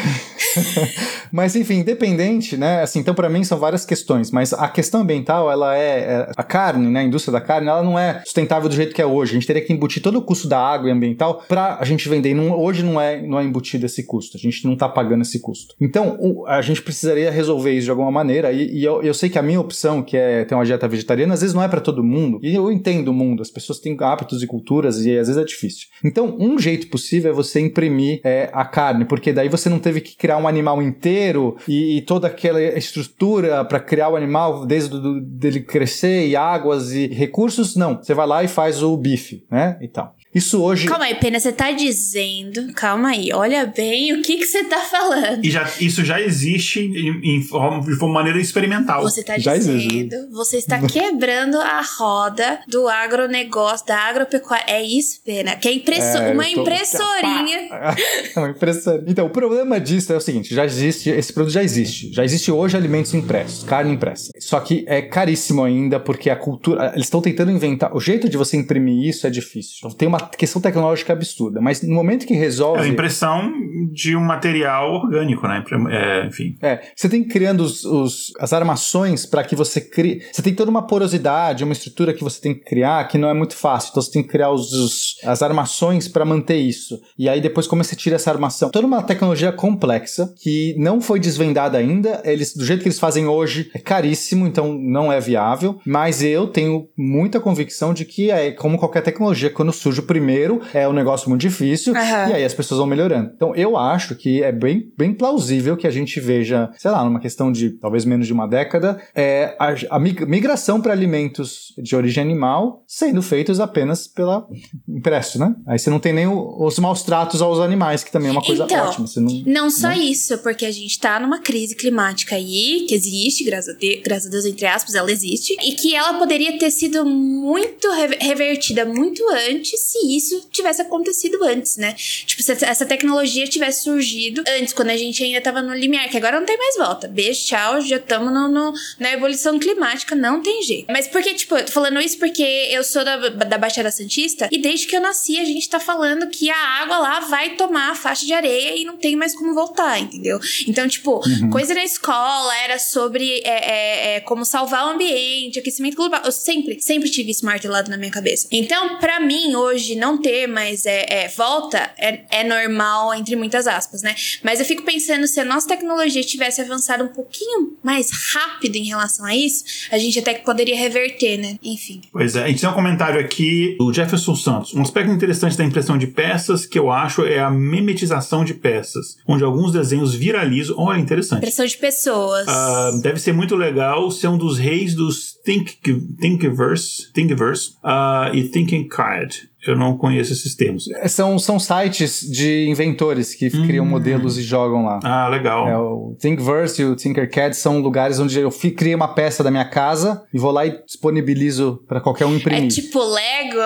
mas 1.32 1.56
enfim, 1.56 1.80
independente, 1.80 2.56
né? 2.56 2.82
Assim, 2.82 3.00
então 3.00 3.14
para 3.14 3.28
mim 3.28 3.44
são 3.44 3.58
várias 3.58 3.84
questões, 3.84 4.30
mas 4.30 4.52
a 4.52 4.68
questão 4.68 5.00
ambiental, 5.00 5.50
ela 5.50 5.76
é, 5.76 5.98
é 5.98 6.32
a 6.36 6.42
carne, 6.42 6.88
né? 6.88 7.00
A 7.00 7.04
indústria 7.04 7.32
da 7.32 7.40
carne, 7.40 7.68
ela 7.68 7.82
não 7.82 7.98
é 7.98 8.22
sustentável 8.24 8.68
do 8.68 8.74
jeito 8.74 8.94
que 8.94 9.02
é 9.02 9.06
hoje. 9.06 9.32
A 9.32 9.34
gente 9.34 9.46
teria 9.46 9.62
que 9.62 9.72
embutir 9.72 10.02
todo 10.02 10.18
o 10.18 10.22
custo 10.22 10.48
da 10.48 10.58
água 10.58 10.88
e 10.88 10.92
ambiental 10.92 11.42
para 11.48 11.78
a 11.80 11.84
gente 11.84 12.08
vender. 12.08 12.34
Não, 12.34 12.58
hoje 12.58 12.82
não 12.82 13.00
é, 13.00 13.20
não 13.20 13.38
é 13.38 13.44
embutido 13.44 13.86
esse 13.86 14.04
custo. 14.04 14.36
A 14.36 14.40
gente 14.40 14.64
não 14.64 14.74
está 14.74 14.88
pagando 14.88 15.22
esse 15.22 15.40
custo. 15.40 15.74
Então, 15.80 16.16
o, 16.20 16.46
a 16.46 16.62
gente 16.62 16.82
precisaria 16.82 17.30
resolver 17.30 17.72
isso 17.72 17.84
de 17.84 17.90
alguma 17.90 18.10
maneira. 18.10 18.52
E, 18.52 18.78
e 18.78 18.84
eu, 18.84 19.02
eu, 19.02 19.14
sei 19.14 19.28
que 19.28 19.38
a 19.38 19.42
minha 19.42 19.60
opção, 19.60 20.02
que 20.02 20.16
é 20.16 20.44
ter 20.44 20.54
uma 20.54 20.64
dieta 20.64 20.88
vegetariana, 20.88 21.34
às 21.34 21.40
vezes 21.40 21.54
não 21.54 21.62
é 21.62 21.68
para 21.68 21.80
todo 21.80 22.02
mundo. 22.02 22.38
E 22.42 22.54
eu 22.54 22.70
entendo 22.70 23.08
o 23.08 23.14
mundo. 23.14 23.42
As 23.42 23.50
pessoas 23.50 23.78
têm 23.78 23.96
hábitos 24.00 24.42
e 24.42 24.46
culturas 24.46 25.04
e 25.04 25.18
às 25.18 25.28
vezes 25.28 25.36
é 25.36 25.44
difícil. 25.44 25.88
Então, 26.04 26.36
um 26.38 26.58
jeito 26.58 26.88
possível 26.88 27.03
é 27.28 27.32
você 27.32 27.60
imprimir 27.60 28.20
é, 28.24 28.50
a 28.52 28.64
carne, 28.64 29.04
porque 29.04 29.32
daí 29.32 29.48
você 29.48 29.68
não 29.68 29.78
teve 29.78 30.00
que 30.00 30.16
criar 30.16 30.38
um 30.38 30.48
animal 30.48 30.82
inteiro 30.82 31.56
e, 31.68 31.98
e 31.98 32.02
toda 32.02 32.26
aquela 32.26 32.62
estrutura 32.62 33.64
para 33.64 33.80
criar 33.80 34.08
o 34.08 34.16
animal 34.16 34.66
desde 34.66 34.90
do, 34.90 35.20
dele 35.20 35.60
crescer 35.60 36.26
e 36.26 36.36
águas 36.36 36.92
e 36.92 37.06
recursos. 37.06 37.76
Não. 37.76 37.96
Você 37.96 38.14
vai 38.14 38.26
lá 38.26 38.44
e 38.44 38.48
faz 38.48 38.82
o 38.82 38.96
bife, 38.96 39.44
né? 39.50 39.78
E 39.80 39.88
tal. 39.88 40.14
Isso 40.34 40.60
hoje. 40.60 40.88
Calma 40.88 41.04
aí, 41.04 41.14
Pena, 41.14 41.38
você 41.38 41.52
tá 41.52 41.70
dizendo. 41.70 42.72
Calma 42.72 43.10
aí, 43.10 43.32
olha 43.32 43.66
bem 43.66 44.12
o 44.12 44.20
que 44.20 44.38
que 44.38 44.46
você 44.46 44.64
tá 44.64 44.80
falando. 44.80 45.44
E 45.44 45.50
já, 45.50 45.70
isso 45.80 46.04
já 46.04 46.20
existe 46.20 46.80
em, 46.80 47.36
em, 47.36 47.40
de 47.40 48.06
maneira 48.06 48.40
experimental. 48.40 49.02
Você 49.02 49.22
tá 49.22 49.38
já 49.38 49.56
dizendo. 49.56 49.76
Existe. 49.76 50.28
Você 50.32 50.56
está 50.56 50.80
quebrando 50.80 51.56
a 51.60 51.80
roda 51.82 52.58
do 52.66 52.88
agronegócio, 52.88 53.86
da 53.86 53.96
agropecuária. 53.96 54.64
É 54.66 54.82
isso, 54.82 55.20
Pena? 55.24 55.54
Que 55.54 55.68
é 55.68 55.72
impresso... 55.72 56.18
é, 56.18 56.32
uma 56.32 56.44
tô... 56.44 56.60
impressorinha. 56.60 57.68
uma 58.36 58.50
impressorinha. 58.50 59.04
Então, 59.06 59.26
o 59.26 59.30
problema 59.30 59.80
disso 59.80 60.12
é 60.12 60.16
o 60.16 60.20
seguinte: 60.20 60.52
já 60.52 60.64
existe, 60.64 61.10
esse 61.10 61.32
produto 61.32 61.52
já 61.52 61.62
existe. 61.62 62.12
Já 62.12 62.24
existe 62.24 62.50
hoje 62.50 62.76
alimentos 62.76 63.14
impressos, 63.14 63.62
carne 63.62 63.92
impressa. 63.92 64.32
Só 64.40 64.58
que 64.58 64.84
é 64.88 65.00
caríssimo 65.00 65.62
ainda, 65.62 66.00
porque 66.00 66.28
a 66.28 66.36
cultura. 66.36 66.90
Eles 66.94 67.06
estão 67.06 67.22
tentando 67.22 67.52
inventar. 67.52 67.94
O 67.94 68.00
jeito 68.00 68.28
de 68.28 68.36
você 68.36 68.56
imprimir 68.56 69.08
isso 69.08 69.26
é 69.26 69.30
difícil. 69.30 69.76
Então 69.78 69.90
tem 69.90 70.08
uma 70.08 70.23
questão 70.36 70.60
tecnológica 70.60 71.12
absurda, 71.12 71.60
mas 71.60 71.82
no 71.82 71.94
momento 71.94 72.26
que 72.26 72.34
resolve. 72.34 72.80
É 72.80 72.84
a 72.84 72.88
impressão 72.88 73.52
de 73.92 74.16
um 74.16 74.20
material 74.20 74.92
orgânico, 74.92 75.46
né? 75.46 75.64
É, 75.90 76.26
enfim. 76.26 76.56
É, 76.60 76.80
você 76.94 77.08
tem 77.08 77.24
criando 77.24 77.60
os, 77.60 77.84
os 77.84 78.32
as 78.38 78.52
armações 78.52 79.26
para 79.26 79.44
que 79.44 79.56
você 79.56 79.80
crie. 79.80 80.22
Você 80.32 80.42
tem 80.42 80.54
toda 80.54 80.70
uma 80.70 80.86
porosidade, 80.86 81.64
uma 81.64 81.72
estrutura 81.72 82.12
que 82.12 82.24
você 82.24 82.40
tem 82.40 82.54
que 82.54 82.64
criar 82.64 83.06
que 83.08 83.18
não 83.18 83.28
é 83.28 83.34
muito 83.34 83.56
fácil. 83.56 83.90
Então 83.90 84.02
você 84.02 84.10
tem 84.10 84.22
que 84.22 84.28
criar 84.28 84.50
os, 84.50 84.72
os 84.72 85.16
as 85.24 85.42
armações 85.42 86.08
para 86.08 86.24
manter 86.24 86.56
isso. 86.56 87.00
E 87.18 87.28
aí 87.28 87.40
depois, 87.40 87.66
como 87.66 87.82
você 87.82 87.96
tira 87.96 88.16
essa 88.16 88.30
armação? 88.30 88.70
Toda 88.70 88.86
uma 88.86 89.02
tecnologia 89.02 89.52
complexa 89.52 90.32
que 90.40 90.74
não 90.78 91.00
foi 91.00 91.20
desvendada 91.20 91.78
ainda. 91.78 92.22
Eles, 92.24 92.54
do 92.54 92.64
jeito 92.64 92.82
que 92.82 92.88
eles 92.88 92.98
fazem 92.98 93.26
hoje, 93.26 93.70
é 93.74 93.78
caríssimo, 93.78 94.46
então 94.46 94.72
não 94.72 95.12
é 95.12 95.20
viável. 95.20 95.78
Mas 95.86 96.22
eu 96.22 96.46
tenho 96.46 96.88
muita 96.96 97.40
convicção 97.40 97.94
de 97.94 98.04
que 98.04 98.30
é 98.30 98.50
como 98.52 98.78
qualquer 98.78 99.02
tecnologia, 99.02 99.50
quando 99.50 99.72
surge 99.72 100.00
o 100.00 100.04
primeiro, 100.14 100.60
é 100.72 100.88
um 100.88 100.92
negócio 100.92 101.28
muito 101.28 101.40
difícil, 101.40 101.92
uhum. 101.92 101.98
e 101.98 102.32
aí 102.34 102.44
as 102.44 102.54
pessoas 102.54 102.78
vão 102.78 102.86
melhorando. 102.86 103.32
Então 103.34 103.52
eu 103.56 103.76
acho 103.76 104.14
que 104.14 104.44
é 104.44 104.52
bem, 104.52 104.92
bem 104.96 105.12
plausível 105.12 105.76
que 105.76 105.88
a 105.88 105.90
gente 105.90 106.20
veja, 106.20 106.70
sei 106.78 106.90
lá, 106.92 107.04
numa 107.04 107.18
questão 107.18 107.50
de 107.50 107.70
talvez 107.70 108.04
menos 108.04 108.28
de 108.28 108.32
uma 108.32 108.46
década, 108.46 108.96
é, 109.12 109.56
a, 109.58 109.96
a 109.96 109.98
migração 109.98 110.80
para 110.80 110.92
alimentos 110.92 111.74
de 111.76 111.96
origem 111.96 112.22
animal 112.22 112.84
sendo 112.86 113.20
feitos 113.22 113.58
apenas 113.58 114.06
pela 114.06 114.46
impresso, 114.88 115.36
né? 115.36 115.52
Aí 115.66 115.80
você 115.80 115.90
não 115.90 115.98
tem 115.98 116.12
nem 116.12 116.28
o, 116.28 116.64
os 116.64 116.78
maus 116.78 117.02
tratos 117.02 117.42
aos 117.42 117.58
animais, 117.58 118.04
que 118.04 118.12
também 118.12 118.28
é 118.28 118.32
uma 118.32 118.42
coisa 118.42 118.64
então, 118.64 118.86
ótima. 118.86 119.08
Você 119.08 119.18
não, 119.18 119.42
não 119.44 119.68
só 119.68 119.88
não... 119.88 120.00
isso, 120.00 120.38
porque 120.38 120.64
a 120.64 120.70
gente 120.70 120.96
tá 121.00 121.18
numa 121.18 121.40
crise 121.40 121.74
climática 121.74 122.36
aí, 122.36 122.86
que 122.88 122.94
existe, 122.94 123.42
graças 123.42 123.74
a, 123.74 123.78
Deus, 123.78 124.00
graças 124.04 124.26
a 124.28 124.30
Deus, 124.30 124.44
entre 124.44 124.64
aspas, 124.64 124.94
ela 124.94 125.10
existe, 125.10 125.56
e 125.60 125.72
que 125.72 125.96
ela 125.96 126.14
poderia 126.14 126.56
ter 126.56 126.70
sido 126.70 127.04
muito 127.04 127.88
revertida 128.20 128.84
muito 128.84 129.24
antes 129.50 129.80
se 129.80 129.98
isso 130.04 130.48
tivesse 130.50 130.82
acontecido 130.82 131.42
antes, 131.44 131.76
né? 131.76 131.94
Tipo, 131.94 132.42
se 132.42 132.52
essa 132.64 132.86
tecnologia 132.86 133.46
tivesse 133.46 133.84
surgido 133.84 134.42
antes, 134.46 134.72
quando 134.72 134.90
a 134.90 134.96
gente 134.96 135.22
ainda 135.22 135.40
tava 135.40 135.62
no 135.62 135.74
limiar, 135.74 136.08
que 136.08 136.16
agora 136.16 136.38
não 136.38 136.46
tem 136.46 136.56
mais 136.56 136.76
volta. 136.76 137.08
Beijo, 137.08 137.46
tchau, 137.46 137.80
já 137.80 137.96
estamos 137.96 138.32
no, 138.32 138.48
no, 138.48 138.72
na 138.98 139.12
evolução 139.12 139.58
climática, 139.58 140.14
não 140.14 140.42
tem 140.42 140.62
jeito. 140.62 140.86
Mas 140.90 141.06
porque, 141.06 141.34
tipo, 141.34 141.56
eu 141.56 141.64
tô 141.64 141.72
falando 141.72 142.00
isso 142.00 142.18
porque 142.18 142.42
eu 142.70 142.82
sou 142.82 143.04
da, 143.04 143.28
da 143.28 143.58
Baixada 143.58 143.90
Santista 143.90 144.48
e 144.50 144.58
desde 144.58 144.86
que 144.86 144.96
eu 144.96 145.00
nasci 145.00 145.38
a 145.38 145.44
gente 145.44 145.68
tá 145.68 145.80
falando 145.80 146.28
que 146.28 146.50
a 146.50 146.56
água 146.82 146.98
lá 146.98 147.20
vai 147.20 147.56
tomar 147.56 147.90
a 147.90 147.94
faixa 147.94 148.26
de 148.26 148.32
areia 148.32 148.76
e 148.76 148.84
não 148.84 148.96
tem 148.96 149.16
mais 149.16 149.34
como 149.34 149.54
voltar, 149.54 149.98
entendeu? 150.00 150.38
Então, 150.66 150.86
tipo, 150.88 151.22
uhum. 151.26 151.50
coisa 151.50 151.74
na 151.74 151.84
escola 151.84 152.56
era 152.58 152.78
sobre 152.78 153.40
é, 153.44 153.48
é, 153.48 154.16
é, 154.16 154.20
como 154.20 154.44
salvar 154.44 154.86
o 154.86 154.90
ambiente, 154.90 155.58
aquecimento 155.58 155.96
global. 155.96 156.22
Eu 156.24 156.32
sempre, 156.32 156.80
sempre 156.80 157.10
tive 157.10 157.30
isso 157.30 157.44
martelado 157.44 157.90
na 157.90 157.96
minha 157.96 158.10
cabeça. 158.10 158.46
Então, 158.50 158.98
para 158.98 159.20
mim, 159.20 159.54
hoje, 159.54 159.93
não 159.96 160.20
ter 160.20 160.46
mais 160.46 160.86
é, 160.86 161.06
é, 161.08 161.28
volta 161.28 161.90
é, 161.98 162.20
é 162.30 162.44
normal, 162.44 163.14
entre 163.14 163.36
muitas 163.36 163.66
aspas, 163.66 164.02
né? 164.02 164.14
Mas 164.42 164.60
eu 164.60 164.66
fico 164.66 164.82
pensando, 164.82 165.26
se 165.26 165.40
a 165.40 165.44
nossa 165.44 165.68
tecnologia 165.68 166.22
tivesse 166.22 166.60
avançado 166.60 167.04
um 167.04 167.08
pouquinho 167.08 167.76
mais 167.82 168.10
rápido 168.32 168.76
em 168.76 168.84
relação 168.84 169.24
a 169.24 169.34
isso, 169.34 169.64
a 169.90 169.98
gente 169.98 170.18
até 170.18 170.34
que 170.34 170.44
poderia 170.44 170.76
reverter, 170.76 171.38
né? 171.38 171.58
Enfim. 171.62 172.02
Pois 172.12 172.36
é, 172.36 172.44
a 172.44 172.48
gente 172.48 172.60
tem 172.60 172.68
um 172.68 172.74
comentário 172.74 173.20
aqui 173.20 173.76
do 173.78 173.92
Jefferson 173.92 174.34
Santos. 174.34 174.74
Um 174.74 174.82
aspecto 174.82 175.10
interessante 175.10 175.56
da 175.56 175.64
impressão 175.64 175.98
de 175.98 176.06
peças 176.06 176.66
que 176.66 176.78
eu 176.78 176.90
acho 176.90 177.24
é 177.24 177.40
a 177.40 177.50
memetização 177.50 178.44
de 178.44 178.54
peças, 178.54 179.16
onde 179.26 179.44
alguns 179.44 179.72
desenhos 179.72 180.14
viralizam. 180.14 180.76
Olha, 180.78 180.98
interessante. 180.98 181.38
Impressão 181.38 181.66
de 181.66 181.76
pessoas. 181.76 182.46
Uh, 182.46 183.00
deve 183.02 183.20
ser 183.20 183.32
muito 183.32 183.56
legal 183.56 184.10
ser 184.10 184.28
um 184.28 184.38
dos 184.38 184.58
reis 184.58 184.94
dos 184.94 185.34
Think, 185.44 185.78
Thinkiverse, 186.20 187.12
Thinkiverse 187.12 187.74
uh, 187.82 188.34
e 188.34 188.48
Thinking 188.48 188.88
Card. 188.88 189.48
Eu 189.66 189.76
não 189.76 189.96
conheço 189.96 190.32
esses 190.32 190.54
termos. 190.54 190.88
É, 190.90 191.08
são, 191.08 191.38
são 191.38 191.58
sites 191.58 192.20
de 192.20 192.66
inventores 192.68 193.34
que 193.34 193.46
hum. 193.46 193.66
criam 193.66 193.86
modelos 193.86 194.38
e 194.38 194.42
jogam 194.42 194.84
lá. 194.84 195.00
Ah, 195.02 195.28
legal. 195.28 195.68
É, 195.68 195.78
o 195.78 196.16
Thinkverse 196.18 196.82
e 196.82 196.84
o 196.84 196.94
Tinkercad 196.94 197.54
são 197.54 197.80
lugares 197.80 198.18
onde 198.18 198.38
eu 198.38 198.50
criei 198.76 198.94
uma 198.94 199.08
peça 199.08 199.42
da 199.42 199.50
minha 199.50 199.64
casa 199.64 200.22
e 200.32 200.38
vou 200.38 200.50
lá 200.50 200.66
e 200.66 200.82
disponibilizo 200.84 201.82
para 201.88 202.00
qualquer 202.00 202.26
um 202.26 202.34
imprimir. 202.34 202.64
É 202.64 202.68
tipo 202.68 202.98
Lego? 202.98 203.60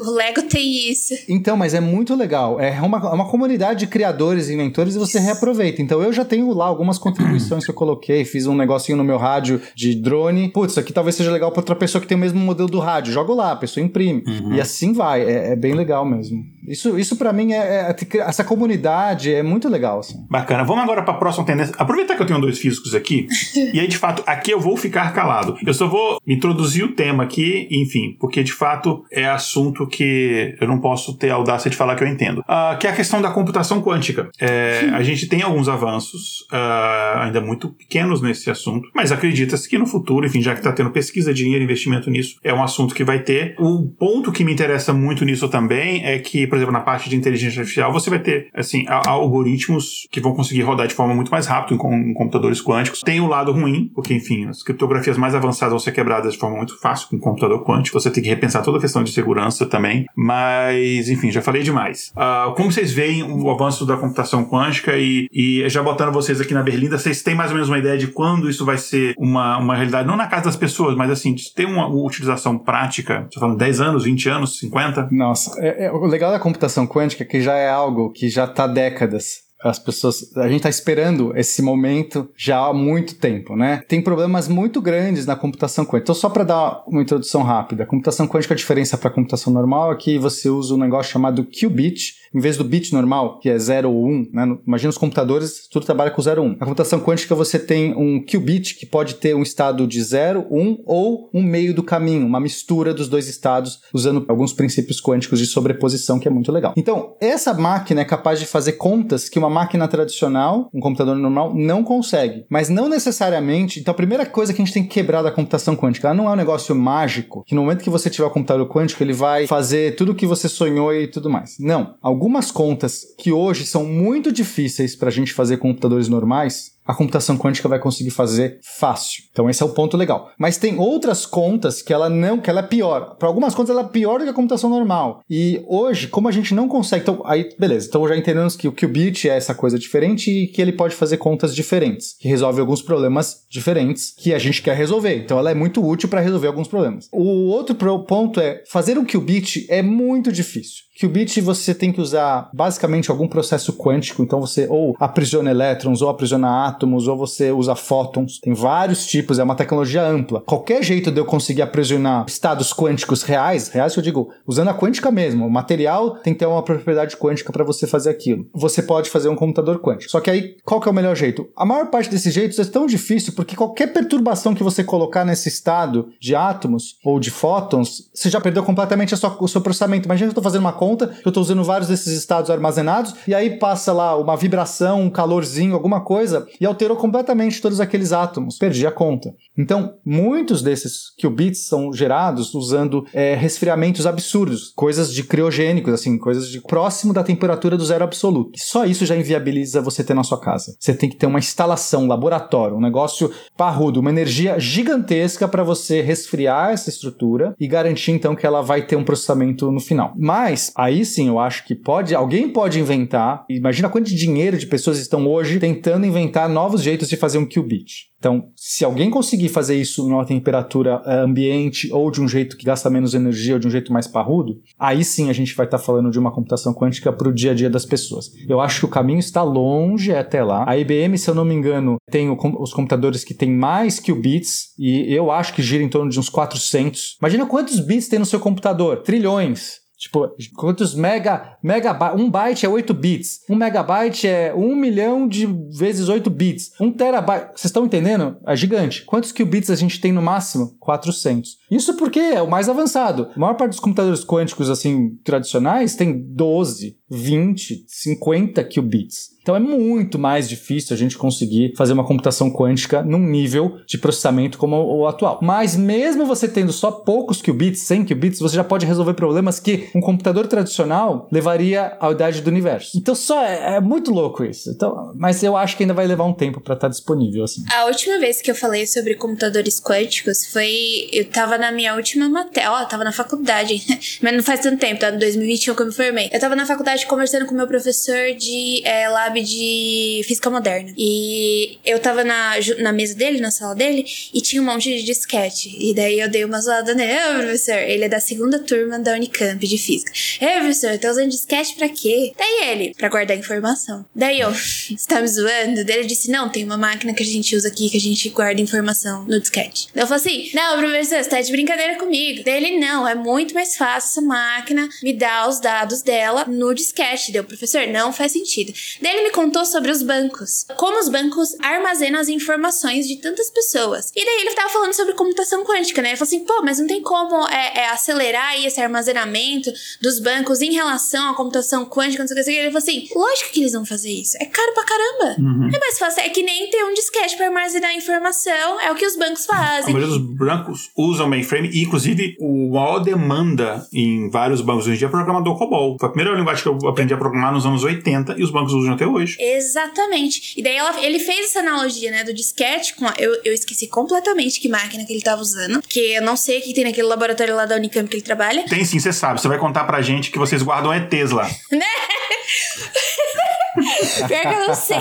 O 0.00 0.10
Lego 0.10 0.42
tem 0.42 0.90
isso. 0.90 1.14
Então, 1.28 1.56
mas 1.56 1.74
é 1.74 1.80
muito 1.80 2.14
legal. 2.14 2.60
É 2.60 2.80
uma, 2.80 2.98
é 2.98 3.14
uma 3.14 3.28
comunidade 3.28 3.80
de 3.80 3.86
criadores 3.86 4.48
e 4.48 4.54
inventores 4.54 4.94
e 4.94 4.98
você 4.98 5.18
reaproveita. 5.18 5.80
Então 5.80 6.02
eu 6.02 6.12
já 6.12 6.24
tenho 6.24 6.52
lá 6.52 6.66
algumas 6.66 6.98
contribuições 6.98 7.64
que 7.64 7.70
eu 7.70 7.74
coloquei, 7.74 8.24
fiz 8.24 8.46
um 8.46 8.54
negocinho 8.54 8.98
no 8.98 9.04
meu 9.04 9.18
rádio 9.18 9.60
de 9.74 9.94
drone. 9.94 10.48
Putz, 10.48 10.72
isso 10.72 10.80
aqui 10.80 10.92
talvez 10.92 11.14
seja 11.14 11.30
legal 11.30 11.50
para 11.50 11.60
outra 11.60 11.76
pessoa 11.76 12.00
que 12.00 12.08
tem 12.08 12.16
o 12.16 12.20
mesmo 12.20 12.40
modelo 12.40 12.68
do 12.68 12.78
rádio. 12.78 13.12
Jogo 13.12 13.34
lá, 13.34 13.52
a 13.52 13.56
pessoa 13.56 13.84
imprime. 13.84 14.24
Uhum. 14.26 14.54
E 14.54 14.60
assim 14.60 14.92
vai. 14.92 15.22
É, 15.22 15.43
é, 15.52 15.56
bem 15.56 15.74
legal 15.74 16.04
mesmo. 16.04 16.53
Isso, 16.66 16.98
isso 16.98 17.16
para 17.16 17.32
mim 17.32 17.52
é, 17.52 17.90
é, 17.90 18.18
Essa 18.18 18.44
comunidade 18.44 19.32
é 19.32 19.42
muito 19.42 19.68
legal. 19.68 20.00
Assim. 20.00 20.24
Bacana. 20.28 20.64
Vamos 20.64 20.82
agora 20.82 21.02
para 21.02 21.14
a 21.14 21.16
próxima 21.16 21.44
tendência. 21.44 21.74
Aproveitar 21.78 22.16
que 22.16 22.22
eu 22.22 22.26
tenho 22.26 22.40
dois 22.40 22.58
físicos 22.58 22.94
aqui. 22.94 23.26
e 23.72 23.80
aí, 23.80 23.86
de 23.86 23.98
fato, 23.98 24.22
aqui 24.26 24.50
eu 24.50 24.60
vou 24.60 24.76
ficar 24.76 25.12
calado. 25.12 25.56
Eu 25.64 25.74
só 25.74 25.86
vou 25.86 26.20
introduzir 26.26 26.84
o 26.84 26.92
tema 26.92 27.24
aqui, 27.24 27.68
enfim, 27.70 28.16
porque 28.18 28.42
de 28.42 28.52
fato 28.52 29.04
é 29.12 29.26
assunto 29.26 29.86
que 29.86 30.56
eu 30.60 30.66
não 30.66 30.80
posso 30.80 31.16
ter 31.16 31.30
a 31.30 31.34
audácia 31.34 31.70
de 31.70 31.76
falar 31.76 31.96
que 31.96 32.04
eu 32.04 32.08
entendo. 32.08 32.40
Uh, 32.40 32.78
que 32.78 32.86
é 32.86 32.90
a 32.90 32.94
questão 32.94 33.20
da 33.20 33.30
computação 33.30 33.82
quântica. 33.82 34.30
É, 34.40 34.90
a 34.92 35.02
gente 35.04 35.26
tem 35.26 35.42
alguns 35.42 35.68
avanços, 35.68 36.40
uh, 36.52 37.20
ainda 37.20 37.40
muito 37.40 37.68
pequenos 37.68 38.20
nesse 38.22 38.50
assunto, 38.50 38.88
mas 38.94 39.12
acredita-se 39.12 39.68
que 39.68 39.78
no 39.78 39.86
futuro, 39.86 40.26
enfim, 40.26 40.42
já 40.42 40.52
que 40.52 40.60
está 40.60 40.72
tendo 40.72 40.90
pesquisa, 40.90 41.32
dinheiro, 41.32 41.64
investimento 41.64 42.10
nisso, 42.10 42.38
é 42.42 42.52
um 42.52 42.62
assunto 42.62 42.94
que 42.94 43.04
vai 43.04 43.20
ter. 43.20 43.54
O 43.58 43.88
ponto 43.88 44.32
que 44.32 44.44
me 44.44 44.52
interessa 44.52 44.92
muito 44.92 45.24
nisso 45.24 45.48
também 45.48 46.04
é 46.04 46.18
que, 46.18 46.46
por 46.54 46.58
exemplo, 46.58 46.72
na 46.72 46.80
parte 46.82 47.10
de 47.10 47.16
inteligência 47.16 47.58
artificial, 47.60 47.92
você 47.92 48.08
vai 48.08 48.20
ter, 48.20 48.46
assim, 48.54 48.84
algoritmos 48.88 50.06
que 50.08 50.20
vão 50.20 50.34
conseguir 50.34 50.62
rodar 50.62 50.86
de 50.86 50.94
forma 50.94 51.12
muito 51.12 51.32
mais 51.32 51.48
rápida 51.48 51.74
em, 51.74 52.14
computadores 52.14 52.62
quânticos. 52.62 53.00
Tem 53.00 53.20
o 53.20 53.26
lado 53.26 53.50
ruim, 53.50 53.90
porque, 53.92 54.14
enfim, 54.14 54.46
as 54.46 54.62
criptografias 54.62 55.18
mais 55.18 55.34
avançadas 55.34 55.72
vão 55.72 55.80
ser 55.80 55.90
quebradas 55.90 56.34
de 56.34 56.38
forma 56.38 56.56
muito 56.56 56.80
fácil 56.80 57.08
com 57.08 57.16
um 57.16 57.18
computador 57.18 57.64
quântico. 57.64 57.98
Você 57.98 58.08
tem 58.08 58.22
que 58.22 58.28
repensar 58.28 58.62
toda 58.62 58.78
a 58.78 58.80
questão 58.80 59.02
de 59.02 59.10
segurança 59.10 59.66
também. 59.66 60.06
Mas, 60.16 61.08
enfim, 61.08 61.32
já 61.32 61.42
falei 61.42 61.64
demais. 61.64 62.12
Uh, 62.16 62.54
como 62.54 62.70
vocês 62.70 62.92
veem 62.92 63.24
o 63.24 63.50
avanço 63.50 63.84
da 63.84 63.96
computação 63.96 64.44
quântica 64.44 64.96
e, 64.96 65.26
e 65.32 65.68
já 65.68 65.82
botando 65.82 66.12
vocês 66.12 66.40
aqui 66.40 66.54
na 66.54 66.62
Berlinda, 66.62 66.96
vocês 66.96 67.20
têm 67.20 67.34
mais 67.34 67.50
ou 67.50 67.56
menos 67.56 67.68
uma 67.68 67.78
ideia 67.80 67.98
de 67.98 68.06
quando 68.06 68.48
isso 68.48 68.64
vai 68.64 68.78
ser 68.78 69.12
uma, 69.18 69.58
uma 69.58 69.74
realidade, 69.74 70.06
não 70.06 70.16
na 70.16 70.28
casa 70.28 70.44
das 70.44 70.56
pessoas, 70.56 70.94
mas 70.94 71.10
assim, 71.10 71.34
de 71.34 71.52
ter 71.52 71.64
uma, 71.64 71.88
uma 71.88 72.06
utilização 72.06 72.56
prática? 72.56 73.26
Você 73.28 73.40
falando 73.40 73.58
10 73.58 73.80
anos, 73.80 74.04
20 74.04 74.28
anos, 74.28 74.58
50? 74.60 75.08
Nossa, 75.10 75.60
é, 75.60 75.86
é, 75.86 75.92
o 75.92 76.06
legal 76.06 76.30
da 76.30 76.38
computação 76.44 76.86
quântica 76.86 77.24
que 77.24 77.40
já 77.40 77.56
é 77.56 77.70
algo 77.70 78.10
que 78.10 78.28
já 78.28 78.44
está 78.44 78.66
décadas 78.66 79.44
as 79.62 79.78
pessoas. 79.78 80.36
A 80.36 80.46
gente 80.46 80.58
está 80.58 80.68
esperando 80.68 81.34
esse 81.34 81.62
momento 81.62 82.28
já 82.36 82.58
há 82.58 82.74
muito 82.74 83.14
tempo, 83.14 83.56
né? 83.56 83.82
Tem 83.88 84.02
problemas 84.02 84.46
muito 84.46 84.82
grandes 84.82 85.24
na 85.24 85.34
computação 85.34 85.86
quântica. 85.86 86.04
Então, 86.04 86.14
só 86.14 86.28
para 86.28 86.44
dar 86.44 86.84
uma 86.86 87.00
introdução 87.00 87.42
rápida, 87.42 87.84
a 87.84 87.86
computação 87.86 88.28
quântica, 88.28 88.52
a 88.52 88.56
diferença 88.56 88.98
para 88.98 89.08
a 89.08 89.12
computação 89.12 89.50
normal 89.50 89.90
é 89.90 89.96
que 89.96 90.18
você 90.18 90.50
usa 90.50 90.74
um 90.74 90.78
negócio 90.78 91.10
chamado 91.10 91.46
qubit, 91.46 92.12
em 92.34 92.40
vez 92.40 92.56
do 92.56 92.64
bit 92.64 92.92
normal, 92.92 93.38
que 93.38 93.48
é 93.48 93.58
0 93.58 93.90
ou 93.90 94.06
1, 94.06 94.08
um, 94.08 94.28
né? 94.32 94.58
Imagina 94.66 94.90
os 94.90 94.98
computadores, 94.98 95.68
tudo 95.70 95.86
trabalha 95.86 96.10
com 96.10 96.20
0 96.20 96.42
ou 96.42 96.48
1. 96.48 96.50
Um. 96.50 96.56
A 96.60 96.64
computação 96.64 97.00
quântica 97.00 97.34
você 97.34 97.58
tem 97.58 97.94
um 97.96 98.24
qubit 98.24 98.74
que 98.74 98.86
pode 98.86 99.14
ter 99.14 99.34
um 99.34 99.42
estado 99.42 99.86
de 99.86 100.02
0, 100.02 100.46
1 100.50 100.58
um, 100.58 100.82
ou 100.84 101.30
um 101.32 101.42
meio 101.42 101.72
do 101.74 101.82
caminho, 101.82 102.26
uma 102.26 102.40
mistura 102.40 102.92
dos 102.92 103.08
dois 103.08 103.28
estados, 103.28 103.80
usando 103.92 104.24
alguns 104.28 104.52
princípios 104.52 105.00
quânticos 105.00 105.38
de 105.38 105.46
sobreposição, 105.46 106.18
que 106.18 106.26
é 106.26 106.30
muito 106.30 106.50
legal. 106.50 106.74
Então, 106.76 107.14
essa 107.20 107.54
máquina 107.54 108.00
é 108.00 108.04
capaz 108.04 108.40
de 108.40 108.46
fazer 108.46 108.72
contas 108.72 109.28
que 109.28 109.38
uma 109.38 109.50
máquina 109.50 109.86
tradicional, 109.86 110.68
um 110.74 110.80
computador 110.80 111.16
normal, 111.16 111.54
não 111.54 111.84
consegue. 111.84 112.44
Mas 112.50 112.68
não 112.68 112.88
necessariamente. 112.88 113.80
Então, 113.80 113.92
a 113.92 113.96
primeira 113.96 114.26
coisa 114.26 114.52
que 114.52 114.60
a 114.60 114.64
gente 114.64 114.74
tem 114.74 114.82
que 114.82 114.88
quebrar 114.88 115.22
da 115.22 115.30
computação 115.30 115.76
quântica, 115.76 116.08
ela 116.08 116.16
não 116.16 116.28
é 116.28 116.32
um 116.32 116.36
negócio 116.36 116.74
mágico, 116.74 117.44
que 117.46 117.54
no 117.54 117.62
momento 117.62 117.82
que 117.82 117.90
você 117.90 118.10
tiver 118.10 118.26
o 118.26 118.30
computador 118.30 118.68
quântico, 118.68 119.02
ele 119.02 119.12
vai 119.12 119.46
fazer 119.46 119.94
tudo 119.96 120.12
o 120.12 120.14
que 120.14 120.26
você 120.26 120.48
sonhou 120.48 120.92
e 120.92 121.06
tudo 121.06 121.30
mais. 121.30 121.56
Não. 121.58 121.94
Algumas 122.24 122.50
contas 122.50 123.04
que 123.18 123.30
hoje 123.30 123.66
são 123.66 123.84
muito 123.84 124.32
difíceis 124.32 124.96
para 124.96 125.08
a 125.08 125.12
gente 125.12 125.34
fazer 125.34 125.58
com 125.58 125.68
computadores 125.68 126.08
normais, 126.08 126.72
a 126.84 126.94
computação 126.94 127.36
quântica 127.36 127.68
vai 127.68 127.78
conseguir 127.78 128.10
fazer 128.10 128.58
fácil. 128.62 129.24
Então 129.30 129.48
esse 129.48 129.62
é 129.62 129.66
o 129.66 129.70
ponto 129.70 129.96
legal. 129.96 130.30
Mas 130.38 130.56
tem 130.56 130.78
outras 130.78 131.24
contas 131.24 131.82
que 131.82 131.92
ela 131.92 132.08
não, 132.08 132.38
que 132.38 132.50
ela 132.50 132.60
é 132.60 132.64
pior. 132.64 133.16
Para 133.16 133.28
algumas 133.28 133.54
contas 133.54 133.70
ela 133.70 133.82
é 133.82 133.88
pior 133.88 134.18
do 134.18 134.24
que 134.24 134.30
a 134.30 134.34
computação 134.34 134.70
normal. 134.70 135.22
E 135.28 135.62
hoje, 135.66 136.08
como 136.08 136.28
a 136.28 136.32
gente 136.32 136.54
não 136.54 136.68
consegue, 136.68 137.02
então 137.02 137.22
aí 137.24 137.48
beleza. 137.58 137.88
Então 137.88 138.06
já 138.06 138.16
entendemos 138.16 138.56
que 138.56 138.68
o 138.68 138.72
qubit 138.72 139.28
é 139.28 139.36
essa 139.36 139.54
coisa 139.54 139.78
diferente 139.78 140.30
e 140.30 140.46
que 140.46 140.60
ele 140.60 140.72
pode 140.72 140.94
fazer 140.94 141.16
contas 141.16 141.54
diferentes, 141.54 142.16
que 142.18 142.28
resolve 142.28 142.60
alguns 142.60 142.82
problemas 142.82 143.44
diferentes 143.48 144.14
que 144.16 144.34
a 144.34 144.38
gente 144.38 144.62
quer 144.62 144.76
resolver. 144.76 145.16
Então 145.16 145.38
ela 145.38 145.50
é 145.50 145.54
muito 145.54 145.84
útil 145.84 146.08
para 146.08 146.20
resolver 146.20 146.46
alguns 146.46 146.68
problemas. 146.68 147.08
O 147.12 147.48
outro 147.48 147.74
ponto 148.04 148.40
é 148.40 148.62
fazer 148.68 148.98
um 148.98 149.04
qubit 149.04 149.66
é 149.68 149.82
muito 149.82 150.30
difícil. 150.30 150.84
Qubit 151.00 151.40
você 151.40 151.74
tem 151.74 151.92
que 151.92 152.00
usar 152.00 152.50
basicamente 152.54 153.10
algum 153.10 153.26
processo 153.26 153.72
quântico, 153.72 154.22
então 154.22 154.40
você 154.40 154.68
ou 154.70 154.94
aprisiona 155.00 155.50
elétrons 155.50 156.02
ou 156.02 156.08
aprisiona 156.08 156.68
átomos 156.68 156.73
ou 156.82 157.16
você 157.16 157.50
usa 157.50 157.74
fótons. 157.74 158.38
Tem 158.40 158.52
vários 158.52 159.06
tipos, 159.06 159.38
é 159.38 159.42
uma 159.42 159.54
tecnologia 159.54 160.02
ampla. 160.02 160.40
Qualquer 160.40 160.82
jeito 160.82 161.10
de 161.10 161.20
eu 161.20 161.24
conseguir 161.24 161.62
aprisionar 161.62 162.24
estados 162.26 162.72
quânticos 162.72 163.22
reais, 163.22 163.68
reais 163.68 163.92
que 163.92 163.98
eu 163.98 164.04
digo, 164.04 164.30
usando 164.46 164.68
a 164.68 164.74
quântica 164.74 165.10
mesmo, 165.10 165.46
o 165.46 165.50
material 165.50 166.16
tem 166.16 166.32
que 166.32 166.40
ter 166.40 166.46
uma 166.46 166.62
propriedade 166.62 167.16
quântica 167.16 167.52
para 167.52 167.64
você 167.64 167.86
fazer 167.86 168.10
aquilo. 168.10 168.46
Você 168.54 168.82
pode 168.82 169.10
fazer 169.10 169.28
um 169.28 169.36
computador 169.36 169.80
quântico. 169.80 170.10
Só 170.10 170.20
que 170.20 170.30
aí, 170.30 170.56
qual 170.64 170.80
que 170.80 170.88
é 170.88 170.90
o 170.90 170.94
melhor 170.94 171.16
jeito? 171.16 171.48
A 171.56 171.64
maior 171.64 171.90
parte 171.90 172.10
desses 172.10 172.32
jeitos 172.32 172.58
é 172.58 172.64
tão 172.64 172.86
difícil 172.86 173.32
porque 173.34 173.56
qualquer 173.56 173.92
perturbação 173.92 174.54
que 174.54 174.62
você 174.62 174.82
colocar 174.82 175.24
nesse 175.24 175.48
estado 175.48 176.08
de 176.20 176.34
átomos 176.34 176.96
ou 177.04 177.18
de 177.20 177.30
fótons, 177.30 178.10
você 178.12 178.30
já 178.30 178.40
perdeu 178.40 178.62
completamente 178.62 179.16
sua, 179.16 179.36
o 179.40 179.48
seu 179.48 179.60
processamento. 179.60 180.06
Imagina 180.06 180.26
que 180.26 180.30
eu 180.30 180.40
estou 180.40 180.44
fazendo 180.44 180.62
uma 180.62 180.72
conta, 180.72 181.16
eu 181.24 181.28
estou 181.28 181.42
usando 181.42 181.62
vários 181.64 181.88
desses 181.88 182.16
estados 182.16 182.50
armazenados, 182.50 183.14
e 183.26 183.34
aí 183.34 183.58
passa 183.58 183.92
lá 183.92 184.16
uma 184.16 184.36
vibração, 184.36 185.02
um 185.02 185.10
calorzinho, 185.10 185.74
alguma 185.74 186.00
coisa, 186.00 186.46
e 186.64 186.66
alterou 186.66 186.96
completamente 186.96 187.60
todos 187.60 187.78
aqueles 187.78 188.10
átomos. 188.10 188.56
Perdi 188.56 188.86
a 188.86 188.90
conta. 188.90 189.34
Então, 189.56 189.94
muitos 190.04 190.62
desses 190.62 191.14
qubits 191.20 191.66
são 191.66 191.92
gerados 191.92 192.54
usando 192.54 193.06
é, 193.12 193.34
resfriamentos 193.34 194.06
absurdos, 194.06 194.72
coisas 194.74 195.12
de 195.12 195.22
criogênicos, 195.22 195.94
assim, 195.94 196.18
coisas 196.18 196.48
de 196.48 196.60
próximo 196.60 197.12
da 197.12 197.22
temperatura 197.22 197.76
do 197.76 197.84
zero 197.84 198.04
absoluto. 198.04 198.58
Só 198.58 198.84
isso 198.84 199.06
já 199.06 199.16
inviabiliza 199.16 199.80
você 199.80 200.02
ter 200.02 200.14
na 200.14 200.24
sua 200.24 200.40
casa. 200.40 200.74
Você 200.78 200.94
tem 200.94 201.08
que 201.08 201.16
ter 201.16 201.26
uma 201.26 201.38
instalação, 201.38 202.04
um 202.04 202.08
laboratório, 202.08 202.76
um 202.76 202.80
negócio 202.80 203.30
parrudo, 203.56 204.00
uma 204.00 204.10
energia 204.10 204.58
gigantesca 204.58 205.46
para 205.46 205.62
você 205.62 206.00
resfriar 206.00 206.70
essa 206.70 206.90
estrutura 206.90 207.54
e 207.58 207.68
garantir 207.68 208.10
então 208.10 208.34
que 208.34 208.46
ela 208.46 208.60
vai 208.60 208.82
ter 208.82 208.96
um 208.96 209.04
processamento 209.04 209.70
no 209.70 209.80
final. 209.80 210.12
Mas 210.16 210.72
aí 210.76 211.04
sim, 211.04 211.28
eu 211.28 211.38
acho 211.38 211.64
que 211.64 211.74
pode, 211.74 212.14
alguém 212.14 212.48
pode 212.48 212.80
inventar. 212.80 213.44
Imagina 213.48 213.88
quanto 213.88 214.06
de 214.06 214.16
dinheiro 214.16 214.58
de 214.58 214.66
pessoas 214.66 214.98
estão 214.98 215.26
hoje 215.28 215.60
tentando 215.60 216.06
inventar 216.06 216.48
novos 216.48 216.82
jeitos 216.82 217.08
de 217.08 217.16
fazer 217.16 217.38
um 217.38 217.46
qubit. 217.46 218.13
Então, 218.18 218.48
se 218.56 218.84
alguém 218.84 219.10
conseguir 219.10 219.48
fazer 219.50 219.76
isso 219.76 220.08
numa 220.08 220.24
temperatura 220.24 221.02
eh, 221.04 221.18
ambiente 221.18 221.92
ou 221.92 222.10
de 222.10 222.22
um 222.22 222.28
jeito 222.28 222.56
que 222.56 222.64
gasta 222.64 222.88
menos 222.88 223.12
energia 223.12 223.54
ou 223.54 223.60
de 223.60 223.66
um 223.66 223.70
jeito 223.70 223.92
mais 223.92 224.06
parrudo, 224.06 224.60
aí 224.78 225.04
sim 225.04 225.28
a 225.28 225.32
gente 225.32 225.54
vai 225.54 225.66
estar 225.66 225.78
tá 225.78 225.84
falando 225.84 226.10
de 226.10 226.18
uma 226.18 226.32
computação 226.32 226.72
quântica 226.72 227.12
para 227.12 227.28
o 227.28 227.34
dia 227.34 227.50
a 227.50 227.54
dia 227.54 227.68
das 227.68 227.84
pessoas. 227.84 228.30
Eu 228.48 228.60
acho 228.60 228.80
que 228.80 228.86
o 228.86 228.88
caminho 228.88 229.18
está 229.18 229.42
longe 229.42 230.14
até 230.14 230.42
lá. 230.42 230.64
A 230.66 230.76
IBM, 230.76 231.18
se 231.18 231.28
eu 231.28 231.34
não 231.34 231.44
me 231.44 231.54
engano, 231.54 231.96
tem 232.10 232.30
o, 232.30 232.38
os 232.60 232.72
computadores 232.72 233.24
que 233.24 233.34
têm 233.34 233.50
mais 233.50 234.00
qubits 234.00 234.74
e 234.78 235.12
eu 235.12 235.30
acho 235.30 235.52
que 235.52 235.62
gira 235.62 235.82
em 235.82 235.88
torno 235.88 236.10
de 236.10 236.18
uns 236.18 236.28
400. 236.28 237.18
Imagina 237.20 237.46
quantos 237.46 237.78
bits 237.80 238.08
tem 238.08 238.18
no 238.18 238.26
seu 238.26 238.40
computador? 238.40 239.02
Trilhões. 239.02 239.83
Tipo, 239.98 240.34
quantos 240.56 240.94
mega, 240.94 241.56
megabyte, 241.62 242.20
um 242.20 242.30
byte 242.30 242.66
é 242.66 242.68
8 242.68 242.92
bits, 242.92 243.40
um 243.48 243.54
megabyte 243.54 244.26
é 244.26 244.52
1 244.54 244.74
milhão 244.74 245.28
de 245.28 245.46
vezes 245.46 246.08
8 246.08 246.28
bits, 246.28 246.72
um 246.80 246.92
terabyte, 246.92 247.52
vocês 247.56 247.66
estão 247.66 247.86
entendendo? 247.86 248.36
É 248.46 248.56
gigante. 248.56 249.04
Quantos 249.04 249.32
qubits 249.32 249.70
a 249.70 249.76
gente 249.76 250.00
tem 250.00 250.12
no 250.12 250.20
máximo? 250.20 250.76
400. 250.80 251.58
Isso 251.74 251.94
porque 251.96 252.20
é 252.20 252.42
o 252.42 252.50
mais 252.50 252.68
avançado. 252.68 253.28
A 253.34 253.38
maior 253.38 253.54
parte 253.54 253.72
dos 253.72 253.80
computadores 253.80 254.24
quânticos, 254.24 254.70
assim, 254.70 255.16
tradicionais 255.24 255.96
tem 255.96 256.16
12, 256.18 256.96
20, 257.10 257.84
50 257.86 258.64
qubits. 258.64 259.34
Então 259.44 259.54
é 259.54 259.60
muito 259.60 260.18
mais 260.18 260.48
difícil 260.48 260.94
a 260.94 260.96
gente 260.96 261.18
conseguir 261.18 261.74
fazer 261.76 261.92
uma 261.92 262.06
computação 262.06 262.50
quântica 262.50 263.02
num 263.02 263.18
nível 263.18 263.76
de 263.86 263.98
processamento 263.98 264.56
como 264.56 264.76
o 264.76 265.06
atual. 265.06 265.38
Mas 265.42 265.76
mesmo 265.76 266.24
você 266.24 266.48
tendo 266.48 266.72
só 266.72 266.90
poucos 266.90 267.42
qubits, 267.42 267.82
100 267.82 268.06
qubits, 268.06 268.40
você 268.40 268.56
já 268.56 268.64
pode 268.64 268.86
resolver 268.86 269.12
problemas 269.12 269.60
que 269.60 269.90
um 269.94 270.00
computador 270.00 270.46
tradicional 270.46 271.28
levaria 271.30 271.94
à 272.00 272.10
idade 272.10 272.40
do 272.40 272.48
universo. 272.48 272.96
Então 272.96 273.14
só 273.14 273.44
é, 273.44 273.76
é 273.76 273.80
muito 273.80 274.10
louco 274.10 274.42
isso. 274.42 274.70
Então, 274.70 275.12
mas 275.14 275.42
eu 275.42 275.54
acho 275.58 275.76
que 275.76 275.82
ainda 275.82 275.92
vai 275.92 276.06
levar 276.06 276.24
um 276.24 276.32
tempo 276.32 276.58
para 276.58 276.72
estar 276.72 276.86
tá 276.86 276.90
disponível 276.90 277.44
assim. 277.44 277.62
A 277.70 277.84
última 277.84 278.18
vez 278.18 278.40
que 278.40 278.50
eu 278.50 278.54
falei 278.54 278.86
sobre 278.86 279.14
computadores 279.14 279.78
quânticos 279.78 280.46
foi 280.46 281.06
eu 281.12 281.26
tava 281.26 281.58
na 281.64 281.72
minha 281.72 281.94
última 281.94 282.28
matéria, 282.28 282.70
ó, 282.70 282.84
tava 282.84 283.04
na 283.04 283.12
faculdade, 283.12 283.82
mas 284.20 284.34
não 284.34 284.42
faz 284.42 284.60
tanto 284.60 284.78
tempo, 284.78 285.00
tá? 285.00 285.10
No 285.10 285.18
2021 285.18 285.74
que 285.74 285.82
eu 285.82 285.86
me 285.86 285.92
formei. 285.92 286.28
Eu 286.32 286.38
tava 286.38 286.54
na 286.54 286.66
faculdade 286.66 287.06
conversando 287.06 287.46
com 287.46 287.54
meu 287.54 287.66
professor 287.66 288.34
de 288.34 288.82
é, 288.84 289.08
lab 289.08 289.40
de 289.42 290.22
física 290.26 290.50
moderna. 290.50 290.92
E 290.96 291.78
eu 291.84 291.98
tava 291.98 292.22
na, 292.22 292.54
na 292.78 292.92
mesa 292.92 293.14
dele, 293.14 293.40
na 293.40 293.50
sala 293.50 293.74
dele, 293.74 294.04
e 294.32 294.40
tinha 294.40 294.60
um 294.60 294.64
monte 294.64 294.90
de 294.90 295.02
disquete. 295.02 295.74
E 295.78 295.94
daí 295.94 296.20
eu 296.20 296.28
dei 296.28 296.44
uma 296.44 296.60
zoada 296.60 296.94
nele. 296.94 297.14
Ô, 297.14 297.42
professor, 297.42 297.78
ele 297.78 298.04
é 298.04 298.08
da 298.08 298.20
segunda 298.20 298.58
turma 298.58 298.98
da 298.98 299.14
Unicamp 299.14 299.66
de 299.66 299.78
física. 299.78 300.12
Ô, 300.40 300.60
professor, 300.60 300.98
tá 300.98 301.10
usando 301.10 301.30
disquete 301.30 301.74
pra 301.76 301.88
quê? 301.88 302.32
Daí 302.36 302.68
ele, 302.70 302.94
pra 302.94 303.08
guardar 303.08 303.36
informação. 303.36 304.04
Daí 304.14 304.40
eu, 304.40 304.52
você 304.52 305.08
tá 305.08 305.20
me 305.20 305.28
zoando? 305.28 305.84
Daí 305.84 305.98
ele 305.98 306.06
disse, 306.06 306.30
não, 306.30 306.48
tem 306.48 306.64
uma 306.64 306.76
máquina 306.76 307.14
que 307.14 307.22
a 307.22 307.26
gente 307.26 307.56
usa 307.56 307.68
aqui 307.68 307.88
que 307.88 307.96
a 307.96 308.00
gente 308.00 308.28
guarda 308.28 308.60
informação 308.60 309.24
no 309.24 309.40
disquete. 309.40 309.88
Daí 309.94 310.04
eu 310.04 310.06
falei 310.06 310.20
assim, 310.20 310.50
não, 310.54 310.78
professor, 310.78 311.22
você 311.22 311.30
tá 311.30 311.40
de 311.44 311.52
brincadeira 311.52 311.96
comigo. 311.96 312.42
Daí 312.44 312.56
ele, 312.64 312.78
não, 312.78 313.06
é 313.06 313.14
muito 313.14 313.54
mais 313.54 313.76
fácil 313.76 314.08
essa 314.08 314.20
máquina 314.20 314.88
me 315.02 315.12
dar 315.12 315.48
os 315.48 315.60
dados 315.60 316.02
dela 316.02 316.44
no 316.46 316.74
disquete. 316.74 317.32
Deu, 317.32 317.44
professor, 317.44 317.86
não 317.86 318.12
faz 318.12 318.32
sentido. 318.32 318.72
Daí 319.00 319.12
ele 319.14 319.24
me 319.24 319.30
contou 319.30 319.64
sobre 319.64 319.90
os 319.90 320.02
bancos. 320.02 320.64
Como 320.76 320.98
os 320.98 321.08
bancos 321.08 321.54
armazenam 321.60 322.20
as 322.20 322.28
informações 322.28 323.06
de 323.06 323.16
tantas 323.16 323.50
pessoas. 323.50 324.10
E 324.14 324.24
daí 324.24 324.40
ele 324.40 324.54
tava 324.54 324.68
falando 324.70 324.92
sobre 324.92 325.14
computação 325.14 325.64
quântica, 325.64 326.02
né? 326.02 326.10
Ele 326.10 326.16
falou 326.16 326.28
assim, 326.28 326.44
pô, 326.44 326.62
mas 326.62 326.78
não 326.78 326.86
tem 326.86 327.02
como 327.02 327.46
é, 327.48 327.80
é, 327.80 327.88
acelerar 327.90 328.50
aí 328.50 328.66
esse 328.66 328.80
armazenamento 328.80 329.72
dos 330.00 330.18
bancos 330.20 330.60
em 330.60 330.72
relação 330.72 331.30
à 331.30 331.34
computação 331.34 331.84
quântica, 331.86 332.22
não 332.22 332.28
sei 332.28 332.40
o 332.40 332.44
que. 332.44 332.50
Ele 332.50 332.66
falou 332.68 332.78
assim, 332.78 333.08
lógico 333.14 333.50
que 333.50 333.60
eles 333.60 333.72
vão 333.72 333.84
fazer 333.84 334.10
isso. 334.10 334.36
É 334.40 334.46
caro 334.46 334.72
pra 334.74 334.84
caramba. 334.84 335.40
Uhum. 335.40 335.70
É 335.74 335.78
mais 335.78 335.98
fácil. 335.98 336.22
É 336.22 336.28
que 336.28 336.42
nem 336.42 336.70
ter 336.70 336.84
um 336.84 336.94
disquete 336.94 337.36
pra 337.36 337.46
armazenar 337.46 337.94
informação. 337.94 338.80
É 338.80 338.90
o 338.90 338.94
que 338.94 339.06
os 339.06 339.16
bancos 339.16 339.48
A 339.48 339.56
fazem. 339.56 339.92
maioria 339.92 340.18
dos 340.18 340.36
bancos 340.36 340.90
usam 340.96 341.28
mainframe 341.34 341.68
e, 341.72 341.82
inclusive, 341.82 342.36
o 342.38 342.70
maior 342.72 342.98
demanda 343.00 343.86
em 343.92 344.28
vários 344.30 344.60
bancos 344.60 344.84
hoje 344.86 344.94
em 344.96 344.98
dia 344.98 345.08
é 345.08 345.10
programador 345.10 345.56
COBOL. 345.58 345.96
Foi 345.98 346.08
a 346.08 346.12
primeira 346.12 346.36
linguagem 346.38 346.62
que 346.62 346.68
eu 346.68 346.88
aprendi 346.88 347.12
a 347.14 347.16
programar 347.16 347.52
nos 347.52 347.66
anos 347.66 347.82
80 347.84 348.36
e 348.38 348.42
os 348.42 348.50
bancos 348.50 348.72
usam 348.72 348.94
até 348.94 349.06
hoje. 349.06 349.36
Exatamente. 349.40 350.54
E 350.58 350.62
daí 350.62 350.76
ela- 350.76 351.02
ele 351.04 351.18
fez 351.18 351.46
essa 351.46 351.60
analogia, 351.60 352.10
né, 352.10 352.24
do 352.24 352.32
disquete 352.34 352.94
com 352.94 353.06
a, 353.06 353.14
eu, 353.18 353.34
eu 353.44 353.52
esqueci 353.52 353.88
completamente 353.88 354.60
que 354.60 354.68
máquina 354.68 355.04
que 355.04 355.12
ele 355.12 355.22
tava 355.22 355.40
usando, 355.42 355.80
porque 355.80 355.98
eu 356.00 356.22
não 356.22 356.36
sei 356.36 356.58
o 356.58 356.62
que 356.62 356.74
tem 356.74 356.84
naquele 356.84 357.06
laboratório 357.06 357.54
lá 357.54 357.66
da 357.66 357.76
Unicamp 357.76 358.08
que 358.08 358.16
ele 358.16 358.22
trabalha. 358.22 358.64
Tem 358.68 358.84
sim, 358.84 358.98
você 358.98 359.12
sabe. 359.12 359.40
Você 359.40 359.48
vai 359.48 359.58
contar 359.58 359.84
pra 359.84 360.00
gente 360.02 360.30
que 360.30 360.38
vocês 360.38 360.62
guardam 360.62 360.92
ETs 360.94 361.30
lá. 361.30 361.48
Pior 364.28 364.40
que 364.40 364.48
eu 364.48 364.68
não 364.68 364.74
sei. 364.74 364.98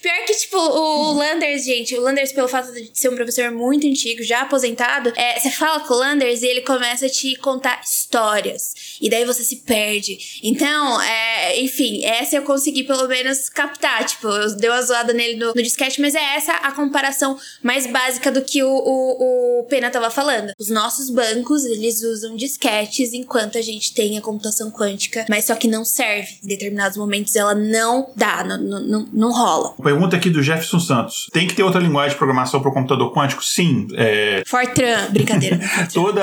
Pior 0.00 0.24
que, 0.26 0.34
tipo, 0.34 0.56
o 0.56 1.12
Landers, 1.12 1.64
gente, 1.64 1.94
o 1.94 2.00
Landers, 2.00 2.32
pelo 2.32 2.48
fato 2.48 2.72
de 2.72 2.90
ser 2.92 3.08
um 3.08 3.14
professor 3.14 3.50
muito 3.50 3.86
antigo, 3.86 4.22
já 4.22 4.42
aposentado, 4.42 5.12
é, 5.16 5.38
você 5.38 5.50
fala 5.50 5.80
com 5.80 5.94
o 5.94 5.98
Landers 5.98 6.42
e 6.42 6.46
ele 6.46 6.62
começa 6.62 7.06
a 7.06 7.08
te 7.08 7.36
contar 7.36 7.80
histórias. 7.82 8.74
E 9.00 9.08
daí 9.08 9.24
você 9.24 9.42
se 9.42 9.56
perde. 9.56 10.40
Então, 10.42 11.00
é, 11.02 11.60
enfim, 11.60 12.04
essa 12.04 12.36
eu 12.36 12.42
consegui 12.42 12.84
pelo 12.84 13.06
menos 13.08 13.48
captar. 13.48 14.04
Tipo, 14.04 14.28
eu 14.28 14.56
dei 14.56 14.70
uma 14.70 14.82
zoada 14.82 15.12
nele 15.12 15.36
no, 15.36 15.52
no 15.54 15.62
disquete, 15.62 16.00
mas 16.00 16.14
é 16.14 16.36
essa 16.36 16.52
a 16.52 16.72
comparação 16.72 17.38
mais 17.62 17.86
básica 17.86 18.30
do 18.30 18.42
que 18.42 18.62
o, 18.62 18.68
o, 18.68 19.60
o 19.60 19.64
Pena 19.64 19.90
tava 19.90 20.10
falando. 20.10 20.52
Os 20.58 20.68
nossos 20.68 21.10
bancos, 21.10 21.64
eles 21.64 22.02
usam 22.02 22.36
disquetes 22.36 23.12
enquanto 23.12 23.58
a 23.58 23.62
gente 23.62 23.94
tem 23.94 24.18
a 24.18 24.22
computação 24.22 24.70
quântica, 24.70 25.26
mas 25.28 25.46
só 25.46 25.54
que 25.54 25.68
não 25.68 25.84
serve. 25.84 26.38
Em 26.42 26.46
determinados 26.46 26.96
momentos 26.96 27.34
ela 27.36 27.54
não 27.54 27.81
dá, 28.16 28.44
não, 28.44 28.58
não, 28.58 28.80
não, 28.80 29.08
não 29.12 29.32
rola. 29.32 29.74
Pergunta 29.82 30.16
aqui 30.16 30.30
do 30.30 30.42
Jefferson 30.42 30.80
Santos. 30.80 31.26
Tem 31.32 31.46
que 31.46 31.54
ter 31.54 31.62
outra 31.62 31.80
linguagem 31.80 32.10
de 32.12 32.16
programação 32.16 32.60
para 32.60 32.70
o 32.70 32.74
computador 32.74 33.12
quântico? 33.12 33.44
Sim. 33.44 33.86
É, 33.94 34.42
Fortran, 34.46 35.10
brincadeira. 35.10 35.58
toda. 35.92 36.22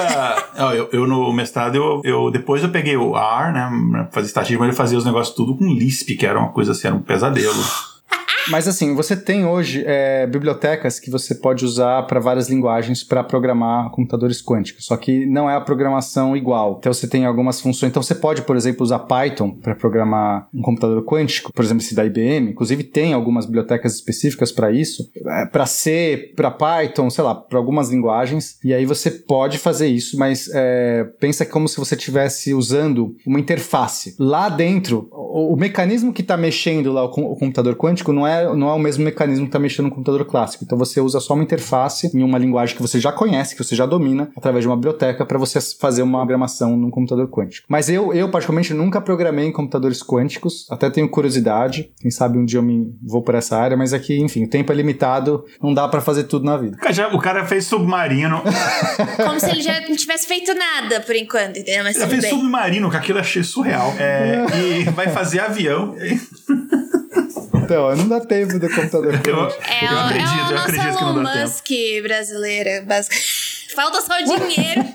eu, 0.76 0.90
eu 0.92 1.08
no 1.08 1.32
mestrado, 1.34 1.76
eu, 1.76 2.02
eu- 2.04 2.32
depois 2.32 2.64
eu 2.64 2.70
peguei 2.70 2.96
o 2.98 3.16
R, 3.18 3.52
né? 3.54 3.70
pra 3.92 4.08
Fazer 4.12 4.28
estatística, 4.28 4.60
mas 4.60 4.70
eu 4.70 4.76
fazia 4.76 4.98
os 4.98 5.06
negócios 5.06 5.36
tudo 5.36 5.56
com 5.58 5.66
Lisp, 5.74 6.16
que 6.16 6.26
era 6.26 6.38
uma 6.40 6.50
coisa 6.50 6.72
assim, 6.72 6.88
era 6.88 6.96
um 6.96 7.02
pesadelo. 7.02 7.54
Mas 8.50 8.68
assim, 8.68 8.96
você 8.96 9.16
tem 9.16 9.46
hoje 9.46 9.84
é, 9.86 10.26
bibliotecas 10.26 11.00
que 11.00 11.12
você 11.12 11.36
pode 11.36 11.64
usar 11.64 12.04
para 12.04 12.20
várias 12.20 12.50
linguagens 12.50 13.04
para 13.04 13.24
programar 13.24 13.90
computadores 13.92 14.42
quânticos, 14.42 14.86
só 14.86 14.98
que 14.98 15.26
não 15.26 15.50
é 15.50 15.56
a 15.56 15.62
programação 15.62 16.36
igual. 16.36 16.78
Então 16.80 16.92
você 16.92 17.08
tem 17.08 17.26
algumas 17.26 17.62
funções. 17.62 17.90
Então 17.90 18.02
você 18.02 18.16
pode, 18.16 18.42
por 18.42 18.56
exemplo, 18.56 18.84
usar 18.84 19.00
Python 19.00 19.52
para 19.52 19.76
programar 19.76 20.48
um 20.54 20.62
computador 20.62 21.04
quântico, 21.04 21.52
por 21.54 21.64
exemplo, 21.64 21.84
esse 21.84 21.96
da 21.96 22.06
IBM. 22.06 22.52
Inclusive 22.52 22.84
tem 22.84 23.14
algumas 23.14 23.46
bibliotecas 23.46 23.96
específicas 23.96 24.52
para 24.52 24.72
isso, 24.72 25.10
para 25.52 25.66
C, 25.66 26.34
para 26.36 26.52
Python, 26.52 27.10
sei 27.10 27.24
lá, 27.24 27.36
para 27.36 27.58
algumas 27.58 27.90
linguagens. 27.90 28.58
E 28.64 28.74
aí 28.74 28.86
você 28.86 29.12
pode 29.12 29.58
fazer 29.58 29.88
isso, 29.88 30.18
mas 30.18 30.50
é, 30.54 31.04
pensa 31.20 31.46
como 31.46 31.68
se 31.68 31.78
você 31.78 31.96
estivesse 31.96 32.54
usando 32.54 33.16
uma 33.26 33.40
interface. 33.40 34.16
Lá 34.20 34.50
dentro, 34.50 35.08
o, 35.12 35.54
o 35.54 35.58
mecanismo 35.58 36.12
que 36.12 36.22
está 36.22 36.36
mexendo 36.36 36.92
lá 36.92 37.06
o, 37.06 37.10
o 37.10 37.36
computador 37.36 37.76
quântico 37.76 38.12
não 38.12 38.26
é, 38.26 38.39
não 38.44 38.70
é 38.70 38.74
o 38.74 38.80
mesmo 38.80 39.04
mecanismo 39.04 39.46
que 39.46 39.50
está 39.50 39.60
mexendo 39.60 39.86
no 39.86 39.92
computador 39.92 40.26
clássico. 40.26 40.64
Então 40.64 40.78
você 40.78 41.00
usa 41.02 41.20
só 41.20 41.34
uma 41.34 41.44
interface 41.44 42.10
em 42.16 42.24
uma 42.24 42.38
linguagem 42.38 42.76
que 42.76 42.82
você 42.82 43.00
já 43.00 43.12
conhece, 43.12 43.56
que 43.56 43.64
você 43.64 43.76
já 43.76 43.86
domina, 43.86 44.30
através 44.36 44.64
de 44.64 44.68
uma 44.68 44.76
biblioteca, 44.76 45.26
para 45.26 45.38
você 45.38 45.60
fazer 45.80 46.02
uma 46.02 46.20
programação 46.20 46.76
num 46.78 46.90
computador 46.90 47.28
quântico. 47.30 47.66
Mas 47.70 47.90
eu, 47.90 48.14
eu, 48.14 48.30
particularmente, 48.30 48.74
nunca 48.74 49.02
programei 49.02 49.46
em 49.46 49.52
computadores 49.52 50.04
quânticos, 50.04 50.68
até 50.70 50.90
tenho 50.90 51.10
curiosidade. 51.10 51.92
Quem 52.00 52.12
sabe 52.12 52.38
um 52.38 52.46
dia 52.46 52.60
eu 52.60 52.64
me 52.64 52.94
vou 53.02 53.22
por 53.22 53.36
essa 53.36 53.58
área, 53.58 53.76
mas 53.76 53.94
aqui, 53.94 54.20
enfim, 54.20 54.44
o 54.46 54.50
tempo 54.50 54.72
é 54.72 54.76
limitado, 54.76 55.44
não 55.62 55.74
dá 55.74 55.88
para 55.88 56.02
fazer 56.02 56.24
tudo 56.24 56.46
na 56.46 56.58
vida. 56.58 56.78
O 57.14 57.20
cara, 57.20 57.46
fez 57.46 57.66
submarino. 57.66 58.42
Como 59.26 59.40
se 59.40 59.50
ele 59.50 59.62
já 59.62 59.82
não 59.82 59.96
tivesse 59.96 60.28
feito 60.28 60.54
nada 60.54 61.00
por 61.02 61.16
enquanto, 61.16 61.58
entendeu? 61.58 61.84
Mas 61.84 61.96
Já 61.96 62.02
tudo 62.02 62.12
fez 62.12 62.22
bem. 62.24 62.32
submarino, 62.32 62.90
que 62.90 62.98
aquilo 62.98 63.18
eu 63.18 63.22
achei 63.22 63.44
surreal. 63.44 63.94
É, 63.98 64.46
e 64.58 64.84
vai 64.92 65.08
fazer 65.10 65.40
avião. 65.40 65.96
Então, 67.64 67.96
não 67.96 68.08
dá 68.08 68.20
tempo 68.20 68.58
do 68.60 68.68
computador 68.70 69.20
Eu. 69.26 69.36
É, 69.48 69.86
eu 69.86 69.96
o- 69.96 70.00
acredito, 70.00 70.30
é 70.32 70.48
o 70.48 70.52
eu 70.52 70.58
acredito 70.58 70.98
que 70.98 71.04
não 71.04 71.12
Elon 71.14 71.24
dá 71.24 71.34
tempo. 71.34 71.46
Musk 71.48 71.68
brasileira, 72.04 72.84
basicamente. 72.86 73.39
Falta 73.76 74.02
só 74.02 74.14
o 74.20 74.26
dinheiro. 74.48 74.84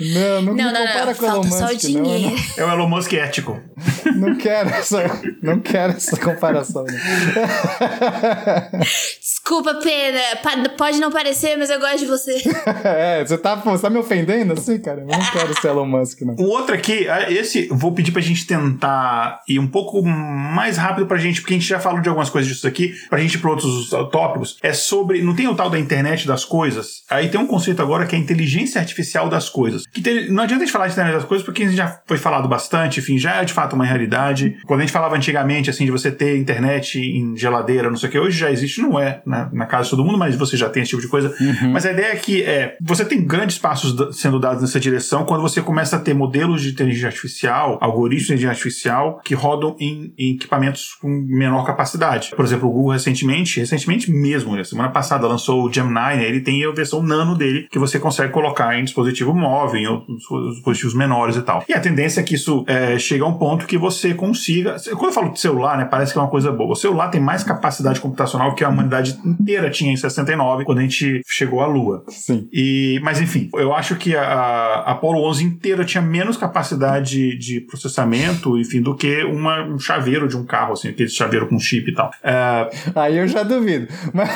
Não, 0.00 0.42
não, 0.42 0.54
não, 0.54 0.72
não, 0.72 0.86
compara 0.86 1.06
não. 1.06 1.14
com 1.14 1.24
o 1.24 1.28
Elon 1.28 1.42
Falta 1.44 1.48
só 1.50 1.66
o 1.66 1.72
Musk, 1.72 1.84
não, 1.90 2.00
eu 2.00 2.04
dinheiro. 2.18 2.36
É 2.56 2.64
o 2.64 2.68
Elon 2.70 2.88
Musk 2.88 3.12
ético. 3.12 3.60
não, 4.06 4.12
não 4.28 4.36
quero 4.36 4.68
essa, 4.70 5.20
não 5.40 5.60
quero 5.60 5.92
essa 5.92 6.16
comparação. 6.16 6.82
né? 6.82 6.94
Desculpa, 9.20 9.74
Pena. 9.74 10.18
Pa- 10.42 10.68
Pode 10.76 10.98
não 10.98 11.10
parecer, 11.12 11.56
mas 11.56 11.70
eu 11.70 11.78
gosto 11.78 11.98
de 11.98 12.06
você. 12.06 12.34
É, 12.84 13.24
você 13.24 13.38
tá, 13.38 13.54
você 13.54 13.82
tá 13.82 13.88
me 13.90 13.98
ofendendo 13.98 14.52
assim, 14.52 14.78
cara? 14.78 15.00
Eu 15.00 15.06
não 15.06 15.30
quero 15.32 15.60
ser 15.60 15.68
Elon 15.68 15.86
Musk, 15.86 16.20
não. 16.22 16.34
O 16.34 16.48
outro 16.50 16.74
aqui, 16.74 17.08
ah, 17.08 17.30
esse, 17.30 17.68
vou 17.70 17.92
pedir 17.92 18.10
pra 18.12 18.20
gente 18.20 18.46
tentar 18.46 19.40
ir 19.48 19.58
um 19.58 19.66
pouco 19.66 20.02
mais 20.02 20.76
rápido 20.76 21.06
pra 21.06 21.16
gente, 21.18 21.40
porque 21.40 21.54
a 21.54 21.58
gente 21.58 21.68
já 21.68 21.78
falou 21.80 22.00
de 22.00 22.08
algumas 22.08 22.30
coisas 22.30 22.50
disso 22.52 22.66
aqui, 22.66 22.94
pra 23.08 23.18
gente 23.20 23.34
ir 23.34 23.38
pra 23.38 23.50
outros 23.50 23.90
tópicos. 24.10 24.58
É 24.62 24.72
sobre. 24.72 25.22
Não 25.22 25.34
tem 25.34 25.46
o 25.48 25.54
tal 25.54 25.70
da 25.70 25.78
internet 25.78 26.26
das 26.26 26.44
coisas? 26.44 27.02
Aí 27.08 27.28
tem 27.28 27.40
um 27.40 27.46
conceito 27.46 27.80
agora 27.80 28.06
que 28.06 28.13
é 28.14 28.18
a 28.18 28.20
inteligência 28.20 28.80
artificial 28.80 29.28
das 29.28 29.48
coisas. 29.48 29.86
Que 29.86 30.28
não 30.28 30.42
adianta 30.42 30.62
a 30.62 30.66
gente 30.66 30.72
falar 30.72 30.86
de 30.86 30.92
internet 30.92 31.14
das 31.14 31.24
coisas, 31.24 31.44
porque 31.44 31.68
já 31.70 32.00
foi 32.06 32.16
falado 32.16 32.48
bastante, 32.48 33.00
enfim, 33.00 33.18
já 33.18 33.36
é 33.36 33.44
de 33.44 33.52
fato 33.52 33.74
uma 33.74 33.84
realidade. 33.84 34.56
Quando 34.66 34.80
a 34.80 34.82
gente 34.82 34.92
falava 34.92 35.16
antigamente, 35.16 35.70
assim, 35.70 35.84
de 35.84 35.90
você 35.90 36.10
ter 36.10 36.36
internet 36.36 36.98
em 36.98 37.36
geladeira, 37.36 37.90
não 37.90 37.96
sei 37.96 38.08
o 38.08 38.12
que, 38.12 38.18
hoje 38.18 38.38
já 38.38 38.50
existe, 38.50 38.80
não 38.80 38.98
é 38.98 39.22
na, 39.26 39.50
na 39.52 39.66
casa 39.66 39.84
de 39.84 39.90
todo 39.90 40.04
mundo, 40.04 40.18
mas 40.18 40.36
você 40.36 40.56
já 40.56 40.68
tem 40.68 40.82
esse 40.82 40.90
tipo 40.90 41.02
de 41.02 41.08
coisa. 41.08 41.34
Mas 41.72 41.86
a 41.86 41.92
ideia 41.92 42.12
é 42.12 42.16
que 42.16 42.42
é, 42.42 42.76
você 42.80 43.04
tem 43.04 43.24
grandes 43.24 43.58
passos 43.58 43.94
sendo 44.16 44.38
dados 44.38 44.62
nessa 44.62 44.78
direção 44.78 45.24
quando 45.24 45.40
você 45.40 45.60
começa 45.60 45.96
a 45.96 45.98
ter 45.98 46.14
modelos 46.14 46.62
de 46.62 46.70
inteligência 46.70 47.08
artificial, 47.08 47.78
algoritmos 47.80 48.26
de 48.26 48.32
inteligência 48.32 48.50
artificial 48.50 49.20
que 49.24 49.34
rodam 49.34 49.76
em, 49.78 50.12
em 50.18 50.34
equipamentos 50.34 50.94
com 51.00 51.08
menor 51.08 51.64
capacidade. 51.64 52.32
Por 52.34 52.44
exemplo, 52.44 52.68
o 52.68 52.72
Google 52.72 52.92
recentemente, 52.92 53.60
recentemente 53.60 54.10
mesmo, 54.10 54.56
na 54.56 54.64
semana 54.64 54.90
passada 54.90 55.26
lançou 55.26 55.64
o 55.64 55.72
Gemini, 55.72 55.94
né? 55.94 56.28
ele 56.28 56.40
tem 56.40 56.64
a 56.64 56.70
versão 56.70 57.02
nano 57.02 57.36
dele 57.36 57.66
que 57.70 57.78
você 57.78 57.93
consegue 57.98 58.32
colocar 58.32 58.78
em 58.78 58.84
dispositivo 58.84 59.34
móvel, 59.34 59.80
em 59.80 59.86
outros 59.86 60.54
dispositivos 60.54 60.94
menores 60.94 61.36
e 61.36 61.42
tal. 61.42 61.64
E 61.68 61.72
a 61.74 61.80
tendência 61.80 62.20
é 62.20 62.22
que 62.24 62.34
isso 62.34 62.64
é, 62.66 62.98
chegue 62.98 63.22
a 63.22 63.26
um 63.26 63.34
ponto 63.38 63.66
que 63.66 63.76
você 63.78 64.14
consiga. 64.14 64.76
Quando 64.92 65.04
eu 65.06 65.12
falo 65.12 65.32
de 65.32 65.40
celular, 65.40 65.76
né, 65.78 65.84
parece 65.84 66.12
que 66.12 66.18
é 66.18 66.22
uma 66.22 66.30
coisa 66.30 66.50
boa. 66.52 66.72
O 66.72 66.76
celular 66.76 67.08
tem 67.08 67.20
mais 67.20 67.42
capacidade 67.44 68.00
computacional 68.00 68.54
que 68.54 68.64
a 68.64 68.68
humanidade 68.68 69.18
inteira 69.24 69.70
tinha 69.70 69.92
em 69.92 69.96
69, 69.96 70.64
quando 70.64 70.78
a 70.78 70.82
gente 70.82 71.20
chegou 71.26 71.60
à 71.60 71.66
Lua. 71.66 72.04
Sim. 72.08 72.48
E, 72.52 73.00
mas 73.02 73.20
enfim, 73.20 73.48
eu 73.54 73.74
acho 73.74 73.96
que 73.96 74.14
a, 74.16 74.82
Apollo 74.86 75.22
11 75.28 75.44
inteira 75.44 75.84
tinha 75.84 76.02
menos 76.02 76.36
capacidade 76.36 77.36
de 77.38 77.60
processamento, 77.60 78.58
enfim, 78.58 78.80
do 78.82 78.94
que 78.94 79.22
uma, 79.24 79.62
um 79.64 79.78
chaveiro 79.78 80.28
de 80.28 80.36
um 80.36 80.44
carro, 80.44 80.72
assim, 80.72 80.88
aquele 80.88 81.08
chaveiro 81.08 81.46
com 81.48 81.58
chip 81.58 81.90
e 81.90 81.94
tal. 81.94 82.10
É, 82.22 82.70
Aí 82.94 83.18
eu 83.18 83.28
já 83.28 83.42
duvido. 83.42 83.88
Mas 84.12 84.28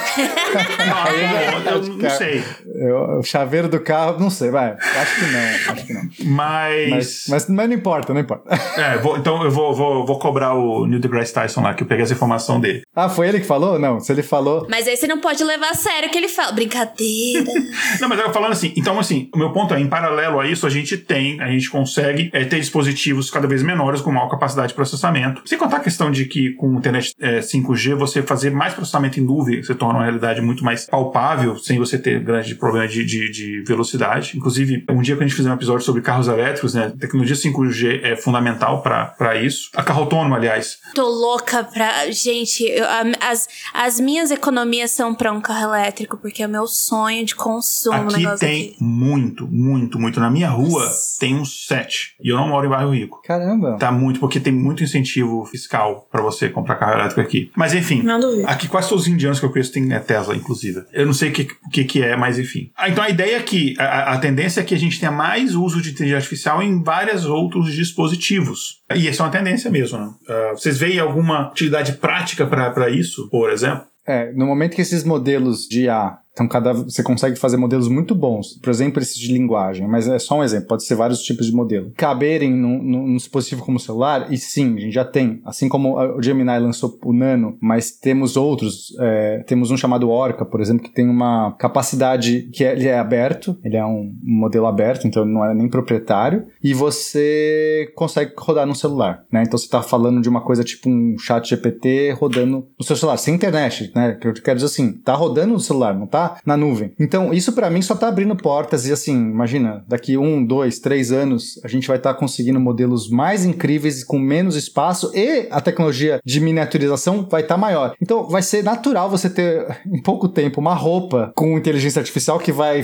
não, 0.87 1.73
eu, 1.73 1.77
eu 1.89 1.97
não 1.97 2.11
sei. 2.11 2.43
eu- 2.75 3.19
o 3.19 3.23
chaveiro 3.23 3.48
do 3.69 3.81
carro, 3.81 4.19
não 4.21 4.31
sei, 4.31 4.51
vai. 4.51 4.73
Acho 4.73 5.15
que 5.17 5.27
não, 5.33 5.73
acho 5.73 5.87
que 5.87 5.93
não. 5.93 6.03
Mas. 6.35 6.89
Mas, 6.91 7.27
mas, 7.29 7.49
mas 7.49 7.69
não 7.69 7.75
importa, 7.75 8.13
não 8.15 8.21
importa. 8.21 8.49
É, 8.79 8.97
vou- 8.99 9.17
então 9.17 9.43
eu 9.43 9.51
vou, 9.51 9.75
vou, 9.75 10.07
vou 10.07 10.19
cobrar 10.21 10.55
o 10.55 10.87
Neil 10.87 11.01
deGrasse 11.01 11.33
Tyson 11.33 11.63
lá, 11.63 11.75
que 11.75 11.83
eu 11.83 11.87
peguei 11.87 12.05
essa 12.05 12.13
informação 12.13 12.61
dele. 12.61 12.83
Ah, 12.95 13.09
foi 13.09 13.29
ele 13.29 13.41
que 13.41 13.47
falou? 13.47 13.77
Não, 13.79 13.99
se 13.99 14.13
ele 14.13 14.23
falou. 14.23 14.67
Mas 14.71 14.87
aí 14.87 14.97
você 14.97 15.07
não 15.09 15.19
pode 15.21 15.43
levar 15.43 15.71
a 15.71 15.75
sério 15.75 16.09
o 16.09 16.13
que 16.13 16.19
ele 16.19 16.29
fala. 16.29 16.53
Brincadeira. 16.53 17.45
Não, 18.01 18.09
mas 18.09 18.19
eu 18.21 18.33
falando 18.33 18.53
assim, 18.53 18.73
então 18.77 18.99
assim, 18.99 19.29
o 19.35 19.39
meu 19.39 19.53
ponto 19.53 19.75
é, 19.75 19.81
em 19.81 19.89
paralelo 19.89 20.39
a 20.39 20.47
isso, 20.47 20.67
a 20.67 20.71
gente 20.71 20.97
tem, 20.97 21.41
a 21.41 21.49
gente 21.51 21.69
consegue 21.71 22.31
é, 22.33 22.45
ter 22.45 22.61
dispositivos 22.61 23.31
cada 23.31 23.47
vez 23.49 23.63
menores 23.63 24.01
com 24.01 24.13
maior 24.13 24.29
capacidade 24.29 24.69
de 24.69 24.75
processamento. 24.75 25.43
Sem 25.45 25.59
contar 25.59 25.79
a 25.79 25.81
questão 25.81 26.11
de 26.11 26.25
que 26.27 26.53
com 26.55 26.69
o 26.75 26.79
internet 26.79 27.13
é, 27.21 27.41
5G, 27.41 27.95
você 27.97 28.23
fazer 28.23 28.51
mais 28.51 28.75
processamento 28.75 29.19
em 29.19 29.25
nuvem 29.25 29.63
se 29.63 29.75
torna 29.75 29.99
uma 29.99 30.05
realidade 30.05 30.41
muito 30.41 30.65
mais 30.65 30.87
palpável, 30.87 31.57
sem 31.59 31.79
você 31.79 31.99
ter 31.99 32.21
grande 32.23 32.55
problema 32.55 32.87
de, 32.87 33.05
de, 33.05 33.31
de, 33.39 33.63
velocidade. 33.63 34.37
Inclusive, 34.37 34.85
um 34.89 35.01
dia 35.01 35.17
que 35.17 35.23
a 35.23 35.27
gente 35.27 35.37
fizer 35.37 35.51
um 35.51 35.55
episódio 35.55 35.85
sobre 35.85 36.03
carros 36.03 36.29
elétricos, 36.29 36.75
né? 36.75 36.93
Tecnologia 36.99 37.37
5G 37.37 38.01
é 38.03 38.17
fundamental 38.17 38.83
para 38.83 39.41
isso. 39.41 39.71
A 39.75 39.83
carro 39.83 40.03
autônomo, 40.03 40.35
aliás. 40.35 40.79
Tô 40.95 41.09
louca 41.09 41.65
pra. 41.65 42.11
Gente, 42.11 42.65
eu, 42.65 42.85
as, 43.21 43.49
as 43.73 44.01
minhas 44.01 44.31
economias 44.31 44.91
são 44.91 45.15
pra 45.15 45.33
um 45.33 45.41
carro 45.41 45.75
elétrico, 45.75 46.17
porque 46.17 46.43
é 46.43 46.47
o 46.47 46.51
meu 46.51 46.67
sonho 46.67 47.25
de 47.25 47.35
consumo. 47.35 48.09
Aqui 48.09 48.39
tem 48.39 48.69
aqui. 48.69 48.77
muito, 48.81 49.47
muito, 49.47 49.99
muito. 49.99 50.21
Na 50.21 50.31
minha 50.31 50.49
rua 50.49 50.85
Nossa. 50.85 51.19
tem 51.21 51.37
uns 51.37 51.67
sete. 51.67 52.15
E 52.23 52.29
eu 52.31 52.37
não 52.37 52.49
moro 52.49 52.67
em 52.67 52.71
bairro 52.71 52.91
rico. 52.91 53.21
Caramba. 53.25 53.77
Tá 53.79 53.93
muito, 53.93 54.21
porque 54.21 54.41
tem 54.41 54.53
muito 54.53 54.83
incentivo 54.83 55.45
fiscal 55.47 56.09
para 56.11 56.23
você 56.23 56.49
comprar 56.49 56.77
carro 56.77 56.95
elétrico 56.95 57.21
aqui. 57.21 57.51
Mas 57.57 57.75
enfim. 57.75 58.03
Não 58.03 58.19
duvido. 58.19 58.49
Aqui 58.49 58.69
quase 58.69 58.89
todos 58.89 59.05
os 59.05 59.09
indianos 59.09 59.39
que 59.39 59.47
eu 59.47 59.51
conheço 59.51 59.73
têm 59.73 59.93
é 59.93 59.99
Tesla, 59.99 60.35
inclusive. 60.35 60.85
Eu 60.93 61.07
não 61.07 61.13
sei 61.13 61.31
o 61.31 61.33
que, 61.33 61.49
que, 61.73 61.85
que 61.85 62.03
é, 62.03 62.17
mas 62.17 62.39
enfim. 62.39 62.71
Ah, 62.77 62.89
então 62.89 63.05
a 63.05 63.11
ideia 63.11 63.28
é 63.35 63.43
que 63.43 63.75
a, 63.79 64.15
a 64.15 64.19
tendência 64.19 64.61
é 64.61 64.65
que 64.65 64.75
a 64.75 64.79
gente 64.79 64.99
tenha 64.99 65.13
mais 65.13 65.55
uso 65.55 65.81
de 65.81 65.91
inteligência 65.91 66.19
artificial 66.19 66.63
em 66.63 66.83
vários 66.83 67.25
outros 67.25 67.73
dispositivos. 67.73 68.81
E 68.95 69.09
essa 69.09 69.23
é 69.23 69.27
uma 69.27 69.33
tendência 69.33 69.71
mesmo, 69.71 69.99
né? 69.99 70.07
Uh, 70.07 70.57
vocês 70.57 70.79
veem 70.79 70.99
alguma 70.99 71.51
utilidade 71.51 71.93
prática 71.95 72.47
para 72.47 72.91
isso, 72.91 73.29
por 73.31 73.51
exemplo? 73.51 73.85
É, 74.07 74.33
no 74.33 74.47
momento 74.47 74.75
que 74.75 74.81
esses 74.81 75.05
modelos 75.05 75.69
de 75.69 75.83
IA 75.83 76.17
então, 76.39 76.47
cada, 76.47 76.73
você 76.73 77.03
consegue 77.03 77.35
fazer 77.37 77.57
modelos 77.57 77.89
muito 77.89 78.15
bons. 78.15 78.57
Por 78.63 78.71
exemplo, 78.71 79.03
esses 79.03 79.19
de 79.19 79.33
linguagem, 79.33 79.89
mas 79.89 80.07
é 80.07 80.21
só 80.21 80.39
um 80.39 80.45
exemplo, 80.45 80.69
pode 80.69 80.85
ser 80.85 80.95
vários 80.95 81.21
tipos 81.21 81.47
de 81.47 81.53
modelo. 81.53 81.93
Caberem 81.97 82.53
num, 82.53 83.17
dispositivo 83.17 83.65
como 83.65 83.77
o 83.77 83.81
celular, 83.81 84.33
e 84.33 84.37
sim, 84.37 84.77
a 84.77 84.81
gente 84.81 84.95
já 84.95 85.05
tem. 85.05 85.43
Assim 85.45 85.69
como 85.69 85.99
o 85.99 86.23
Gemini 86.23 86.59
lançou 86.59 86.97
o 87.05 87.13
Nano, 87.13 87.59
mas 87.61 87.91
temos 87.91 88.37
outros. 88.37 88.97
É, 89.01 89.43
temos 89.49 89.73
um 89.73 89.77
chamado 89.77 90.09
Orca, 90.09 90.45
por 90.45 90.61
exemplo, 90.61 90.85
que 90.85 90.91
tem 90.91 91.09
uma 91.09 91.53
capacidade 91.59 92.43
que 92.53 92.63
é, 92.63 92.73
ele 92.73 92.87
é 92.87 92.99
aberto, 92.99 93.59
ele 93.65 93.77
é 93.77 93.85
um, 93.85 94.15
modelo 94.23 94.67
aberto, 94.67 95.09
então 95.09 95.25
não 95.25 95.45
é 95.45 95.53
nem 95.53 95.69
proprietário, 95.69 96.47
e 96.63 96.73
você 96.73 97.91
consegue 97.97 98.33
rodar 98.39 98.67
no 98.67 98.77
celular, 98.77 99.25
né? 99.33 99.43
Então 99.43 99.59
você 99.59 99.65
está 99.65 99.83
falando 99.83 100.21
de 100.21 100.29
uma 100.29 100.41
coisa 100.41 100.63
tipo 100.63 100.89
um 100.89 101.17
chat 101.19 101.49
GPT 101.49 102.13
rodando 102.13 102.69
no 102.79 102.85
seu 102.85 102.95
celular, 102.95 103.17
sem 103.17 103.35
internet, 103.35 103.91
né? 103.95 104.17
Eu 104.23 104.35
quero 104.35 104.57
dizer 104.57 104.67
assim, 104.67 104.93
tá 104.93 105.15
rodando 105.15 105.55
no 105.55 105.61
celular, 105.61 105.95
não 105.95 106.07
tá 106.07 106.28
na 106.45 106.57
nuvem. 106.57 106.93
Então, 106.99 107.33
isso 107.33 107.53
para 107.53 107.71
mim 107.71 107.83
só 107.83 107.95
tá 107.95 108.09
abrindo 108.09 108.37
portas 108.37 108.87
e 108.87 108.93
assim, 108.93 109.15
imagina, 109.15 109.85
daqui 109.87 110.17
um, 110.17 110.45
dois, 110.45 110.79
três 110.79 111.13
anos, 111.13 111.61
a 111.65 111.69
gente 111.69 111.89
vai 111.89 111.97
estar 111.97 112.15
tá 112.15 112.19
conseguindo 112.19 112.61
modelos 112.61 113.11
mais 113.11 113.45
incríveis 113.45 114.05
com 114.05 114.19
menos 114.19 114.57
espaço 114.57 115.11
e 115.15 115.49
a 115.51 115.61
tecnologia 115.61 116.21
de 116.25 116.41
miniaturização 116.41 117.27
vai 117.31 117.43
estar 117.43 117.55
tá 117.55 117.61
maior. 117.61 117.95
Então, 118.01 118.29
vai 118.29 118.43
ser 118.43 118.63
natural 118.63 119.11
você 119.11 119.29
ter 119.29 119.67
em 119.87 120.03
pouco 120.03 120.29
tempo 120.29 120.61
uma 120.61 120.75
roupa 120.75 121.33
com 121.35 121.57
inteligência 121.57 122.01
artificial 122.01 122.39
que 122.39 122.53
vai 122.53 122.83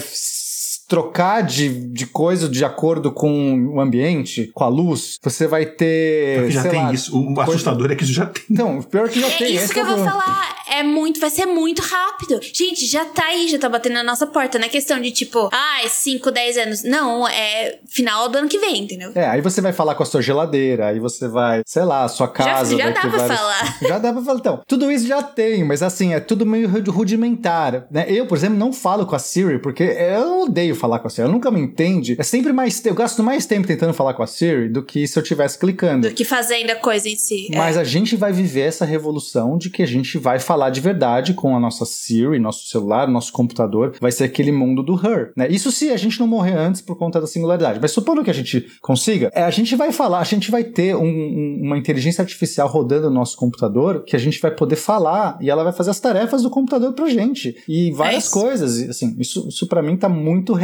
trocar 0.87 1.43
de, 1.43 1.69
de 1.69 2.07
coisa 2.07 2.49
de 2.49 2.65
acordo 2.65 3.13
com 3.13 3.75
o 3.75 3.81
ambiente, 3.81 4.51
com 4.53 4.65
a 4.65 4.69
luz, 4.69 5.19
você 5.23 5.47
vai 5.47 5.67
ter. 5.67 6.41
Porque 6.41 6.53
já 6.53 6.63
tem 6.63 6.83
lá, 6.83 6.93
isso. 6.93 7.19
O 7.19 7.35
coisa... 7.35 7.43
assustador 7.43 7.91
é 7.91 7.97
que 7.97 8.05
isso 8.05 8.13
já 8.13 8.27
tem. 8.27 8.43
Não, 8.51 8.83
pior 8.83 9.09
que 9.09 9.21
já 9.21 9.29
é 9.29 9.37
tem. 9.37 9.55
Isso 9.55 9.73
que 9.73 9.81
eu 9.81 9.87
vou 9.87 9.99
falar. 9.99 10.55
É 10.71 10.83
muito, 10.83 11.21
vai 11.21 11.31
ser 11.31 11.47
muito 11.47 11.81
rápido. 11.83 12.41
Gente, 12.43 12.87
já 12.87 13.05
tá 13.05 13.27
aí, 13.27 13.49
já 13.49 13.59
tá 13.59 13.69
batendo 13.69 13.95
na 13.95 14.03
nossa 14.03 14.27
porta. 14.27 14.59
Não 14.59 14.67
é 14.67 14.69
questão 14.69 15.01
de 15.01 15.11
tipo, 15.11 15.49
ah, 15.53 15.85
é 15.85 15.89
5, 15.89 16.31
10 16.31 16.57
anos. 16.57 16.85
Não, 16.85 17.29
é 17.29 17.79
final 17.87 18.29
do 18.29 18.39
ano 18.39 18.49
que 18.49 18.59
vem, 18.59 18.83
entendeu? 18.83 19.13
É, 19.15 19.27
aí 19.27 19.41
você 19.41 19.61
vai 19.61 19.73
falar 19.73 19.95
com 19.95 20.03
a 20.03 20.07
sua 20.07 20.21
geladeira, 20.21 20.89
aí 20.89 20.99
você 20.99 21.29
vai, 21.29 21.63
sei 21.67 21.85
lá, 21.85 22.05
a 22.05 22.09
sua 22.09 22.29
casa. 22.29 22.77
Já, 22.77 22.85
já 22.87 22.91
dá 22.91 23.01
pra 23.01 23.11
vários... 23.11 23.39
falar. 23.39 23.79
Já 23.85 23.99
dá 23.99 24.13
pra 24.13 24.23
falar. 24.23 24.39
Então, 24.39 24.63
tudo 24.67 24.91
isso 24.91 25.07
já 25.07 25.23
tem, 25.23 25.63
mas 25.63 25.83
assim, 25.83 26.15
é 26.15 26.21
tudo 26.21 26.47
meio 26.47 26.69
rudimentar. 26.91 27.87
Né? 27.91 28.07
Eu, 28.09 28.27
por 28.27 28.37
exemplo, 28.37 28.59
não 28.59 28.73
falo 28.73 29.07
com 29.07 29.15
a 29.15 29.19
Siri, 29.19 29.59
porque 29.59 29.83
eu 29.83 30.43
odeio 30.43 30.74
odeio 30.75 30.77
falar 30.77 30.99
com 30.99 31.07
a 31.07 31.11
Siri. 31.11 31.23
Ela 31.23 31.33
nunca 31.33 31.51
me 31.51 31.61
entende. 31.61 32.17
É 32.19 32.23
sempre 32.23 32.53
mais. 32.53 32.85
Eu 32.85 32.95
gasto 32.95 33.23
mais 33.23 33.47
tempo 33.47 33.67
tentando 33.67 33.95
falar 33.95 34.15
com 34.15 34.23
a 34.23 34.27
Siri 34.27 34.69
do 34.69 34.83
que 34.83 35.07
se 35.07 35.19
eu 35.19 35.23
tivesse 35.23 35.59
clicando. 35.59 36.09
Do 36.09 36.15
que 36.15 36.25
fazendo 36.25 36.71
a 36.71 36.77
coisa 36.77 37.09
em 37.09 37.17
si. 37.17 37.49
É. 37.53 37.57
Mas 37.57 37.77
é. 37.77 37.81
a 37.81 37.85
gente 37.85 38.17
vai 38.17 38.33
viver 38.33 38.63
essa 38.63 38.85
revolução 38.85 39.57
de 39.57 39.71
que 39.71 39.83
a 39.83 39.87
gente 39.87 40.19
vai 40.19 40.39
falar 40.39 40.71
de 40.71 40.81
verdade 40.81 41.33
com 41.35 41.57
a 41.57 41.61
nossa 41.61 41.85
Siri, 41.85 42.39
nosso 42.39 42.67
celular, 42.67 43.09
nosso 43.09 43.33
computador. 43.33 43.95
Vai 44.01 44.13
ser 44.13 44.25
aquele 44.25 44.53
mundo 44.53 44.83
do 44.83 44.95
her. 44.95 45.33
Né? 45.37 45.49
Isso 45.49 45.71
se 45.71 45.91
a 45.91 45.97
gente 45.97 46.19
não 46.19 46.27
morrer 46.27 46.55
antes 46.55 46.81
por 46.81 46.97
conta 46.97 47.21
da 47.21 47.27
singularidade. 47.27 47.79
Mas 47.81 47.93
supondo 47.93 48.25
que 48.25 48.31
a 48.31 48.35
gente 48.35 48.67
consiga, 48.81 49.31
é, 49.35 49.43
a 49.43 49.51
gente 49.51 49.77
vai 49.77 49.93
falar, 49.93 50.21
a 50.21 50.25
gente 50.25 50.51
vai 50.51 50.65
ter 50.65 50.97
um, 50.97 51.05
um, 51.07 51.61
uma 51.63 51.79
inteligência 51.79 52.23
artificial 52.23 52.69
rodando 52.69 53.09
no 53.09 53.15
nosso 53.15 53.37
computador 53.37 54.05
que 54.05 54.17
a 54.17 54.19
gente 54.19 54.41
vai 54.41 54.51
poder 54.51 54.77
falar 54.77 55.39
e 55.41 55.51
ela 55.51 55.63
vai 55.63 55.73
fazer 55.73 55.91
as 55.91 56.01
tarefas 56.01 56.43
do 56.43 56.51
computador 56.51 56.93
pra 56.93 57.09
gente. 57.09 57.57
E 57.69 57.93
várias 57.93 58.29
é 58.29 58.31
coisas. 58.31 58.89
Assim, 58.89 59.17
isso, 59.19 59.49
isso 59.49 59.67
para 59.67 59.83
mim 59.83 59.97
tá 59.97 60.09
muito 60.09 60.53
real 60.53 60.64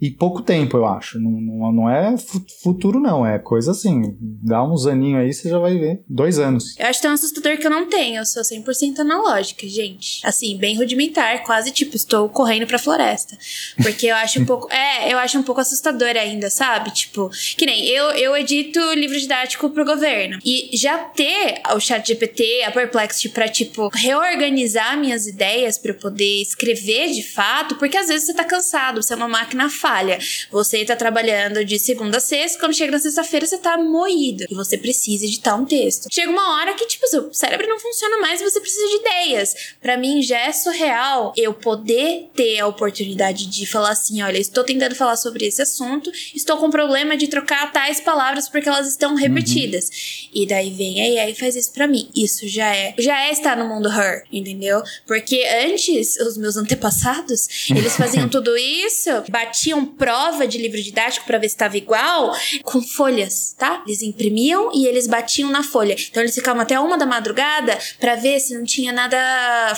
e 0.00 0.10
pouco 0.10 0.42
tempo, 0.42 0.76
eu 0.76 0.86
acho. 0.86 1.18
Não, 1.18 1.30
não, 1.30 1.72
não 1.72 1.90
é 1.90 2.14
futuro, 2.62 3.00
não. 3.00 3.26
É 3.26 3.38
coisa 3.38 3.70
assim. 3.70 4.16
Dá 4.20 4.62
uns 4.62 4.86
aninhos 4.86 5.20
aí, 5.20 5.32
você 5.32 5.48
já 5.48 5.58
vai 5.58 5.78
ver. 5.78 6.02
Dois 6.08 6.38
anos. 6.38 6.76
Eu 6.78 6.86
acho 6.86 7.06
um 7.06 7.12
assustador 7.12 7.58
que 7.58 7.66
eu 7.66 7.70
não 7.70 7.88
tenho. 7.88 8.18
Eu 8.18 8.26
sou 8.26 8.42
100% 8.42 8.98
analógica, 9.00 9.66
gente. 9.68 10.24
Assim, 10.24 10.56
bem 10.58 10.76
rudimentar. 10.76 11.44
Quase 11.44 11.70
tipo, 11.70 11.96
estou 11.96 12.28
correndo 12.28 12.66
pra 12.66 12.78
floresta. 12.78 13.36
Porque 13.82 14.06
eu 14.06 14.16
acho 14.16 14.40
um 14.40 14.44
pouco. 14.44 14.68
É, 14.82 15.12
eu 15.12 15.18
acho 15.18 15.38
um 15.38 15.42
pouco 15.42 15.60
assustador 15.60 16.16
ainda, 16.16 16.48
sabe? 16.48 16.90
Tipo, 16.90 17.30
que 17.56 17.66
nem 17.66 17.86
eu, 17.86 18.10
eu 18.12 18.36
edito 18.36 18.80
livro 18.94 19.18
didático 19.18 19.68
pro 19.70 19.84
governo. 19.84 20.38
E 20.44 20.70
já 20.76 20.98
ter 20.98 21.60
o 21.74 21.80
chat 21.80 22.06
GPT, 22.06 22.62
a 22.64 22.70
Perplexity 22.70 23.28
pra, 23.28 23.48
tipo, 23.48 23.88
reorganizar 23.92 24.98
minhas 24.98 25.26
ideias 25.26 25.78
para 25.78 25.92
eu 25.92 25.98
poder 25.98 26.42
escrever 26.42 27.12
de 27.12 27.22
fato, 27.22 27.76
porque 27.76 27.96
às 27.96 28.08
vezes 28.08 28.26
você 28.26 28.34
tá 28.34 28.44
cansado, 28.44 29.02
você 29.02 29.12
é 29.12 29.16
uma 29.16 29.28
máquina 29.32 29.70
falha. 29.70 30.18
Você 30.50 30.84
tá 30.84 30.94
trabalhando 30.94 31.64
de 31.64 31.78
segunda 31.78 32.18
a 32.18 32.20
sexta, 32.20 32.60
quando 32.60 32.74
chega 32.74 32.92
na 32.92 32.98
sexta-feira 32.98 33.46
você 33.46 33.58
tá 33.58 33.78
moído 33.78 34.44
e 34.50 34.54
você 34.54 34.76
precisa 34.76 35.24
editar 35.24 35.56
um 35.56 35.64
texto. 35.64 36.08
Chega 36.12 36.30
uma 36.30 36.56
hora 36.56 36.74
que, 36.74 36.86
tipo, 36.86 37.06
seu 37.06 37.32
cérebro 37.32 37.66
não 37.66 37.80
funciona 37.80 38.18
mais 38.18 38.40
e 38.40 38.44
você 38.44 38.60
precisa 38.60 38.86
de 38.88 38.96
ideias. 38.96 39.54
Para 39.80 39.96
mim 39.96 40.22
já 40.22 40.38
é 40.38 40.52
surreal 40.52 41.32
eu 41.36 41.54
poder 41.54 42.30
ter 42.34 42.60
a 42.60 42.66
oportunidade 42.66 43.46
de 43.46 43.66
falar 43.66 43.90
assim: 43.90 44.22
olha, 44.22 44.38
estou 44.38 44.64
tentando 44.64 44.94
falar 44.94 45.16
sobre 45.16 45.46
esse 45.46 45.62
assunto, 45.62 46.12
estou 46.34 46.58
com 46.58 46.70
problema 46.70 47.16
de 47.16 47.28
trocar 47.28 47.72
tais 47.72 48.00
palavras 48.00 48.48
porque 48.48 48.68
elas 48.68 48.86
estão 48.86 49.14
repetidas. 49.14 49.84
Uhum. 49.88 50.42
E 50.42 50.46
daí 50.46 50.70
vem 50.70 51.18
a 51.18 51.22
AI 51.22 51.32
e 51.32 51.34
faz 51.34 51.56
isso 51.56 51.72
para 51.72 51.86
mim. 51.86 52.08
Isso 52.14 52.46
já 52.46 52.74
é, 52.74 52.94
já 52.98 53.26
é 53.26 53.32
estar 53.32 53.56
no 53.56 53.68
mundo 53.68 53.88
her, 53.88 54.24
entendeu? 54.32 54.82
Porque 55.06 55.44
antes, 55.64 56.16
os 56.16 56.36
meus 56.36 56.56
antepassados, 56.56 57.70
eles 57.70 57.94
faziam 57.96 58.28
tudo 58.28 58.56
isso, 58.56 59.10
batiam 59.28 59.84
prova 59.84 60.46
de 60.46 60.58
livro 60.58 60.80
didático 60.80 61.26
para 61.26 61.38
ver 61.38 61.48
se 61.48 61.54
estava 61.54 61.76
igual 61.76 62.34
com 62.64 62.82
folhas, 62.82 63.54
tá? 63.58 63.82
Eles 63.86 64.02
imprimiam 64.02 64.70
e 64.74 64.86
eles 64.86 65.06
batiam 65.06 65.50
na 65.50 65.62
folha. 65.62 65.96
Então 66.10 66.22
eles 66.22 66.34
ficavam 66.34 66.62
até 66.62 66.78
uma 66.78 66.96
da 66.96 67.06
madrugada 67.06 67.78
para 68.00 68.16
ver 68.16 68.40
se 68.40 68.54
não 68.56 68.64
tinha 68.64 68.92
nada 68.92 69.16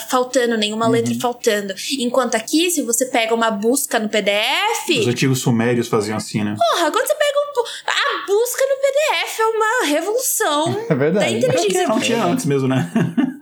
faltando, 0.09 0.57
nenhuma 0.57 0.87
uhum. 0.87 0.93
letra 0.93 1.15
faltando. 1.21 1.75
Enquanto 1.99 2.35
aqui, 2.35 2.71
se 2.71 2.83
você 2.83 3.07
pega 3.07 3.35
uma 3.35 3.51
busca 3.51 3.99
no 3.99 4.09
PDF. 4.09 5.01
Os 5.01 5.09
antigos 5.09 5.41
sumérios 5.41 5.89
faziam 5.89 6.17
assim, 6.17 6.43
né? 6.43 6.57
Porra, 6.57 6.91
quando 6.91 7.07
você 7.07 7.15
pega 7.15 7.39
um, 7.39 7.45
a 7.87 8.27
busca 8.27 8.65
no 8.65 8.77
PDF 8.81 9.41
é 9.41 9.47
uma 9.47 9.87
revolução 9.87 10.87
é 10.91 10.95
verdade. 10.95 11.27
da 11.27 11.31
inteligência. 11.31 11.89
Não 11.89 12.01
tinha 12.01 12.25
antes 12.25 12.47
mesmo, 12.47 12.69
né? 12.69 12.91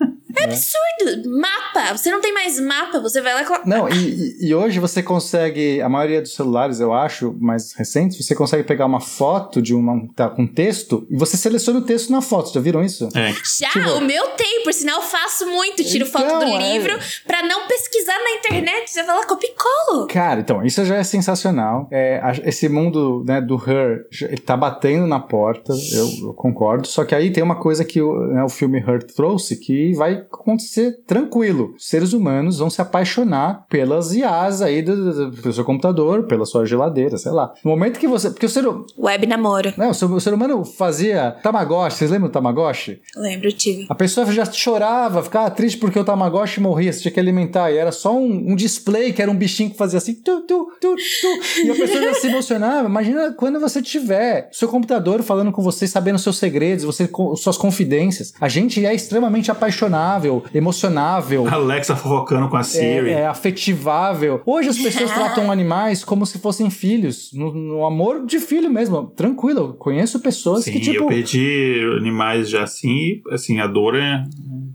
É 0.43 0.45
absurdo! 0.45 1.31
Mapa! 1.31 1.97
Você 1.97 2.11
não 2.11 2.21
tem 2.21 2.33
mais 2.33 2.59
mapa, 2.61 3.01
você 3.01 3.21
vai 3.21 3.35
lá. 3.35 3.63
Não, 3.65 3.89
e, 3.89 4.49
e 4.49 4.55
hoje 4.55 4.79
você 4.79 5.03
consegue. 5.03 5.81
A 5.81 5.89
maioria 5.89 6.21
dos 6.21 6.35
celulares, 6.35 6.81
eu 6.81 6.93
acho, 6.93 7.35
mais 7.41 7.73
recentes, 7.73 8.17
você 8.17 8.35
consegue 8.35 8.65
pegar 8.65 8.87
uma 8.87 9.01
foto 9.01 9.61
de 9.61 9.75
uma. 9.75 10.03
Tá, 10.15 10.29
com 10.29 10.47
texto 10.47 11.07
e 11.11 11.17
você 11.17 11.37
seleciona 11.37 11.79
o 11.79 11.83
texto 11.83 12.11
na 12.11 12.21
foto. 12.21 12.53
Já 12.53 12.61
viram 12.61 12.83
isso? 12.83 13.09
É. 13.15 13.33
Já, 13.59 13.69
tipo, 13.71 13.91
o 13.91 14.01
meu 14.01 14.29
tem, 14.31 14.63
por 14.65 14.73
sinal, 14.73 15.01
eu 15.01 15.07
faço 15.07 15.47
muito. 15.47 15.85
Tiro 15.85 16.07
então, 16.07 16.21
foto 16.21 16.39
do 16.39 16.45
é... 16.45 16.73
livro 16.73 16.99
pra 17.27 17.43
não 17.43 17.67
pesquisar 17.67 18.19
na 18.19 18.31
internet. 18.33 18.91
Você 18.91 19.03
vai 19.03 19.17
lá, 19.17 19.27
copia 19.27 19.51
e 19.51 19.55
colo. 19.55 20.07
Cara, 20.07 20.41
então, 20.41 20.65
isso 20.65 20.85
já 20.85 20.97
é 20.97 21.05
sensacional. 21.05 21.89
É, 21.91 22.21
esse 22.45 22.69
mundo 22.69 23.25
né, 23.27 23.41
do 23.41 23.57
Her, 23.57 24.07
ele 24.23 24.39
tá 24.39 24.57
batendo 24.57 25.07
na 25.07 25.21
porta, 25.21 25.73
eu, 25.93 26.29
eu 26.29 26.35
concordo. 26.35 26.87
Só 26.87 27.05
que 27.05 27.15
aí 27.15 27.31
tem 27.31 27.43
uma 27.43 27.57
coisa 27.57 27.85
que 27.85 28.01
o, 28.01 28.27
né, 28.29 28.43
o 28.45 28.49
filme 28.49 28.79
Her 28.79 29.03
trouxe 29.03 29.57
que 29.57 29.93
vai 29.95 30.25
acontecer 30.41 31.03
tranquilo. 31.07 31.75
Os 31.77 31.89
seres 31.89 32.13
humanos 32.13 32.59
vão 32.59 32.71
se 32.71 32.81
apaixonar 32.81 33.67
pelas 33.69 34.13
IAs 34.15 34.63
aí 34.63 34.83
do, 34.83 35.13
do, 35.13 35.31
do 35.31 35.53
seu 35.53 35.65
computador, 35.65 36.27
pela 36.27 36.45
sua 36.45 36.65
geladeira, 36.65 37.17
sei 37.17 37.33
lá. 37.33 37.53
No 37.65 37.71
momento 37.71 37.99
que 37.99 38.09
você. 38.09 38.31
Porque 38.31 38.47
o 38.47 38.49
ser. 38.49 38.65
Web 38.99 39.27
namoro. 39.27 39.73
Não, 39.77 39.91
o 39.91 40.21
ser 40.21 40.35
humano 40.35 40.65
fazia 40.65 41.37
Tamagotchi. 41.43 41.99
Vocês 41.99 42.11
lembram 42.11 42.29
do 42.29 42.33
Tamagotchi? 42.33 43.01
Lembro, 43.17 43.53
tive. 43.53 43.87
A 43.89 43.95
pessoa 43.95 44.27
já 44.33 44.45
chorava, 44.45 45.23
ficava 45.23 45.51
triste 45.51 45.79
porque 45.79 45.99
o 45.99 46.05
Tamagotchi 46.05 46.61
morria, 46.61 46.93
você 46.93 47.01
tinha 47.01 47.13
que 47.13 47.21
alimentar. 47.21 47.71
E 47.71 47.77
era 47.77 47.93
só 47.93 48.17
um, 48.17 48.53
um 48.53 48.57
display 48.57 49.13
que 49.13 49.21
era 49.21 49.31
um 49.31 49.37
bichinho 49.37 49.71
que 49.71 49.77
fazia 49.77 49.99
assim. 49.99 50.15
Tu, 50.15 50.41
tu, 50.43 50.73
tu, 50.81 50.95
tu, 50.97 51.65
e 51.65 51.71
a 51.71 51.75
pessoa 51.75 52.03
já 52.03 52.15
se 52.15 52.27
emocionava. 52.29 52.89
Imagina 52.89 53.33
quando 53.33 53.59
você 53.59 53.83
tiver 53.83 54.49
seu 54.53 54.69
computador 54.69 55.23
falando 55.23 55.53
com 55.53 55.63
você, 55.63 55.87
sabendo 55.87 56.19
seus 56.19 56.39
segredos, 56.39 56.85
você, 56.85 57.09
suas 57.37 57.57
confidências. 57.57 58.33
A 58.41 58.49
gente 58.49 58.85
é 58.85 58.95
extremamente 58.95 59.51
apaixonado 59.51 60.22
emocionável. 60.55 61.47
Alexa 61.49 61.97
fofocando 61.97 62.49
com 62.49 62.57
a 62.57 62.63
Siri. 62.63 63.11
É, 63.11 63.21
é 63.21 63.27
afetivável. 63.27 64.41
Hoje 64.45 64.69
as 64.69 64.79
pessoas 64.79 65.11
tratam 65.11 65.51
animais 65.51 66.05
como 66.05 66.27
se 66.27 66.39
fossem 66.39 66.71
filhos, 66.71 67.31
no, 67.33 67.53
no, 67.53 67.85
amor 67.85 68.25
de 68.27 68.39
filho 68.39 68.71
mesmo. 68.71 69.07
Tranquilo, 69.17 69.61
eu 69.61 69.75
conheço 69.75 70.21
pessoas 70.21 70.65
Sim, 70.65 70.73
que 70.73 70.81
tipo. 70.81 71.05
Eu 71.05 71.09
perdi 71.09 71.81
animais 71.99 72.49
já 72.49 72.63
assim, 72.63 73.21
assim, 73.31 73.61
a 73.61 73.67
dor 73.67 73.97
é. 73.97 74.25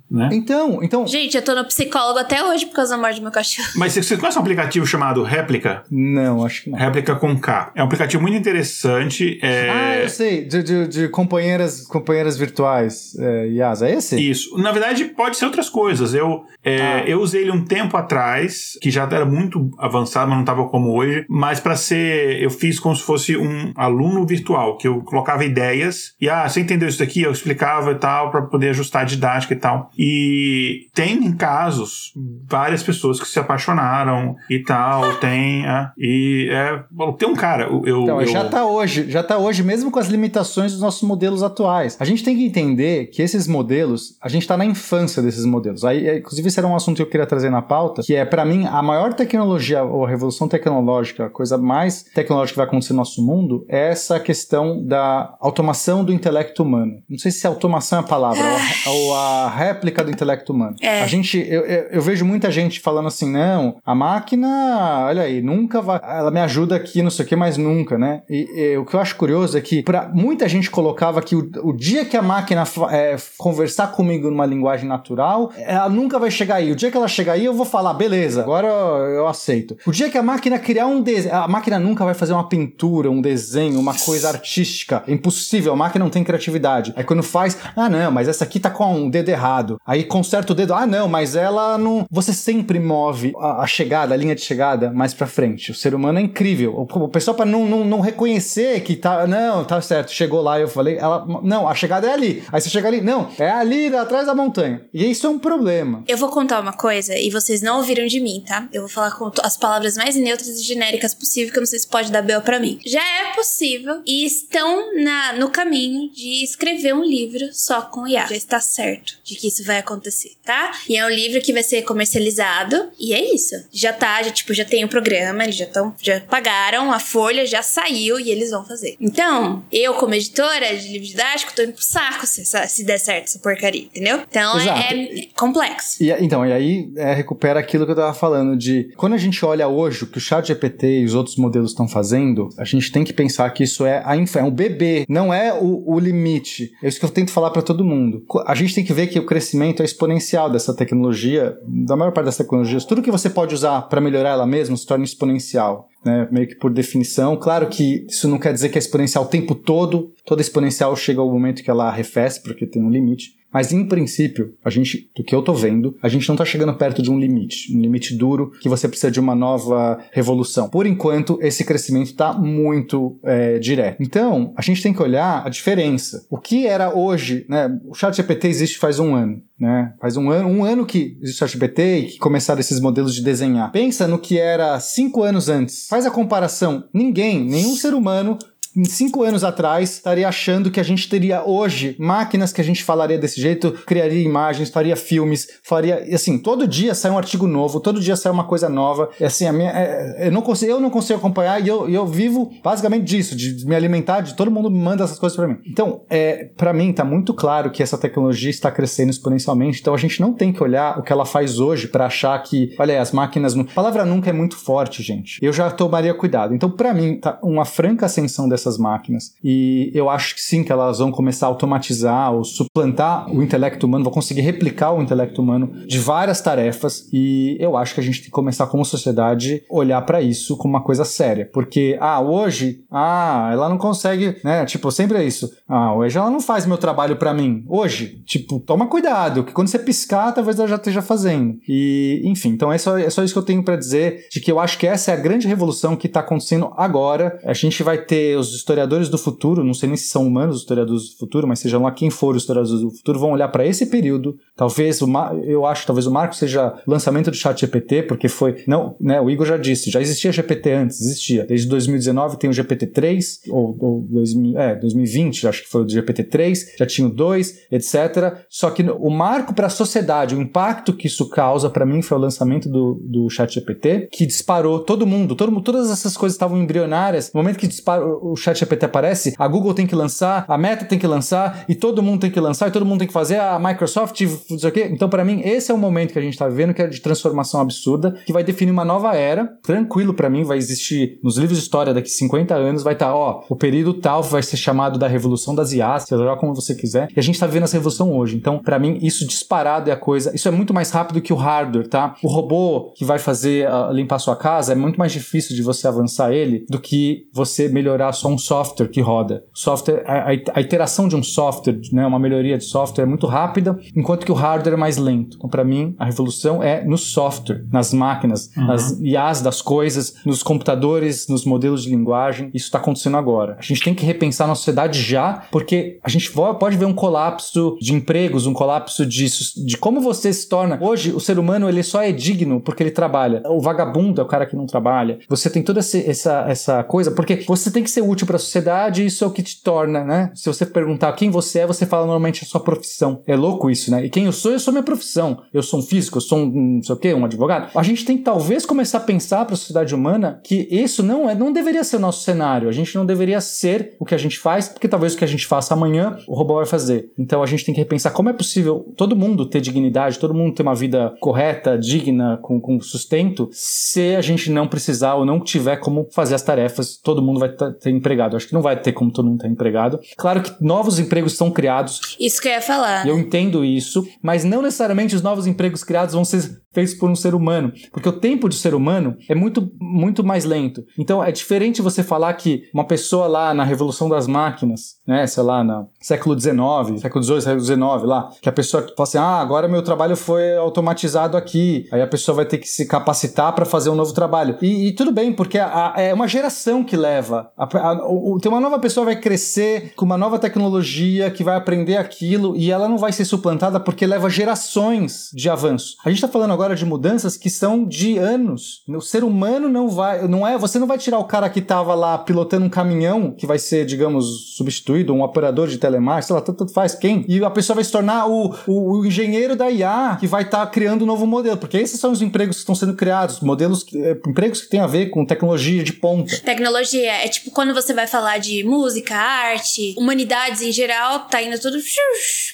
Né? 0.10 0.30
Então, 0.32 0.82
então. 0.82 1.06
Gente, 1.06 1.36
eu 1.36 1.44
tô 1.44 1.54
no 1.54 1.66
psicólogo 1.66 2.18
até 2.18 2.42
hoje 2.42 2.66
por 2.66 2.76
causa 2.76 2.96
da 2.96 3.02
morte 3.02 3.18
do 3.18 3.24
meu 3.24 3.32
cachorro. 3.32 3.68
Mas 3.76 3.94
você 3.94 4.16
conhece 4.16 4.38
um 4.38 4.42
aplicativo 4.42 4.86
chamado 4.86 5.22
Réplica? 5.22 5.84
Não, 5.92 6.46
acho 6.46 6.64
que 6.64 6.70
não. 6.70 6.78
Réplica 6.78 7.16
com 7.16 7.38
K. 7.38 7.74
É 7.76 7.82
um 7.82 7.86
aplicativo 7.86 8.22
muito 8.22 8.38
interessante. 8.38 9.38
É... 9.42 9.70
Ah, 9.70 9.98
eu 9.98 10.10
sei. 10.10 10.46
De, 10.46 10.64
de, 10.64 10.88
de 10.88 11.10
companheiras, 11.10 11.86
companheiras 11.86 12.38
virtuais. 12.38 13.18
É, 13.20 13.48
Yas, 13.48 13.82
é 13.82 13.94
esse? 13.94 14.30
Isso. 14.30 14.58
Na 14.58 14.72
verdade, 14.72 15.06
pode 15.06 15.37
ser 15.38 15.46
outras 15.46 15.70
coisas. 15.70 16.14
Eu, 16.14 16.44
é, 16.64 16.82
ah. 16.82 17.04
eu 17.08 17.22
usei 17.22 17.42
ele 17.42 17.52
um 17.52 17.64
tempo 17.64 17.96
atrás, 17.98 18.78
que 18.82 18.92
já 18.92 19.04
era 19.04 19.26
muito 19.26 19.72
avançado, 19.78 20.28
mas 20.28 20.36
não 20.36 20.44
estava 20.44 20.68
como 20.68 20.98
hoje. 20.98 21.26
Mas 21.30 21.60
para 21.60 21.76
ser. 21.76 22.42
Eu 22.42 22.50
fiz 22.50 22.80
como 22.80 22.96
se 22.96 23.04
fosse 23.04 23.38
um 23.38 23.72
aluno 23.76 24.26
virtual, 24.26 24.78
que 24.78 24.88
eu 24.88 25.02
colocava 25.02 25.44
ideias 25.44 26.16
e, 26.20 26.30
ah, 26.30 26.48
você 26.48 26.62
entendeu 26.62 26.88
isso 26.88 27.00
daqui? 27.00 27.22
Eu 27.22 27.32
explicava 27.32 27.92
e 27.92 27.96
tal, 27.96 28.32
para 28.32 28.42
poder 28.44 28.70
ajustar 28.70 29.04
a 29.04 29.06
didática 29.06 29.54
e 29.54 29.58
tal. 29.58 29.92
E 29.98 30.88
tem 30.94 31.32
casos 31.34 32.14
várias 32.50 32.84
pessoas 32.84 33.20
que 33.20 33.28
se 33.28 33.40
apaixonaram 33.40 34.36
e 34.50 34.60
tal, 34.60 35.16
tem. 35.18 35.66
É, 35.66 35.90
e 35.98 36.50
é, 36.52 36.84
tem 37.18 37.28
um 37.28 37.36
cara. 37.36 37.64
Eu, 37.66 38.04
então, 38.04 38.22
eu... 38.22 38.28
já 38.28 38.46
tá 38.46 38.66
hoje, 38.66 39.10
já 39.10 39.24
tá 39.24 39.38
hoje, 39.38 39.64
mesmo 39.64 39.92
com 39.92 40.00
as 40.00 40.08
limitações 40.08 40.72
dos 40.72 40.82
nossos 40.82 41.04
modelos 41.04 41.44
atuais. 41.44 41.98
A 42.00 42.06
gente 42.06 42.24
tem 42.24 42.36
que 42.36 42.46
entender 42.46 43.08
que 43.08 43.22
esses 43.22 43.48
modelos, 43.48 44.18
a 44.22 44.30
gente 44.30 44.48
tá 44.48 44.58
na 44.58 44.66
infância 44.66 45.22
desses 45.28 45.46
modelos. 45.46 45.84
Aí, 45.84 46.08
é, 46.08 46.18
inclusive, 46.18 46.48
esse 46.48 46.60
era 46.60 46.68
um 46.68 46.76
assunto 46.76 46.98
que 46.98 47.02
eu 47.02 47.10
queria 47.10 47.26
trazer 47.26 47.50
na 47.50 47.62
pauta, 47.62 48.02
que 48.04 48.16
é, 48.16 48.26
para 48.26 48.46
mim, 48.46 48.66
a 48.66 48.82
maior 48.82 49.14
tecnologia 49.14 49.84
ou 49.84 50.06
a 50.06 50.10
revolução 50.10 50.48
tecnológica, 50.48 51.26
a 51.26 51.30
coisa 51.30 51.58
mais 51.58 52.04
tecnológica 52.04 52.54
que 52.54 52.58
vai 52.58 52.68
acontecer 52.68 52.94
no 52.94 52.98
nosso 52.98 53.26
mundo, 53.26 53.66
é 53.68 53.90
essa 53.90 54.20
questão 54.20 54.84
da 54.84 55.36
automação 55.40 56.04
do 56.04 56.14
intelecto 56.14 56.64
humano. 56.64 57.02
Não 57.10 57.18
sei 57.18 57.32
se 57.32 57.46
automação 57.46 58.00
é 58.00 58.02
a 58.02 58.06
palavra, 58.06 58.44
ou 58.88 59.16
a 59.16 59.50
réplica 59.50 59.78
réplica 59.78 60.04
do 60.04 60.12
intelecto 60.12 60.54
humano. 60.54 60.76
É. 60.82 61.02
A 61.02 61.08
gente, 61.08 61.38
eu, 61.38 61.62
eu, 61.66 61.84
eu, 61.92 62.02
vejo 62.02 62.26
muita 62.26 62.52
gente 62.52 62.80
falando 62.80 63.08
assim, 63.08 63.30
não, 63.32 63.78
a 63.86 63.96
máquina, 63.96 65.06
olha 65.06 65.24
aí, 65.24 65.42
nunca 65.42 65.82
vai, 65.82 66.00
ela 66.04 66.32
me 66.32 66.40
ajuda 66.40 66.76
aqui, 66.76 67.02
não 67.02 67.10
sei 67.10 67.26
o 67.26 67.28
que, 67.28 67.36
mas 67.36 67.58
nunca, 67.58 67.98
né? 67.98 68.22
E, 68.30 68.48
e 68.56 68.78
o 68.78 68.86
que 68.86 68.96
eu 68.96 69.00
acho 69.00 69.16
curioso 69.16 69.58
é 69.58 69.62
que 69.62 69.84
pra, 69.84 70.10
muita 70.14 70.48
gente 70.48 70.70
colocava 70.70 71.22
que 71.22 71.36
o, 71.36 71.50
o 71.64 71.74
dia 71.74 72.06
que 72.06 72.18
a 72.18 72.22
máquina 72.22 72.64
é, 72.92 73.16
conversar 73.38 73.92
comigo 73.92 74.30
numa 74.30 74.46
linguagem 74.46 74.88
natural, 74.88 75.17
ela 75.58 75.90
nunca 75.90 76.20
vai 76.20 76.32
chegar 76.32 76.56
aí. 76.56 76.72
O 76.72 76.76
dia 76.76 76.92
que 76.92 76.98
ela 76.98 77.08
chegar 77.08 77.34
aí, 77.34 77.46
eu 77.46 77.54
vou 77.54 77.66
falar, 77.66 77.94
beleza, 77.94 78.42
agora 78.42 78.68
eu 78.68 79.28
aceito. 79.28 79.78
O 79.86 79.92
dia 79.92 80.10
que 80.10 80.18
a 80.18 80.24
máquina 80.24 80.60
criar 80.60 80.88
um 80.88 81.02
desenho, 81.02 81.36
a 81.36 81.48
máquina 81.48 81.80
nunca 81.80 82.04
vai 82.06 82.14
fazer 82.14 82.34
uma 82.34 82.48
pintura, 82.48 83.10
um 83.10 83.22
desenho, 83.22 83.80
uma 83.80 83.94
coisa 83.94 84.30
artística. 84.30 85.04
É 85.08 85.12
impossível, 85.12 85.74
a 85.74 85.76
máquina 85.76 86.04
não 86.04 86.12
tem 86.12 86.24
criatividade. 86.24 86.94
Aí 86.96 87.04
quando 87.04 87.24
faz, 87.24 87.58
ah 87.76 87.90
não, 87.90 88.12
mas 88.12 88.28
essa 88.28 88.44
aqui 88.44 88.60
tá 88.60 88.70
com 88.70 88.94
um 88.94 89.10
dedo 89.10 89.30
errado. 89.30 89.80
Aí 89.86 90.04
conserta 90.04 90.54
o 90.54 90.56
dedo. 90.56 90.74
Ah, 90.74 90.86
não, 90.86 91.08
mas 91.08 91.36
ela 91.36 91.78
não. 91.78 92.06
Você 92.10 92.34
sempre 92.34 92.80
move 92.80 93.34
a, 93.40 93.62
a 93.62 93.68
chegada, 93.68 94.14
a 94.14 94.18
linha 94.18 94.36
de 94.36 94.42
chegada 94.42 94.92
mais 94.92 95.14
pra 95.14 95.28
frente. 95.28 95.72
O 95.72 95.76
ser 95.76 95.94
humano 95.96 96.20
é 96.20 96.22
incrível. 96.22 96.74
O, 96.76 97.04
o 97.04 97.10
pessoal, 97.10 97.36
pra 97.36 97.46
não, 97.46 97.66
não, 97.66 97.86
não 97.86 98.00
reconhecer 98.00 98.82
que 98.82 98.96
tá. 98.96 99.26
Não, 99.28 99.64
tá 99.64 99.80
certo. 99.82 100.12
Chegou 100.12 100.42
lá, 100.42 100.60
eu 100.60 100.68
falei. 100.68 100.98
Ela. 100.98 101.26
Não, 101.44 101.68
a 101.68 101.76
chegada 101.76 102.08
é 102.08 102.14
ali. 102.14 102.44
Aí 102.52 102.60
você 102.60 102.70
chega 102.70 102.88
ali. 102.88 103.02
Não, 103.02 103.30
é 103.40 103.50
ali 103.50 103.96
atrás 103.96 104.28
da 104.28 104.36
montanha. 104.36 104.82
E 104.98 105.12
isso 105.12 105.28
é 105.28 105.30
um 105.30 105.38
problema. 105.38 106.04
Eu 106.08 106.18
vou 106.18 106.30
contar 106.30 106.60
uma 106.60 106.74
coisa 106.74 107.16
e 107.16 107.30
vocês 107.30 107.62
não 107.62 107.78
ouviram 107.78 108.08
de 108.08 108.20
mim, 108.20 108.44
tá? 108.46 108.68
Eu 108.74 108.82
vou 108.82 108.90
falar 108.90 109.12
com 109.12 109.32
as 109.44 109.56
palavras 109.56 109.96
mais 109.96 110.16
neutras 110.16 110.48
e 110.60 110.64
genéricas 110.64 111.14
possível, 111.14 111.54
que 111.54 111.60
eu 111.60 111.62
não 111.62 111.68
sei 111.68 111.78
se 111.78 111.88
pode 111.88 112.12
dar 112.12 112.24
bel 112.24 112.42
pra 112.42 112.60
mim. 112.60 112.80
Já 112.84 113.00
é 113.00 113.36
possível 113.36 114.02
e 114.08 114.26
estão 114.26 114.96
na, 114.96 115.34
no 115.34 115.52
caminho 115.52 116.10
de 116.12 116.44
escrever 116.44 116.96
um 116.96 117.04
livro 117.04 117.48
só 117.54 117.84
com 117.84 118.08
IA. 118.08 118.26
Já 118.26 118.36
está 118.36 118.60
certo 118.60 119.20
de 119.24 119.36
que 119.36 119.50
isso 119.50 119.64
vai 119.64 119.78
acontecer, 119.78 120.32
tá? 120.44 120.72
E 120.90 120.98
é 120.98 121.06
um 121.06 121.10
livro 121.10 121.42
que 121.42 121.54
vai 121.54 121.62
ser 121.62 121.84
comercializado 121.84 122.90
e 123.00 123.14
é 123.14 123.36
isso. 123.36 123.54
Já 123.72 123.94
tá, 123.94 124.24
já, 124.24 124.32
tipo, 124.32 124.52
já 124.52 124.66
tem 124.66 124.84
o 124.84 124.90
programa, 124.90 125.44
eles 125.44 125.58
já 125.58 125.66
estão, 125.66 125.94
já 126.02 126.22
pagaram, 126.22 126.92
a 126.92 127.00
folha 127.00 127.46
já 127.46 127.62
saiu 127.62 128.20
e 128.20 128.32
eles 128.32 128.50
vão 128.50 128.66
fazer. 128.66 128.98
Então, 129.00 129.64
eu 129.72 129.94
como 129.94 130.16
editora 130.16 130.76
de 130.76 130.88
livro 130.88 131.08
didático 131.08 131.54
tô 131.54 131.62
indo 131.62 131.74
pro 131.74 131.84
saco 131.84 132.26
se, 132.26 132.44
se 132.44 132.84
der 132.84 132.98
certo 132.98 133.26
essa 133.26 133.38
porcaria, 133.38 133.84
entendeu? 133.84 134.24
Então 134.28 134.60
é, 134.60 134.87
é, 134.94 135.28
complexo. 135.36 136.02
E, 136.02 136.12
então, 136.24 136.46
e 136.46 136.54
aí 136.54 136.92
é, 136.96 137.14
recupera 137.14 137.60
aquilo 137.60 137.86
que 137.86 137.92
eu 137.92 137.96
tava 137.96 138.14
falando 138.14 138.58
de 138.58 138.92
quando 138.96 139.14
a 139.14 139.18
gente 139.18 139.44
olha 139.46 139.68
hoje 139.68 140.04
o 140.04 140.08
que 140.08 140.18
o 140.18 140.22
chat 140.22 140.48
GPT 140.48 141.02
e 141.02 141.06
os 141.06 141.14
outros 141.14 141.36
modelos 141.36 141.72
estão 141.72 141.88
fazendo, 141.88 142.50
a 142.58 142.64
gente 142.64 142.92
tem 142.92 143.04
que 143.04 143.14
pensar 143.14 143.50
que 143.52 143.64
isso 143.64 143.86
é 143.86 144.02
a 144.06 144.18
é 144.18 144.44
um 144.44 144.52
bebê, 144.52 145.06
não 145.08 145.34
é 145.34 145.54
o, 145.54 145.84
o 145.86 146.00
limite. 146.00 146.72
É 146.82 146.88
isso 146.88 147.00
que 147.00 147.06
eu 147.06 147.10
tento 147.10 147.32
falar 147.32 147.52
para 147.52 147.62
todo 147.62 147.84
mundo. 147.84 148.24
A 148.46 148.56
gente 148.56 148.74
tem 148.74 148.84
que 148.84 148.94
ver 148.94 149.08
que 149.08 149.20
o 149.20 149.26
crescimento 149.26 149.58
crescimento 149.58 149.84
exponencial 149.84 150.50
dessa 150.50 150.74
tecnologia, 150.74 151.58
da 151.66 151.96
maior 151.96 152.12
parte 152.12 152.26
das 152.26 152.38
tecnologias. 152.38 152.86
Tudo 152.86 153.02
que 153.02 153.12
você 153.12 153.30
pode 153.30 153.54
usar 153.54 153.82
para 153.84 154.02
melhorar 154.02 154.30
ela 154.30 154.46
mesma 154.46 154.76
se 154.78 154.86
torna 154.86 155.04
exponencial. 155.04 155.90
Né, 156.06 156.28
meio 156.32 156.48
que 156.48 156.56
por 156.56 156.72
definição. 156.72 157.36
Claro 157.36 157.68
que 157.68 158.06
isso 158.08 158.30
não 158.30 158.38
quer 158.38 158.54
dizer 158.54 158.70
que 158.70 158.78
é 158.78 158.80
exponencial 158.80 159.26
o 159.26 159.28
tempo 159.28 159.54
todo, 159.54 160.14
toda 160.26 160.42
exponencial 160.42 160.96
chega 160.96 161.20
ao 161.20 161.30
momento 161.30 161.62
que 161.62 161.70
ela 161.70 161.90
arrefece, 161.90 162.42
porque 162.42 162.66
tem 162.66 162.82
um 162.82 162.90
limite. 162.90 163.36
Mas 163.58 163.72
em 163.72 163.84
princípio, 163.84 164.54
a 164.64 164.70
gente, 164.70 165.10
do 165.16 165.24
que 165.24 165.34
eu 165.34 165.42
tô 165.42 165.52
vendo, 165.52 165.98
a 166.04 166.08
gente 166.08 166.30
não 166.30 166.36
tá 166.36 166.46
chegando 166.46 166.76
perto 166.76 167.02
de 167.02 167.10
um 167.10 167.18
limite, 167.18 167.76
um 167.76 167.82
limite 167.82 168.16
duro 168.16 168.52
que 168.62 168.70
você 168.70 168.88
precisa 168.88 169.10
de 169.10 169.20
uma 169.20 169.34
nova 169.34 169.98
revolução. 170.12 170.70
Por 170.70 170.86
enquanto, 170.86 171.40
esse 171.42 171.66
crescimento 171.66 172.14
tá 172.14 172.34
muito 172.34 173.18
é, 173.24 173.58
direto. 173.58 173.98
Então, 174.00 174.54
a 174.56 174.62
gente 174.62 174.84
tem 174.84 174.94
que 174.94 175.02
olhar 175.02 175.42
a 175.44 175.50
diferença. 175.50 176.24
O 176.30 176.38
que 176.38 176.68
era 176.68 176.96
hoje, 176.96 177.48
né? 177.50 177.68
O 177.88 177.96
ChatGPT 177.96 178.48
existe 178.48 178.78
faz 178.78 179.00
um 179.00 179.16
ano. 179.16 179.42
Né? 179.60 179.92
Faz 180.00 180.16
um 180.16 180.30
ano, 180.30 180.48
um 180.48 180.64
ano 180.64 180.86
que 180.86 181.18
existe 181.20 181.38
o 181.38 181.48
ChatGPT 181.48 181.98
e 181.98 182.06
que 182.10 182.20
começaram 182.20 182.60
esses 182.60 182.80
modelos 182.80 183.16
de 183.16 183.24
desenhar. 183.24 183.72
Pensa 183.72 184.08
no 184.08 184.20
que 184.20 184.38
era 184.38 184.80
cinco 184.80 185.24
anos 185.24 185.50
antes. 185.50 185.88
Faz 185.88 186.06
a 186.06 186.12
comparação. 186.12 186.84
Ninguém, 186.94 187.44
nenhum 187.44 187.76
ser 187.76 187.96
humano 187.96 188.38
em 188.78 188.86
cinco 188.86 189.24
anos 189.24 189.44
atrás, 189.44 189.94
estaria 189.94 190.28
achando 190.28 190.70
que 190.70 190.80
a 190.80 190.84
gente 190.84 191.10
teria 191.10 191.44
hoje 191.44 191.96
máquinas 191.98 192.54
que 192.54 192.62
a 192.62 192.64
gente 192.64 192.84
falaria 192.84 193.18
desse 193.18 193.42
jeito, 193.42 193.72
criaria 193.86 194.22
imagens, 194.22 194.70
faria 194.70 194.96
filmes, 194.96 195.48
faria. 195.64 196.06
Assim, 196.14 196.38
todo 196.38 196.68
dia 196.68 196.94
sai 196.94 197.10
um 197.10 197.18
artigo 197.18 197.48
novo, 197.48 197.80
todo 197.80 198.00
dia 198.00 198.16
sai 198.16 198.32
uma 198.32 198.44
coisa 198.44 198.70
nova. 198.70 199.10
Assim, 199.20 199.48
a 199.48 199.52
minha, 199.52 199.72
é, 199.72 200.28
eu, 200.28 200.32
não 200.32 200.44
consigo, 200.44 200.72
eu 200.72 200.80
não 200.80 200.92
consigo 200.92 201.18
acompanhar 201.18 201.60
e 201.60 201.68
eu, 201.68 201.90
eu 201.90 202.06
vivo 202.06 202.52
basicamente 202.64 203.04
disso, 203.04 203.36
de 203.36 203.66
me 203.66 203.76
alimentar, 203.76 204.22
de 204.22 204.36
todo 204.36 204.52
mundo 204.52 204.70
manda 204.70 205.04
essas 205.04 205.18
coisas 205.18 205.36
para 205.36 205.48
mim. 205.48 205.58
Então, 205.66 206.02
é, 206.08 206.50
para 206.56 206.72
mim, 206.72 206.94
tá 206.94 207.04
muito 207.04 207.34
claro 207.34 207.72
que 207.72 207.82
essa 207.82 207.98
tecnologia 207.98 208.52
está 208.52 208.70
crescendo 208.70 209.10
exponencialmente, 209.10 209.82
então 209.82 209.94
a 209.94 209.98
gente 209.98 210.22
não 210.22 210.34
tem 210.34 210.54
que 210.54 210.62
olhar 210.62 211.00
o 211.00 211.02
que 211.02 211.12
ela 211.12 211.26
faz 211.26 211.60
hoje 211.60 211.88
para 211.88 212.06
achar 212.06 212.38
que, 212.44 212.76
olha, 212.78 213.02
as 213.02 213.12
máquinas. 213.12 213.58
A 213.58 213.64
palavra 213.64 214.06
nunca 214.06 214.30
é 214.30 214.34
muito 214.34 214.56
forte, 214.56 215.02
gente. 215.02 215.40
Eu 215.42 215.52
já 215.52 215.72
tomaria 215.72 216.14
cuidado. 216.14 216.54
Então, 216.54 216.70
para 216.70 216.94
mim, 216.94 217.20
tá 217.20 217.40
uma 217.42 217.66
franca 217.66 218.06
ascensão 218.06 218.48
dessa 218.48 218.67
máquinas. 218.76 219.36
E 219.44 219.92
eu 219.94 220.10
acho 220.10 220.34
que 220.34 220.42
sim, 220.42 220.64
que 220.64 220.72
elas 220.72 220.98
vão 220.98 221.12
começar 221.12 221.46
a 221.46 221.50
automatizar 221.50 222.34
ou 222.34 222.44
suplantar 222.44 223.32
o 223.32 223.44
intelecto 223.44 223.86
humano, 223.86 224.04
vão 224.04 224.14
conseguir 224.14 224.42
replicar 224.42 224.94
o 224.94 225.02
intelecto 225.02 225.40
humano 225.40 225.86
de 225.86 226.00
várias 226.00 226.42
tarefas. 226.42 227.08
E 227.14 227.56
eu 227.60 227.78
acho 227.78 227.94
que 227.94 228.00
a 228.00 228.04
gente 228.04 228.20
tem 228.20 228.26
que 228.26 228.32
começar 228.32 228.66
como 228.66 228.84
sociedade 228.84 229.62
olhar 229.70 230.02
para 230.02 230.22
isso 230.22 230.58
como 230.58 230.74
uma 230.74 230.84
coisa 230.84 231.06
séria. 231.06 231.50
Porque, 231.54 231.98
ah, 232.00 232.20
hoje, 232.20 232.82
ah, 232.92 233.50
ela 233.52 233.70
não 233.70 233.78
consegue, 233.78 234.38
né? 234.44 234.66
Tipo, 234.66 234.92
sempre 234.92 235.18
é 235.18 235.24
isso. 235.24 235.52
Ah, 235.68 235.94
hoje 235.94 236.18
ela 236.18 236.30
não 236.30 236.40
faz 236.40 236.66
meu 236.66 236.78
trabalho 236.78 237.18
para 237.18 237.34
mim. 237.34 237.64
Hoje, 237.68 238.22
tipo, 238.26 238.60
toma 238.60 238.88
cuidado, 238.88 239.44
que 239.44 239.52
quando 239.52 239.68
você 239.68 239.78
piscar, 239.78 240.32
talvez 240.32 240.58
ela 240.58 240.68
já 240.68 240.76
esteja 240.76 241.02
fazendo. 241.02 241.60
E, 241.68 242.22
enfim, 242.26 242.50
então 242.50 242.72
é 242.72 242.78
só, 242.78 242.98
é 242.98 243.10
só 243.10 243.24
isso 243.24 243.34
que 243.34 243.40
eu 243.40 243.44
tenho 243.44 243.64
para 243.64 243.76
dizer, 243.76 244.28
de 244.32 244.40
que 244.40 244.52
eu 244.52 244.60
acho 244.60 244.78
que 244.78 244.88
essa 244.88 245.12
é 245.12 245.14
a 245.14 245.18
grande 245.18 245.48
revolução 245.48 245.96
que 245.96 246.08
tá 246.08 246.22
acontecendo 246.22 246.72
agora. 246.76 247.40
A 247.44 247.54
gente 247.54 247.84
vai 247.84 247.98
ter 247.98 248.38
os 248.38 248.57
historiadores 248.58 249.10
do 249.10 249.18
futuro, 249.18 249.64
não 249.64 249.74
sei 249.74 249.88
nem 249.88 249.98
se 249.98 250.08
são 250.08 250.26
humanos 250.26 250.58
os 250.58 250.62
historiadores 250.62 251.10
do 251.10 251.18
futuro, 251.18 251.48
mas 251.48 251.60
sejam 251.60 251.82
lá 251.82 251.92
quem 251.92 252.10
for 252.10 252.36
os 252.36 252.44
historiadores 252.44 252.82
do 252.82 252.92
futuro, 252.92 253.20
vão 253.20 253.32
olhar 253.32 253.48
para 253.48 253.66
esse 253.66 253.86
período. 253.86 254.38
Talvez, 254.56 255.02
o 255.02 255.08
eu 255.44 255.66
acho, 255.66 255.86
talvez 255.86 256.06
o 256.08 256.12
marco 256.12 256.36
seja 256.36 256.74
o 256.86 256.92
lançamento 256.92 257.32
do 257.32 257.38
chat 257.38 257.60
GPT, 257.60 258.04
porque 258.04 258.28
foi, 258.28 258.64
não, 258.68 258.96
né, 259.00 259.20
o 259.20 259.30
Igor 259.30 259.46
já 259.46 259.58
disse, 259.58 259.90
já 259.90 260.02
existia 260.02 260.32
GPT 260.32 260.72
antes, 260.72 261.02
existia. 261.02 261.46
Desde 261.46 261.68
2019 261.68 262.38
tem 262.38 262.50
o 262.50 262.54
GPT-3, 262.54 263.50
ou, 263.50 263.78
ou 263.80 264.02
2000, 264.10 264.60
é, 264.60 264.76
2020, 264.76 265.48
acho 265.48 265.64
que 265.64 265.70
foi 265.70 265.82
o 265.84 265.86
GPT-3, 265.86 266.78
já 266.78 266.86
tinha 266.86 267.08
o 267.08 267.12
2, 267.12 267.68
etc. 267.72 268.46
Só 268.50 268.70
que 268.70 268.84
o 268.84 269.10
marco 269.10 269.54
para 269.54 269.68
a 269.68 269.70
sociedade, 269.70 270.36
o 270.36 270.42
impacto 270.42 270.94
que 270.94 271.08
isso 271.08 271.30
causa, 271.30 271.70
para 271.70 271.86
mim, 271.86 272.02
foi 272.02 272.18
o 272.18 272.22
lançamento 272.22 272.70
do, 272.70 273.00
do 273.04 273.30
chat 273.30 273.54
GPT, 273.54 274.10
que 274.12 274.26
disparou 274.26 274.80
todo 274.80 275.06
mundo, 275.06 275.36
todo, 275.36 275.62
todas 275.62 275.92
essas 275.92 276.16
coisas 276.16 276.36
estavam 276.36 276.58
embrionárias. 276.58 277.32
No 277.34 277.42
momento 277.42 277.58
que 277.58 277.68
disparou, 277.68 278.20
o 278.22 278.36
chat 278.48 278.60
GPT 278.60 278.86
aparece, 278.86 279.36
a 279.38 279.48
Google 279.48 279.74
tem 279.74 279.86
que 279.86 279.96
lançar, 279.96 280.46
a 280.48 280.58
Meta 280.58 280.86
tem 280.86 280.98
que 280.98 281.08
lançar, 281.08 281.66
e 281.68 281.76
todo 281.76 282.02
mundo 282.02 282.22
tem 282.22 282.32
que 282.32 282.40
lançar, 282.40 282.68
e 282.68 282.72
todo 282.72 282.86
mundo 282.86 283.00
tem 283.00 283.08
que 283.08 283.14
fazer, 283.14 283.40
a 283.40 283.60
Microsoft, 283.60 284.22
não 284.50 284.60
sei 284.60 284.70
o 284.70 284.72
quê. 284.72 284.90
Então, 284.92 285.10
para 285.10 285.24
mim, 285.24 285.42
esse 285.44 285.72
é 285.72 285.74
o 285.74 285.78
momento 285.78 286.14
que 286.14 286.20
a 286.20 286.22
gente 286.22 286.38
tá 286.38 286.48
vivendo, 286.48 286.74
que 286.74 286.82
é 286.82 286.88
de 286.88 287.02
transformação 287.02 287.60
absurda, 287.60 288.16
que 288.26 288.34
vai 288.34 288.44
definir 288.44 288.72
uma 288.72 288.86
nova 288.86 289.16
era. 289.16 289.46
Tranquilo 289.64 290.14
para 290.14 290.30
mim, 290.30 290.44
vai 290.44 290.58
existir 290.58 291.20
nos 291.24 291.38
livros 291.38 291.58
de 291.58 291.64
história 291.64 291.94
daqui 291.94 292.10
50 292.10 292.56
anos, 292.56 292.84
vai 292.84 292.94
estar, 292.94 293.08
tá, 293.08 293.16
ó, 293.16 293.44
o 293.50 293.56
período 293.56 293.94
tal 293.96 294.24
vai 294.24 294.42
ser 294.44 294.58
chamado 294.58 294.98
da 294.98 295.08
Revolução 295.08 295.54
das 295.54 295.72
IAs, 295.74 296.04
seja 296.04 296.36
como 296.38 296.54
você 296.54 296.76
quiser. 296.76 297.10
E 297.16 297.20
a 297.20 297.24
gente 297.24 297.40
tá 297.40 297.46
vivendo 297.46 297.64
essa 297.64 297.78
revolução 297.78 298.16
hoje. 298.16 298.36
Então, 298.36 298.60
para 298.60 298.80
mim, 298.80 299.00
isso 299.02 299.26
disparado 299.26 299.90
é 299.90 299.94
a 299.94 299.98
coisa. 299.98 300.34
Isso 300.36 300.48
é 300.48 300.52
muito 300.52 300.74
mais 300.74 300.92
rápido 300.92 301.22
que 301.22 301.34
o 301.34 301.36
hardware, 301.36 301.88
tá? 301.88 302.16
O 302.24 302.28
robô 302.28 302.94
que 302.96 303.06
vai 303.06 303.20
fazer 303.20 303.68
uh, 303.70 303.92
limpar 303.92 304.20
sua 304.20 304.36
casa 304.36 304.74
é 304.74 304.76
muito 304.76 304.98
mais 304.98 305.12
difícil 305.12 305.56
de 305.56 305.62
você 305.62 305.88
avançar 305.88 306.32
ele 306.32 306.66
do 306.70 306.80
que 306.80 307.28
você 307.34 307.68
melhorar 307.68 308.12
só 308.28 308.30
um 308.30 308.38
software 308.38 308.88
que 308.90 309.00
roda. 309.00 309.44
Software, 309.54 310.04
a, 310.06 310.30
a 310.54 310.62
iteração 310.62 311.08
de 311.08 311.16
um 311.16 311.24
software, 311.24 311.80
né, 311.92 312.06
uma 312.06 312.20
melhoria 312.20 312.58
de 312.58 312.66
software 312.66 313.04
é 313.04 313.08
muito 313.08 313.26
rápida, 313.26 313.80
enquanto 313.96 314.26
que 314.26 314.32
o 314.32 314.36
hardware 314.36 314.74
é 314.74 314.78
mais 314.78 314.98
lento. 314.98 315.38
Então, 315.38 315.50
para 315.50 315.64
mim, 315.64 315.96
a 315.98 316.06
revolução 316.06 316.62
é 316.62 316.84
no 316.84 316.98
software, 316.98 317.64
nas 317.72 317.94
máquinas, 317.94 318.52
uhum. 318.58 318.68
nas 318.68 319.00
IAs 319.00 319.42
das 319.42 319.62
coisas, 319.62 320.16
nos 320.26 320.44
computadores, 320.44 321.28
nos 321.28 321.46
modelos 321.46 321.84
de 321.84 321.90
linguagem. 321.90 322.50
Isso 322.54 322.66
está 322.66 322.78
acontecendo 322.78 323.18
agora. 323.18 323.56
A 323.58 323.62
gente 323.62 323.82
tem 323.82 323.94
que 323.94 324.06
repensar 324.06 324.48
na 324.48 324.56
sociedade 324.56 325.02
já, 325.02 325.44
porque 325.52 326.00
a 326.04 326.10
gente 326.10 326.32
pode 326.32 326.78
ver 326.78 326.86
um 326.86 326.94
colapso 326.94 327.78
de 327.80 327.94
empregos, 327.94 328.46
um 328.46 328.54
colapso 328.54 329.06
de, 329.06 329.28
de 329.66 329.78
como 329.78 330.02
você 330.02 330.34
se 330.34 330.50
torna. 330.50 330.78
Hoje, 330.82 331.12
o 331.12 331.20
ser 331.20 331.40
humano 331.40 331.70
ele 331.70 331.84
só 331.84 332.02
é 332.02 332.12
digno 332.12 332.60
porque 332.60 332.84
ele 332.84 332.92
trabalha. 332.92 333.42
O 333.46 333.62
vagabundo 333.62 334.20
é 334.20 334.24
o 334.24 334.28
cara 334.28 334.46
que 334.46 334.56
não 334.56 334.66
trabalha. 334.66 335.20
Você 335.30 335.50
tem 335.50 335.62
toda 335.62 335.80
essa, 335.80 336.46
essa 336.48 336.84
coisa, 336.84 337.12
porque 337.12 337.44
você 337.48 337.72
tem 337.72 337.84
que 337.84 337.92
ser 337.92 338.02
útil 338.02 338.17
para 338.26 338.36
a 338.36 338.40
sociedade 338.40 339.06
isso 339.06 339.24
é 339.24 339.28
o 339.28 339.32
que 339.32 339.44
te 339.44 339.62
torna, 339.62 340.04
né? 340.04 340.32
Se 340.36 340.48
você 340.48 340.66
perguntar 340.66 341.12
quem 341.14 341.30
você 341.30 341.60
é, 341.60 341.68
você 341.68 341.86
fala 341.86 342.06
normalmente 342.06 342.44
a 342.44 342.48
sua 342.48 342.62
profissão. 342.62 343.22
É 343.28 343.36
louco 343.36 343.70
isso, 343.70 343.92
né? 343.92 344.06
E 344.06 344.10
quem 344.10 344.26
eu 344.26 344.32
sou, 344.32 344.52
eu 344.52 344.60
sou 344.60 344.72
minha 344.72 344.84
profissão. 344.84 345.42
Eu 345.54 345.64
sou 345.64 345.80
um 345.80 345.84
físico, 345.84 346.18
eu 346.18 346.22
sou 346.22 346.40
um 346.40 346.78
não 346.78 346.84
sei 346.84 346.96
o 346.96 346.98
quê, 346.98 347.14
um 347.14 347.26
advogado. 347.26 347.70
A 347.76 347.84
gente 347.84 348.06
tem 348.06 348.18
que 348.18 348.24
talvez 348.24 348.66
começar 348.66 349.00
a 349.00 349.02
pensar 349.02 349.46
para 349.46 349.54
a 349.54 349.58
sociedade 349.58 349.94
humana 349.94 350.40
que 350.44 350.68
isso 350.70 351.04
não 351.04 351.30
é, 351.30 351.36
não 351.36 351.52
deveria 351.52 351.84
ser 351.84 351.98
o 351.98 352.00
nosso 352.00 352.24
cenário. 352.24 352.70
A 352.70 352.72
gente 352.72 352.96
não 352.96 353.06
deveria 353.06 353.42
ser 353.42 353.96
o 354.00 354.06
que 354.06 354.16
a 354.16 354.18
gente 354.18 354.40
faz, 354.40 354.68
porque 354.68 354.88
talvez 354.88 355.14
o 355.14 355.18
que 355.18 355.24
a 355.24 355.28
gente 355.28 355.46
faça 355.46 355.74
amanhã, 355.74 356.18
o 356.28 356.36
robô 356.36 356.56
vai 356.56 356.66
fazer. 356.66 357.12
Então 357.18 357.42
a 357.42 357.46
gente 357.46 357.66
tem 357.66 357.74
que 357.74 357.82
repensar 357.82 358.12
como 358.12 358.30
é 358.30 358.34
possível 358.34 358.94
todo 358.96 359.16
mundo 359.16 359.46
ter 359.46 359.62
dignidade, 359.62 360.20
todo 360.20 360.34
mundo 360.34 360.54
ter 360.54 360.64
uma 360.64 360.76
vida 360.76 361.16
correta, 361.20 361.78
digna, 361.78 362.38
com, 362.42 362.60
com 362.60 362.80
sustento, 362.82 363.50
se 363.52 364.16
a 364.16 364.22
gente 364.22 364.52
não 364.52 364.68
precisar 364.68 365.16
ou 365.16 365.26
não 365.26 365.40
tiver 365.40 365.78
como 365.78 366.08
fazer 366.12 366.36
as 366.36 366.42
tarefas, 366.42 366.98
todo 366.98 367.22
mundo 367.22 367.40
vai 367.40 367.50
ter 367.50 367.90
empregado. 368.08 368.38
Acho 368.38 368.48
que 368.48 368.54
não 368.54 368.62
vai 368.62 368.80
ter 368.80 368.94
como 368.94 369.12
todo 369.12 369.26
mundo 369.28 369.40
ter 369.40 369.50
empregado. 369.50 370.00
Claro 370.18 370.42
que 370.42 370.64
novos 370.64 370.98
empregos 370.98 371.36
são 371.36 371.52
criados. 371.52 372.16
Isso 372.20 372.42
que 372.42 372.48
eu 372.48 372.54
ia 372.54 372.62
falar. 372.62 373.06
Eu 373.06 373.20
entendo 373.20 373.66
isso, 373.66 374.08
mas 374.22 374.44
não 374.44 374.62
necessariamente 374.62 375.16
os 375.16 375.22
novos 375.22 375.46
empregos 375.46 375.84
criados 375.84 376.14
vão 376.14 376.24
ser 376.24 376.62
feitos 376.74 376.94
por 376.94 377.10
um 377.10 377.16
ser 377.16 377.34
humano, 377.34 377.74
porque 377.92 378.08
o 378.08 378.20
tempo 378.20 378.48
de 378.48 378.56
ser 378.56 378.76
humano 378.76 379.16
é 379.28 379.34
muito, 379.34 379.72
muito 379.82 380.24
mais 380.24 380.46
lento. 380.46 380.84
Então 380.98 381.24
é 381.24 381.32
diferente 381.32 381.82
você 381.82 382.04
falar 382.04 382.32
que 382.36 382.64
uma 382.72 382.86
pessoa 382.86 383.26
lá 383.26 383.52
na 383.52 383.64
Revolução 383.64 384.08
das 384.08 384.28
Máquinas, 384.28 384.98
né, 385.08 385.26
sei 385.26 385.42
lá, 385.42 385.64
no 385.64 385.90
século 386.08 386.40
XIX, 386.40 387.02
século 387.02 387.22
XVIII, 387.22 387.42
século 387.42 387.66
XIX, 387.66 387.80
lá, 388.04 388.30
que 388.42 388.48
a 388.48 388.52
pessoa 388.52 388.82
fala 388.82 388.94
assim, 389.00 389.18
ah, 389.18 389.42
agora 389.42 389.68
meu 389.68 389.82
trabalho 389.82 390.16
foi 390.16 390.56
automatizado 390.56 391.36
aqui, 391.36 391.86
aí 391.92 392.02
a 392.02 392.08
pessoa 392.08 392.34
vai 392.34 392.46
ter 392.46 392.60
que 392.60 392.68
se 392.68 392.86
capacitar 392.86 393.52
para 393.54 393.66
fazer 393.66 393.90
um 393.90 393.96
novo 393.96 394.14
trabalho. 394.14 394.56
E, 394.62 394.88
e 394.88 394.92
tudo 394.94 395.12
bem, 395.12 395.34
porque 395.34 395.60
a, 395.60 395.94
a, 395.94 396.02
é 396.02 396.14
uma 396.14 396.26
geração 396.26 396.82
que 396.82 396.96
leva. 396.96 397.52
A, 397.58 397.94
o, 398.08 398.40
tem 398.40 398.50
uma 398.50 398.62
nova 398.62 398.80
pessoa 398.80 399.06
vai 399.06 399.18
crescer 399.18 399.92
com 399.98 400.06
uma 400.06 400.18
nova 400.18 400.40
tecnologia 400.40 401.30
que 401.30 401.44
vai 401.44 401.58
aprender 401.58 401.98
aquilo 401.98 402.56
e 402.56 402.72
ela 402.72 402.88
não 402.88 402.98
vai 402.98 403.12
ser 403.12 403.26
suplantada 403.26 403.78
porque 403.78 404.08
leva 404.08 404.30
gerações 404.30 405.30
de 405.34 405.50
avanço. 405.50 405.98
A 406.06 406.10
gente 406.10 406.20
está 406.20 406.30
falando 406.30 406.54
agora 406.54 406.74
de 406.74 406.86
mudanças 406.86 407.36
que 407.36 407.50
são 407.50 407.84
de 407.84 408.18
anos. 408.18 408.82
O 408.88 409.02
ser 409.02 409.26
humano 409.26 409.68
não 409.68 409.90
vai, 409.90 410.26
não 410.26 410.48
é, 410.48 410.58
você 410.58 410.80
não 410.80 410.88
vai 410.88 410.98
tirar 410.98 411.20
o 411.20 411.26
cara 411.26 411.50
que 411.50 411.60
estava 411.60 411.94
lá 411.94 412.18
pilotando 412.18 412.66
um 412.66 412.70
caminhão 412.70 413.32
que 413.32 413.46
vai 413.46 413.60
ser, 413.60 413.86
digamos, 413.86 414.56
substituído, 414.56 415.14
um 415.14 415.22
operador 415.22 415.68
de 415.68 415.78
telemarketing, 415.98 416.28
sei 416.28 416.36
lá, 416.36 416.42
tanto 416.42 416.68
faz 416.68 416.96
quem, 416.96 417.26
e 417.28 417.44
a 417.44 417.50
pessoa 417.50 417.76
vai 417.76 417.84
se 417.84 417.92
tornar 417.92 418.28
o, 418.28 418.56
o, 418.68 419.00
o 419.00 419.06
engenheiro 419.06 419.56
da 419.56 419.70
IA 419.70 420.18
que 420.20 420.28
vai 420.28 420.44
estar 420.44 420.66
tá 420.66 420.68
criando 420.68 421.04
um 421.04 421.06
novo 421.06 421.26
modelo, 421.26 421.58
porque 421.58 421.78
esses 421.78 422.00
são 422.00 422.12
os 422.12 422.22
empregos 422.22 422.58
que 422.58 422.60
estão 422.62 422.76
sendo 422.76 422.94
criados, 422.94 423.40
modelos, 423.40 423.86
é, 423.94 424.12
empregos 424.28 424.62
que 424.62 424.70
têm 424.70 424.80
a 424.80 424.88
ver 424.88 425.10
com 425.10 425.26
tecnologia 425.26 425.84
de 425.84 425.94
ponta. 425.94 426.38
Tecnologia 426.40 427.12
é 427.12 427.28
tipo 427.28 427.52
quando 427.52 427.74
você 427.74 427.94
vai 427.94 428.08
falar 428.08 428.38
de 428.38 428.64
música, 428.64 429.16
arte, 429.16 429.96
humanidades 429.98 430.62
em 430.62 430.72
geral, 430.72 431.22
tá 431.22 431.42
indo 431.42 431.60
tudo 431.60 431.78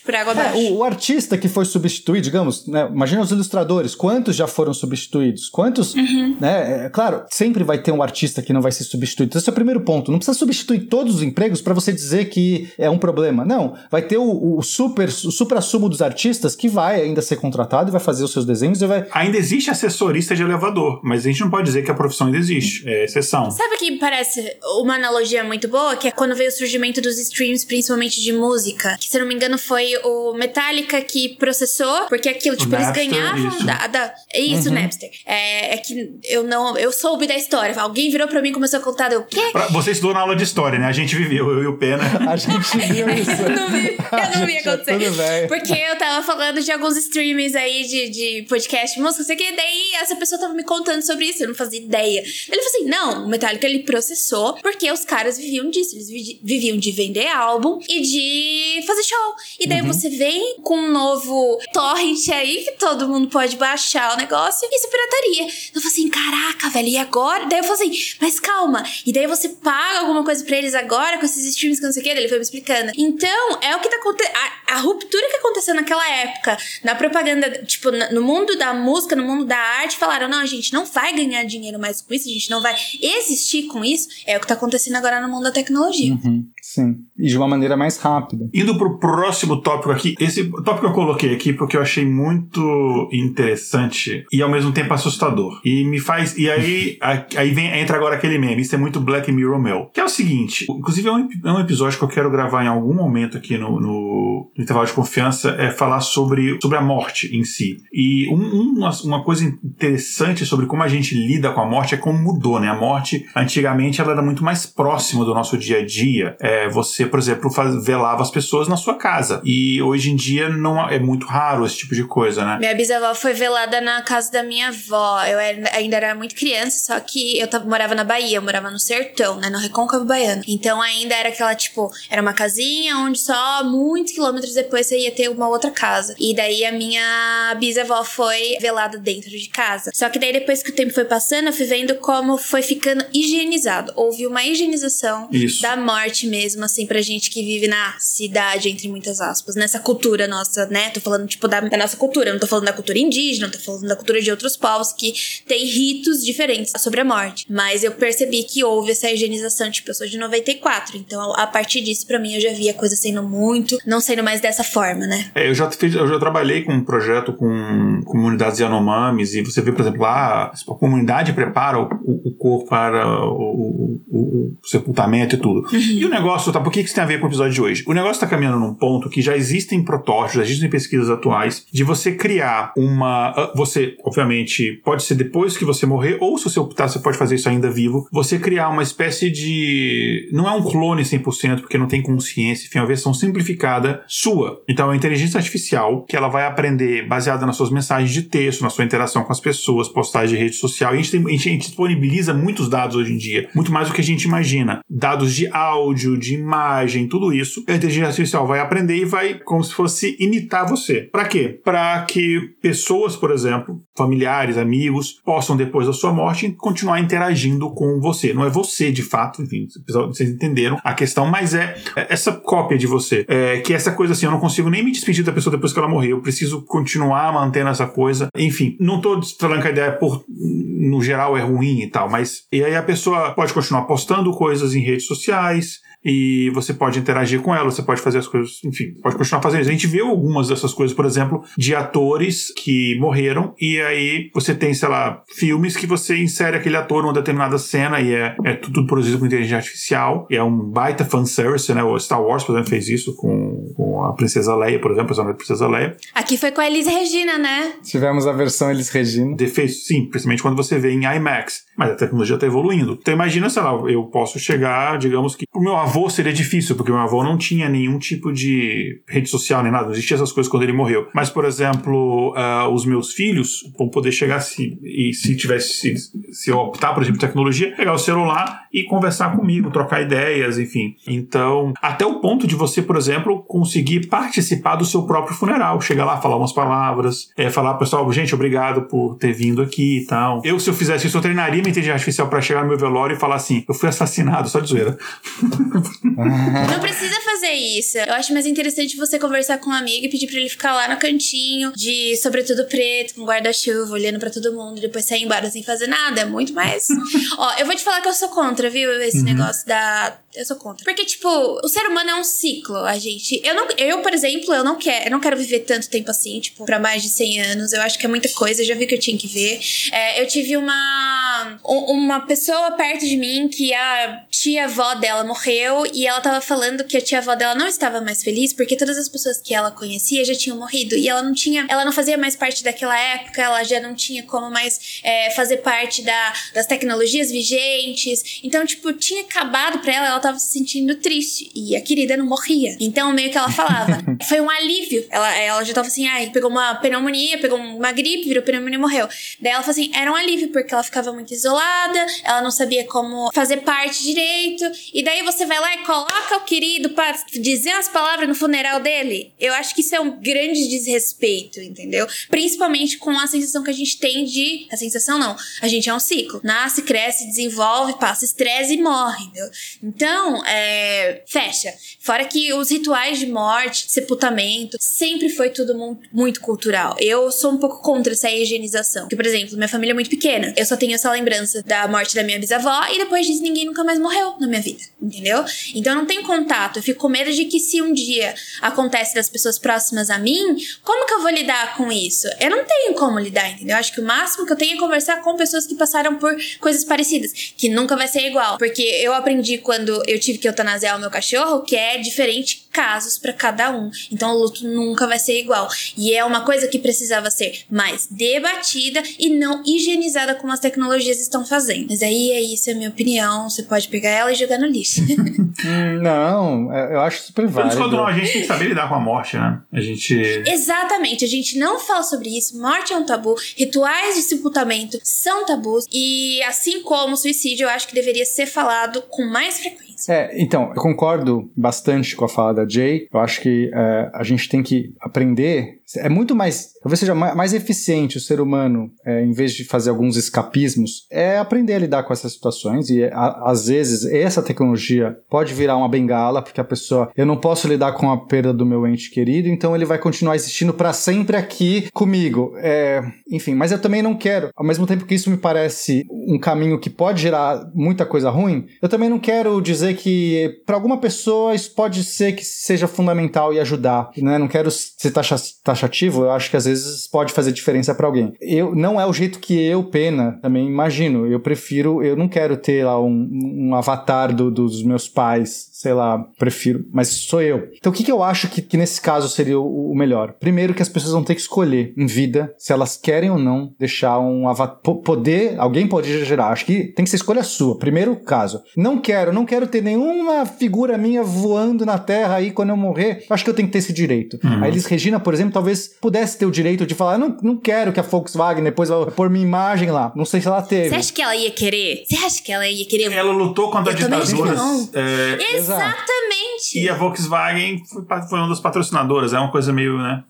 por 0.06 0.16
água 0.16 0.32
abaixo. 0.32 0.58
É, 0.58 0.72
o, 0.72 0.78
o, 0.78 0.84
artista 0.84 1.38
que 1.38 1.48
foi 1.48 1.66
substituído, 1.66 2.24
digamos, 2.24 2.68
né, 2.68 2.88
imagina 2.92 3.22
os 3.22 3.32
ilustradores, 3.32 3.96
quantos 3.96 4.36
já 4.36 4.48
foram 4.48 4.74
substituídos? 4.74 5.50
Quantos, 5.50 5.94
uhum. 5.94 6.38
né? 6.40 6.86
É, 6.86 6.90
claro, 6.90 7.24
sempre 7.30 7.64
vai 7.64 7.78
ter 7.78 7.92
um 7.92 8.02
artista 8.02 8.42
que 8.42 8.54
não 8.54 8.62
vai 8.62 8.72
ser 8.72 8.84
substituído. 8.84 9.38
Esse 9.38 9.50
é 9.50 9.52
o 9.52 9.56
primeiro 9.56 9.82
ponto. 9.82 10.12
Não 10.12 10.20
precisa 10.20 10.38
substituir 10.38 10.82
todos 10.88 11.16
os 11.16 11.24
empregos 11.24 11.62
para 11.62 11.74
você 11.74 11.92
dizer 11.92 12.26
que 12.26 12.70
é 12.78 12.90
um 12.90 12.98
problema. 12.98 13.23
Não, 13.32 13.76
vai 13.90 14.02
ter 14.02 14.18
o, 14.18 14.58
o 14.58 14.62
super, 14.62 15.08
o 15.08 15.32
super 15.32 15.58
assumo 15.58 15.90
dos 15.90 16.02
artistas 16.02 16.56
que 16.56 16.68
vai 16.68 17.02
ainda 17.02 17.22
ser 17.22 17.38
contratado 17.38 17.90
e 17.90 17.92
vai 17.92 18.02
fazer 18.02 18.24
os 18.24 18.32
seus 18.32 18.46
desenhos 18.46 18.82
e 18.82 18.86
vai. 18.86 19.06
Ainda 19.12 19.38
existe 19.38 19.70
assessorista 19.70 20.36
de 20.36 20.44
elevador, 20.44 21.00
mas 21.04 21.26
a 21.26 21.30
gente 21.30 21.42
não 21.42 21.50
pode 21.50 21.66
dizer 21.66 21.84
que 21.84 21.92
a 21.92 21.94
profissão 21.94 22.28
ainda 22.28 22.38
existe. 22.38 22.88
É 22.88 23.06
exceção. 23.06 23.50
Sabe 23.52 23.78
que 23.78 23.92
parece 23.98 24.58
uma 24.82 24.96
analogia 24.96 25.44
muito 25.44 25.68
boa? 25.68 25.96
Que 25.96 26.08
é 26.08 26.12
quando 26.12 26.36
veio 26.36 26.50
o 26.50 26.52
surgimento 26.52 27.02
dos 27.02 27.20
streams, 27.20 27.66
principalmente 27.66 28.22
de 28.22 28.34
música. 28.34 28.98
Que, 29.00 29.08
se 29.08 29.20
não 29.20 29.28
me 29.28 29.36
engano, 29.36 29.58
foi 29.58 29.94
o 30.04 30.34
Metallica 30.34 31.02
que 31.02 31.30
processou, 31.38 32.08
porque 32.08 32.30
aquilo, 32.30 32.56
tipo, 32.56 32.72
o 32.72 32.76
eles 32.76 32.88
Napster, 32.88 33.10
ganhavam 33.10 33.48
isso. 33.48 33.66
da. 33.66 33.88
da 33.88 34.14
isso, 34.36 34.70
uhum. 34.70 34.76
Napster. 34.76 35.10
É, 35.26 35.76
é, 35.76 35.78
que 35.78 36.20
eu 36.24 36.44
não. 36.44 36.78
Eu 36.78 36.92
soube 36.92 37.28
da 37.28 37.36
história. 37.36 37.80
Alguém 37.80 38.10
virou 38.10 38.28
pra 38.28 38.42
mim 38.42 38.50
e 38.50 38.54
começou 38.54 38.80
a 38.80 38.82
contar. 38.82 39.12
Eu, 39.12 39.24
quê? 39.24 39.52
Você 39.72 39.92
estudou 39.92 40.14
na 40.14 40.22
aula 40.22 40.36
de 40.36 40.44
história, 40.44 40.80
né? 40.80 40.86
A 40.86 40.92
gente 40.92 41.16
viveu, 41.16 41.50
eu 41.52 41.64
e 41.64 41.68
o 41.68 41.78
Pena. 41.78 42.04
a 42.30 42.36
gente 42.36 42.78
viu 42.78 43.08
isso. 43.14 43.42
eu 43.42 43.50
não 43.50 43.70
vi, 43.70 43.98
eu 43.98 44.40
não 44.40 44.46
vi 44.46 44.58
acontecer. 44.58 45.00
Tudo 45.00 45.18
bem. 45.18 45.48
Porque 45.48 45.74
eu 45.74 45.98
tava 45.98 46.26
falando 46.26 46.62
de 46.62 46.72
alguns 46.72 46.98
streamings 46.98 47.56
aí 47.56 47.84
de, 47.84 48.10
de 48.10 48.46
podcast, 48.48 49.00
música, 49.00 49.24
sei 49.24 49.36
que, 49.36 49.52
daí 49.52 49.94
essa 50.02 50.16
pessoa 50.16 50.40
tava 50.40 50.54
me 50.54 50.64
contando 50.64 51.02
sobre 51.02 51.26
isso, 51.26 51.44
eu 51.44 51.50
não 51.50 51.56
fazia 51.56 51.80
ideia. 51.80 52.20
Ele 52.20 52.62
falou 52.62 52.68
assim: 52.68 52.86
não, 52.86 53.26
o 53.26 53.28
Metallica 53.30 53.68
ele 53.68 53.80
processou 53.80 54.54
porque 54.62 54.92
os 54.92 55.06
caras 55.06 55.38
viviam 55.38 55.70
disso, 55.70 55.96
eles 55.96 56.08
viviam 56.42 56.78
de 56.78 56.92
vender 56.92 57.28
álbum 57.28 57.80
e 57.88 58.02
de 58.02 58.86
fazer 58.86 59.04
show. 59.04 59.36
E 59.60 59.68
daí 59.68 59.82
uhum. 59.82 59.88
você 59.88 60.10
vem 60.10 60.58
com 60.62 60.78
um 60.78 60.92
novo 60.92 61.60
torrent 61.74 62.30
aí 62.30 62.64
que 62.64 62.72
todo 62.74 63.08
mundo 63.08 63.28
pode 63.28 63.56
baixar 63.58 64.14
o 64.14 64.18
negócio. 64.18 64.68
Isso 64.72 64.88
é 64.88 64.90
pirataria. 64.90 65.44
Eu 65.76 65.82
falei 65.82 65.88
assim: 65.88 66.10
caraca, 66.10 66.70
velho, 66.70 66.88
e 66.88 66.98
agora? 66.98 67.46
Daí 67.46 67.60
eu 67.60 67.64
falei 67.64 67.90
assim: 67.90 68.16
mas 68.20 68.40
calma. 68.40 68.84
E 69.06 69.12
daí 69.12 69.28
você 69.28 69.50
paga 69.50 70.00
alguma 70.00 70.24
coisa 70.24 70.44
pra 70.44 70.58
eles 70.58 70.74
agora 70.74 71.18
com 71.18 71.26
esses 71.26 71.46
streams 71.46 71.80
que 71.80 71.86
não 71.86 71.94
sei 71.94 72.02
o 72.02 72.04
que. 72.04 72.10
Ele 72.10 72.28
foi 72.28 72.38
me 72.38 72.44
explicando. 72.44 72.92
Então, 73.04 73.60
é 73.62 73.76
o 73.76 73.80
que 73.82 73.90
tá 73.90 73.98
acontecendo. 73.98 74.36
A, 74.68 74.78
ruptura 74.78 75.30
que 75.30 75.36
aconteceu 75.36 75.76
naquela 75.76 76.10
época, 76.10 76.58
na 76.84 76.96
propaganda, 76.96 77.64
tipo, 77.64 77.92
no 77.92 78.22
mundo 78.22 78.58
da 78.58 78.74
música, 78.74 79.16
no 79.16 79.24
mundo 79.24 79.46
da 79.46 79.58
arte, 79.58 79.98
falaram: 79.98 80.28
não, 80.28 80.40
a 80.40 80.46
gente 80.46 80.72
não 80.74 80.86
vai 80.86 81.14
ganhar 81.14 81.44
dinheiro 81.44 81.80
mais 81.80 82.02
com 82.02 82.14
isso, 82.14 82.30
a 82.30 82.34
gente 82.34 82.50
não 82.50 82.62
vai 82.62 82.76
existir 83.02 83.64
com 83.68 83.84
isso. 83.84 84.08
É 84.26 84.38
o 84.38 84.40
que 84.40 84.48
tá 84.48 84.54
acontecendo 84.54 84.96
agora 84.96 85.20
no 85.22 85.28
mundo 85.28 85.44
da 85.44 85.52
tecnologia. 85.52 86.14
Uhum, 86.14 86.48
sim. 86.74 86.96
E 87.18 87.28
de 87.28 87.38
uma 87.38 87.48
maneira 87.48 87.78
mais 87.78 87.98
rápida. 87.98 88.50
Indo 88.54 88.78
pro 88.78 88.98
próximo 88.98 89.62
tópico 89.62 89.92
aqui, 89.92 90.16
esse 90.20 90.46
tópico 90.64 90.88
eu 90.88 90.94
coloquei 90.94 91.34
aqui 91.34 91.54
porque 91.54 91.78
eu 91.78 91.82
achei 91.82 92.06
muito 92.06 93.10
interessante 93.12 94.26
e 94.32 94.42
ao 94.42 94.50
mesmo 94.50 94.72
tempo 94.72 94.94
assustador. 94.94 95.62
E 95.64 95.84
me 95.84 96.00
faz. 96.00 96.38
E 96.38 96.50
aí, 96.50 96.98
aí 97.36 97.52
vem, 97.52 97.80
entra 97.80 97.98
agora 97.98 98.16
aquele 98.16 98.38
meme. 98.38 98.62
Isso 98.62 98.76
é 98.76 98.78
muito 98.78 99.00
Black 99.00 99.32
Mirror 99.32 99.60
meu. 99.60 99.86
Que 99.94 100.00
é 100.00 100.04
o 100.04 100.10
seguinte: 100.10 100.66
inclusive 100.70 101.08
é 101.08 101.12
um, 101.12 101.28
é 101.46 101.52
um 101.52 101.60
episódio 101.60 101.98
que 101.98 102.04
eu 102.04 102.10
quero 102.10 102.32
gravar 102.32 102.64
em 102.64 102.68
algum 102.68 102.94
momento 102.94 103.38
aqui 103.38 103.58
no, 103.58 103.80
no, 103.80 104.52
no 104.56 104.64
intervalo 104.64 104.86
de 104.86 104.94
confiança, 104.94 105.52
é 105.60 105.70
falar 105.70 106.02
sobre, 106.02 106.58
sobre 106.62 106.78
a 106.78 106.82
morte 106.82 107.36
em 107.36 107.44
si. 107.44 107.78
E 107.92 108.28
um, 108.30 108.78
uma, 108.78 108.92
uma 109.04 109.24
coisa 109.24 109.46
interessante 109.46 110.46
sobre 110.46 110.66
como 110.66 110.84
a 110.84 110.88
gente 110.88 111.16
lida 111.16 111.52
com 111.52 111.62
a 111.62 111.66
morte 111.66 111.96
é 111.96 111.98
como 111.98 112.18
mudou, 112.18 112.60
né? 112.60 112.70
A 112.70 112.76
morte, 112.76 113.26
antigamente, 113.36 114.02
ela 114.02 114.12
era 114.12 114.22
muito 114.22 114.44
mais 114.44 114.66
próxima 114.66 115.24
do 115.24 115.34
nosso 115.34 115.58
dia 115.58 115.80
a 115.80 115.86
dia. 115.86 116.36
É, 116.42 116.63
você, 116.68 117.06
por 117.06 117.20
exemplo, 117.20 117.52
faz, 117.52 117.84
velava 117.84 118.22
as 118.22 118.32
pessoas 118.32 118.68
na 118.68 118.78
sua 118.78 118.96
casa. 118.96 119.42
E 119.44 119.82
hoje 119.82 120.12
em 120.12 120.16
dia 120.16 120.50
não 120.50 120.90
é 120.90 121.00
muito 121.00 121.26
raro 121.26 121.66
esse 121.66 121.78
tipo 121.78 121.96
de 121.96 122.04
coisa, 122.04 122.46
né? 122.46 122.58
Minha 122.60 122.76
bisavó 122.76 123.14
foi 123.16 123.34
velada 123.34 123.82
na 123.82 124.02
casa 124.02 124.32
da 124.32 124.44
minha 124.44 124.70
avó. 124.70 125.24
Eu 125.24 125.40
era, 125.40 125.76
ainda 125.76 125.98
era 125.98 126.16
muito 126.16 126.36
criança, 126.36 126.94
só 126.94 127.00
que 127.00 127.40
eu 127.40 127.48
tava, 127.48 127.66
morava 127.66 127.96
na 127.96 128.04
Bahia, 128.04 128.38
eu 128.38 128.42
morava 128.42 128.70
no 128.70 128.80
sertão, 128.80 129.38
né? 129.38 129.50
No 129.50 129.58
Recôncavo 129.58 130.06
Baiano. 130.06 130.44
Então 130.48 130.82
ainda 130.82 131.16
era 131.16 131.30
aquela, 131.30 131.56
tipo, 131.56 131.92
era 132.10 132.22
uma 132.22 132.34
casinha 132.34 132.98
onde 132.98 133.20
só 133.20 133.64
muitos 133.64 134.14
quilômetros 134.14 134.54
depois 134.54 134.88
você 134.88 134.98
ia 135.00 135.12
ter 135.12 135.30
uma 135.30 135.48
outra 135.48 135.72
casa. 135.72 136.16
E 136.20 136.36
daí 136.36 136.66
a 136.66 136.72
minha 136.72 137.56
bisavó 137.60 138.04
foi 138.04 138.58
velada 138.60 138.98
dentro 138.98 139.30
de 139.30 139.50
casa. 139.50 139.92
Só 139.94 140.10
que 140.10 140.20
daí 140.20 140.34
depois 140.34 140.64
que 140.64 140.70
o 140.72 140.76
tempo 140.76 140.94
foi 140.94 141.06
passando, 141.06 141.48
eu 141.48 141.54
fui 141.54 141.66
vendo 141.66 141.96
como 141.96 142.38
foi 142.38 142.62
ficando 142.62 143.06
higienizado. 143.14 143.92
Houve 143.96 144.26
uma 144.28 144.44
higienização 144.44 145.28
Isso. 145.32 145.62
da 145.62 145.76
morte 145.76 146.28
mesmo, 146.54 146.66
assim, 146.66 146.86
pra 146.86 147.02
gente 147.02 147.30
que 147.30 147.44
vive 147.44 147.68
na 147.68 147.96
cidade, 148.00 148.70
entre 148.70 148.88
muitas 148.88 149.20
aspas, 149.20 149.56
nessa 149.56 149.80
cultura 149.80 150.28
nossa, 150.28 150.66
né? 150.68 150.90
Tô 150.90 151.00
falando, 151.00 151.28
tipo, 151.28 151.48
da, 151.48 151.60
da 151.60 151.78
nossa 151.78 151.98
cultura, 151.98 152.32
não 152.32 152.40
tô 152.40 152.48
falando 152.48 152.66
da 152.66 152.74
cultura 152.74 152.98
indígena, 152.98 153.48
não 153.48 153.54
tô 153.54 153.60
falando 153.60 153.88
da 153.88 153.96
cultura 153.96 154.22
de 154.22 154.32
outros 154.32 154.56
povos 154.56 154.94
que 154.94 155.14
tem 155.48 155.66
ritos 155.66 156.24
diferentes 156.24 156.72
sobre 156.78 157.02
a 157.02 157.06
morte. 157.06 157.46
Mas 157.50 157.84
eu 157.84 157.92
percebi 157.92 158.44
que 158.44 158.64
houve 158.64 158.92
essa 158.92 159.10
higienização, 159.12 159.70
tipo, 159.72 159.90
eu 159.90 159.94
sou 159.94 160.08
de 160.08 160.18
94, 160.18 160.98
então 160.98 161.34
a 161.36 161.48
partir 161.48 161.82
disso, 161.82 162.06
pra 162.06 162.20
mim, 162.20 162.34
eu 162.34 162.42
já 162.42 162.52
vi 162.54 162.70
a 162.70 162.74
coisa 162.74 162.96
sendo 162.96 163.24
muito, 163.24 163.78
não 163.86 164.00
sendo 164.00 164.24
mais 164.24 164.42
dessa 164.42 164.64
forma, 164.64 165.06
né? 165.06 165.32
É, 165.36 165.48
eu 165.50 165.54
já 165.54 165.70
fiz, 165.72 165.96
eu 165.96 166.08
já 166.08 166.20
trabalhei 166.20 166.64
com 166.64 166.74
um 166.74 166.84
projeto 166.84 167.34
com 167.34 168.02
comunidades 168.06 168.60
Yanomamis 168.60 169.34
e 169.34 169.42
você 169.42 169.62
vê, 169.62 169.72
por 169.72 169.82
exemplo, 169.82 170.02
lá 170.02 170.52
a 170.52 170.76
comunidade 170.76 171.34
prepara 171.34 171.80
o, 171.80 171.88
o 172.04 172.36
corpo 172.38 172.70
para 172.70 173.06
o, 173.26 174.02
o, 174.08 174.58
o, 174.58 174.58
sepultamento 174.64 175.36
e 175.36 175.38
tudo. 175.38 175.68
Uhum. 175.72 175.80
E 175.80 176.06
o 176.06 176.10
negócio, 176.10 176.43
tá? 176.52 176.60
Por 176.60 176.72
que 176.72 176.82
isso 176.82 176.94
tem 176.94 177.04
a 177.04 177.08
ver 177.08 177.20
com 177.20 177.26
o 177.26 177.30
episódio 177.30 177.54
de 177.54 177.62
hoje? 177.62 177.84
O 177.88 177.94
negócio 177.94 178.20
tá 178.20 178.28
caminhando 178.28 178.60
num 178.60 178.74
ponto 178.74 179.10
que 179.10 179.22
já 179.22 179.36
existem 179.36 179.84
protótipos, 179.84 180.36
já 180.36 180.44
existem 180.44 180.70
pesquisas 180.70 181.10
atuais 181.10 181.66
de 181.72 181.84
você 181.84 182.14
criar 182.14 182.74
uma. 182.78 183.30
Ah, 183.30 183.52
você, 183.56 183.96
obviamente, 184.04 184.82
pode 184.84 185.04
ser 185.04 185.16
depois 185.16 185.58
que 185.58 185.66
você 185.66 185.86
morrer, 185.86 186.18
ou 186.20 186.38
se 186.38 186.46
você 186.46 186.60
optar, 186.60 186.88
você 186.88 187.00
pode 187.00 187.18
fazer 187.18 187.36
isso 187.36 187.50
ainda 187.50 187.70
vivo. 187.70 188.08
Você 188.12 188.40
criar 188.40 188.70
uma 188.70 188.84
espécie 188.84 189.30
de. 189.30 190.30
Não 190.32 190.48
é 190.48 190.52
um 190.52 190.64
clone 190.64 191.04
100%, 191.04 191.62
porque 191.62 191.78
não 191.78 191.88
tem 191.88 192.02
consciência, 192.02 192.66
enfim, 192.66 192.80
é 192.80 192.82
uma 192.82 192.88
versão 192.88 193.14
simplificada 193.14 194.04
sua. 194.08 194.62
Então, 194.68 194.90
é 194.90 194.94
a 194.94 194.96
inteligência 194.96 195.38
artificial 195.38 196.04
que 196.04 196.16
ela 196.16 196.28
vai 196.28 196.46
aprender 196.46 197.08
baseada 197.08 197.46
nas 197.46 197.56
suas 197.56 197.70
mensagens 197.70 198.12
de 198.12 198.24
texto, 198.24 198.62
na 198.62 198.70
sua 198.70 198.86
interação 198.86 199.24
com 199.24 199.32
as 199.32 199.40
pessoas, 199.40 199.88
postagens 199.88 200.32
de 200.32 200.44
rede 200.44 200.56
social. 200.56 200.92
A 200.92 200.96
gente, 200.96 201.12
tem, 201.12 201.24
a 201.26 201.38
gente 201.38 201.68
disponibiliza 201.68 202.34
muitos 202.34 202.70
dados 202.70 202.96
hoje 202.96 203.14
em 203.14 203.18
dia, 203.18 203.50
muito 203.54 203.72
mais 203.72 203.88
do 203.88 203.94
que 203.94 204.02
a 204.02 204.04
gente 204.04 204.24
imagina. 204.24 204.82
Dados 204.90 205.34
de 205.34 205.48
áudio, 205.48 206.18
de 206.18 206.33
imagem, 206.34 207.08
tudo 207.08 207.34
isso. 207.34 207.64
A 207.68 207.76
inteligência 207.76 208.08
artificial 208.08 208.48
vai 208.48 208.60
aprender 208.60 208.98
e 208.98 209.06
vai, 209.06 209.36
como 209.36 209.64
se 209.64 209.74
fosse, 209.74 210.16
imitar 210.20 210.68
você. 210.68 211.10
Para 211.12 211.26
quê? 211.26 211.60
Para 211.64 212.04
que 212.04 212.40
pessoas, 212.62 213.16
por 213.16 213.32
exemplo, 213.32 213.80
familiares, 213.96 214.58
amigos, 214.58 215.22
possam, 215.24 215.56
depois 215.56 215.88
da 215.88 215.94
sua 215.94 216.14
morte, 216.14 216.52
continuar 216.58 217.00
interagindo 217.00 217.70
com 217.74 218.00
você. 218.00 218.34
Não 218.34 218.46
é 218.46 218.50
você, 218.50 218.92
de 218.92 219.04
fato, 219.04 219.42
enfim, 219.42 219.68
vocês 219.88 220.30
entenderam 220.30 220.80
a 220.84 220.94
questão, 220.94 221.26
mas 221.26 221.54
é 221.54 221.76
essa 221.96 222.32
cópia 222.32 222.78
de 222.78 222.88
você. 222.88 223.26
É, 223.28 223.60
que 223.60 223.74
é 223.74 223.76
essa 223.76 223.92
coisa 223.92 224.14
assim, 224.14 224.26
eu 224.26 224.32
não 224.32 224.40
consigo 224.40 224.70
nem 224.70 224.84
me 224.84 224.92
despedir 224.92 225.24
da 225.24 225.32
pessoa 225.32 225.56
depois 225.56 225.74
que 225.74 225.80
ela 225.80 225.88
morreu. 225.88 226.18
Eu 226.18 226.22
preciso 226.22 226.64
continuar 226.66 227.32
mantendo 227.34 227.70
essa 227.70 227.86
coisa. 227.86 228.28
Enfim, 228.36 228.76
não 228.80 229.02
tô 229.02 229.22
falando 229.40 229.62
que 229.62 229.68
a 229.68 229.72
ideia 229.72 229.92
por, 229.92 230.24
no 230.28 231.02
geral 231.02 231.38
é 231.38 231.42
ruim 231.42 231.82
e 231.82 231.90
tal, 231.90 232.10
mas 232.10 232.44
e 232.52 232.64
aí 232.64 232.76
a 232.76 232.84
pessoa 232.84 233.32
pode 233.32 233.54
continuar 233.54 233.84
postando 233.84 234.32
coisas 234.32 234.76
em 234.76 234.82
redes 234.82 235.06
sociais, 235.06 235.80
e 236.04 236.50
você 236.52 236.74
pode 236.74 237.00
interagir 237.00 237.42
com 237.42 237.56
ela, 237.56 237.72
você 237.72 237.82
pode 237.82 238.02
fazer 238.02 238.20
as 238.20 238.28
coisas, 238.28 238.60
enfim, 238.64 238.94
pode 239.02 239.16
continuar 239.16 239.42
fazendo 239.42 239.62
isso. 239.62 239.70
A 239.70 239.74
gente 239.74 239.88
viu 239.88 240.08
algumas 240.08 240.48
dessas 240.48 240.74
coisas, 240.74 240.96
por 240.96 241.06
exemplo, 241.06 241.44
de 241.58 241.76
atores 241.76 242.52
que 242.56 242.98
morreram 243.00 243.54
e 243.60 243.80
aí 243.82 244.30
você 244.34 244.54
tem, 244.54 244.74
sei 244.74 244.90
lá, 244.90 245.22
filmes 245.28 245.76
que 245.76 245.88
você 245.88 246.18
insere 246.18 246.58
aquele 246.58 246.76
ator 246.76 247.04
numa 247.04 247.14
determinada 247.14 247.58
cena 247.58 248.00
e 248.00 248.14
é, 248.14 248.36
é 248.44 248.54
tudo 248.54 248.86
produzido 248.86 249.20
com 249.20 249.26
inteligência 249.26 249.58
artificial 249.58 250.28
e 250.30 250.36
é 250.36 250.44
um 250.44 250.58
baita 250.58 251.06
fanservice, 251.06 251.74
né? 251.74 251.84
O 251.84 251.98
Star 252.00 252.22
Wars, 252.22 252.44
por 252.44 252.54
exemplo, 252.54 252.70
fez 252.70 252.90
isso 252.90 253.16
com, 253.16 253.74
com 253.76 254.04
a 254.04 254.14
Princesa 254.14 254.56
Leia, 254.56 254.80
por 254.80 254.92
exemplo, 254.92 255.20
a 255.20 255.34
Princesa 255.34 255.68
Leia. 255.68 255.96
Aqui 256.14 256.38
foi 256.38 256.52
com 256.52 256.62
a 256.62 256.68
Elis 256.68 256.88
Regina, 256.88 257.38
né? 257.38 257.74
Tivemos 257.84 258.28
a 258.28 258.32
versão 258.32 258.72
Elis 258.72 258.90
Regina. 258.90 259.36
Defeito, 259.36 259.74
sim, 259.74 260.06
principalmente 260.06 260.42
quando 260.42 260.58
você 260.58 260.78
vê 260.78 260.92
em 260.92 261.04
IMAX. 261.04 261.64
Mas 261.78 261.92
a 261.92 261.96
tecnologia 261.96 262.36
está 262.36 262.46
evoluindo. 262.46 262.98
Então 263.02 263.14
imagina, 263.14 263.50
sei 263.50 263.64
lá, 263.64 263.72
eu 263.90 264.04
posso 264.04 264.38
chegar, 264.40 264.98
digamos 264.98 265.36
que 265.36 265.46
o 265.54 265.60
meu 265.60 265.76
avô 265.76 265.93
seria 266.10 266.34
difícil, 266.34 266.76
porque 266.76 266.92
meu 266.92 267.02
avô 267.02 267.24
não 267.24 267.38
tinha 267.38 267.70
nenhum 267.70 267.98
tipo 267.98 268.32
de 268.32 269.02
rede 269.08 269.30
social 269.30 269.64
nem 269.64 269.72
nada, 269.72 269.86
não 269.86 269.94
existia 269.94 270.16
essas 270.16 270.32
coisas 270.32 270.50
quando 270.50 270.64
ele 270.64 270.74
morreu. 270.74 271.08
Mas, 271.14 271.30
por 271.30 271.46
exemplo, 271.46 272.34
uh, 272.36 272.68
os 272.70 272.86
meus 272.86 273.14
filhos 273.14 273.64
vão 273.78 273.90
poder 273.90 274.12
chegar 274.12 274.40
se, 274.40 274.78
e 274.84 275.14
se 275.14 275.36
tivesse, 275.36 275.74
se, 275.74 275.96
se 276.32 276.50
eu 276.50 276.58
optar, 276.58 276.94
por 276.94 277.04
exemplo, 277.04 277.20
tecnologia, 277.20 277.76
pegar 277.76 277.94
o 277.94 277.98
celular 277.98 278.64
e 278.74 278.84
conversar 278.84 279.36
comigo, 279.36 279.70
trocar 279.70 280.02
ideias, 280.02 280.58
enfim. 280.58 280.96
Então, 281.08 281.74
até 281.82 282.06
o 282.06 282.20
ponto 282.20 282.48
de 282.48 282.56
você, 282.56 282.82
por 282.82 282.98
exemplo, 282.98 283.44
conseguir 283.44 284.08
participar 284.08 284.76
do 284.76 284.86
seu 284.86 285.04
próprio 285.04 285.36
funeral, 285.36 285.80
chegar 285.80 286.06
lá, 286.06 286.20
falar 286.20 286.38
umas 286.38 286.52
palavras, 286.54 287.30
é, 287.38 287.50
falar, 287.50 287.76
pessoal, 287.76 288.12
gente, 288.12 288.34
obrigado 288.34 288.84
por 288.84 289.16
ter 289.16 289.34
vindo 289.34 289.62
aqui 289.62 290.00
e 290.00 290.06
tal. 290.06 290.42
Eu, 290.44 290.60
se 290.60 290.70
eu 290.70 290.74
fizesse 290.74 291.08
isso, 291.08 291.18
eu 291.18 291.22
treinaria 291.22 291.62
minha 291.62 291.70
inteligência 291.70 291.94
artificial 291.94 292.28
para 292.28 292.42
chegar 292.42 292.64
no 292.64 292.70
meu 292.70 292.78
velório 292.78 293.16
e 293.16 293.20
falar 293.20 293.36
assim: 293.36 293.64
eu 293.68 293.76
fui 293.76 293.90
assassinado, 293.90 294.50
só 294.50 294.60
de 294.60 294.70
zoeira. 294.70 294.98
Não 296.72 296.80
precisa 296.80 297.20
fazer 297.22 297.52
isso. 297.52 297.98
Eu 297.98 298.14
acho 298.14 298.34
mais 298.34 298.46
interessante 298.46 298.96
você 298.98 299.20
conversar 299.20 299.58
com 299.58 299.70
um 299.70 299.74
amigo 299.74 300.06
e 300.06 300.10
pedir 300.10 300.28
pra 300.28 300.38
ele 300.38 300.50
ficar 300.50 300.74
lá 300.74 300.88
no 300.88 300.98
cantinho, 300.98 301.72
de 301.76 302.16
sobretudo 302.18 302.66
preto, 302.66 303.16
com 303.16 303.26
guarda-chuva, 303.26 303.94
olhando 303.94 304.20
para 304.20 304.30
todo 304.30 304.54
mundo, 304.54 304.82
depois 304.82 305.06
sair 305.06 305.24
embora 305.24 305.50
sem 305.50 305.64
fazer 305.64 305.88
nada. 305.88 306.22
É 306.22 306.26
muito 306.26 306.54
mais. 306.54 306.88
Ó, 307.38 307.54
eu 307.60 307.66
vou 307.66 307.76
te 307.76 307.84
falar 307.84 308.02
que 308.02 308.08
eu 308.08 308.14
sou 308.14 308.30
contra, 308.30 308.70
viu? 308.70 308.92
Esse 309.02 309.20
uhum. 309.20 309.24
negócio 309.24 309.68
da. 309.68 310.18
Eu 310.36 310.46
sou 310.46 310.56
contra. 310.56 310.84
Porque, 310.84 311.06
tipo, 311.06 311.28
o 311.30 311.68
ser 311.68 311.86
humano 311.88 312.10
é 312.10 312.16
um 312.16 312.24
ciclo, 312.24 312.78
a 312.78 312.98
gente. 312.98 313.40
Eu, 313.44 313.54
não, 313.54 313.68
eu 313.78 314.02
por 314.02 314.14
exemplo, 314.14 314.54
eu 314.54 314.64
não 314.64 314.78
quero, 314.78 315.06
eu 315.06 315.12
não 315.12 315.20
quero 315.20 315.38
viver 315.38 315.60
tanto 315.60 315.90
tempo 315.90 316.10
assim, 316.10 316.40
tipo, 316.40 316.66
pra 316.66 316.80
mais 316.80 317.02
de 317.02 317.10
100 317.10 317.42
anos. 317.42 317.74
Eu 317.74 317.82
acho 317.82 317.98
que 318.00 318.06
é 318.06 318.10
muita 318.10 318.30
coisa, 318.30 318.62
eu 318.62 318.66
já 318.66 318.76
vi 318.76 318.88
que 318.88 318.96
eu 318.96 319.00
tinha 319.00 319.18
que 319.18 319.28
ver. 319.28 319.60
É, 319.92 320.22
eu 320.22 320.28
tive 320.28 320.58
uma. 320.58 321.60
Uma 321.64 322.22
pessoa 322.22 322.72
perto 322.72 323.06
de 323.06 323.18
mim 323.18 323.48
que 323.48 323.74
a 323.74 324.24
tia-avó 324.30 324.96
dela 324.96 325.24
morreu 325.24 325.73
e 325.94 326.06
ela 326.06 326.22
tava 326.22 326.42
falando 326.42 326.84
que 326.84 326.98
a 326.98 327.02
tia-avó 327.02 327.36
dela 327.36 327.56
não 327.56 327.68
estava 327.68 328.02
mais 328.02 328.24
feliz 328.24 328.54
porque 328.54 328.76
todas 328.76 328.98
as 328.98 329.10
pessoas 329.10 329.40
que 329.40 329.54
ela 329.54 329.72
conhecia 329.72 330.24
já 330.24 330.36
tinham 330.36 330.58
morrido 330.58 330.96
e 330.96 331.10
ela 331.10 331.22
não 331.22 331.34
tinha, 331.34 331.66
ela 331.70 331.84
não 331.84 331.92
fazia 331.92 332.18
mais 332.18 332.36
parte 332.36 332.64
daquela 332.64 332.98
época, 332.98 333.42
ela 333.42 333.64
já 333.64 333.80
não 333.80 333.96
tinha 333.96 334.24
como 334.24 334.50
mais 334.52 335.02
é, 335.04 335.32
fazer 335.32 335.58
parte 335.58 336.02
da, 336.04 336.34
das 336.54 336.66
tecnologias 336.66 337.32
vigentes. 337.32 338.42
Então, 338.44 338.66
tipo, 338.66 338.94
tinha 338.94 339.22
acabado 339.22 339.80
pra 339.80 339.94
ela, 339.94 340.08
ela 340.08 340.20
tava 340.20 340.38
se 340.40 340.52
sentindo 340.52 340.96
triste 340.96 341.50
e 341.56 341.76
a 341.76 341.82
querida 341.82 342.16
não 342.16 342.26
morria. 342.26 342.76
Então, 342.80 343.12
meio 343.14 343.32
que 343.32 343.38
ela 343.38 343.52
falava, 343.52 344.04
foi 344.28 344.40
um 344.40 344.50
alívio. 344.50 345.06
Ela, 345.10 345.36
ela 345.36 345.64
já 345.64 345.74
tava 345.74 345.88
assim, 345.88 346.08
ai, 346.08 346.30
pegou 346.30 346.50
uma 346.50 346.76
pneumonia, 346.76 347.40
pegou 347.40 347.58
uma 347.58 347.92
gripe, 347.92 348.28
virou 348.28 348.44
pneumonia 348.44 348.78
e 348.78 348.82
morreu. 348.82 349.08
Daí 349.40 349.54
ela 349.54 349.62
falou 349.62 349.72
assim, 349.72 349.92
era 349.96 350.12
um 350.12 350.16
alívio 350.16 350.50
porque 350.50 350.74
ela 350.74 350.84
ficava 350.84 351.12
muito 351.12 351.34
isolada, 351.34 352.06
ela 352.24 352.42
não 352.42 352.52
sabia 352.52 352.86
como 352.86 353.32
fazer 353.34 353.58
parte 353.58 354.04
direito. 354.04 354.64
E 354.94 355.04
daí 355.04 355.24
você 355.24 355.46
vai 355.46 355.60
lá 355.64 355.76
e 355.76 355.86
coloca 355.86 356.38
o 356.38 356.42
querido 356.42 356.90
para 356.90 357.18
dizer 357.32 357.72
as 357.72 357.88
palavras 357.88 358.28
no 358.28 358.36
funeral 358.36 358.80
dele. 358.82 359.34
Eu 359.40 359.54
acho 359.54 359.74
que 359.74 359.82
isso 359.82 359.96
é 359.96 360.00
um 360.00 360.20
grande 360.20 360.68
desrespeito, 360.68 361.60
entendeu? 361.62 362.06
Principalmente 362.30 362.98
com 362.98 363.18
a 363.18 363.26
sensação 363.28 363.64
que 363.64 363.70
a 363.70 363.74
gente 363.74 363.98
tem 363.98 364.26
de. 364.26 364.68
A 364.72 364.78
sensação 364.78 365.18
não. 365.18 365.36
A 365.62 365.68
gente 365.68 365.90
é 365.90 365.94
um 365.94 366.00
ciclo. 366.00 366.42
Nasce, 366.44 366.82
cresce, 366.82 367.26
desenvolve, 367.28 367.98
passa 367.98 368.26
estresse 368.26 368.74
e 368.74 368.82
morre, 368.82 369.24
entendeu? 369.26 369.50
Então, 369.82 370.46
é. 370.46 371.24
Fecha. 371.26 371.74
Fora 372.00 372.26
que 372.26 372.54
os 372.54 372.70
rituais 372.70 373.20
de 373.20 373.28
morte, 373.28 373.86
sepultamento, 373.90 374.78
sempre 374.80 375.30
foi 375.30 375.50
tudo 375.50 375.98
muito 376.12 376.42
cultural. 376.42 376.96
Eu 377.00 377.32
sou 377.32 377.52
um 377.52 377.58
pouco 377.58 377.82
contra 377.82 378.14
essa 378.14 378.30
higienização. 378.30 379.08
Que, 379.08 379.16
por 379.16 379.26
exemplo, 379.26 379.56
minha 379.56 379.68
família 379.68 379.94
é 379.94 379.96
muito 379.96 380.10
pequena. 380.10 380.54
Eu 380.58 380.66
só 380.66 380.76
tenho 380.76 380.94
essa 380.94 381.10
lembrança 381.12 381.64
da 381.64 381.88
morte 381.88 382.16
da 382.16 382.24
minha 382.24 382.40
bisavó 382.40 382.86
e 382.92 382.98
depois 382.98 383.26
disso 383.26 383.42
ninguém 383.42 383.66
nunca 383.66 383.84
mais 383.84 384.00
morreu 384.00 384.36
na 384.40 384.48
minha 384.48 384.62
vida, 384.62 384.84
entendeu? 385.02 385.43
Então 385.74 385.94
eu 385.94 386.00
não 386.00 386.06
tenho 386.06 386.24
contato. 386.24 386.78
Eu 386.78 386.84
fico 386.84 387.00
com 387.00 387.10
medo 387.10 387.32
de 387.32 387.46
que 387.46 387.60
se 387.60 387.82
um 387.82 387.94
dia 387.94 388.34
acontece 388.62 389.16
das 389.16 389.30
pessoas 389.30 389.58
próximas 389.58 390.10
a 390.10 390.18
mim, 390.18 390.58
como 390.84 391.06
que 391.06 391.14
eu 391.14 391.22
vou 391.22 391.32
lidar 391.32 391.76
com 391.78 391.92
isso? 391.92 392.28
Eu 392.40 392.50
não 392.50 392.64
tenho 392.66 392.94
como 392.96 393.20
lidar, 393.20 393.50
entendeu? 393.50 393.76
Eu 393.76 393.80
acho 393.80 393.94
que 393.94 394.02
o 394.02 394.06
máximo 394.06 394.46
que 394.46 394.54
eu 394.54 394.58
tenho 394.58 394.76
é 394.76 394.80
conversar 394.80 395.22
com 395.22 395.36
pessoas 395.36 395.66
que 395.66 395.76
passaram 395.76 396.18
por 396.18 396.36
coisas 396.60 396.84
parecidas, 396.84 397.32
que 397.58 397.70
nunca 397.70 397.96
vai 397.96 398.08
ser 398.08 398.28
igual. 398.28 398.58
Porque 398.58 398.82
eu 398.82 399.14
aprendi 399.14 399.58
quando 399.58 400.04
eu 400.08 400.20
tive 400.20 400.38
que 400.38 400.48
eutanasiar 400.48 400.98
o 400.98 401.00
meu 401.00 401.10
cachorro 401.10 401.62
que 401.62 401.76
é 401.76 401.98
diferente 401.98 402.63
casos 402.74 403.18
para 403.18 403.32
cada 403.32 403.72
um. 403.72 403.92
Então 404.12 404.32
o 404.32 404.40
luto 404.40 404.68
nunca 404.68 405.08
vai 405.08 405.20
ser 405.20 405.40
igual. 405.40 405.70
E 405.96 406.14
é 406.14 406.26
uma 406.26 406.42
coisa 406.44 406.68
que 406.68 406.80
precisava 406.80 407.30
ser 407.30 407.62
mais 407.70 408.08
debatida 408.10 409.02
e 409.20 409.30
não 409.30 409.64
higienizada 409.66 410.36
como 410.36 410.52
as 410.52 410.60
tecnologias 410.60 411.20
estão 411.20 411.46
fazendo. 411.46 411.88
Mas 411.90 412.02
aí 412.02 412.32
é 412.32 412.42
isso, 412.42 412.70
é 412.70 412.74
a 412.74 412.76
minha 412.76 412.90
opinião. 412.90 413.50
Você 413.50 413.64
pode 413.64 413.88
pegar 413.88 414.10
ela 414.10 414.32
e 414.32 414.36
jogar 414.36 414.58
no 414.58 414.68
lixo. 414.68 415.02
Hum, 415.66 416.02
não, 416.02 416.74
é, 416.74 416.94
eu 416.96 417.00
acho 417.02 417.24
super 417.24 417.48
válido. 417.48 417.78
Quando 417.78 417.96
não, 417.96 418.06
a 418.06 418.12
gente 418.12 418.34
tem 418.34 418.42
que 418.42 418.48
saber 418.48 418.66
lidar 418.66 418.90
com 418.90 418.96
a 418.96 419.00
morte, 419.00 419.38
né? 419.38 419.62
A 419.72 419.80
gente. 419.80 420.14
Exatamente, 420.48 421.24
a 421.24 421.28
gente 421.28 421.58
não 421.58 421.80
fala 421.80 422.04
sobre 422.04 422.36
isso. 422.36 422.60
Morte 422.60 422.92
é 422.92 422.98
um 422.98 423.06
tabu, 423.06 423.36
rituais 423.56 424.16
de 424.16 424.24
sepultamento 424.24 425.00
são 425.04 425.46
tabus. 425.46 425.86
E 425.92 426.42
assim 426.44 426.82
como 426.82 427.14
o 427.14 427.18
suicídio, 427.18 427.66
eu 427.66 427.70
acho 427.70 427.88
que 427.88 427.94
deveria 427.94 428.26
ser 428.26 428.46
falado 428.46 429.02
com 429.10 429.26
mais 429.26 429.60
frequência. 429.60 429.93
É, 430.08 430.32
então, 430.42 430.72
eu 430.76 430.82
concordo 430.82 431.52
bastante 431.56 432.16
com 432.16 432.26
a 432.26 432.30
fala 432.30 432.54
da 432.54 432.68
Jay. 432.68 433.08
Eu 433.12 433.20
acho 433.20 433.42
que 433.42 433.72
é, 433.74 434.12
a 434.14 434.24
gente 434.24 434.50
tem 434.50 434.62
que 434.62 434.94
aprender. 435.00 435.82
É 435.98 436.10
muito 436.10 436.36
mais. 436.36 436.74
Talvez 436.82 437.00
seja 437.00 437.16
mais 437.16 437.54
eficiente 437.54 438.18
o 438.18 438.22
ser 438.22 438.42
humano, 438.42 438.90
é, 439.06 439.24
em 439.24 439.32
vez 439.32 439.54
de 439.54 439.64
fazer 439.64 439.90
alguns 439.90 440.18
escapismos, 440.18 441.08
é 441.12 441.38
aprender 441.38 441.74
a 441.74 441.80
lidar 441.80 442.04
com 442.04 442.14
essas 442.14 442.34
situações. 442.34 442.90
E 442.90 443.04
a, 443.06 443.44
às 443.46 443.68
vezes 443.68 444.06
essa 444.06 444.42
tecnologia 444.42 445.18
pode 445.30 445.54
virar 445.54 445.78
uma 445.78 445.90
bengala, 445.90 446.42
porque 446.42 446.62
a 446.62 446.64
pessoa. 446.64 447.12
Eu 447.16 447.26
não 447.26 447.38
posso 447.38 447.68
lidar 447.68 447.94
com 447.94 448.12
a 448.12 448.26
perda 448.26 448.54
do 448.54 448.66
meu 448.66 448.86
ente 448.88 449.10
querido, 449.10 449.48
então 449.50 449.76
ele 449.76 449.86
vai 449.86 449.98
continuar 449.98 450.36
existindo 450.36 450.74
para 450.74 450.94
sempre 450.94 451.38
aqui 451.38 451.88
comigo. 451.94 452.54
É, 452.58 453.02
enfim, 453.32 453.54
mas 453.54 453.72
eu 453.72 453.80
também 453.80 454.02
não 454.02 454.16
quero. 454.16 454.50
Ao 454.56 454.66
mesmo 454.66 454.86
tempo 454.86 455.06
que 455.06 455.16
isso 455.16 455.30
me 455.30 455.38
parece 455.38 456.06
um 456.10 456.40
caminho 456.40 456.80
que 456.80 456.90
pode 456.90 457.22
gerar 457.22 457.70
muita 457.74 458.06
coisa 458.06 458.30
ruim, 458.30 458.66
eu 458.82 458.90
também 458.90 459.10
não 459.10 459.20
quero 459.20 459.62
dizer 459.62 459.96
que 459.96 460.62
para 460.66 460.76
alguma 460.76 460.98
pessoa 460.98 461.56
isso 461.56 461.74
pode 461.74 462.04
ser 462.04 462.34
que 462.34 462.44
seja 462.44 462.88
fundamental 462.88 463.54
e 463.54 463.60
ajudar. 463.60 464.10
Né? 464.18 464.38
Não 464.38 464.48
quero 464.48 464.70
ser 464.72 465.12
taxa, 465.12 465.36
taxativo, 465.84 466.24
eu 466.24 466.32
acho 466.32 466.50
que 466.50 466.58
às 466.58 466.66
vezes 466.66 467.08
pode 467.08 467.34
fazer 467.34 467.52
diferença 467.52 467.94
para 467.94 468.08
alguém. 468.08 468.34
Eu 468.40 468.76
Não 468.76 469.00
é 469.00 469.06
o 469.06 469.14
jeito 469.14 469.40
que 469.40 469.62
eu, 469.62 469.84
Pena, 469.84 470.40
também 470.42 470.68
imagino. 470.68 471.28
Eu 471.28 471.40
prefiro, 471.40 472.02
eu 472.04 472.16
não 472.16 472.28
quero 472.28 472.58
ter 472.58 472.86
lá 472.86 473.00
um, 473.02 473.30
um 473.32 473.76
avatar 473.76 474.34
do, 474.34 474.50
dos 474.50 474.84
meus 474.84 475.08
pais 475.08 475.70
sei 475.84 475.94
lá, 475.94 476.18
prefiro, 476.40 476.86
mas 476.94 477.10
sou 477.10 477.42
eu. 477.42 477.68
Então 477.78 477.92
o 477.92 477.96
que, 477.96 478.06
que 478.06 478.12
eu 478.12 478.24
acho 478.24 478.48
que, 478.48 478.62
que 478.62 478.78
nesse 478.78 479.02
caso 479.02 479.28
seria 479.28 479.60
o, 479.60 479.92
o, 479.92 479.94
melhor? 479.94 480.34
Primeiro 480.40 480.74
que 480.74 480.82
as 480.82 480.88
pessoas 480.88 481.12
vão 481.12 481.26
ter 481.26 481.36
que 481.36 481.42
escolher 481.42 481.94
em 481.98 482.06
vida 482.06 482.56
se 482.58 482.72
elas 482.72 482.96
querem 482.96 483.30
ou 483.30 483.38
não 483.38 483.74
deixar 483.78 484.18
um 484.18 484.48
avatar, 484.48 484.78
poder, 485.04 485.60
alguém 485.60 485.86
pode 485.86 486.24
gerar, 486.24 486.48
acho 486.48 486.66
que 486.66 486.86
tem 486.86 487.04
que 487.04 487.10
ser 487.10 487.18
escolha 487.18 487.44
sua, 487.44 487.78
primeiro 487.78 488.16
caso. 488.16 488.62
Não 488.78 488.98
quero, 488.98 489.34
não 489.34 489.46
quero 489.46 489.68
ter 489.68 489.84
nenhuma 489.84 490.46
figura 490.46 490.98
minha 490.98 491.22
voando 491.22 491.86
na 491.86 491.98
terra 491.98 492.36
aí 492.36 492.52
quando 492.52 492.70
eu 492.70 492.78
morrer, 492.78 493.26
acho 493.30 493.44
que 493.44 493.50
eu 493.50 493.54
tenho 493.54 493.68
que 493.68 493.74
ter 493.74 493.80
esse 493.80 493.92
direito. 493.92 494.40
Uhum. 494.42 494.64
A 494.64 494.70
Elis 494.70 494.86
Regina, 494.86 495.20
por 495.20 495.34
exemplo, 495.34 495.52
talvez 495.52 495.90
pudesse 496.00 496.38
ter 496.38 496.46
o 496.46 496.52
direito 496.52 496.86
de 496.86 496.96
falar, 496.96 497.18
não, 497.18 497.36
não 497.44 497.58
quero 497.58 497.92
que 497.92 498.00
a 498.00 498.04
Volkswagen 498.04 498.64
depois 498.64 498.88
vá 498.88 499.06
pôr 499.08 499.30
minha 499.30 499.46
imagem 499.46 499.92
lá, 499.92 500.14
não 500.16 500.24
sei 500.24 500.40
se 500.40 500.48
ela 500.48 500.62
teve. 500.62 500.88
Você 500.88 500.96
acha 500.96 501.14
que 501.14 501.22
ela 501.22 501.36
ia 501.36 501.52
querer? 501.52 502.04
Você 502.08 502.16
acha 502.16 502.42
que 502.42 502.54
ela 502.54 502.66
ia 502.66 502.86
querer? 502.86 503.12
Ela 503.12 503.34
lutou 503.34 503.70
contra 503.70 503.92
a 503.92 503.96
ditadura. 503.96 504.56
É... 504.94 505.58
Exato. 505.58 505.73
Exatamente. 505.76 506.80
E 506.80 506.90
a 506.90 506.96
Volkswagen 506.96 507.84
foi, 507.86 508.40
uma 508.40 508.50
das 508.50 508.60
patrocinadoras, 508.60 509.34
é 509.34 509.40
uma 509.40 509.52
coisa 509.52 509.72
meio, 509.74 509.98
né? 509.98 510.24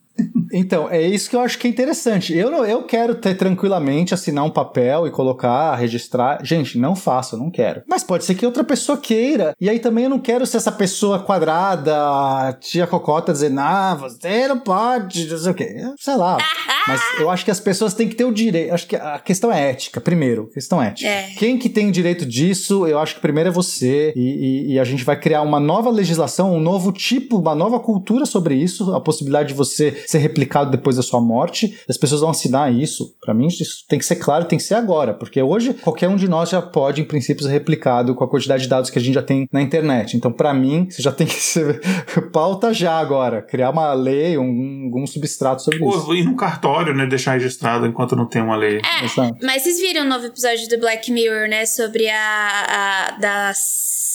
Então, 0.53 0.88
é 0.88 1.02
isso 1.02 1.30
que 1.30 1.35
eu 1.35 1.40
acho 1.40 1.57
que 1.57 1.65
é 1.65 1.69
interessante. 1.69 2.38
Eu, 2.38 2.52
não, 2.52 2.64
eu 2.64 2.84
quero 2.84 3.15
ter 3.15 3.34
tranquilamente 3.35 4.14
assinar 4.14 4.45
um 4.45 4.52
papel 4.52 5.07
e 5.07 5.11
colocar, 5.11 5.76
registrar. 5.76 6.40
Gente, 6.44 6.77
não 6.77 6.95
faço, 6.95 7.35
não 7.35 7.49
quero. 7.49 7.81
Mas 7.88 8.03
pode 8.03 8.23
ser 8.23 8.35
que 8.35 8.45
outra 8.45 8.64
pessoa 8.64 8.98
queira. 8.98 9.56
E 9.60 9.68
aí 9.68 9.80
também 9.80 10.03
eu 10.03 10.10
não 10.11 10.19
quero 10.19 10.45
ser 10.45 10.57
essa 10.57 10.72
pessoa 10.72 11.19
quadrada, 11.19 12.53
tia 12.61 12.85
cocota, 12.85 13.34
dizendo, 13.34 13.60
ah, 13.60 13.95
você 13.95 14.48
não 14.48 14.60
pode, 14.60 15.27
não 15.27 15.38
sei 15.38 15.52
o 15.52 15.56
quê. 15.56 15.76
Sei 15.98 16.15
lá. 16.15 16.38
Mas 16.88 17.02
eu 17.19 17.30
acho 17.30 17.45
que 17.45 17.52
as 17.52 17.60
pessoas 17.60 17.94
têm 17.94 18.07
que 18.07 18.15
ter 18.15 18.26
o 18.26 18.31
direito. 18.31 18.73
Acho 18.73 18.88
que 18.88 18.95
a 18.95 19.18
questão 19.18 19.52
é 19.52 19.69
ética, 19.69 19.99
primeiro. 19.99 20.49
Questão 20.53 20.81
ética. 20.81 21.10
É. 21.10 21.30
Quem 21.38 21.57
que 21.57 21.69
tem 21.69 21.88
o 21.88 21.91
direito 21.91 22.26
disso, 22.26 22.85
eu 22.85 22.99
acho 22.99 23.15
que 23.15 23.22
primeiro 23.22 23.49
é 23.49 23.52
você. 23.52 24.14
E, 24.15 24.22
e, 24.22 24.73
e 24.73 24.80
a 24.80 24.84
gente 24.84 25.03
vai 25.03 25.19
criar 25.19 25.41
uma 25.41 25.60
nova 25.60 25.90
legislação, 25.90 26.53
um 26.53 26.60
novo 26.60 26.91
tipo, 26.91 27.38
uma 27.38 27.56
nova 27.56 27.80
cultura 27.80 28.26
sobre 28.26 28.56
isso. 28.56 28.94
A 28.94 29.02
possibilidade 29.02 29.49
de 29.49 29.53
você 29.53 30.02
ser 30.05 30.19
replicado 30.19 30.71
depois 30.71 30.95
da 30.95 31.03
sua 31.03 31.21
morte. 31.21 31.77
As 31.88 31.97
pessoas 31.97 32.21
vão 32.21 32.30
assinar 32.30 32.73
isso. 32.73 33.15
Para 33.21 33.34
mim, 33.34 33.47
isso 33.47 33.85
tem 33.88 33.99
que 33.99 34.05
ser 34.05 34.15
claro, 34.17 34.45
tem 34.45 34.57
que 34.57 34.63
ser 34.63 34.75
agora, 34.75 35.13
porque 35.13 35.41
hoje 35.41 35.73
qualquer 35.73 36.09
um 36.09 36.15
de 36.15 36.27
nós 36.27 36.49
já 36.49 36.61
pode, 36.61 37.01
em 37.01 37.05
princípio, 37.05 37.43
ser 37.43 37.51
replicado 37.51 38.15
com 38.15 38.23
a 38.23 38.30
quantidade 38.30 38.63
de 38.63 38.69
dados 38.69 38.89
que 38.89 38.99
a 38.99 39.01
gente 39.01 39.13
já 39.15 39.21
tem 39.21 39.47
na 39.51 39.61
internet. 39.61 40.15
Então, 40.15 40.31
para 40.31 40.53
mim, 40.53 40.88
você 40.89 41.01
já 41.01 41.11
tem 41.11 41.27
que 41.27 41.35
ser 41.35 41.81
pauta 42.31 42.73
já 42.73 42.97
agora, 42.97 43.41
criar 43.41 43.69
uma 43.69 43.93
lei, 43.93 44.38
um, 44.38 44.91
um 44.93 45.07
substrato 45.07 45.61
sobre 45.61 45.80
Pô, 45.80 45.89
isso. 45.89 46.13
E 46.15 46.23
no 46.23 46.35
cartório, 46.35 46.93
né, 46.93 47.05
deixar 47.05 47.34
registrado 47.34 47.85
enquanto 47.85 48.15
não 48.15 48.25
tem 48.25 48.41
uma 48.41 48.55
lei. 48.55 48.77
É, 48.77 49.45
mas 49.45 49.63
vocês 49.63 49.80
viram 49.80 50.05
o 50.05 50.09
novo 50.09 50.25
episódio 50.25 50.67
do 50.69 50.80
Black 50.80 51.11
Mirror, 51.11 51.47
né, 51.47 51.65
sobre 51.65 52.09
a, 52.09 53.07
a 53.07 53.11
da 53.19 53.53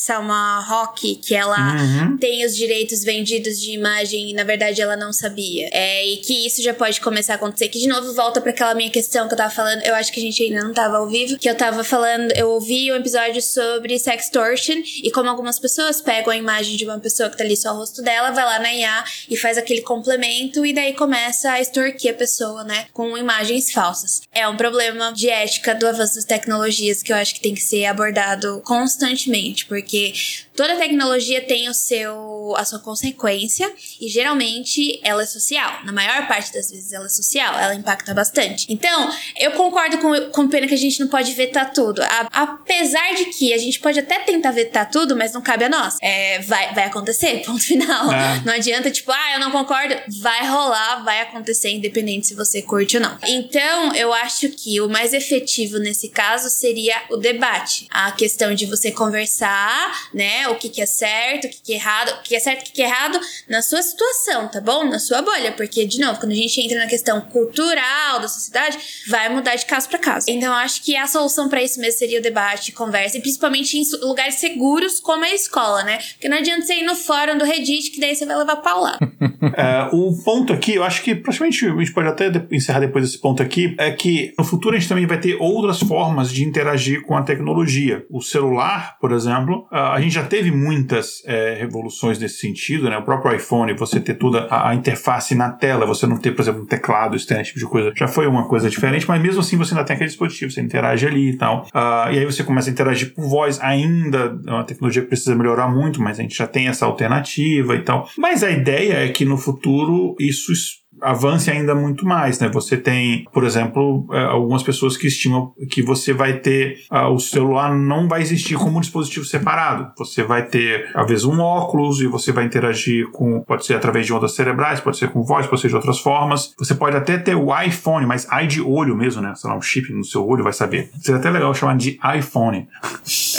Salma 0.08 0.60
Rock, 0.60 1.16
que 1.16 1.34
ela 1.34 1.76
uhum. 1.76 2.16
tem 2.16 2.42
os 2.42 2.56
direitos 2.56 3.04
vendidos 3.04 3.60
de 3.60 3.72
imagem 3.72 4.30
e 4.30 4.32
na 4.32 4.42
verdade 4.42 4.80
ela 4.80 4.96
não 4.96 5.12
sabia. 5.12 5.68
É, 5.70 6.06
e 6.06 6.16
que 6.16 6.46
isso 6.46 6.62
já 6.62 6.72
pode 6.72 6.98
começar 7.02 7.34
a 7.34 7.36
acontecer. 7.36 7.68
Que 7.68 7.78
de 7.78 7.86
novo 7.86 8.14
volta 8.14 8.40
para 8.40 8.50
aquela 8.50 8.74
minha 8.74 8.88
questão 8.88 9.28
que 9.28 9.34
eu 9.34 9.36
tava 9.36 9.50
falando. 9.50 9.82
Eu 9.82 9.94
acho 9.94 10.10
que 10.10 10.18
a 10.18 10.22
gente 10.22 10.42
ainda 10.42 10.64
não 10.64 10.72
tava 10.72 10.96
ao 10.96 11.06
vivo. 11.10 11.36
Que 11.36 11.50
eu 11.50 11.54
tava 11.54 11.84
falando, 11.84 12.32
eu 12.32 12.48
ouvi 12.48 12.90
um 12.90 12.96
episódio 12.96 13.42
sobre 13.42 13.98
sextortion 13.98 14.76
e 15.02 15.10
como 15.10 15.28
algumas 15.28 15.58
pessoas 15.58 16.00
pegam 16.00 16.32
a 16.32 16.36
imagem 16.38 16.78
de 16.78 16.86
uma 16.86 16.98
pessoa 16.98 17.28
que 17.28 17.36
tá 17.36 17.44
ali 17.44 17.54
só 17.54 17.74
o 17.74 17.76
rosto 17.76 18.00
dela, 18.00 18.30
vai 18.30 18.46
lá 18.46 18.58
na 18.60 18.72
IA 18.72 19.04
e 19.28 19.36
faz 19.36 19.58
aquele 19.58 19.82
complemento 19.82 20.64
e 20.64 20.72
daí 20.72 20.94
começa 20.94 21.52
a 21.52 21.60
extorquir 21.60 22.12
a 22.12 22.14
pessoa, 22.14 22.64
né? 22.64 22.86
Com 22.94 23.14
imagens 23.18 23.70
falsas. 23.70 24.22
É 24.32 24.48
um 24.48 24.56
problema 24.56 25.12
de 25.12 25.28
ética 25.28 25.74
do 25.74 25.86
avanço 25.86 26.14
das 26.14 26.24
tecnologias 26.24 27.02
que 27.02 27.12
eu 27.12 27.16
acho 27.16 27.34
que 27.34 27.42
tem 27.42 27.52
que 27.52 27.60
ser 27.60 27.84
abordado 27.84 28.62
constantemente, 28.64 29.66
porque 29.66 29.97
porque 29.98 30.12
toda 30.54 30.76
tecnologia 30.76 31.40
tem 31.40 31.68
o 31.68 31.74
seu 31.74 32.54
a 32.56 32.64
sua 32.64 32.78
consequência 32.78 33.70
e 34.00 34.08
geralmente 34.08 35.00
ela 35.02 35.22
é 35.22 35.26
social. 35.26 35.84
Na 35.84 35.92
maior 35.92 36.26
parte 36.26 36.52
das 36.52 36.70
vezes 36.70 36.92
ela 36.92 37.06
é 37.06 37.08
social, 37.08 37.58
ela 37.58 37.74
impacta 37.74 38.14
bastante. 38.14 38.66
Então, 38.70 39.10
eu 39.38 39.52
concordo 39.52 39.98
com, 39.98 40.30
com 40.30 40.42
o 40.42 40.48
Pena 40.48 40.66
que 40.66 40.74
a 40.74 40.78
gente 40.78 40.98
não 41.00 41.08
pode 41.08 41.32
vetar 41.34 41.72
tudo. 41.72 42.02
A, 42.02 42.28
apesar 42.32 43.14
de 43.14 43.26
que 43.26 43.52
a 43.52 43.58
gente 43.58 43.78
pode 43.80 43.98
até 43.98 44.20
tentar 44.20 44.50
vetar 44.52 44.90
tudo, 44.90 45.14
mas 45.14 45.32
não 45.32 45.42
cabe 45.42 45.64
a 45.64 45.68
nós. 45.68 45.96
É, 46.00 46.40
vai, 46.40 46.74
vai 46.74 46.84
acontecer, 46.84 47.42
ponto 47.44 47.60
final. 47.60 48.10
É. 48.10 48.42
Não 48.44 48.54
adianta, 48.54 48.90
tipo, 48.90 49.12
ah, 49.12 49.34
eu 49.34 49.40
não 49.40 49.50
concordo. 49.50 49.94
Vai 50.20 50.46
rolar, 50.46 51.04
vai 51.04 51.20
acontecer, 51.20 51.70
independente 51.70 52.28
se 52.28 52.34
você 52.34 52.62
curte 52.62 52.96
ou 52.96 53.02
não. 53.02 53.18
Então, 53.26 53.94
eu 53.94 54.12
acho 54.12 54.48
que 54.48 54.80
o 54.80 54.88
mais 54.88 55.12
efetivo 55.12 55.78
nesse 55.78 56.08
caso 56.08 56.48
seria 56.48 56.96
o 57.10 57.16
debate. 57.16 57.86
A 57.90 58.10
questão 58.12 58.54
de 58.54 58.64
você 58.64 58.90
conversar 58.90 59.87
né, 60.12 60.48
o 60.48 60.56
que, 60.56 60.68
que 60.68 60.80
é 60.80 60.86
certo, 60.86 61.46
o 61.46 61.50
que, 61.50 61.62
que 61.62 61.72
é 61.72 61.76
errado, 61.76 62.10
o 62.10 62.22
que 62.22 62.34
é 62.34 62.40
certo, 62.40 62.62
o 62.62 62.64
que, 62.64 62.72
que 62.72 62.82
é 62.82 62.86
errado 62.86 63.18
na 63.48 63.62
sua 63.62 63.82
situação, 63.82 64.48
tá 64.48 64.60
bom? 64.60 64.84
Na 64.84 64.98
sua 64.98 65.22
bolha, 65.22 65.52
porque, 65.52 65.86
de 65.86 66.00
novo, 66.00 66.18
quando 66.20 66.32
a 66.32 66.36
gente 66.36 66.60
entra 66.60 66.78
na 66.78 66.86
questão 66.86 67.20
cultural 67.20 68.20
da 68.20 68.28
sociedade, 68.28 68.78
vai 69.08 69.28
mudar 69.28 69.54
de 69.54 69.66
caso 69.66 69.88
para 69.88 69.98
caso. 69.98 70.26
Então, 70.28 70.48
eu 70.48 70.58
acho 70.58 70.82
que 70.82 70.96
a 70.96 71.06
solução 71.06 71.48
para 71.48 71.62
isso 71.62 71.80
mesmo 71.80 71.98
seria 71.98 72.18
o 72.18 72.22
debate, 72.22 72.72
conversa, 72.72 73.18
e 73.18 73.20
principalmente 73.20 73.78
em 73.78 73.84
lugares 74.02 74.36
seguros 74.36 75.00
como 75.00 75.24
a 75.24 75.34
escola, 75.34 75.82
né? 75.82 75.98
Porque 76.12 76.28
não 76.28 76.38
adianta 76.38 76.62
você 76.62 76.74
ir 76.74 76.84
no 76.84 76.94
fórum 76.94 77.38
do 77.38 77.44
Reddit, 77.44 77.90
que 77.90 78.00
daí 78.00 78.14
você 78.14 78.26
vai 78.26 78.36
levar 78.36 78.56
pau 78.56 78.82
lá. 78.82 78.98
é, 79.56 79.88
o 79.92 80.16
ponto 80.22 80.52
aqui, 80.52 80.74
eu 80.74 80.84
acho 80.84 81.02
que 81.02 81.14
praticamente 81.14 81.66
a 81.66 81.70
gente 81.70 81.92
pode 81.92 82.08
até 82.08 82.30
encerrar 82.50 82.80
depois 82.80 83.04
desse 83.04 83.18
ponto 83.18 83.42
aqui, 83.42 83.74
é 83.78 83.90
que 83.90 84.34
no 84.38 84.44
futuro 84.44 84.76
a 84.76 84.78
gente 84.78 84.88
também 84.88 85.06
vai 85.06 85.20
ter 85.20 85.36
outras 85.40 85.80
formas 85.80 86.32
de 86.32 86.44
interagir 86.44 87.02
com 87.02 87.16
a 87.16 87.22
tecnologia. 87.22 88.04
O 88.10 88.20
celular, 88.20 88.96
por 89.00 89.12
exemplo, 89.12 89.67
a 89.70 90.00
gente 90.00 90.14
já 90.14 90.24
teve 90.24 90.50
muitas 90.50 91.22
é, 91.26 91.54
revoluções 91.54 92.18
nesse 92.18 92.38
sentido, 92.38 92.88
né? 92.88 92.96
O 92.96 93.02
próprio 93.02 93.34
iPhone, 93.34 93.72
você 93.74 94.00
ter 94.00 94.14
toda 94.14 94.46
a, 94.50 94.70
a, 94.70 94.74
interface 94.74 95.34
na 95.34 95.50
tela, 95.50 95.86
você 95.86 96.06
não 96.06 96.16
ter, 96.16 96.32
por 96.32 96.42
exemplo, 96.42 96.62
um 96.62 96.66
teclado 96.66 97.16
esse 97.16 97.26
tipo 97.42 97.58
de 97.58 97.66
coisa, 97.66 97.92
já 97.96 98.08
foi 98.08 98.26
uma 98.26 98.48
coisa 98.48 98.70
diferente, 98.70 99.06
mas 99.06 99.20
mesmo 99.20 99.40
assim 99.40 99.56
você 99.56 99.74
ainda 99.74 99.84
tem 99.84 99.94
aquele 99.94 100.08
dispositivo, 100.08 100.50
você 100.50 100.60
interage 100.60 101.06
ali 101.06 101.30
e 101.30 101.36
tal. 101.36 101.66
Uh, 101.74 102.12
e 102.12 102.18
aí 102.18 102.24
você 102.24 102.42
começa 102.42 102.70
a 102.70 102.72
interagir 102.72 103.14
por 103.14 103.28
voz, 103.28 103.60
ainda 103.60 104.38
é 104.46 104.50
uma 104.50 104.64
tecnologia 104.64 105.02
que 105.02 105.08
precisa 105.08 105.34
melhorar 105.34 105.68
muito, 105.68 106.00
mas 106.00 106.18
a 106.18 106.22
gente 106.22 106.36
já 106.36 106.46
tem 106.46 106.68
essa 106.68 106.86
alternativa 106.86 107.74
e 107.74 107.82
tal. 107.82 108.08
Mas 108.16 108.42
a 108.42 108.50
ideia 108.50 109.04
é 109.04 109.08
que 109.08 109.24
no 109.24 109.36
futuro 109.36 110.16
isso 110.18 110.52
avance 111.00 111.50
ainda 111.50 111.74
muito 111.74 112.06
mais, 112.06 112.38
né? 112.38 112.48
Você 112.48 112.76
tem, 112.76 113.24
por 113.32 113.44
exemplo, 113.44 114.06
é, 114.12 114.24
algumas 114.24 114.62
pessoas 114.62 114.96
que 114.96 115.06
estimam 115.06 115.52
que 115.70 115.82
você 115.82 116.12
vai 116.12 116.38
ter 116.38 116.78
uh, 116.90 117.12
o 117.12 117.18
celular 117.18 117.74
não 117.74 118.08
vai 118.08 118.20
existir 118.20 118.56
como 118.56 118.78
um 118.78 118.80
dispositivo 118.80 119.24
separado. 119.24 119.92
Você 119.98 120.22
vai 120.22 120.46
ter, 120.46 120.90
às 120.94 121.06
vezes, 121.06 121.24
um 121.24 121.40
óculos 121.40 122.00
e 122.00 122.06
você 122.06 122.32
vai 122.32 122.44
interagir 122.44 123.10
com, 123.10 123.40
pode 123.42 123.66
ser 123.66 123.74
através 123.74 124.06
de 124.06 124.12
ondas 124.12 124.34
cerebrais, 124.34 124.80
pode 124.80 124.96
ser 124.96 125.10
com 125.10 125.22
voz, 125.22 125.46
pode 125.46 125.60
ser 125.60 125.68
de 125.68 125.76
outras 125.76 125.98
formas. 125.98 126.54
Você 126.58 126.74
pode 126.74 126.96
até 126.96 127.18
ter 127.18 127.34
o 127.34 127.48
iPhone, 127.60 128.06
mas 128.06 128.26
i 128.30 128.46
de 128.46 128.60
olho 128.60 128.96
mesmo, 128.96 129.22
né? 129.22 129.34
Sei 129.34 129.48
lá, 129.48 129.56
um 129.56 129.62
chip 129.62 129.92
no 129.92 130.04
seu 130.04 130.26
olho 130.26 130.44
vai 130.44 130.52
saber. 130.52 130.90
Seria 131.00 131.18
até 131.18 131.30
legal 131.30 131.54
chamar 131.54 131.76
de 131.76 131.98
iPhone. 132.16 132.68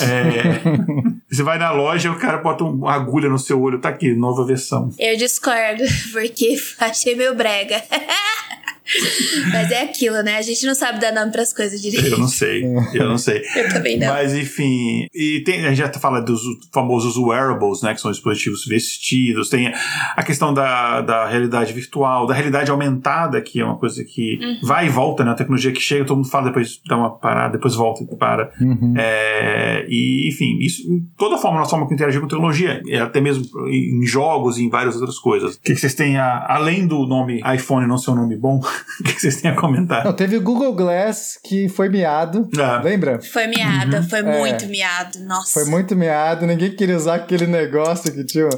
É, 0.01 1.18
você 1.31 1.43
vai 1.43 1.59
na 1.59 1.71
loja, 1.71 2.11
o 2.11 2.17
cara 2.17 2.37
bota 2.37 2.63
uma 2.63 2.91
agulha 2.93 3.29
no 3.29 3.37
seu 3.37 3.61
olho, 3.61 3.79
tá 3.79 3.89
aqui, 3.89 4.13
nova 4.15 4.43
versão. 4.45 4.89
Eu 4.97 5.15
discordo, 5.15 5.83
porque 6.11 6.57
achei 6.79 7.15
meu 7.15 7.35
brega. 7.35 7.83
Mas 9.51 9.71
é 9.71 9.83
aquilo, 9.83 10.21
né? 10.23 10.37
A 10.37 10.41
gente 10.41 10.65
não 10.65 10.75
sabe 10.75 10.99
dar 10.99 11.13
nome 11.13 11.31
pras 11.31 11.53
coisas 11.53 11.81
direito. 11.81 12.07
Eu 12.07 12.17
não 12.17 12.27
sei, 12.27 12.63
eu 12.93 13.07
não 13.07 13.17
sei. 13.17 13.43
Eu 13.55 13.69
também 13.69 13.97
não. 13.99 14.07
Mas 14.07 14.33
enfim, 14.33 15.07
e 15.13 15.41
tem, 15.45 15.65
a 15.65 15.69
gente 15.69 15.77
já 15.77 15.91
fala 15.99 16.21
dos 16.21 16.41
famosos 16.73 17.17
wearables, 17.17 17.81
né? 17.81 17.93
Que 17.93 18.01
são 18.01 18.11
dispositivos 18.11 18.65
vestidos, 18.65 19.49
tem 19.49 19.73
a 20.15 20.23
questão 20.23 20.53
da, 20.53 21.01
da 21.01 21.27
realidade 21.27 21.73
virtual, 21.73 22.25
da 22.25 22.33
realidade 22.33 22.71
aumentada, 22.71 23.41
que 23.41 23.59
é 23.59 23.65
uma 23.65 23.77
coisa 23.77 24.03
que 24.03 24.39
Uhum. 24.41 24.59
vai 24.63 24.85
e 24.87 24.89
volta, 24.89 25.23
né? 25.23 25.31
A 25.31 25.35
tecnologia 25.35 25.71
que 25.71 25.81
chega, 25.81 26.05
todo 26.05 26.17
mundo 26.17 26.29
fala, 26.29 26.45
depois 26.47 26.79
dá 26.87 26.97
uma 26.97 27.11
parada, 27.11 27.53
depois 27.53 27.75
volta 27.75 28.03
e 28.03 28.15
para. 28.15 28.51
Uhum. 28.59 28.93
É, 28.97 29.85
e, 29.89 30.27
enfim, 30.29 30.57
isso, 30.59 30.83
toda 31.17 31.35
a 31.35 31.37
forma, 31.37 31.59
nossa 31.59 31.71
forma 31.71 31.87
que 31.87 31.93
interagir 31.93 32.21
com 32.21 32.27
tecnologia, 32.27 32.81
é 32.87 32.99
até 32.99 33.19
mesmo 33.21 33.45
em 33.67 34.05
jogos 34.05 34.57
e 34.57 34.63
em 34.63 34.69
várias 34.69 34.95
outras 34.95 35.17
coisas. 35.19 35.55
O 35.55 35.61
que 35.61 35.73
que 35.73 35.79
vocês 35.79 35.93
têm, 35.93 36.17
a, 36.17 36.45
além 36.49 36.87
do 36.87 37.05
nome 37.05 37.41
iPhone 37.55 37.87
não 37.87 37.97
ser 37.97 38.11
um 38.11 38.15
nome 38.15 38.35
bom, 38.35 38.61
o 38.99 39.03
que 39.03 39.19
vocês 39.19 39.41
têm 39.41 39.51
a 39.51 39.55
comentar? 39.55 40.03
Não, 40.05 40.13
teve 40.13 40.37
o 40.37 40.41
Google 40.41 40.73
Glass 40.73 41.39
que 41.43 41.67
foi 41.69 41.89
miado. 41.89 42.47
Ah, 42.59 42.81
Lembra? 42.83 43.19
Foi 43.21 43.47
miada, 43.47 44.03
foi 44.03 44.19
É. 44.19 44.39
muito 44.39 44.65
miado. 44.67 45.19
Nossa. 45.19 45.53
Foi 45.59 45.69
muito 45.69 45.95
miado, 45.95 46.45
ninguém 46.45 46.71
queria 46.75 46.97
usar 46.97 47.15
aquele 47.15 47.47
negócio 47.47 48.11
que 48.11 48.23
tinha. 48.23 48.49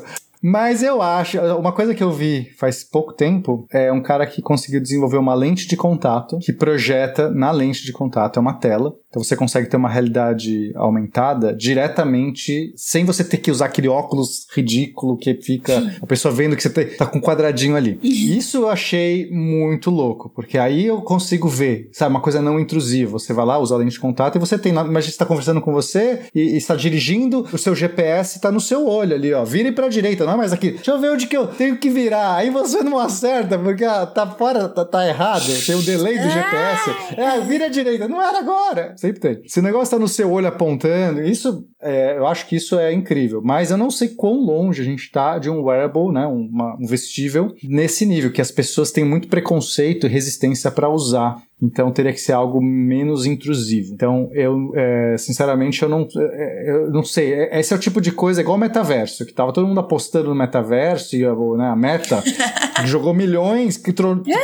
Mas 0.44 0.82
eu 0.82 1.02
acho, 1.04 1.40
uma 1.56 1.72
coisa 1.72 1.94
que 1.94 2.04
eu 2.04 2.12
vi 2.12 2.50
faz 2.58 2.84
pouco 2.84 3.14
tempo 3.14 3.68
é 3.72 3.92
um 3.92 4.02
cara 4.02 4.26
que 4.26 4.42
conseguiu 4.42 4.82
desenvolver 4.82 5.18
uma 5.18 5.36
lente 5.36 5.68
de 5.68 5.78
contato 5.78 6.40
que 6.40 6.52
projeta 6.52 7.30
na 7.30 7.52
lente 7.52 7.84
de 7.86 7.92
contato, 7.92 8.38
é 8.38 8.42
uma 8.42 8.54
tela. 8.60 8.92
Então 9.12 9.22
você 9.22 9.36
consegue 9.36 9.68
ter 9.70 9.76
uma 9.76 9.90
realidade 9.90 10.72
aumentada 10.74 11.54
diretamente, 11.54 12.74
sem 12.78 13.04
você 13.04 13.24
ter 13.26 13.38
que 13.38 13.52
usar 13.52 13.66
aquele 13.66 13.90
óculos 13.90 14.48
ridículo 14.56 15.18
que 15.18 15.34
fica 15.36 15.98
a 16.02 16.08
pessoa 16.08 16.34
vendo 16.34 16.56
que 16.56 16.64
você 16.64 16.70
tá 16.86 17.06
com 17.06 17.18
um 17.18 17.22
quadradinho 17.22 17.76
ali. 17.76 18.00
Isso 18.02 18.58
eu 18.60 18.70
achei 18.70 19.30
muito 19.30 19.90
louco, 19.92 20.30
porque 20.34 20.58
aí 20.58 20.86
eu 20.86 21.02
consigo 21.02 21.50
ver, 21.50 21.90
sabe, 21.92 22.12
uma 22.16 22.22
coisa 22.22 22.42
não 22.42 22.58
intrusiva. 22.58 23.12
Você 23.12 23.34
vai 23.34 23.46
lá, 23.46 23.60
usa 23.60 23.76
a 23.76 23.78
lente 23.78 23.92
de 23.92 24.00
contato 24.00 24.38
e 24.38 24.40
você 24.40 24.58
tem. 24.58 24.72
na- 24.72 24.82
Imagina 24.82 25.02
você 25.02 25.10
está 25.10 25.26
conversando 25.26 25.60
com 25.60 25.74
você 25.74 26.22
e, 26.34 26.54
e 26.54 26.58
está 26.58 26.76
dirigindo, 26.76 27.46
o 27.52 27.58
seu 27.58 27.76
GPS 27.76 28.38
está 28.38 28.50
no 28.50 28.62
seu 28.62 28.88
olho 28.88 29.14
ali, 29.14 29.34
ó. 29.34 29.44
Vire 29.44 29.74
pra 29.74 29.90
direita, 29.90 30.26
não 30.26 30.34
é 30.34 30.38
mais 30.38 30.54
aqui. 30.54 30.72
Deixa 30.72 30.92
eu 30.92 31.00
ver 31.02 31.12
onde 31.12 31.28
que 31.28 31.36
eu 31.36 31.48
tenho 31.48 31.76
que 31.78 31.90
virar. 31.90 32.36
Aí 32.36 32.50
você 32.50 32.82
não 32.82 32.98
acerta, 32.98 33.60
porque 33.60 33.84
ah, 33.84 34.06
tá 34.06 34.26
fora, 34.26 34.70
tá, 34.70 34.86
tá 34.86 35.06
errado. 35.08 35.44
Tem 35.66 35.76
o 35.76 35.82
delay 35.82 36.18
do 36.18 36.30
GPS. 36.30 36.90
É, 37.18 37.42
vira 37.42 37.66
à 37.66 37.70
direita. 37.70 38.08
Não 38.08 38.22
era 38.22 38.40
agora. 38.40 38.94
Sempre 39.02 39.20
tem. 39.20 39.42
Se 39.48 39.60
o 39.60 39.64
negócio 39.64 39.90
tá 39.90 40.00
no 40.00 40.08
seu 40.08 40.32
olho 40.32 40.46
apontando, 40.46 41.24
isso, 41.24 41.66
é, 41.82 42.16
eu 42.20 42.28
acho 42.28 42.46
que 42.48 42.56
isso 42.56 42.78
é 42.78 42.94
incrível. 42.94 43.42
Mas 43.44 43.72
eu 43.72 43.78
não 43.78 43.90
sei 43.90 44.10
quão 44.10 44.46
longe 44.46 44.80
a 44.80 44.86
gente 44.86 45.12
tá 45.12 45.40
de 45.40 45.50
um 45.50 45.64
wearable, 45.64 46.12
né? 46.14 46.28
uma- 46.28 46.78
um 46.80 46.86
vestível 46.86 47.52
nesse 47.64 48.06
nível, 48.06 48.32
que 48.32 48.40
as 48.42 48.52
pessoas 48.52 48.92
têm 48.92 49.04
muito 49.04 49.28
preconceito 49.28 50.06
e 50.06 50.10
resistência 50.10 50.70
para 50.70 50.88
usar. 50.88 51.42
Então 51.62 51.92
teria 51.92 52.12
que 52.12 52.20
ser 52.20 52.34
algo 52.34 52.62
menos 52.62 53.26
intrusivo. 53.26 53.94
Então 53.94 54.30
eu, 54.34 54.72
é, 54.76 55.16
sinceramente, 55.18 55.82
eu 55.84 55.90
não, 55.90 56.08
é, 56.18 56.72
eu 56.72 56.92
não 56.92 57.04
sei. 57.04 57.34
É- 57.34 57.60
Esse 57.60 57.74
é 57.74 57.76
o 57.76 57.80
tipo 57.80 58.02
de 58.02 58.12
coisa 58.12 58.42
igual 58.42 58.58
o 58.58 58.60
metaverso, 58.60 59.26
que 59.26 59.34
tava 59.34 59.54
todo 59.54 59.68
mundo 59.68 59.80
apostando 59.80 60.30
no 60.30 60.36
metaverso 60.36 61.16
e 61.16 61.24
a, 61.26 61.34
né, 61.34 61.68
a 61.70 61.76
Meta 61.76 62.24
jogou 62.86 63.14
milhões, 63.14 63.78
que 63.78 63.94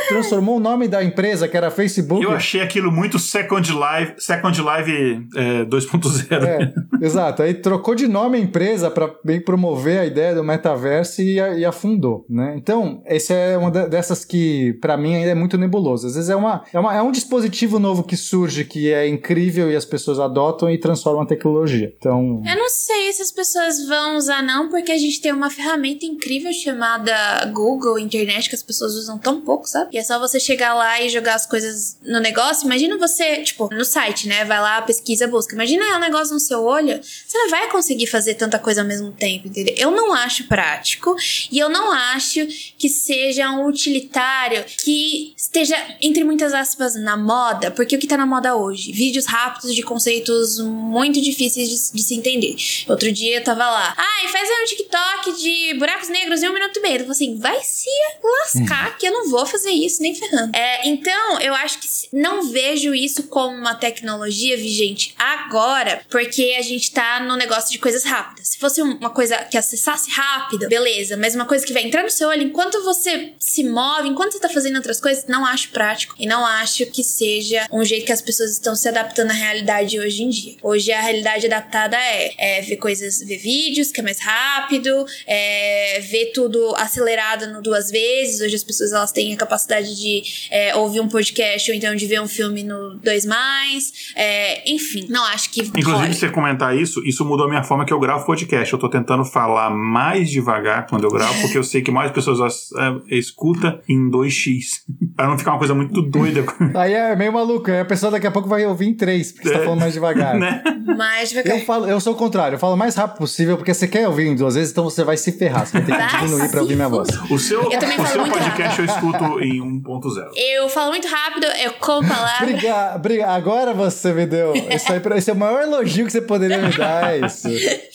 transformou 0.08 0.56
o 0.56 0.60
nome 0.60 0.86
da 0.88 1.02
empresa, 1.02 1.48
que 1.48 1.56
era 1.56 1.70
Facebook. 1.70 2.22
eu 2.22 2.30
achei 2.32 2.60
aquilo 2.60 2.90
muito 2.92 3.18
Second 3.18 3.68
Life, 3.72 4.14
Second 4.18 4.56
Life 4.60 5.26
é, 5.36 5.64
2.0. 5.64 6.44
É, 6.44 6.72
exato. 7.04 7.42
Aí 7.42 7.54
trocou 7.54 7.94
de 7.94 8.06
nome 8.06 8.38
a 8.38 8.40
empresa 8.40 8.90
para 8.90 9.10
bem 9.24 9.40
promover 9.40 9.98
a 10.00 10.06
ideia 10.06 10.34
do 10.34 10.44
metaverso 10.44 11.20
e, 11.22 11.34
e 11.36 11.64
afundou, 11.64 12.24
né? 12.28 12.54
Então, 12.56 13.02
esse 13.06 13.32
é 13.32 13.56
uma 13.56 13.70
de- 13.70 13.88
dessas 13.88 14.24
que, 14.24 14.74
para 14.80 14.96
mim, 14.96 15.14
ainda 15.16 15.30
é 15.30 15.34
muito 15.34 15.58
nebuloso. 15.58 16.06
Às 16.06 16.14
vezes 16.14 16.30
é, 16.30 16.36
uma, 16.36 16.62
é, 16.72 16.78
uma, 16.78 16.94
é 16.94 17.02
um 17.02 17.07
dispositivo 17.10 17.78
novo 17.78 18.02
que 18.02 18.16
surge, 18.16 18.64
que 18.64 18.92
é 18.92 19.06
incrível 19.06 19.70
e 19.70 19.76
as 19.76 19.84
pessoas 19.84 20.18
adotam 20.18 20.70
e 20.70 20.78
transformam 20.78 21.22
a 21.22 21.26
tecnologia. 21.26 21.92
Então, 21.98 22.42
Eu 22.46 22.56
não 22.56 22.68
sei 22.68 23.12
se 23.12 23.22
as 23.22 23.32
pessoas 23.32 23.86
vão 23.86 24.16
usar, 24.16 24.42
não, 24.42 24.68
porque 24.68 24.92
a 24.92 24.98
gente 24.98 25.20
tem 25.20 25.32
uma 25.32 25.50
ferramenta 25.50 26.04
incrível 26.04 26.52
chamada 26.52 27.44
Google, 27.52 27.98
internet, 27.98 28.48
que 28.48 28.54
as 28.54 28.62
pessoas 28.62 28.94
usam 28.94 29.18
tão 29.18 29.40
pouco, 29.40 29.68
sabe? 29.68 29.96
E 29.96 29.98
é 29.98 30.02
só 30.02 30.18
você 30.18 30.38
chegar 30.38 30.74
lá 30.74 31.00
e 31.02 31.08
jogar 31.08 31.34
as 31.34 31.46
coisas 31.46 31.98
no 32.02 32.20
negócio. 32.20 32.66
Imagina 32.66 32.96
você, 32.98 33.42
tipo, 33.42 33.68
no 33.72 33.84
site, 33.84 34.28
né? 34.28 34.44
Vai 34.44 34.60
lá, 34.60 34.82
pesquisa, 34.82 35.26
busca. 35.26 35.54
Imagina 35.54 35.96
um 35.96 36.00
negócio 36.00 36.34
no 36.34 36.40
seu 36.40 36.62
olho. 36.62 37.00
Você 37.02 37.38
não 37.38 37.50
vai 37.50 37.70
conseguir 37.70 38.06
fazer 38.06 38.34
tanta 38.34 38.58
coisa 38.58 38.82
ao 38.82 38.86
mesmo 38.86 39.12
tempo, 39.12 39.48
entendeu? 39.48 39.74
Eu 39.76 39.90
não 39.90 40.12
acho 40.12 40.46
prático 40.48 41.14
e 41.50 41.58
eu 41.58 41.68
não 41.68 41.92
acho 41.92 42.46
que 42.76 42.88
seja 42.88 43.50
um 43.50 43.66
utilitário 43.66 44.64
que 44.82 45.34
esteja, 45.36 45.76
entre 46.00 46.24
muitas 46.24 46.52
aspas, 46.52 46.94
na 46.98 47.16
moda, 47.16 47.70
porque 47.70 47.96
o 47.96 47.98
que 47.98 48.06
tá 48.06 48.16
na 48.16 48.26
moda 48.26 48.54
hoje? 48.56 48.92
Vídeos 48.92 49.26
rápidos 49.26 49.74
de 49.74 49.82
conceitos 49.82 50.58
muito 50.60 51.20
difíceis 51.20 51.68
de, 51.68 51.96
de 51.96 52.02
se 52.02 52.14
entender. 52.14 52.56
Outro 52.88 53.10
dia 53.12 53.36
eu 53.38 53.44
tava 53.44 53.64
lá, 53.68 53.94
ai, 53.96 54.28
faz 54.28 54.48
um 54.48 54.64
TikTok 54.64 55.40
de 55.42 55.74
buracos 55.78 56.08
negros 56.08 56.42
em 56.42 56.48
um 56.48 56.52
minuto 56.54 56.76
e 56.78 56.80
meio. 56.82 56.94
Eu 56.94 56.98
falei 57.00 57.12
assim, 57.12 57.38
vai 57.38 57.60
se 57.62 57.88
lascar 58.22 58.96
que 58.98 59.06
eu 59.06 59.12
não 59.12 59.28
vou 59.30 59.46
fazer 59.46 59.70
isso 59.70 60.02
nem 60.02 60.14
ferrando. 60.14 60.54
É, 60.56 60.88
então, 60.88 61.40
eu 61.40 61.54
acho 61.54 61.78
que 61.78 61.88
não 62.12 62.50
vejo 62.50 62.94
isso 62.94 63.24
como 63.24 63.56
uma 63.56 63.74
tecnologia 63.74 64.56
vigente 64.56 65.14
agora, 65.18 66.02
porque 66.10 66.56
a 66.58 66.62
gente 66.62 66.90
tá 66.92 67.20
no 67.20 67.36
negócio 67.36 67.70
de 67.70 67.78
coisas 67.78 68.04
rápidas. 68.04 68.48
Se 68.48 68.58
fosse 68.58 68.82
um- 68.82 68.96
uma 68.96 69.10
coisa 69.10 69.36
que 69.44 69.56
acessasse 69.56 70.10
rápido, 70.10 70.68
beleza, 70.68 71.16
mas 71.16 71.34
uma 71.34 71.44
coisa 71.44 71.64
que 71.66 71.72
vai 71.72 71.82
entrar 71.84 72.02
no 72.02 72.10
seu 72.10 72.28
olho 72.28 72.42
enquanto 72.42 72.82
você 72.82 73.32
se 73.38 73.64
move, 73.64 74.08
enquanto 74.08 74.32
você 74.32 74.40
tá 74.40 74.48
fazendo 74.48 74.76
outras 74.76 75.00
coisas, 75.00 75.26
não 75.26 75.44
acho 75.44 75.70
prático 75.70 76.14
e 76.18 76.26
não 76.26 76.44
acho 76.44 76.77
que 76.86 77.02
seja 77.02 77.66
um 77.72 77.84
jeito 77.84 78.06
que 78.06 78.12
as 78.12 78.20
pessoas 78.20 78.52
estão 78.52 78.74
se 78.74 78.88
adaptando 78.88 79.30
à 79.30 79.34
realidade 79.34 79.98
hoje 79.98 80.22
em 80.22 80.28
dia. 80.28 80.56
Hoje 80.62 80.92
a 80.92 81.00
realidade 81.00 81.46
adaptada 81.46 81.96
é, 81.96 82.58
é 82.58 82.62
ver 82.62 82.76
coisas, 82.76 83.20
ver 83.20 83.38
vídeos 83.38 83.90
que 83.90 84.00
é 84.00 84.02
mais 84.02 84.20
rápido, 84.20 85.04
é, 85.26 86.00
ver 86.00 86.32
tudo 86.34 86.74
acelerado 86.76 87.46
no 87.52 87.62
duas 87.62 87.90
vezes. 87.90 88.40
Hoje 88.40 88.54
as 88.54 88.64
pessoas 88.64 88.92
elas 88.92 89.12
têm 89.12 89.32
a 89.32 89.36
capacidade 89.36 89.94
de 89.96 90.22
é, 90.50 90.74
ouvir 90.76 91.00
um 91.00 91.08
podcast 91.08 91.70
ou 91.70 91.76
então 91.76 91.94
de 91.94 92.06
ver 92.06 92.20
um 92.20 92.28
filme 92.28 92.62
no 92.62 92.94
dois 92.96 93.24
mais. 93.24 94.12
É, 94.14 94.70
enfim, 94.70 95.06
não 95.08 95.24
acho 95.24 95.50
que 95.50 95.60
Inclusive, 95.60 96.14
se 96.14 96.20
você 96.20 96.30
comentar 96.30 96.76
isso, 96.76 97.02
isso 97.04 97.24
mudou 97.24 97.46
a 97.46 97.48
minha 97.48 97.62
forma 97.62 97.84
que 97.84 97.92
eu 97.92 98.00
gravo 98.00 98.24
podcast. 98.24 98.72
Eu 98.72 98.78
tô 98.78 98.88
tentando 98.88 99.24
falar 99.24 99.70
mais 99.70 100.30
devagar 100.30 100.86
quando 100.86 101.04
eu 101.04 101.10
gravo, 101.10 101.40
porque 101.40 101.58
eu 101.58 101.64
sei 101.64 101.82
que 101.82 101.90
mais 101.90 102.10
pessoas 102.10 102.70
é, 102.76 103.16
escuta 103.16 103.80
em 103.88 104.10
2x. 104.10 104.82
pra 105.16 105.26
não 105.26 105.38
ficar 105.38 105.52
uma 105.52 105.58
coisa 105.58 105.74
muito 105.74 106.02
doida. 106.02 106.44
Aí 106.74 106.92
é 106.92 107.16
meio 107.16 107.32
maluco. 107.32 107.70
Aí 107.70 107.80
a 107.80 107.84
pessoa 107.84 108.10
daqui 108.12 108.26
a 108.26 108.30
pouco 108.30 108.48
vai 108.48 108.64
ouvir 108.66 108.86
em 108.88 108.94
três, 108.94 109.32
porque 109.32 109.48
você 109.48 109.54
tá 109.54 109.60
É. 109.60 109.64
falando 109.64 109.80
mais 109.80 109.92
devagar. 109.92 110.34
né? 110.38 110.62
Mas 110.96 111.30
devagar. 111.30 111.58
Eu 111.58 111.64
falo, 111.64 111.86
eu 111.88 112.00
sou 112.00 112.12
o 112.14 112.16
contrário, 112.16 112.56
eu 112.56 112.58
falo 112.58 112.74
o 112.74 112.76
mais 112.76 112.94
rápido 112.94 113.18
possível, 113.18 113.56
porque 113.56 113.72
você 113.74 113.86
quer 113.88 114.06
ouvir 114.08 114.26
em 114.28 114.34
duas 114.36 114.54
vezes, 114.54 114.70
então 114.72 114.84
você 114.84 115.04
vai 115.04 115.16
se 115.16 115.32
ferrar. 115.32 115.66
Você 115.66 115.80
vai 115.80 115.82
ter 115.86 115.96
que 116.08 116.16
diminuir 116.24 116.48
pra 116.50 116.60
ouvir 116.62 116.74
minha 116.76 116.88
voz. 116.88 117.08
O 117.30 117.38
seu, 117.38 117.62
Eu 117.70 117.78
também 117.78 117.96
o 117.98 118.02
falo 118.02 118.08
seu 118.08 118.20
muito 118.22 118.38
podcast 118.38 118.78
eu 118.80 118.84
escuto 118.84 119.40
em 119.40 119.60
1.0. 119.60 120.30
Eu 120.36 120.68
falo 120.68 120.90
muito 120.90 121.08
rápido, 121.08 121.44
eu 121.62 121.72
como 121.74 122.06
palavras. 122.08 122.40
Obrigado, 122.48 122.96
obrigado. 122.96 123.30
Agora 123.30 123.74
você 123.74 124.12
me 124.12 124.26
deu. 124.26 124.54
Isso 124.54 124.92
aí, 124.92 125.00
esse 125.16 125.30
é 125.30 125.32
o 125.32 125.36
maior 125.36 125.62
elogio 125.62 126.06
que 126.06 126.12
você 126.12 126.20
poderia 126.20 126.58
me 126.58 126.72
dar. 126.76 127.14
é 127.14 127.26
Isso. 127.26 127.48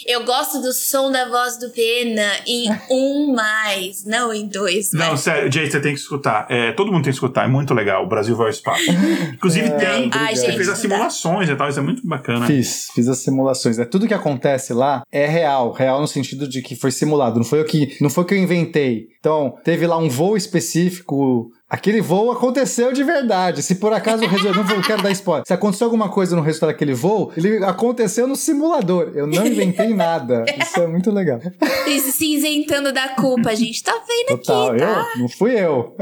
Eu 0.06 0.24
gosto 0.26 0.62
do 0.62 0.72
som 0.74 1.12
da 1.12 1.28
voz 1.30 1.58
do 1.58 1.70
Pena 1.70 2.24
em 2.45 2.70
um 2.91 3.34
mais, 3.34 4.06
não 4.06 4.34
em 4.34 4.48
dois 4.48 4.91
Não, 4.94 5.08
mais. 5.10 5.20
sério, 5.22 5.52
Jay, 5.52 5.70
você 5.70 5.80
tem 5.80 5.94
que 5.94 6.00
escutar. 6.00 6.45
É, 6.50 6.72
todo 6.74 6.88
mundo 6.91 7.04
tem 7.04 7.12
que 7.12 7.16
escutar, 7.18 7.45
é 7.45 7.48
muito 7.48 7.74
legal. 7.74 8.04
O 8.04 8.08
Brasil 8.08 8.36
vai 8.36 8.50
Inclusive, 9.34 9.72
tem. 9.72 10.10
Ai, 10.14 10.35
você 10.35 10.45
gente, 10.45 10.56
fez 10.56 10.69
as 10.69 10.77
simulações 10.77 11.49
e 11.49 11.56
tal, 11.56 11.69
isso 11.69 11.80
é 11.80 11.81
muito 11.81 12.06
bacana. 12.07 12.45
Fiz, 12.45 12.88
fiz 12.94 13.07
as 13.07 13.19
simulações. 13.19 13.80
É 13.80 13.85
tudo 13.85 14.07
que 14.07 14.14
acontece 14.14 14.73
lá 14.73 15.03
é 15.11 15.26
real, 15.26 15.72
real 15.72 16.02
no 16.02 16.07
sentido 16.07 16.48
de 16.48 16.61
que 16.61 16.76
foi 16.76 16.91
simulado. 16.91 17.38
Não 17.38 17.45
foi 17.45 17.61
o 17.61 17.65
que, 17.65 17.98
não 17.99 18.10
foi 18.10 18.23
o 18.23 18.27
que 18.27 18.34
eu 18.34 18.38
inventei. 18.38 19.07
Então, 19.19 19.56
teve 19.64 19.88
lá 19.88 19.98
um 19.98 20.10
voo 20.10 20.38
específico. 20.38 21.52
Aquele 21.74 22.02
voo 22.02 22.32
aconteceu 22.32 22.94
de 22.94 23.04
verdade. 23.04 23.64
Se 23.64 23.74
por 23.76 23.91
acaso 23.94 24.24
o 24.24 24.28
resultado. 24.28 24.58
Não 24.58 24.64
vou- 24.64 24.82
quero 24.84 25.02
dar 25.02 25.10
spoiler. 25.10 25.44
Se 25.48 25.54
aconteceu 25.54 25.86
alguma 25.86 26.08
coisa 26.08 26.36
no 26.36 26.41
resultado 26.44 26.70
daquele 26.70 26.94
voo, 26.94 27.32
ele 27.36 27.66
aconteceu 27.66 28.28
no 28.28 28.36
simulador. 28.36 29.12
Eu 29.16 29.26
não 29.26 29.44
inventei 29.44 29.91
nada. 29.91 30.45
Isso 30.62 30.80
é 30.80 30.86
muito 30.86 31.10
legal. 31.10 31.40
E 31.88 32.00
se 32.00 32.36
isentando 32.36 32.94
da 32.94 33.10
culpa, 33.10 33.50
a 33.50 33.56
gente 33.56 33.82
tá 33.82 33.91
vendo 34.08 34.38
Total, 34.38 34.70
aqui, 34.70 34.80
tá? 34.80 35.08
eu? 35.16 35.22
Não 35.22 35.28
fui 35.30 35.60
eu. 35.60 35.95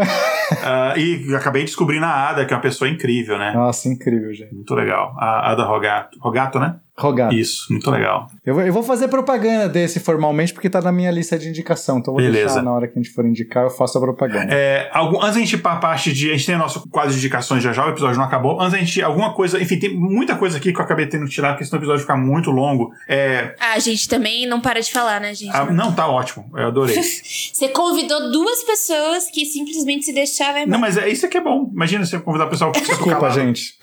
Ah, 0.61 0.93
e 0.97 1.33
acabei 1.33 1.63
descobrindo 1.63 2.05
a 2.05 2.29
Ada, 2.29 2.45
que 2.45 2.53
é 2.53 2.55
uma 2.57 2.61
pessoa 2.61 2.89
incrível, 2.89 3.37
né? 3.37 3.53
Nossa, 3.53 3.87
incrível, 3.87 4.33
gente. 4.33 4.53
Muito 4.53 4.75
legal. 4.75 5.13
A 5.17 5.51
Ada 5.53 5.63
Rogato. 5.63 6.17
Rogato, 6.19 6.59
né? 6.59 6.75
Rogato. 6.97 7.33
Isso, 7.33 7.65
muito 7.71 7.89
legal. 7.89 8.27
Eu, 8.45 8.53
vou- 8.53 8.63
eu 8.63 8.71
vou 8.73 8.83
fazer 8.83 9.07
propaganda 9.07 9.67
desse 9.69 9.99
formalmente 9.99 10.53
porque 10.53 10.69
tá 10.69 10.81
na 10.81 10.91
minha 10.91 11.09
lista 11.09 11.37
de 11.39 11.47
indicação. 11.47 11.97
Então 11.99 12.13
vou 12.13 12.21
Beleza. 12.21 12.45
deixar 12.47 12.61
na 12.61 12.71
hora 12.71 12.87
que 12.87 12.99
a 12.99 13.01
gente 13.01 13.11
for 13.13 13.25
indicar, 13.25 13.63
eu 13.63 13.69
faço 13.69 13.97
a 13.97 14.01
propaganda. 14.01 14.53
É, 14.53 14.89
algum- 14.93 15.17
antes 15.21 15.33
da 15.35 15.39
gente 15.39 15.53
ir 15.55 15.57
pra 15.59 15.77
parte 15.77 16.13
de. 16.13 16.29
A 16.29 16.33
gente 16.33 16.45
tem 16.45 16.55
o 16.55 16.59
nosso 16.59 16.87
quadro 16.89 17.11
de 17.11 17.17
indicações 17.17 17.63
já 17.63 17.71
já, 17.73 17.85
o 17.85 17.89
episódio 17.89 18.17
não 18.17 18.25
acabou. 18.25 18.59
Antes 18.61 18.73
da 18.73 18.77
gente. 18.79 19.01
Alguma 19.01 19.33
coisa. 19.33 19.59
Enfim, 19.61 19.79
tem 19.79 19.95
muita 19.95 20.35
coisa 20.35 20.57
aqui 20.57 20.71
que 20.73 20.79
eu 20.79 20.83
acabei 20.83 21.07
tendo 21.07 21.25
que 21.25 21.31
tirar, 21.31 21.53
porque 21.53 21.65
senão 21.65 21.79
o 21.79 21.81
episódio 21.81 22.01
ficar 22.01 22.17
muito 22.17 22.51
longo. 22.51 22.91
É. 23.07 23.55
Ah, 23.59 23.73
a 23.73 23.79
gente 23.79 24.07
também 24.07 24.45
não 24.45 24.59
para 24.61 24.79
de 24.81 24.91
falar, 24.91 25.19
né, 25.21 25.33
gente? 25.33 25.55
ah, 25.55 25.65
não, 25.65 25.93
tá 25.93 26.07
ótimo. 26.07 26.51
Eu 26.55 26.67
adorei. 26.67 26.95
Você 27.01 27.69
convidou 27.69 28.31
duas 28.31 28.63
pessoas 28.63 29.29
que 29.31 29.45
simplesmente 29.45 30.05
se 30.05 30.13
deixavam 30.13 30.53
não, 30.61 30.77
embora. 30.77 30.79
mas 30.79 30.97
é 30.97 31.07
isso 31.09 31.27
que 31.27 31.37
é 31.37 31.41
bom. 31.41 31.69
Imagina 31.73 32.05
você 32.05 32.19
convidar 32.19 32.45
o 32.45 32.49
pessoal 32.49 32.71
que 32.71 32.79
fica 32.79 32.91
Desculpa, 32.93 33.19
calado. 33.19 33.33
gente. 33.39 33.75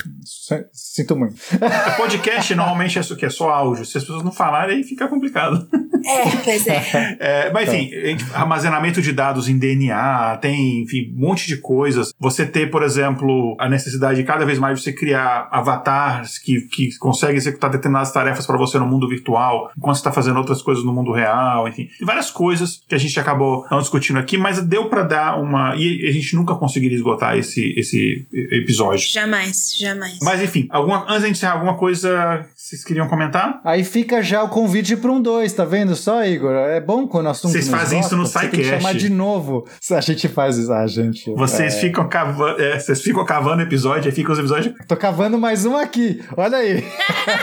Sinto 0.72 1.16
muito. 1.16 1.34
O 1.34 1.96
podcast 1.96 2.54
normalmente 2.54 2.97
é 2.98 3.00
isso 3.00 3.16
que 3.16 3.24
é 3.26 3.30
só 3.30 3.48
áudio. 3.50 3.84
Se 3.84 3.98
as 3.98 4.04
pessoas 4.04 4.22
não 4.24 4.32
falarem, 4.32 4.76
aí 4.78 4.84
fica 4.84 5.08
complicado. 5.08 5.66
É, 6.04 6.36
pois 6.44 6.66
é. 6.66 6.78
É, 7.20 7.50
mas 7.52 7.68
enfim, 7.72 7.92
a 7.94 8.06
gente- 8.06 8.24
armazenamento 8.32 9.00
de 9.02 9.12
dados 9.12 9.48
em 9.48 9.58
DNA, 9.58 10.38
tem, 10.40 10.82
enfim, 10.82 11.12
um 11.16 11.20
monte 11.20 11.46
de 11.46 11.56
coisas. 11.56 12.12
Você 12.18 12.46
ter, 12.46 12.70
por 12.70 12.82
exemplo, 12.82 13.56
a 13.58 13.68
necessidade 13.68 14.18
de 14.20 14.24
cada 14.24 14.44
vez 14.44 14.58
mais 14.58 14.80
você 14.80 14.92
criar 14.92 15.48
avatars 15.50 16.38
que, 16.38 16.62
que 16.62 16.96
conseguem 16.98 17.36
executar 17.36 17.70
determinadas 17.70 18.12
tarefas 18.12 18.46
para 18.46 18.56
você 18.56 18.78
no 18.78 18.86
mundo 18.86 19.08
virtual, 19.08 19.70
enquanto 19.76 19.96
você 19.96 20.00
está 20.00 20.12
fazendo 20.12 20.38
outras 20.38 20.62
coisas 20.62 20.84
no 20.84 20.92
mundo 20.92 21.12
real, 21.12 21.68
enfim. 21.68 21.88
Tem 21.98 22.06
várias 22.06 22.30
coisas 22.30 22.82
que 22.88 22.94
a 22.94 22.98
gente 22.98 23.18
acabou 23.18 23.66
não 23.70 23.80
discutindo 23.80 24.18
aqui, 24.18 24.36
mas 24.38 24.62
deu 24.62 24.88
para 24.88 25.02
dar 25.02 25.40
uma. 25.40 25.74
E 25.76 26.06
a 26.08 26.12
gente 26.12 26.34
nunca 26.36 26.54
conseguiria 26.54 26.96
esgotar 26.96 27.36
esse, 27.36 27.74
esse 27.78 28.26
episódio. 28.32 29.06
Jamais, 29.10 29.76
jamais. 29.78 30.18
Mas 30.22 30.42
enfim, 30.42 30.66
alguma, 30.70 31.04
antes 31.08 31.24
de 31.24 31.30
encerrar, 31.30 31.54
alguma 31.54 31.74
coisa 31.76 32.46
vocês 32.68 32.84
queriam 32.84 33.08
comentar? 33.08 33.62
Aí 33.64 33.82
fica 33.82 34.22
já 34.22 34.42
o 34.42 34.50
convite 34.50 34.94
para 34.94 35.10
um 35.10 35.22
dois, 35.22 35.54
tá 35.54 35.64
vendo 35.64 35.96
só, 35.96 36.22
Igor? 36.22 36.52
É 36.52 36.78
bom 36.78 37.08
quando 37.08 37.24
o 37.24 37.30
assunto 37.30 37.52
Vocês 37.52 37.66
fazem 37.66 37.98
isso 38.00 38.10
gosta, 38.10 38.16
no 38.16 38.26
você 38.26 38.38
Tem 38.40 38.50
que 38.50 38.56
SciCast. 38.56 38.82
chamar 38.82 38.94
de 38.94 39.08
novo. 39.08 39.66
A 39.90 40.00
gente 40.02 40.28
faz 40.28 40.58
isso. 40.58 40.70
Ah, 40.70 40.86
gente. 40.86 41.32
Vocês 41.34 41.76
é. 41.76 41.80
ficam 41.80 42.06
cavando. 42.10 42.60
é, 42.60 42.78
vocês 42.78 43.00
ficam 43.00 43.24
cavando 43.24 43.62
episódio, 43.62 44.10
aí 44.10 44.14
ficam 44.14 44.34
os 44.34 44.38
episódios. 44.38 44.74
Tô 44.86 44.98
cavando 44.98 45.38
mais 45.38 45.64
um 45.64 45.78
aqui. 45.78 46.22
Olha 46.36 46.58
aí. 46.58 46.84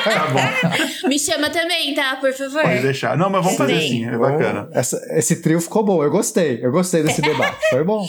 Tá 0.06 0.28
bom. 0.28 1.10
Me 1.10 1.18
chama 1.18 1.50
também, 1.50 1.94
tá? 1.94 2.16
Por 2.16 2.32
favor. 2.34 2.62
Pode 2.62 2.82
deixar. 2.82 3.18
Não, 3.18 3.30
mas 3.30 3.44
vamos 3.44 3.58
fazer 3.58 3.80
Sim. 3.80 4.06
assim, 4.06 4.16
é 4.16 4.18
bacana. 4.18 4.70
Essa- 4.72 5.02
esse 5.12 5.42
trio 5.42 5.60
ficou 5.60 5.84
bom. 5.84 6.04
Eu 6.04 6.12
gostei. 6.12 6.60
Eu 6.62 6.72
gostei 6.72 7.04
desse 7.04 7.22
debate. 7.22 7.58
Foi 7.70 7.84
bom. 7.84 8.06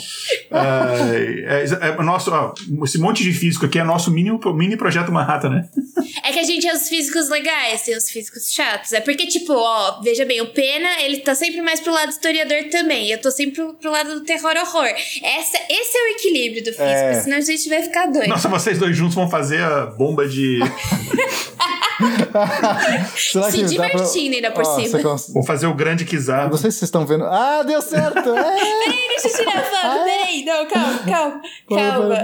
É, 0.51 1.65
é, 1.65 1.89
é, 1.89 2.03
nosso, 2.03 2.31
ó, 2.31 2.53
esse 2.85 2.99
monte 2.99 3.23
de 3.23 3.33
físico 3.33 3.67
aqui 3.67 3.79
é 3.79 3.85
nosso 3.85 4.11
mini, 4.11 4.31
mini 4.55 4.77
projeto 4.77 5.11
Manhattan, 5.11 5.51
né? 5.51 5.69
É 6.25 6.33
que 6.33 6.39
a 6.39 6.45
gente 6.45 6.67
é 6.67 6.73
os 6.73 6.89
físicos 6.89 7.06
legais, 7.29 7.83
tem 7.83 7.97
os 7.97 8.11
físicos 8.11 8.51
chatos. 8.53 8.93
É 8.93 9.01
porque, 9.01 9.27
tipo, 9.27 9.53
ó, 9.53 10.01
veja 10.03 10.25
bem, 10.25 10.41
o 10.41 10.49
Pena, 10.53 11.01
ele 11.03 11.19
tá 11.19 11.35
sempre 11.35 11.61
mais 11.63 11.81
pro 11.81 11.93
lado 11.93 12.11
historiador 12.11 12.65
também. 12.71 13.11
Eu 13.11 13.21
tô 13.21 13.31
sempre 13.31 13.55
pro, 13.55 13.75
pro 13.75 13.91
lado 13.91 14.15
do 14.15 14.21
terror 14.25 14.53
horror. 14.57 14.87
Essa, 14.87 15.59
esse 15.71 15.97
é 15.99 16.03
o 16.03 16.07
equilíbrio 16.17 16.63
do 16.65 16.71
físico, 16.71 16.83
É. 16.85 17.21
senão 17.23 17.37
a 17.37 17.41
gente 17.41 17.69
vai 17.69 17.83
ficar 17.83 18.07
doido. 18.07 18.29
Nossa, 18.29 18.49
vocês 18.49 18.79
dois 18.79 18.97
juntos 18.97 19.15
vão 19.15 19.29
fazer 19.31 19.63
a 19.63 19.87
bomba 19.87 20.27
de. 20.29 20.59
Será 23.17 23.51
Se 23.51 23.63
dá 23.63 23.69
pra- 23.69 23.89
divertindo 23.89 24.35
ainda 24.37 24.51
por 24.51 24.63
Ó, 24.67 24.81
cima. 24.81 24.99
cons- 25.03 25.29
vou 25.33 25.43
fazer 25.43 25.67
o 25.67 25.75
grande 25.75 26.05
Kizado. 26.05 26.51
Não 26.51 26.57
sei 26.59 26.71
se 26.71 26.79
vocês 26.79 26.89
estão 26.89 27.07
vendo. 27.07 27.25
Ah, 27.25 27.63
deu 27.63 27.81
certo! 27.81 28.19
É. 28.19 28.43
Peraí, 28.85 29.09
deixa 29.09 29.29
eu 29.29 29.35
tirar 29.37 29.57
a 29.59 29.63
foto, 29.63 30.05
peraí. 30.05 30.45
Não, 30.45 30.67
calma, 30.67 30.99
calma. 31.09 31.43
Calma. 31.69 32.19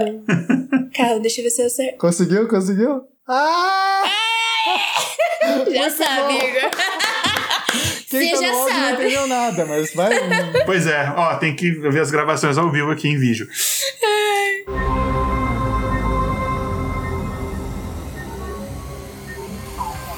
Calma, 0.95 1.19
deixa 1.21 1.41
eu 1.41 1.45
ver 1.45 1.49
se 1.49 1.61
eu 1.61 1.65
acerto. 1.67 1.97
Conseguiu? 1.97 2.47
Conseguiu? 2.47 3.01
Ah! 3.27 4.03
Já 5.73 5.89
sabe, 5.89 6.33
Igor. 6.39 6.71
Quem 8.09 8.29
Você 8.29 8.35
tá 8.35 8.41
já 8.41 8.47
áudio 8.47 8.51
não 8.51 8.69
sabe. 8.69 8.93
entendeu 9.03 9.27
nada, 9.27 9.65
mas 9.65 9.93
vai. 9.93 10.11
Pois 10.65 10.85
é, 10.87 11.11
ó, 11.17 11.35
tem 11.35 11.55
que 11.55 11.71
ver 11.71 11.99
as 12.01 12.11
gravações 12.11 12.57
ao 12.57 12.69
vivo 12.71 12.91
aqui 12.91 13.07
em 13.07 13.17
vídeo. 13.17 13.47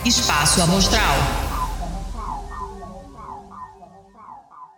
Espaço 0.06 0.62
Amostral. 0.62 1.45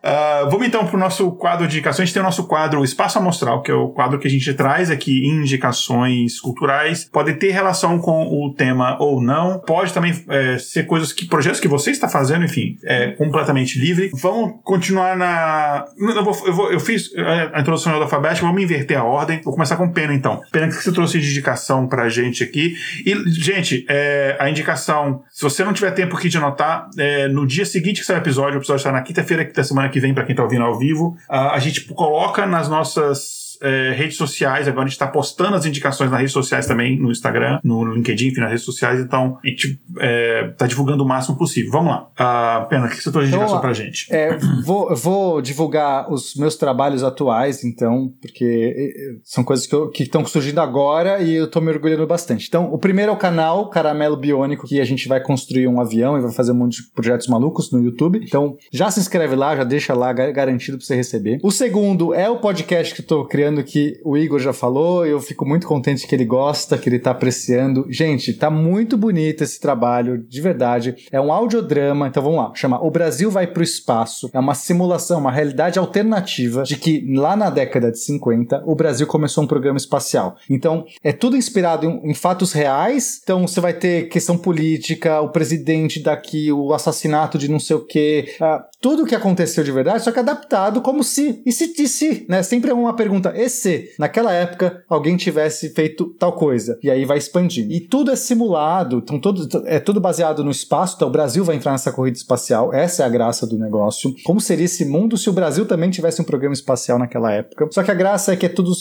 Ah, 0.09 0.47
vamos 0.49 0.65
então 0.65 0.85
para 0.87 0.95
o 0.95 0.99
nosso 0.99 1.31
quadro 1.33 1.67
de 1.67 1.75
indicações. 1.75 2.03
A 2.03 2.05
gente 2.05 2.13
tem 2.13 2.21
o 2.21 2.25
nosso 2.25 2.47
quadro 2.47 2.81
Espaço 2.81 3.17
Amostral, 3.17 3.61
que 3.61 3.69
é 3.69 3.73
o 3.73 3.89
quadro 3.89 4.17
que 4.17 4.25
a 4.25 4.31
gente 4.31 4.53
traz 4.53 4.89
aqui 4.89 5.27
indicações 5.27 6.39
culturais. 6.39 7.03
Pode 7.11 7.33
ter 7.33 7.51
relação 7.51 7.99
com 7.99 8.23
o 8.25 8.53
tema 8.53 8.95
ou 9.01 9.21
não. 9.21 9.59
Pode 9.59 9.93
também 9.93 10.13
é, 10.29 10.57
ser 10.59 10.85
coisas 10.85 11.11
que, 11.11 11.25
projetos 11.25 11.59
que 11.59 11.67
você 11.67 11.91
está 11.91 12.07
fazendo, 12.07 12.45
enfim, 12.45 12.77
é 12.85 13.11
completamente 13.11 13.77
livre. 13.77 14.09
Vamos 14.13 14.61
continuar 14.63 15.17
na. 15.17 15.85
Eu, 15.99 16.23
vou, 16.23 16.47
eu, 16.47 16.53
vou- 16.53 16.71
eu 16.71 16.79
fiz 16.79 17.09
a 17.53 17.59
introdução 17.59 17.91
do 17.93 18.01
alfabético, 18.03 18.45
vamos 18.45 18.63
inverter 18.63 18.97
a 18.97 19.03
ordem. 19.03 19.41
Vou 19.43 19.53
começar 19.53 19.75
com 19.75 19.91
Pena 19.91 20.13
então. 20.13 20.41
Pena, 20.53 20.67
que 20.67 20.73
você 20.75 20.91
trouxe 20.93 21.19
de 21.19 21.29
indicação 21.29 21.85
pra 21.85 22.07
gente 22.07 22.43
aqui? 22.43 22.75
E, 23.05 23.13
gente, 23.31 23.85
é, 23.89 24.37
a 24.39 24.49
indicação, 24.49 25.23
se 25.29 25.43
você 25.43 25.65
não 25.65 25.73
tiver 25.73 25.91
tempo 25.91 26.15
aqui 26.15 26.29
de 26.29 26.37
anotar, 26.37 26.87
é, 26.97 27.27
no 27.27 27.45
dia 27.45 27.65
seguinte 27.65 27.99
que 27.99 28.05
sair 28.07 28.17
o 28.17 28.19
episódio, 28.19 28.53
o 28.55 28.59
episódio 28.61 28.79
está 28.79 28.91
na 28.91 29.01
quinta-feira 29.01 29.43
da 29.53 29.63
semana 29.63 29.89
que 29.89 29.96
vem, 29.99 30.13
para 30.13 30.25
quem 30.25 30.35
tá 30.35 30.43
ouvindo 30.43 30.63
ao 30.63 30.77
vivo, 30.77 31.15
a, 31.29 31.53
a 31.53 31.59
gente 31.59 31.81
coloca 31.93 32.45
nas 32.45 32.69
nossas 32.69 33.46
é, 33.61 33.93
redes 33.95 34.17
sociais, 34.17 34.67
agora 34.67 34.85
a 34.85 34.89
gente 34.89 34.97
tá 34.99 35.07
postando 35.07 35.55
as 35.55 35.65
indicações 35.65 36.09
nas 36.09 36.19
redes 36.19 36.33
sociais 36.33 36.65
também, 36.67 36.99
no 36.99 37.11
Instagram, 37.11 37.59
no 37.63 37.85
LinkedIn, 37.93 38.27
enfim, 38.27 38.41
nas 38.41 38.49
redes 38.49 38.65
sociais, 38.65 38.99
então 38.99 39.37
a 39.43 39.47
gente 39.47 39.79
é, 39.99 40.49
tá 40.57 40.67
divulgando 40.67 41.03
o 41.03 41.07
máximo 41.07 41.37
possível. 41.37 41.71
Vamos 41.71 41.91
lá. 41.91 42.09
Ah, 42.17 42.65
Pena, 42.69 42.85
o 42.85 42.89
que 42.89 42.95
você 43.01 43.11
trouxe 43.11 43.29
de 43.29 43.35
Então, 43.35 43.39
indicação 43.43 43.57
ó, 43.57 43.61
pra 43.61 43.73
gente? 43.73 44.07
É, 44.13 44.37
vou, 44.63 44.95
vou 44.95 45.41
divulgar 45.41 46.11
os 46.11 46.35
meus 46.35 46.55
trabalhos 46.55 47.03
atuais, 47.03 47.63
então, 47.63 48.11
porque 48.21 48.93
eh, 48.95 49.19
são 49.23 49.43
coisas 49.43 49.67
que 49.93 50.03
estão 50.03 50.25
surgindo 50.25 50.59
agora 50.59 51.19
e 51.21 51.33
eu 51.35 51.47
tô 51.49 51.61
me 51.61 51.71
orgulhando 51.71 52.05
bastante. 52.07 52.45
Então, 52.47 52.71
o 52.73 52.77
primeiro 52.77 53.11
é 53.11 53.13
o 53.13 53.17
canal 53.17 53.69
Caramelo 53.69 54.17
Biônico, 54.17 54.67
que 54.67 54.79
a 54.81 54.85
gente 54.85 55.07
vai 55.07 55.21
construir 55.21 55.67
um 55.67 55.79
avião 55.79 56.17
e 56.17 56.21
vai 56.21 56.31
fazer 56.31 56.51
um 56.51 56.55
monte 56.55 56.81
de 56.81 56.91
projetos 56.91 57.27
malucos 57.27 57.71
no 57.71 57.81
YouTube. 57.83 58.19
Então, 58.23 58.55
já 58.71 58.89
se 58.91 58.99
inscreve 58.99 59.35
lá, 59.35 59.55
já 59.55 59.63
deixa 59.63 59.93
lá 59.93 60.11
gar- 60.13 60.31
garantido 60.31 60.77
pra 60.77 60.85
você 60.85 60.95
receber. 60.95 61.39
O 61.43 61.51
segundo 61.51 62.13
é 62.13 62.29
o 62.29 62.37
podcast 62.37 62.93
que 62.93 63.01
eu 63.01 63.05
tô 63.05 63.25
criando, 63.25 63.46
que 63.63 63.99
o 64.03 64.17
Igor 64.17 64.39
já 64.39 64.53
falou, 64.53 65.05
eu 65.05 65.19
fico 65.19 65.45
muito 65.45 65.67
contente 65.67 66.07
que 66.07 66.15
ele 66.15 66.25
gosta, 66.25 66.77
que 66.77 66.89
ele 66.89 66.99
tá 66.99 67.11
apreciando. 67.11 67.85
Gente, 67.89 68.33
tá 68.33 68.49
muito 68.49 68.97
bonito 68.97 69.43
esse 69.43 69.59
trabalho, 69.59 70.17
de 70.17 70.41
verdade. 70.41 70.95
É 71.11 71.19
um 71.19 71.31
audiodrama, 71.31 72.07
então 72.07 72.21
vamos 72.23 72.39
lá, 72.39 72.51
chama 72.53 72.83
O 72.83 72.91
Brasil 72.91 73.29
Vai 73.31 73.47
Pro 73.47 73.63
Espaço. 73.63 74.29
É 74.33 74.39
uma 74.39 74.55
simulação, 74.55 75.19
uma 75.19 75.31
realidade 75.31 75.79
alternativa 75.79 76.63
de 76.63 76.75
que 76.75 77.05
lá 77.15 77.35
na 77.35 77.49
década 77.49 77.91
de 77.91 77.99
50 77.99 78.63
o 78.65 78.75
Brasil 78.75 79.07
começou 79.07 79.43
um 79.43 79.47
programa 79.47 79.77
espacial. 79.77 80.35
Então, 80.49 80.85
é 81.03 81.11
tudo 81.11 81.37
inspirado 81.37 81.85
em, 81.85 82.11
em 82.11 82.13
fatos 82.13 82.51
reais. 82.51 83.19
Então, 83.23 83.47
você 83.47 83.59
vai 83.59 83.73
ter 83.73 84.09
questão 84.09 84.37
política, 84.37 85.21
o 85.21 85.29
presidente 85.29 86.01
daqui, 86.01 86.51
o 86.51 86.73
assassinato 86.73 87.37
de 87.37 87.49
não 87.49 87.59
sei 87.59 87.75
o 87.75 87.85
quê, 87.85 88.35
ah, 88.41 88.65
tudo 88.79 89.05
que 89.05 89.15
aconteceu 89.15 89.63
de 89.63 89.71
verdade, 89.71 90.03
só 90.03 90.11
que 90.11 90.19
adaptado 90.19 90.81
como 90.81 91.03
se, 91.03 91.41
e 91.45 91.51
se, 91.51 91.73
e 91.77 91.87
se, 91.87 92.25
né? 92.29 92.43
Sempre 92.43 92.71
é 92.71 92.73
uma 92.73 92.95
pergunta, 92.95 93.33
e 93.37 93.49
se 93.49 93.91
naquela 93.97 94.33
época 94.33 94.83
alguém 94.89 95.15
tivesse 95.15 95.69
feito 95.69 96.15
tal 96.19 96.33
coisa? 96.33 96.77
E 96.81 96.89
aí 96.89 97.05
vai 97.05 97.17
expandindo. 97.17 97.71
E 97.71 97.79
tudo 97.79 98.11
é 98.11 98.15
simulado, 98.15 98.97
então 98.97 99.19
todo, 99.19 99.47
é 99.65 99.79
tudo 99.79 99.99
baseado 99.99 100.43
no 100.43 100.51
espaço, 100.51 100.95
então 100.95 101.07
o 101.07 101.11
Brasil 101.11 101.43
vai 101.43 101.55
entrar 101.55 101.71
nessa 101.71 101.91
corrida 101.91 102.17
espacial, 102.17 102.73
essa 102.73 103.03
é 103.03 103.05
a 103.05 103.09
graça 103.09 103.45
do 103.45 103.57
negócio. 103.57 104.13
Como 104.23 104.41
seria 104.41 104.65
esse 104.65 104.85
mundo 104.85 105.17
se 105.17 105.29
o 105.29 105.33
Brasil 105.33 105.65
também 105.65 105.89
tivesse 105.89 106.21
um 106.21 106.25
programa 106.25 106.53
espacial 106.53 106.99
naquela 106.99 107.31
época? 107.31 107.67
Só 107.71 107.83
que 107.83 107.91
a 107.91 107.95
graça 107.95 108.33
é 108.33 108.35
que 108.35 108.45
é 108.45 108.49
tudo, 108.49 108.71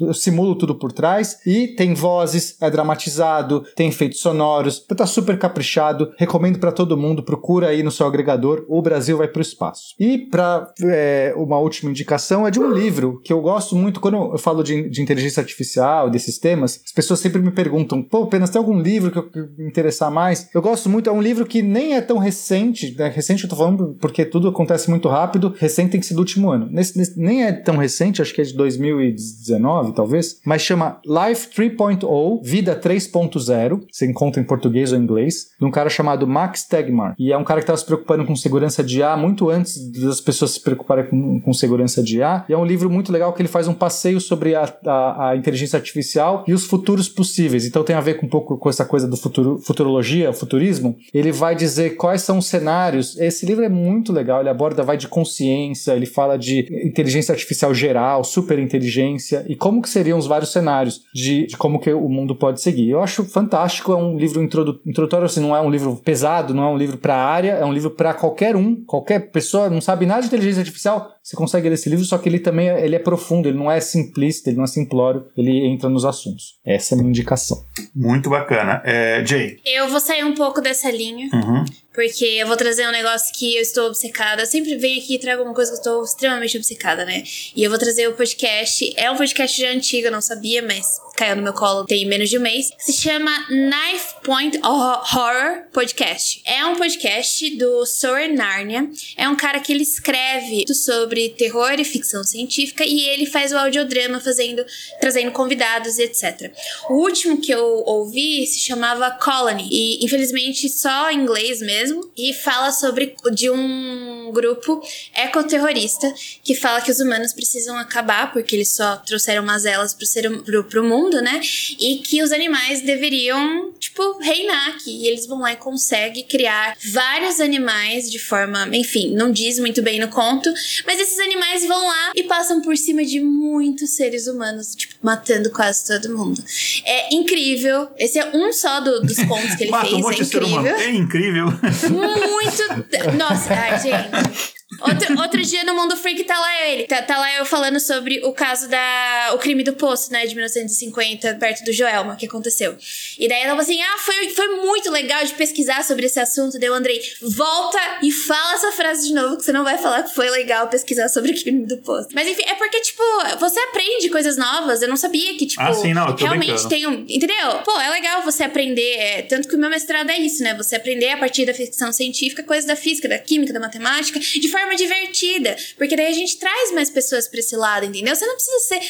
eu 0.00 0.14
simulo 0.14 0.54
tudo 0.56 0.74
por 0.74 0.92
trás, 0.92 1.38
e 1.46 1.68
tem 1.68 1.94
vozes, 1.94 2.56
é 2.60 2.70
dramatizado, 2.70 3.64
tem 3.74 3.88
efeitos 3.88 4.20
sonoros, 4.20 4.82
então 4.84 4.96
tá 4.96 5.06
super 5.06 5.38
caprichado, 5.38 6.12
recomendo 6.16 6.58
pra 6.58 6.72
todo 6.72 6.96
mundo, 6.96 7.22
procura 7.22 7.68
aí 7.68 7.82
no 7.82 7.90
seu 7.90 8.06
agregador, 8.06 8.64
o 8.68 8.82
Brasil 8.82 9.16
vai 9.16 9.28
pro 9.28 9.42
espaço. 9.42 9.94
E 9.98 10.18
pra 10.18 10.72
é, 10.82 11.32
uma 11.36 11.58
última 11.58 11.90
indicação 11.90 12.46
é 12.46 12.50
de 12.50 12.60
um 12.60 12.70
livro 12.72 13.20
que 13.24 13.32
eu 13.32 13.40
gosto 13.40 13.69
muito, 13.76 14.00
quando 14.00 14.16
eu 14.32 14.38
falo 14.38 14.62
de, 14.62 14.88
de 14.88 15.00
inteligência 15.02 15.40
artificial, 15.40 16.08
desses 16.10 16.38
temas, 16.38 16.80
as 16.84 16.92
pessoas 16.92 17.20
sempre 17.20 17.40
me 17.40 17.50
perguntam, 17.50 18.02
pô, 18.02 18.24
apenas 18.24 18.50
tem 18.50 18.58
algum 18.58 18.78
livro 18.80 19.10
que 19.10 19.18
eu 19.18 19.30
que 19.30 19.38
me 19.58 19.68
interessar 19.68 20.10
mais? 20.10 20.48
Eu 20.54 20.60
gosto 20.62 20.88
muito, 20.88 21.08
é 21.08 21.12
um 21.12 21.22
livro 21.22 21.46
que 21.46 21.62
nem 21.62 21.94
é 21.94 22.00
tão 22.00 22.18
recente, 22.18 22.94
né? 22.98 23.08
recente 23.08 23.44
eu 23.44 23.50
tô 23.50 23.56
falando 23.56 23.96
porque 24.00 24.24
tudo 24.24 24.48
acontece 24.48 24.88
muito 24.90 25.08
rápido, 25.08 25.54
recente 25.58 25.90
tem 25.92 26.00
que 26.00 26.06
ser 26.06 26.14
do 26.14 26.20
último 26.20 26.50
ano. 26.50 26.68
Nesse- 26.70 26.96
nesse- 26.98 27.18
nem 27.20 27.44
é 27.44 27.52
tão 27.52 27.76
recente, 27.76 28.20
acho 28.22 28.34
que 28.34 28.40
é 28.40 28.44
de 28.44 28.54
2019, 28.54 29.92
talvez, 29.94 30.40
mas 30.44 30.62
chama 30.62 31.00
Life 31.04 31.48
3.0, 31.54 32.40
Vida 32.42 32.74
3.0, 32.74 33.82
você 33.90 34.06
encontra 34.06 34.40
em 34.40 34.44
português 34.44 34.92
ou 34.92 34.98
em 34.98 35.02
inglês, 35.02 35.48
de 35.58 35.64
um 35.64 35.70
cara 35.70 35.88
chamado 35.90 36.26
Max 36.26 36.64
Tegmark. 36.64 37.14
E 37.18 37.32
é 37.32 37.36
um 37.38 37.44
cara 37.44 37.60
que 37.60 37.64
estava 37.64 37.76
se 37.78 37.84
preocupando 37.84 38.24
com 38.24 38.34
segurança 38.36 38.82
de 38.82 38.98
IA 38.98 39.16
muito 39.16 39.48
antes 39.50 39.90
das 39.92 40.20
pessoas 40.20 40.52
se 40.52 40.60
preocuparem 40.60 41.06
com, 41.06 41.40
com 41.40 41.52
segurança 41.52 42.02
de 42.02 42.18
IA. 42.18 42.44
E 42.48 42.52
é 42.52 42.58
um 42.58 42.64
livro 42.64 42.90
muito 42.90 43.12
legal 43.12 43.32
que 43.32 43.42
ele 43.42 43.48
faz 43.48 43.59
faz 43.60 43.68
um 43.68 43.74
passeio 43.74 44.18
sobre 44.20 44.54
a, 44.54 44.72
a, 44.86 45.28
a, 45.28 45.36
inteligência 45.36 45.76
artificial 45.76 46.44
e 46.48 46.54
os 46.54 46.64
futuros 46.64 47.10
possíveis. 47.10 47.66
Então 47.66 47.84
tem 47.84 47.94
a 47.94 48.00
ver 48.00 48.14
com 48.14 48.24
um 48.24 48.28
pouco 48.28 48.56
com 48.56 48.70
essa 48.70 48.86
coisa 48.86 49.06
do 49.06 49.18
futuro, 49.18 49.58
futurologia, 49.58 50.32
futurismo. 50.32 50.96
Ele 51.12 51.30
vai 51.30 51.54
dizer 51.54 51.96
quais 51.96 52.22
são 52.22 52.38
os 52.38 52.46
cenários. 52.46 53.18
Esse 53.18 53.44
livro 53.44 53.62
é 53.62 53.68
muito 53.68 54.12
legal, 54.12 54.40
ele 54.40 54.48
aborda, 54.48 54.82
vai 54.82 54.96
de 54.96 55.08
consciência, 55.08 55.92
ele 55.92 56.06
fala 56.06 56.38
de 56.38 56.60
inteligência 56.86 57.32
artificial 57.32 57.74
geral, 57.74 58.24
superinteligência 58.24 59.44
e 59.46 59.54
como 59.54 59.82
que 59.82 59.90
seriam 59.90 60.18
os 60.18 60.26
vários 60.26 60.50
cenários 60.50 61.02
de, 61.14 61.46
de 61.46 61.56
como 61.58 61.78
que 61.78 61.92
o 61.92 62.08
mundo 62.08 62.34
pode 62.34 62.62
seguir. 62.62 62.88
Eu 62.88 63.02
acho 63.02 63.24
fantástico, 63.24 63.92
é 63.92 63.96
um 63.96 64.16
livro 64.16 64.42
introdu 64.42 64.80
introdutório, 64.86 65.26
assim, 65.26 65.40
não 65.40 65.54
é 65.54 65.60
um 65.60 65.70
livro 65.70 65.96
pesado, 65.96 66.54
não 66.54 66.64
é 66.64 66.68
um 66.68 66.78
livro 66.78 66.96
para 66.96 67.14
a 67.14 67.24
área, 67.24 67.52
é 67.52 67.64
um 67.64 67.72
livro 67.72 67.90
para 67.90 68.14
qualquer 68.14 68.56
um, 68.56 68.82
qualquer 68.84 69.30
pessoa, 69.30 69.68
não 69.68 69.80
sabe 69.80 70.06
nada 70.06 70.22
de 70.22 70.28
inteligência 70.28 70.60
artificial, 70.60 71.10
você 71.22 71.36
consegue 71.36 71.68
ler 71.68 71.74
esse 71.74 71.88
livro, 71.88 72.04
só 72.04 72.16
que 72.16 72.28
ele 72.28 72.38
também 72.38 72.70
é, 72.70 72.84
ele 72.84 72.96
é 72.96 72.98
profundo, 72.98 73.48
ele 73.50 73.58
não 73.58 73.70
é 73.70 73.80
simplista, 73.80 74.48
ele 74.48 74.56
não 74.56 74.64
é 74.64 74.68
simplório, 74.68 75.26
ele 75.36 75.66
entra 75.66 75.88
nos 75.88 76.04
assuntos. 76.04 76.58
Essa 76.64 76.94
é 76.94 76.96
a 76.96 76.98
minha 76.98 77.10
indicação. 77.10 77.64
Muito 77.94 78.30
bacana. 78.30 78.82
É, 78.84 79.24
Jay? 79.24 79.58
Eu 79.64 79.88
vou 79.88 80.00
sair 80.00 80.24
um 80.24 80.34
pouco 80.34 80.60
dessa 80.60 80.90
linha. 80.90 81.28
Uhum 81.32 81.64
porque 81.92 82.24
eu 82.24 82.46
vou 82.46 82.56
trazer 82.56 82.86
um 82.86 82.92
negócio 82.92 83.34
que 83.34 83.56
eu 83.56 83.62
estou 83.62 83.88
obcecada. 83.88 84.42
Eu 84.42 84.46
sempre 84.46 84.76
venho 84.76 85.02
aqui 85.02 85.16
e 85.16 85.18
trago 85.18 85.42
uma 85.42 85.52
coisa 85.52 85.70
que 85.70 85.76
eu 85.76 85.80
estou 85.80 86.04
extremamente 86.04 86.56
obcecada, 86.56 87.04
né? 87.04 87.22
E 87.54 87.62
eu 87.62 87.68
vou 87.68 87.78
trazer 87.78 88.08
o 88.08 88.14
podcast. 88.14 88.94
É 88.96 89.10
um 89.10 89.16
podcast 89.16 89.60
já 89.60 89.70
antigo, 89.70 90.06
eu 90.06 90.12
não 90.12 90.20
sabia, 90.20 90.62
mas 90.62 91.00
caiu 91.20 91.36
no 91.36 91.42
meu 91.42 91.52
colo 91.52 91.84
tem 91.84 92.06
menos 92.06 92.30
de 92.30 92.38
um 92.38 92.40
mês. 92.40 92.70
Se 92.78 92.94
chama 92.94 93.30
Knife 93.50 94.14
Point 94.24 94.58
Horror 94.64 95.64
Podcast. 95.70 96.40
É 96.46 96.64
um 96.64 96.76
podcast 96.76 97.56
do 97.56 97.84
Soren 97.84 98.32
Narnia. 98.32 98.88
É 99.18 99.28
um 99.28 99.36
cara 99.36 99.60
que 99.60 99.70
ele 99.70 99.82
escreve 99.82 100.64
sobre 100.72 101.28
terror 101.28 101.78
e 101.78 101.84
ficção 101.84 102.24
científica 102.24 102.86
e 102.86 103.02
ele 103.02 103.26
faz 103.26 103.52
o 103.52 103.58
audiodrama 103.58 104.18
fazendo, 104.18 104.64
trazendo 104.98 105.30
convidados 105.30 105.98
e 105.98 106.04
etc. 106.04 106.54
O 106.88 106.94
último 106.94 107.38
que 107.38 107.52
eu 107.52 107.82
ouvi 107.84 108.46
se 108.46 108.60
chamava 108.60 109.10
Colony 109.10 109.68
e 109.70 110.02
infelizmente 110.02 110.70
só 110.70 111.10
em 111.10 111.20
inglês 111.20 111.60
mesmo 111.60 112.10
e 112.16 112.32
fala 112.32 112.72
sobre 112.72 113.14
de 113.34 113.50
um 113.50 114.30
grupo 114.32 114.80
ecoterrorista 115.14 116.10
que 116.42 116.54
fala 116.54 116.80
que 116.80 116.90
os 116.90 116.98
humanos 116.98 117.34
precisam 117.34 117.76
acabar 117.76 118.32
porque 118.32 118.56
eles 118.56 118.70
só 118.70 118.96
trouxeram 118.96 119.44
mazelas 119.44 119.92
pro, 119.92 120.06
ser, 120.06 120.30
pro, 120.44 120.64
pro 120.64 120.82
mundo 120.82 121.09
mundo, 121.10 121.20
né? 121.20 121.40
E 121.78 121.96
que 121.96 122.22
os 122.22 122.30
animais 122.30 122.80
deveriam, 122.82 123.72
tipo, 123.78 124.18
reinar 124.18 124.68
aqui. 124.70 125.02
E 125.02 125.08
eles 125.08 125.26
vão 125.26 125.40
lá 125.40 125.52
e 125.52 125.56
conseguem 125.56 126.24
criar 126.24 126.76
vários 126.92 127.40
animais 127.40 128.10
de 128.10 128.18
forma, 128.18 128.68
enfim, 128.72 129.14
não 129.14 129.32
diz 129.32 129.58
muito 129.58 129.82
bem 129.82 129.98
no 129.98 130.08
conto, 130.08 130.52
mas 130.86 131.00
esses 131.00 131.18
animais 131.18 131.66
vão 131.66 131.86
lá 131.86 132.12
e 132.14 132.22
passam 132.22 132.62
por 132.62 132.76
cima 132.76 133.04
de 133.04 133.20
muitos 133.20 133.90
seres 133.90 134.26
humanos, 134.26 134.74
tipo, 134.74 134.94
matando 135.02 135.50
quase 135.50 135.86
todo 135.86 136.16
mundo. 136.16 136.42
É 136.84 137.14
incrível. 137.14 137.88
Esse 137.98 138.18
é 138.18 138.30
um 138.34 138.52
só 138.52 138.80
do, 138.80 139.00
dos 139.00 139.18
contos 139.26 139.54
que 139.56 139.64
ele 139.64 139.70
Mata 139.72 139.86
fez. 139.86 139.98
Um 139.98 140.00
monte 140.00 140.20
é 140.20 140.24
incrível. 140.24 140.76
É 140.76 140.90
incrível. 140.90 141.46
Muito. 141.90 143.16
Nossa, 143.16 143.52
ai, 143.52 143.80
gente. 143.80 144.49
Outro, 144.80 145.20
outro 145.20 145.42
dia 145.42 145.64
no 145.64 145.74
Mundo 145.74 145.96
Freak 145.96 146.24
tá 146.24 146.38
lá 146.38 146.66
ele. 146.66 146.84
Tá, 146.84 147.02
tá, 147.02 147.18
lá 147.18 147.34
eu 147.36 147.44
falando 147.44 147.78
sobre 147.78 148.20
o 148.24 148.32
caso 148.32 148.68
da. 148.68 149.30
O 149.34 149.38
crime 149.38 149.62
do 149.62 149.72
poço, 149.74 150.12
né? 150.12 150.26
De 150.26 150.34
1950, 150.34 151.34
perto 151.34 151.64
do 151.64 151.72
Joelma, 151.72 152.16
que 152.16 152.26
aconteceu. 152.26 152.76
E 153.18 153.28
daí 153.28 153.40
ela 153.40 153.50
falou 153.50 153.62
assim: 153.62 153.80
ah, 153.80 153.98
foi, 153.98 154.30
foi 154.30 154.48
muito 154.56 154.90
legal 154.90 155.24
de 155.24 155.34
pesquisar 155.34 155.84
sobre 155.84 156.06
esse 156.06 156.18
assunto. 156.18 156.58
Deu, 156.58 156.74
Andrei, 156.74 157.00
volta 157.22 157.78
e 158.02 158.10
fala 158.10 158.54
essa 158.54 158.72
frase 158.72 159.08
de 159.08 159.14
novo, 159.14 159.36
que 159.36 159.44
você 159.44 159.52
não 159.52 159.64
vai 159.64 159.78
falar 159.78 160.02
que 160.02 160.14
foi 160.14 160.30
legal 160.30 160.68
pesquisar 160.68 161.08
sobre 161.08 161.32
o 161.32 161.40
crime 161.40 161.66
do 161.66 161.78
poço. 161.78 162.08
Mas 162.14 162.28
enfim, 162.28 162.42
é 162.46 162.54
porque, 162.54 162.80
tipo, 162.80 163.02
você 163.38 163.60
aprende 163.60 164.08
coisas 164.08 164.36
novas. 164.36 164.82
Eu 164.82 164.88
não 164.88 164.96
sabia 164.96 165.36
que, 165.36 165.46
tipo, 165.46 165.62
ah, 165.62 165.72
sim, 165.72 165.92
não, 165.92 166.14
realmente 166.14 166.46
brincando. 166.46 166.68
tem 166.68 166.86
um. 166.86 167.04
Entendeu? 167.08 167.58
Pô, 167.64 167.78
é 167.80 167.90
legal 167.90 168.22
você 168.22 168.44
aprender. 168.44 168.96
É, 168.98 169.22
tanto 169.22 169.48
que 169.48 169.54
o 169.54 169.58
meu 169.58 169.70
mestrado 169.70 170.10
é 170.10 170.18
isso, 170.18 170.42
né? 170.42 170.54
Você 170.54 170.76
aprender 170.76 171.10
a 171.10 171.16
partir 171.16 171.46
da 171.46 171.54
ficção 171.54 171.92
científica 171.92 172.42
coisas 172.42 172.64
da 172.64 172.76
física, 172.76 173.08
da 173.08 173.18
química, 173.18 173.52
da 173.52 173.60
matemática, 173.60 174.18
de 174.18 174.48
forma 174.48 174.69
forma 174.70 174.76
divertida. 174.76 175.56
Porque 175.76 175.96
daí 175.96 176.06
a 176.06 176.12
gente 176.12 176.38
traz 176.38 176.72
mais 176.72 176.90
pessoas 176.90 177.26
pra 177.26 177.40
esse 177.40 177.56
lado, 177.56 177.86
entendeu? 177.86 178.14
Você 178.14 178.26
não 178.26 178.34
precisa 178.34 178.58
ser 178.60 178.80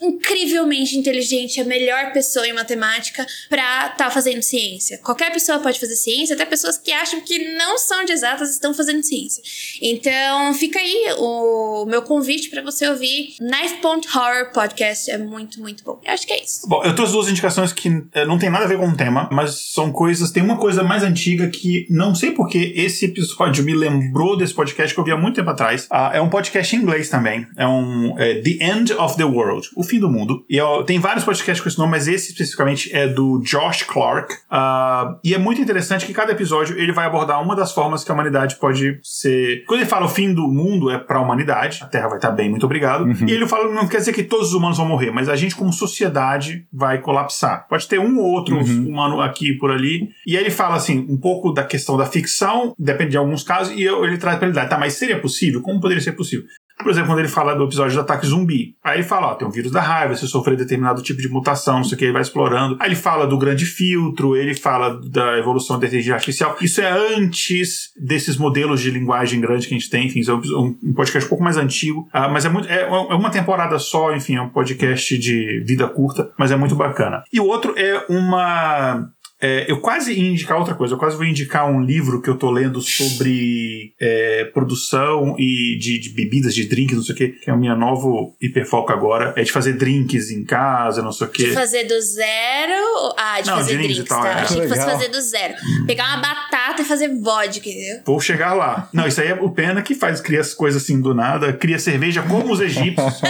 incrivelmente 0.00 0.96
inteligente, 0.96 1.60
a 1.60 1.64
melhor 1.64 2.12
pessoa 2.12 2.46
em 2.46 2.52
matemática 2.52 3.26
pra 3.48 3.86
estar 3.92 3.96
tá 3.96 4.10
fazendo 4.10 4.42
ciência. 4.42 4.98
Qualquer 4.98 5.32
pessoa 5.32 5.58
pode 5.58 5.78
fazer 5.78 5.96
ciência, 5.96 6.34
até 6.34 6.44
pessoas 6.44 6.76
que 6.76 6.92
acham 6.92 7.20
que 7.20 7.56
não 7.56 7.78
são 7.78 8.04
de 8.04 8.12
exatas 8.12 8.50
estão 8.50 8.74
fazendo 8.74 9.02
ciência. 9.02 9.42
Então, 9.80 10.54
fica 10.54 10.78
aí 10.78 11.14
o 11.18 11.86
meu 11.86 12.02
convite 12.02 12.50
para 12.50 12.62
você 12.62 12.88
ouvir 12.88 13.34
Knife 13.40 13.76
Point 13.80 14.08
Horror 14.08 14.52
Podcast. 14.52 15.10
É 15.10 15.18
muito, 15.18 15.60
muito 15.60 15.84
bom. 15.84 16.00
Eu 16.04 16.12
acho 16.12 16.26
que 16.26 16.32
é 16.32 16.42
isso. 16.42 16.66
Bom, 16.68 16.82
eu 16.84 16.94
trouxe 16.94 17.12
duas 17.12 17.28
indicações 17.28 17.72
que 17.72 17.88
é, 18.12 18.24
não 18.24 18.38
tem 18.38 18.50
nada 18.50 18.64
a 18.64 18.68
ver 18.68 18.78
com 18.78 18.88
o 18.88 18.96
tema, 18.96 19.28
mas 19.30 19.72
são 19.72 19.92
coisas. 19.92 20.30
Tem 20.30 20.42
uma 20.42 20.58
coisa 20.58 20.82
mais 20.82 21.02
antiga 21.02 21.48
que 21.48 21.86
não 21.90 22.14
sei 22.14 22.32
porque 22.32 22.72
esse 22.76 23.04
episódio 23.04 23.64
me 23.64 23.74
lembrou 23.74 24.36
desse 24.36 24.54
podcast 24.54 24.94
que 24.94 25.00
eu 25.00 25.04
vi 25.04 25.11
há 25.12 25.16
muito 25.16 25.36
tempo 25.36 25.50
atrás. 25.50 25.84
Uh, 25.86 26.14
é 26.14 26.20
um 26.20 26.28
podcast 26.28 26.74
em 26.74 26.80
inglês 26.80 27.08
também. 27.08 27.46
É 27.56 27.66
um 27.66 28.18
é, 28.18 28.40
The 28.40 28.64
End 28.64 28.92
of 28.94 29.16
the 29.16 29.24
World, 29.24 29.68
o 29.76 29.82
fim 29.82 29.98
do 29.98 30.10
mundo. 30.10 30.44
E 30.48 30.60
ó, 30.60 30.82
tem 30.82 30.98
vários 30.98 31.24
podcasts 31.24 31.60
com 31.60 31.68
esse 31.68 31.78
nome, 31.78 31.92
mas 31.92 32.08
esse 32.08 32.32
especificamente 32.32 32.94
é 32.94 33.06
do 33.06 33.40
Josh 33.40 33.82
Clark. 33.82 34.32
Uh, 34.34 35.18
e 35.24 35.34
é 35.34 35.38
muito 35.38 35.60
interessante 35.60 36.06
que 36.06 36.12
cada 36.12 36.32
episódio 36.32 36.78
ele 36.78 36.92
vai 36.92 37.06
abordar 37.06 37.42
uma 37.42 37.56
das 37.56 37.72
formas 37.72 38.04
que 38.04 38.10
a 38.10 38.14
humanidade 38.14 38.56
pode 38.56 38.98
ser. 39.02 39.64
Quando 39.66 39.80
ele 39.80 39.88
fala 39.88 40.06
o 40.06 40.08
fim 40.08 40.32
do 40.32 40.48
mundo 40.48 40.90
é 40.90 40.98
para 40.98 41.18
a 41.18 41.22
humanidade, 41.22 41.80
a 41.82 41.86
Terra 41.86 42.08
vai 42.08 42.18
estar 42.18 42.30
bem, 42.30 42.48
muito 42.48 42.66
obrigado. 42.66 43.04
Uhum. 43.04 43.26
E 43.26 43.32
ele 43.32 43.46
fala 43.46 43.72
não 43.72 43.86
quer 43.86 43.98
dizer 43.98 44.12
que 44.12 44.22
todos 44.22 44.48
os 44.48 44.54
humanos 44.54 44.78
vão 44.78 44.86
morrer, 44.86 45.10
mas 45.10 45.28
a 45.28 45.36
gente 45.36 45.54
como 45.54 45.72
sociedade 45.72 46.66
vai 46.72 46.98
colapsar. 46.98 47.66
Pode 47.68 47.86
ter 47.88 47.98
um 47.98 48.18
ou 48.18 48.26
outro 48.26 48.56
uhum. 48.56 48.88
humano 48.88 49.20
aqui 49.20 49.52
por 49.54 49.70
ali. 49.70 50.10
E 50.26 50.36
aí 50.36 50.42
ele 50.42 50.50
fala 50.50 50.76
assim 50.76 51.06
um 51.08 51.16
pouco 51.16 51.52
da 51.52 51.64
questão 51.64 51.96
da 51.96 52.06
ficção, 52.06 52.74
depende 52.78 53.10
de 53.10 53.16
alguns 53.16 53.42
casos, 53.42 53.74
e 53.76 53.82
eu, 53.82 54.04
ele 54.04 54.18
traz 54.18 54.38
para 54.38 54.48
ele, 54.48 54.68
tá, 54.68 54.78
mas 54.78 54.94
seria 55.02 55.20
possível? 55.20 55.60
Como 55.60 55.80
poderia 55.80 56.02
ser 56.02 56.12
possível? 56.12 56.46
Por 56.82 56.90
exemplo, 56.90 57.10
quando 57.10 57.20
ele 57.20 57.28
fala 57.28 57.54
do 57.54 57.64
episódio 57.64 57.94
do 57.94 58.00
ataque 58.00 58.26
zumbi. 58.26 58.74
Aí 58.82 58.96
ele 58.96 59.04
fala, 59.04 59.28
ó, 59.28 59.34
tem 59.34 59.46
um 59.46 59.50
vírus 59.50 59.70
da 59.70 59.80
raiva, 59.80 60.16
você 60.16 60.26
sofreu 60.26 60.56
determinado 60.56 61.02
tipo 61.02 61.20
de 61.20 61.28
mutação, 61.28 61.80
isso 61.80 61.94
aqui, 61.94 62.04
ele 62.04 62.12
vai 62.12 62.22
explorando. 62.22 62.76
Aí 62.80 62.88
ele 62.88 62.96
fala 62.96 63.26
do 63.26 63.38
grande 63.38 63.64
filtro, 63.64 64.36
ele 64.36 64.54
fala 64.54 65.00
da 65.08 65.38
evolução 65.38 65.78
da 65.78 65.86
inteligência 65.86 66.14
artificial. 66.14 66.56
Isso 66.60 66.80
é 66.80 66.90
antes 66.90 67.90
desses 67.96 68.36
modelos 68.36 68.80
de 68.80 68.90
linguagem 68.90 69.40
grande 69.40 69.68
que 69.68 69.74
a 69.74 69.78
gente 69.78 69.90
tem, 69.90 70.06
enfim, 70.06 70.22
é 70.28 70.32
um, 70.32 70.92
podcast 70.94 71.26
um 71.26 71.28
pouco 71.28 71.44
mais 71.44 71.56
antigo, 71.56 72.08
uh, 72.14 72.30
mas 72.32 72.44
é, 72.44 72.48
muito, 72.48 72.68
é, 72.68 72.82
é 72.82 73.14
uma 73.14 73.30
temporada 73.30 73.78
só, 73.78 74.14
enfim, 74.14 74.36
é 74.36 74.42
um 74.42 74.48
podcast 74.48 75.16
de 75.18 75.62
vida 75.66 75.86
curta, 75.88 76.30
mas 76.38 76.50
é 76.50 76.56
muito 76.56 76.74
bacana. 76.74 77.22
E 77.32 77.38
o 77.38 77.46
outro 77.46 77.74
é 77.76 78.04
uma 78.08 79.08
é, 79.42 79.64
eu 79.68 79.80
quase 79.80 80.12
ia 80.12 80.30
indicar 80.30 80.56
outra 80.56 80.72
coisa, 80.72 80.94
eu 80.94 80.98
quase 80.98 81.16
vou 81.16 81.26
indicar 81.26 81.68
um 81.68 81.82
livro 81.82 82.22
que 82.22 82.30
eu 82.30 82.36
tô 82.36 82.48
lendo 82.48 82.80
sobre 82.80 83.92
é, 84.00 84.44
produção 84.54 85.34
e 85.36 85.76
de, 85.80 85.98
de, 85.98 86.10
bebidas, 86.10 86.54
de 86.54 86.64
drinks, 86.64 86.96
não 86.96 87.02
sei 87.02 87.12
o 87.12 87.18
que, 87.18 87.28
que 87.30 87.50
é 87.50 87.52
a 87.52 87.56
minha 87.56 87.74
nova 87.74 88.08
hiperfoco 88.40 88.92
agora, 88.92 89.34
é 89.36 89.42
de 89.42 89.50
fazer 89.50 89.72
drinks 89.72 90.30
em 90.30 90.44
casa, 90.44 91.02
não 91.02 91.10
sei 91.10 91.26
o 91.26 91.30
que. 91.30 91.44
De 91.46 91.50
fazer 91.50 91.84
do 91.84 92.00
zero? 92.00 93.14
Ah, 93.18 93.40
de 93.40 93.48
não, 93.48 93.56
fazer 93.56 93.78
drinks, 93.78 93.96
drinks 93.96 94.08
tal, 94.08 94.22
tá? 94.22 94.28
É. 94.28 94.42
Achei 94.42 94.60
que 94.60 94.68
fosse 94.68 94.84
fazer 94.84 95.08
do 95.08 95.20
zero. 95.20 95.54
Pegar 95.88 96.06
uma 96.06 96.18
batata 96.18 96.82
e 96.82 96.84
fazer 96.84 97.08
vodka, 97.08 97.68
entendeu? 97.68 98.00
Vou 98.06 98.20
chegar 98.20 98.54
lá. 98.54 98.88
Não, 98.92 99.08
isso 99.08 99.20
aí 99.20 99.26
é 99.26 99.34
o 99.34 99.50
Pena 99.50 99.82
que 99.82 99.96
faz, 99.96 100.20
cria 100.20 100.40
as 100.40 100.54
coisas 100.54 100.84
assim 100.84 101.00
do 101.00 101.14
nada, 101.14 101.52
cria 101.52 101.80
cerveja 101.80 102.22
como 102.22 102.52
os 102.52 102.60
egípcios. 102.60 103.20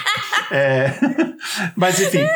é, 0.50 0.94
mas 1.76 2.00
enfim... 2.00 2.26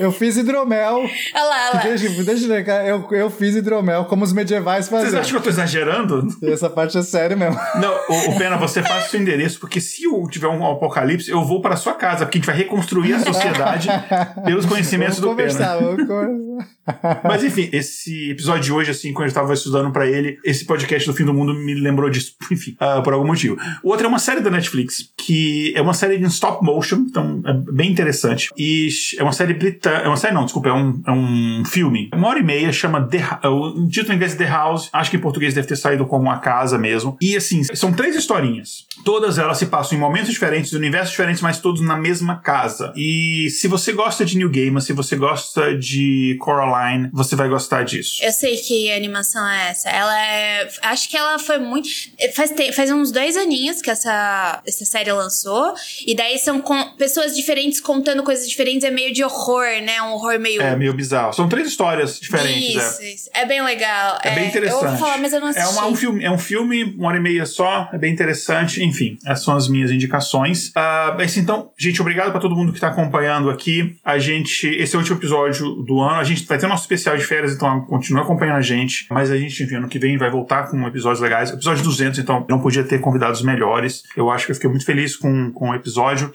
Eu 0.00 0.10
fiz 0.10 0.36
hidromel. 0.36 0.96
Olha 0.96 1.44
lá, 1.44 1.70
olha 1.70 1.74
lá. 1.74 1.82
Deixa, 1.82 2.08
deixa 2.22 2.46
eu, 2.86 3.06
eu 3.10 3.30
fiz 3.30 3.54
hidromel 3.54 4.06
como 4.06 4.24
os 4.24 4.32
medievais 4.32 4.88
faziam. 4.88 5.10
Vocês 5.10 5.20
acham 5.20 5.30
que 5.32 5.36
eu 5.36 5.42
tô 5.42 5.50
exagerando? 5.50 6.28
Essa 6.42 6.70
parte 6.70 6.96
é 6.96 7.02
séria 7.02 7.36
mesmo. 7.36 7.58
Não, 7.76 7.94
o, 8.08 8.30
o 8.30 8.38
Pena, 8.38 8.56
você 8.56 8.82
faz 8.82 9.06
o 9.06 9.10
seu 9.10 9.20
endereço, 9.20 9.60
porque 9.60 9.80
se 9.80 10.04
eu 10.04 10.26
tiver 10.30 10.48
um 10.48 10.68
apocalipse, 10.68 11.30
eu 11.30 11.44
vou 11.44 11.60
para 11.60 11.76
sua 11.76 11.92
casa, 11.92 12.24
porque 12.24 12.38
a 12.38 12.40
gente 12.40 12.46
vai 12.46 12.56
reconstruir 12.56 13.14
a 13.14 13.20
sociedade 13.20 13.88
pelos 14.44 14.66
conhecimentos 14.66 15.18
vamos 15.18 15.30
do 15.30 15.36
conversar, 15.36 15.78
Pena. 15.78 15.90
Vamos 15.90 16.06
conversar. 16.06 17.20
Mas 17.24 17.44
enfim, 17.44 17.68
esse 17.72 18.30
episódio 18.30 18.62
de 18.62 18.72
hoje, 18.72 18.90
assim, 18.90 19.12
quando 19.12 19.26
eu 19.26 19.28
estava 19.28 19.52
estudando 19.52 19.92
para 19.92 20.06
ele, 20.06 20.38
esse 20.44 20.64
podcast 20.64 21.06
do 21.06 21.14
fim 21.14 21.24
do 21.24 21.34
mundo 21.34 21.54
me 21.54 21.74
lembrou 21.74 22.08
disso, 22.08 22.34
enfim, 22.50 22.76
uh, 22.80 23.02
por 23.02 23.12
algum 23.12 23.26
motivo. 23.26 23.56
O 23.82 23.90
outro 23.90 24.06
é 24.06 24.08
uma 24.08 24.18
série 24.18 24.40
da 24.40 24.50
Netflix, 24.50 25.12
que 25.16 25.72
é 25.76 25.82
uma 25.82 25.94
série 25.94 26.16
em 26.16 26.26
stop 26.26 26.64
motion, 26.64 27.04
então 27.08 27.42
é 27.44 27.52
bem 27.52 27.90
interessante. 27.90 28.48
E 28.56 28.88
é 29.18 29.22
uma 29.22 29.32
série 29.32 29.54
britânica 29.54 29.81
é 29.88 30.06
uma 30.06 30.16
série 30.16 30.34
não, 30.34 30.44
desculpa, 30.44 30.68
é 30.68 30.72
um, 30.72 31.02
é 31.06 31.10
um 31.12 31.64
filme. 31.64 32.10
Uma 32.14 32.28
hora 32.28 32.38
e 32.38 32.42
meia, 32.42 32.72
chama 32.72 33.06
The, 33.08 33.46
o 33.48 33.86
título 33.88 34.12
em 34.12 34.16
inglês 34.16 34.34
é 34.34 34.36
The 34.36 34.46
House, 34.46 34.88
acho 34.92 35.10
que 35.10 35.16
em 35.16 35.20
português 35.20 35.54
deve 35.54 35.66
ter 35.66 35.76
saído 35.76 36.06
como 36.06 36.30
A 36.30 36.38
Casa 36.38 36.78
mesmo. 36.78 37.16
E 37.20 37.36
assim, 37.36 37.62
são 37.74 37.92
três 37.92 38.14
historinhas. 38.16 38.86
Todas 39.04 39.38
elas 39.38 39.58
se 39.58 39.66
passam 39.66 39.96
em 39.96 40.00
momentos 40.00 40.30
diferentes, 40.30 40.72
universos 40.72 41.10
diferentes, 41.10 41.40
mas 41.42 41.58
todos 41.58 41.80
na 41.80 41.96
mesma 41.96 42.36
casa. 42.40 42.92
E 42.96 43.48
se 43.50 43.68
você 43.68 43.92
gosta 43.92 44.24
de 44.24 44.36
New 44.36 44.48
Game, 44.50 44.80
se 44.80 44.92
você 44.92 45.16
gosta 45.16 45.76
de 45.76 46.36
Coraline, 46.40 47.10
você 47.12 47.34
vai 47.36 47.48
gostar 47.48 47.84
disso. 47.84 48.22
Eu 48.22 48.32
sei 48.32 48.56
que 48.56 48.92
animação 48.92 49.46
é 49.48 49.70
essa. 49.70 49.88
Ela 49.88 50.18
é. 50.26 50.68
Acho 50.82 51.08
que 51.08 51.16
ela 51.16 51.38
foi 51.38 51.58
muito. 51.58 51.88
Faz, 52.34 52.50
te- 52.50 52.72
faz 52.72 52.90
uns 52.90 53.10
dois 53.10 53.36
aninhos 53.36 53.80
que 53.82 53.90
essa, 53.90 54.62
essa 54.66 54.84
série 54.84 55.12
lançou. 55.12 55.74
E 56.06 56.14
daí 56.14 56.38
são 56.38 56.60
com- 56.60 56.96
pessoas 56.96 57.34
diferentes 57.34 57.80
contando 57.80 58.22
coisas 58.22 58.48
diferentes. 58.48 58.84
É 58.84 58.90
meio 58.90 59.12
de 59.12 59.24
horror, 59.24 59.64
né? 59.80 60.02
Um 60.02 60.12
horror 60.12 60.38
meio. 60.38 60.60
É 60.60 60.76
meio 60.76 60.92
bizarro. 60.92 61.32
São 61.32 61.48
três 61.48 61.66
histórias 61.68 62.18
diferentes. 62.20 62.76
é. 62.76 62.78
Isso, 62.78 63.02
isso. 63.02 63.30
É 63.34 63.46
bem 63.46 63.62
legal. 63.62 64.18
É 64.22 64.34
bem 64.34 64.48
interessante. 64.48 64.82
Eu 64.84 64.90
vou 64.90 64.98
falar, 64.98 65.18
mas 65.18 65.32
eu 65.32 65.40
não 65.40 65.48
É, 65.48 65.50
assisti. 65.50 65.72
uma- 65.78 65.86
um 65.86 65.94
filme, 65.96 66.24
é 66.24 66.30
um 66.30 66.38
filme, 66.38 66.84
uma 66.98 67.08
hora 67.08 67.16
e 67.16 67.20
meia 67.20 67.46
só, 67.46 67.88
é 67.92 67.98
bem 67.98 68.12
interessante. 68.12 68.82
Enfim, 68.82 69.16
essas 69.24 69.44
são 69.44 69.56
as 69.56 69.68
minhas 69.68 69.90
indicações. 69.90 70.70
Mas 71.16 71.36
então, 71.36 71.70
gente, 71.78 72.00
obrigado 72.00 72.30
pra 72.30 72.40
todo 72.40 72.54
mundo 72.56 72.72
que 72.72 72.80
tá 72.80 72.88
acompanhando 72.88 73.50
aqui. 73.50 73.96
A 74.04 74.18
gente, 74.18 74.66
esse 74.68 74.94
é 74.94 74.96
o 74.96 75.00
último 75.00 75.18
episódio 75.18 75.66
do 75.82 76.00
ano. 76.00 76.20
A 76.20 76.24
gente 76.24 76.44
vai 76.44 76.58
ter 76.58 76.66
nosso 76.66 76.82
especial 76.82 77.16
de 77.16 77.24
férias, 77.24 77.52
então 77.54 77.80
continua 77.86 78.22
acompanhando 78.22 78.56
a 78.56 78.62
gente. 78.62 79.06
Mas 79.10 79.30
a 79.30 79.36
gente, 79.38 79.62
enfim, 79.62 79.76
ano 79.76 79.88
que 79.88 79.98
vem 79.98 80.16
vai 80.18 80.30
voltar 80.30 80.68
com 80.70 80.86
episódios 80.86 81.20
legais. 81.20 81.50
Episódio 81.50 81.82
200, 81.84 82.18
então 82.18 82.44
não 82.48 82.60
podia 82.60 82.82
ter 82.84 83.00
convidados 83.00 83.42
melhores. 83.42 84.02
Eu 84.16 84.30
acho 84.30 84.46
que 84.46 84.52
eu 84.52 84.54
fiquei 84.56 84.70
muito 84.70 84.84
feliz 84.84 85.16
com, 85.16 85.50
com 85.52 85.70
o 85.70 85.74
episódio. 85.74 86.32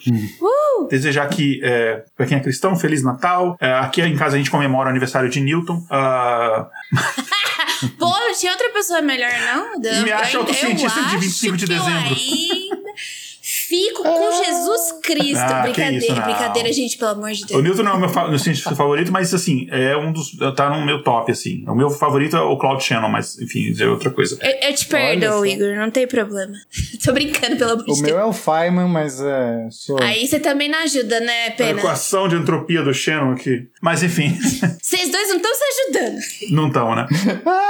Desejar 0.86 1.24
aqui, 1.24 1.60
é, 1.64 2.04
pra 2.16 2.26
quem 2.26 2.38
é 2.38 2.42
cristão, 2.42 2.76
Feliz 2.76 3.04
Natal. 3.04 3.58
É, 3.60 3.74
aqui 3.74 4.02
em 4.02 4.16
casa 4.16 4.36
a 4.36 4.38
gente 4.38 4.52
comemora 4.52 4.88
o 4.88 4.92
aniversário 4.92 5.30
de 5.30 5.40
Newton. 5.40 5.82
Ah, 5.90 6.68
Pô, 7.98 8.12
tinha 8.40 8.52
outra 8.52 8.70
pessoa 8.70 9.02
melhor, 9.02 9.32
não? 9.32 9.80
Me 10.04 10.12
acha 10.12 10.38
autocientista 10.38 11.00
eu 11.00 11.06
de 11.08 11.18
25 11.18 11.58
de 11.58 11.66
que 11.66 11.74
dezembro. 11.74 12.16
Fico 13.50 14.04
com 14.04 14.44
Jesus 14.44 14.92
Cristo. 15.02 15.38
Ah, 15.38 15.62
brincadeira, 15.62 15.98
isso, 16.06 16.22
brincadeira, 16.22 16.74
gente, 16.74 16.98
pelo 16.98 17.12
amor 17.12 17.32
de 17.32 17.44
O 17.46 17.48
Deus. 17.48 17.64
Newton 17.64 17.84
não 17.84 17.92
é 17.94 17.96
o 17.96 18.00
meu, 18.02 18.10
fa- 18.10 18.28
meu 18.28 18.38
cientista 18.38 18.76
favorito, 18.76 19.10
mas 19.10 19.34
assim, 19.34 19.68
é 19.72 19.96
um 19.96 20.12
dos. 20.12 20.36
Tá 20.56 20.70
no 20.70 20.86
meu 20.86 21.02
top, 21.02 21.32
assim. 21.32 21.64
O 21.66 21.74
meu 21.74 21.90
favorito 21.90 22.36
é 22.36 22.42
o 22.42 22.58
Cloud 22.58 22.84
Channel, 22.84 23.10
mas 23.10 23.40
enfim, 23.40 23.74
é 23.80 23.88
outra 23.88 24.10
coisa. 24.12 24.38
Eu, 24.42 24.70
eu 24.70 24.76
te 24.76 24.86
perdoo. 24.86 25.46
Igor, 25.46 25.76
não 25.78 25.90
tem 25.90 26.06
problema. 26.06 26.54
Tô 27.06 27.14
brincando, 27.14 27.56
pelo 27.56 27.72
amor 27.72 27.84
O 27.88 27.94
de 27.94 28.02
meu 28.02 28.16
Deus. 28.16 28.20
é 28.22 28.26
o 28.26 28.34
Feynman, 28.34 28.90
mas 28.90 29.22
é. 29.22 29.68
Sou... 29.72 29.98
Aí 30.04 30.28
você 30.28 30.40
também 30.42 30.68
não 30.68 30.80
ajuda, 30.80 31.20
né, 31.22 31.48
A 31.48 31.52
Pena? 31.52 31.80
equação 31.80 32.28
de 32.28 32.36
entropia 32.36 32.82
do 32.84 32.94
Shannon 32.94 33.32
aqui. 33.32 33.68
Mas 33.82 34.04
enfim, 34.04 34.38
Vocês 34.82 35.10
dois 35.10 35.30
não 35.30 35.38
estão 35.38 35.52
se 35.56 35.64
ajudando. 35.64 36.20
não 36.52 36.68
estão, 36.68 36.96
né? 36.96 37.08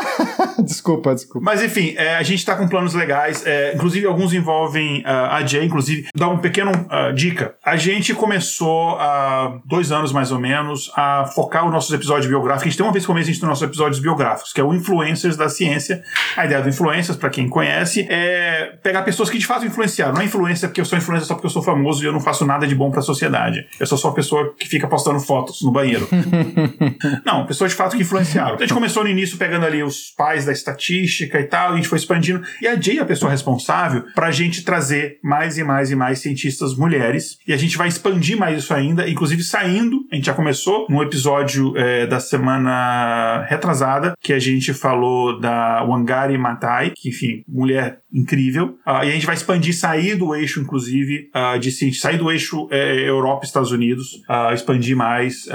desculpa, 0.63 1.13
desculpa. 1.13 1.43
Mas 1.45 1.61
enfim, 1.63 1.93
é, 1.97 2.15
a 2.15 2.23
gente 2.23 2.43
tá 2.45 2.55
com 2.55 2.67
planos 2.67 2.93
legais. 2.93 3.45
é, 3.45 3.73
inclusive, 3.75 4.05
alguns 4.07 4.33
envolvem 4.33 5.03
ah, 5.05 5.35
a 5.37 5.45
Jay. 5.45 5.66
Inclusive, 5.67 6.07
dá 6.15 6.27
um 6.27 6.39
pequeno 6.39 6.71
ah, 6.89 7.11
dica. 7.11 7.55
A 7.63 7.75
gente 7.75 8.13
começou 8.13 8.97
há 8.97 9.59
dois 9.65 9.91
anos, 9.91 10.11
mais 10.11 10.31
ou 10.31 10.39
menos, 10.39 10.91
a 10.95 11.25
focar 11.25 11.65
os 11.65 11.71
nossos 11.71 11.93
episódios 11.93 12.27
biográficos. 12.27 12.63
A 12.63 12.69
gente 12.69 12.77
tem 12.77 12.85
uma 12.85 12.91
vez 12.91 13.05
por 13.05 13.13
mês 13.13 13.27
a 13.27 13.31
gente 13.31 13.39
tem 13.39 13.49
nossos 13.49 13.63
episódios 13.63 13.99
biográficos, 13.99 14.53
que 14.53 14.61
é 14.61 14.63
o 14.63 14.73
Influencers 14.73 15.37
da 15.37 15.49
Ciência. 15.49 16.01
A 16.35 16.45
ideia 16.45 16.61
do 16.61 16.69
Influencers, 16.69 17.17
pra 17.17 17.29
quem 17.29 17.47
conhece, 17.47 18.07
é 18.09 18.77
pegar 18.81 19.03
pessoas 19.03 19.29
que 19.29 19.37
de 19.37 19.45
fato 19.45 19.65
influenciaram. 19.65 20.13
Não 20.13 20.21
é 20.21 20.25
influência 20.25 20.67
porque 20.67 20.81
eu 20.81 20.85
sou 20.85 20.97
influencer 20.97 21.27
só 21.27 21.33
porque 21.35 21.47
eu 21.47 21.51
sou 21.51 21.61
famoso 21.61 22.03
e 22.03 22.07
eu 22.07 22.13
não 22.13 22.19
faço 22.19 22.45
nada 22.45 22.65
de 22.65 22.75
bom 22.75 22.89
pra 22.89 23.01
sociedade. 23.01 23.65
Eu 23.79 23.85
sou 23.85 23.97
só 23.97 24.09
uma 24.09 24.15
pessoa 24.15 24.53
que 24.57 24.67
fica 24.67 24.87
postando 24.87 25.19
fotos 25.19 25.61
no 25.61 25.71
banheiro. 25.71 26.07
Não, 27.25 27.45
pessoas 27.45 27.71
de 27.71 27.77
fato 27.77 27.95
que 27.95 28.03
influenciaram. 28.03 28.53
Então, 28.53 28.63
a 28.63 28.67
gente 28.67 28.73
começou 28.73 29.03
no 29.03 29.09
início 29.09 29.37
pegando 29.37 29.65
ali 29.65 29.83
os 29.83 30.11
pais 30.11 30.45
da 30.45 30.51
estatística 30.51 31.39
e 31.39 31.43
tal, 31.43 31.71
e 31.71 31.73
a 31.73 31.75
gente 31.75 31.87
foi 31.87 31.97
expandindo. 31.97 32.41
E 32.61 32.67
a 32.67 32.79
Jay 32.79 32.99
é 32.99 33.01
a 33.01 33.05
pessoa 33.05 33.31
responsável 33.31 34.03
pra 34.15 34.31
gente 34.31 34.63
trazer 34.63 35.19
mais 35.23 35.56
e 35.57 35.63
mais 35.63 35.91
e 35.91 35.95
mais 35.95 36.19
cientistas 36.19 36.75
mulheres. 36.75 37.37
E 37.47 37.53
a 37.53 37.57
gente 37.57 37.77
vai 37.77 37.87
expandir 37.87 38.37
mais 38.37 38.57
isso 38.63 38.73
ainda, 38.73 39.09
inclusive 39.09 39.43
saindo. 39.43 40.05
A 40.11 40.15
gente 40.15 40.25
já 40.25 40.33
começou 40.33 40.87
no 40.89 41.01
episódio 41.01 41.75
eh, 41.77 42.05
da 42.07 42.19
semana 42.19 43.45
retrasada, 43.49 44.13
que 44.21 44.33
a 44.33 44.39
gente 44.39 44.73
falou 44.73 45.39
da 45.39 45.83
Wangari 45.83 46.37
Maathai, 46.37 46.93
que, 46.95 47.09
enfim, 47.09 47.43
mulher 47.47 47.99
incrível. 48.13 48.77
Ah, 48.85 49.05
e 49.05 49.09
a 49.09 49.11
gente 49.11 49.25
vai 49.25 49.35
expandir, 49.35 49.75
sair 49.75 50.15
do 50.15 50.33
eixo, 50.33 50.61
inclusive, 50.61 51.29
ah, 51.33 51.57
de 51.57 51.71
ciência, 51.71 52.01
sair 52.01 52.17
do 52.17 52.31
eixo 52.31 52.67
eh, 52.71 53.07
Europa 53.07 53.43
e 53.43 53.47
Estados 53.47 53.71
Unidos, 53.71 54.21
ah, 54.27 54.53
expandir 54.53 54.95
mais, 54.95 55.47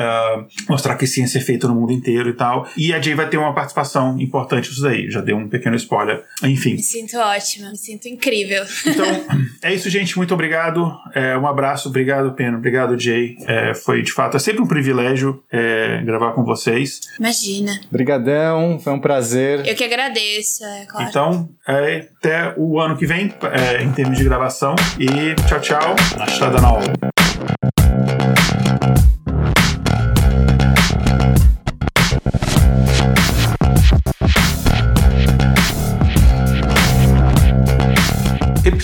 mostrar 0.69 0.97
que 0.97 1.07
ciência 1.07 1.39
é 1.39 1.41
feita 1.41 1.67
no 1.67 1.75
mundo 1.75 1.93
inteiro 1.93 2.29
e 2.29 2.33
tal. 2.33 2.69
E 2.77 2.93
a 2.93 3.01
Jay 3.01 3.15
vai 3.15 3.29
ter 3.29 3.37
uma 3.37 3.55
participação 3.55 4.21
importante 4.21 4.69
nisso 4.69 4.83
daí. 4.83 5.11
Já 5.11 5.21
dei 5.21 5.35
um 5.35 5.49
pequeno 5.49 5.77
spoiler. 5.77 6.23
Enfim. 6.43 6.73
Me 6.73 6.83
sinto 6.83 7.17
ótima, 7.17 7.71
me 7.71 7.77
sinto 7.77 8.07
incrível. 8.09 8.65
Então, 8.87 9.07
é 9.63 9.75
isso, 9.75 9.91
gente. 9.93 10.17
Muito 10.17 10.35
obrigado. 10.35 10.93
É, 11.15 11.37
um 11.37 11.47
abraço. 11.47 11.89
Obrigado, 11.89 12.33
Pena. 12.33 12.57
Obrigado, 12.57 12.99
Jay. 12.99 13.37
É, 13.47 13.75
foi, 13.75 14.03
de 14.03 14.13
fato, 14.13 14.37
é 14.37 14.41
sempre 14.41 14.63
um 14.63 14.67
privilégio 14.67 15.43
é, 15.51 16.03
gravar 16.05 16.33
com 16.33 16.45
vocês. 16.45 17.01
Imagina. 17.19 17.81
Brigadão, 17.91 18.79
foi 18.79 18.93
um 18.93 19.01
prazer. 19.01 19.67
Eu 19.67 19.75
que 19.75 19.85
agradeço, 19.85 20.65
é 20.65 20.87
claro. 20.87 21.09
Então, 21.09 21.49
é, 21.69 22.09
até 22.19 22.55
o 22.57 22.81
ano 22.81 22.97
que 22.97 23.07
vem, 23.07 23.33
é, 23.53 23.83
em 23.83 23.93
termos 23.93 24.19
de 24.19 24.25
gravação. 24.25 24.75
E 24.99 25.35
tchau, 25.47 25.61
tchau. 25.61 25.97
Hasta 26.19 26.51
na 26.51 26.69
aula. 26.69 27.22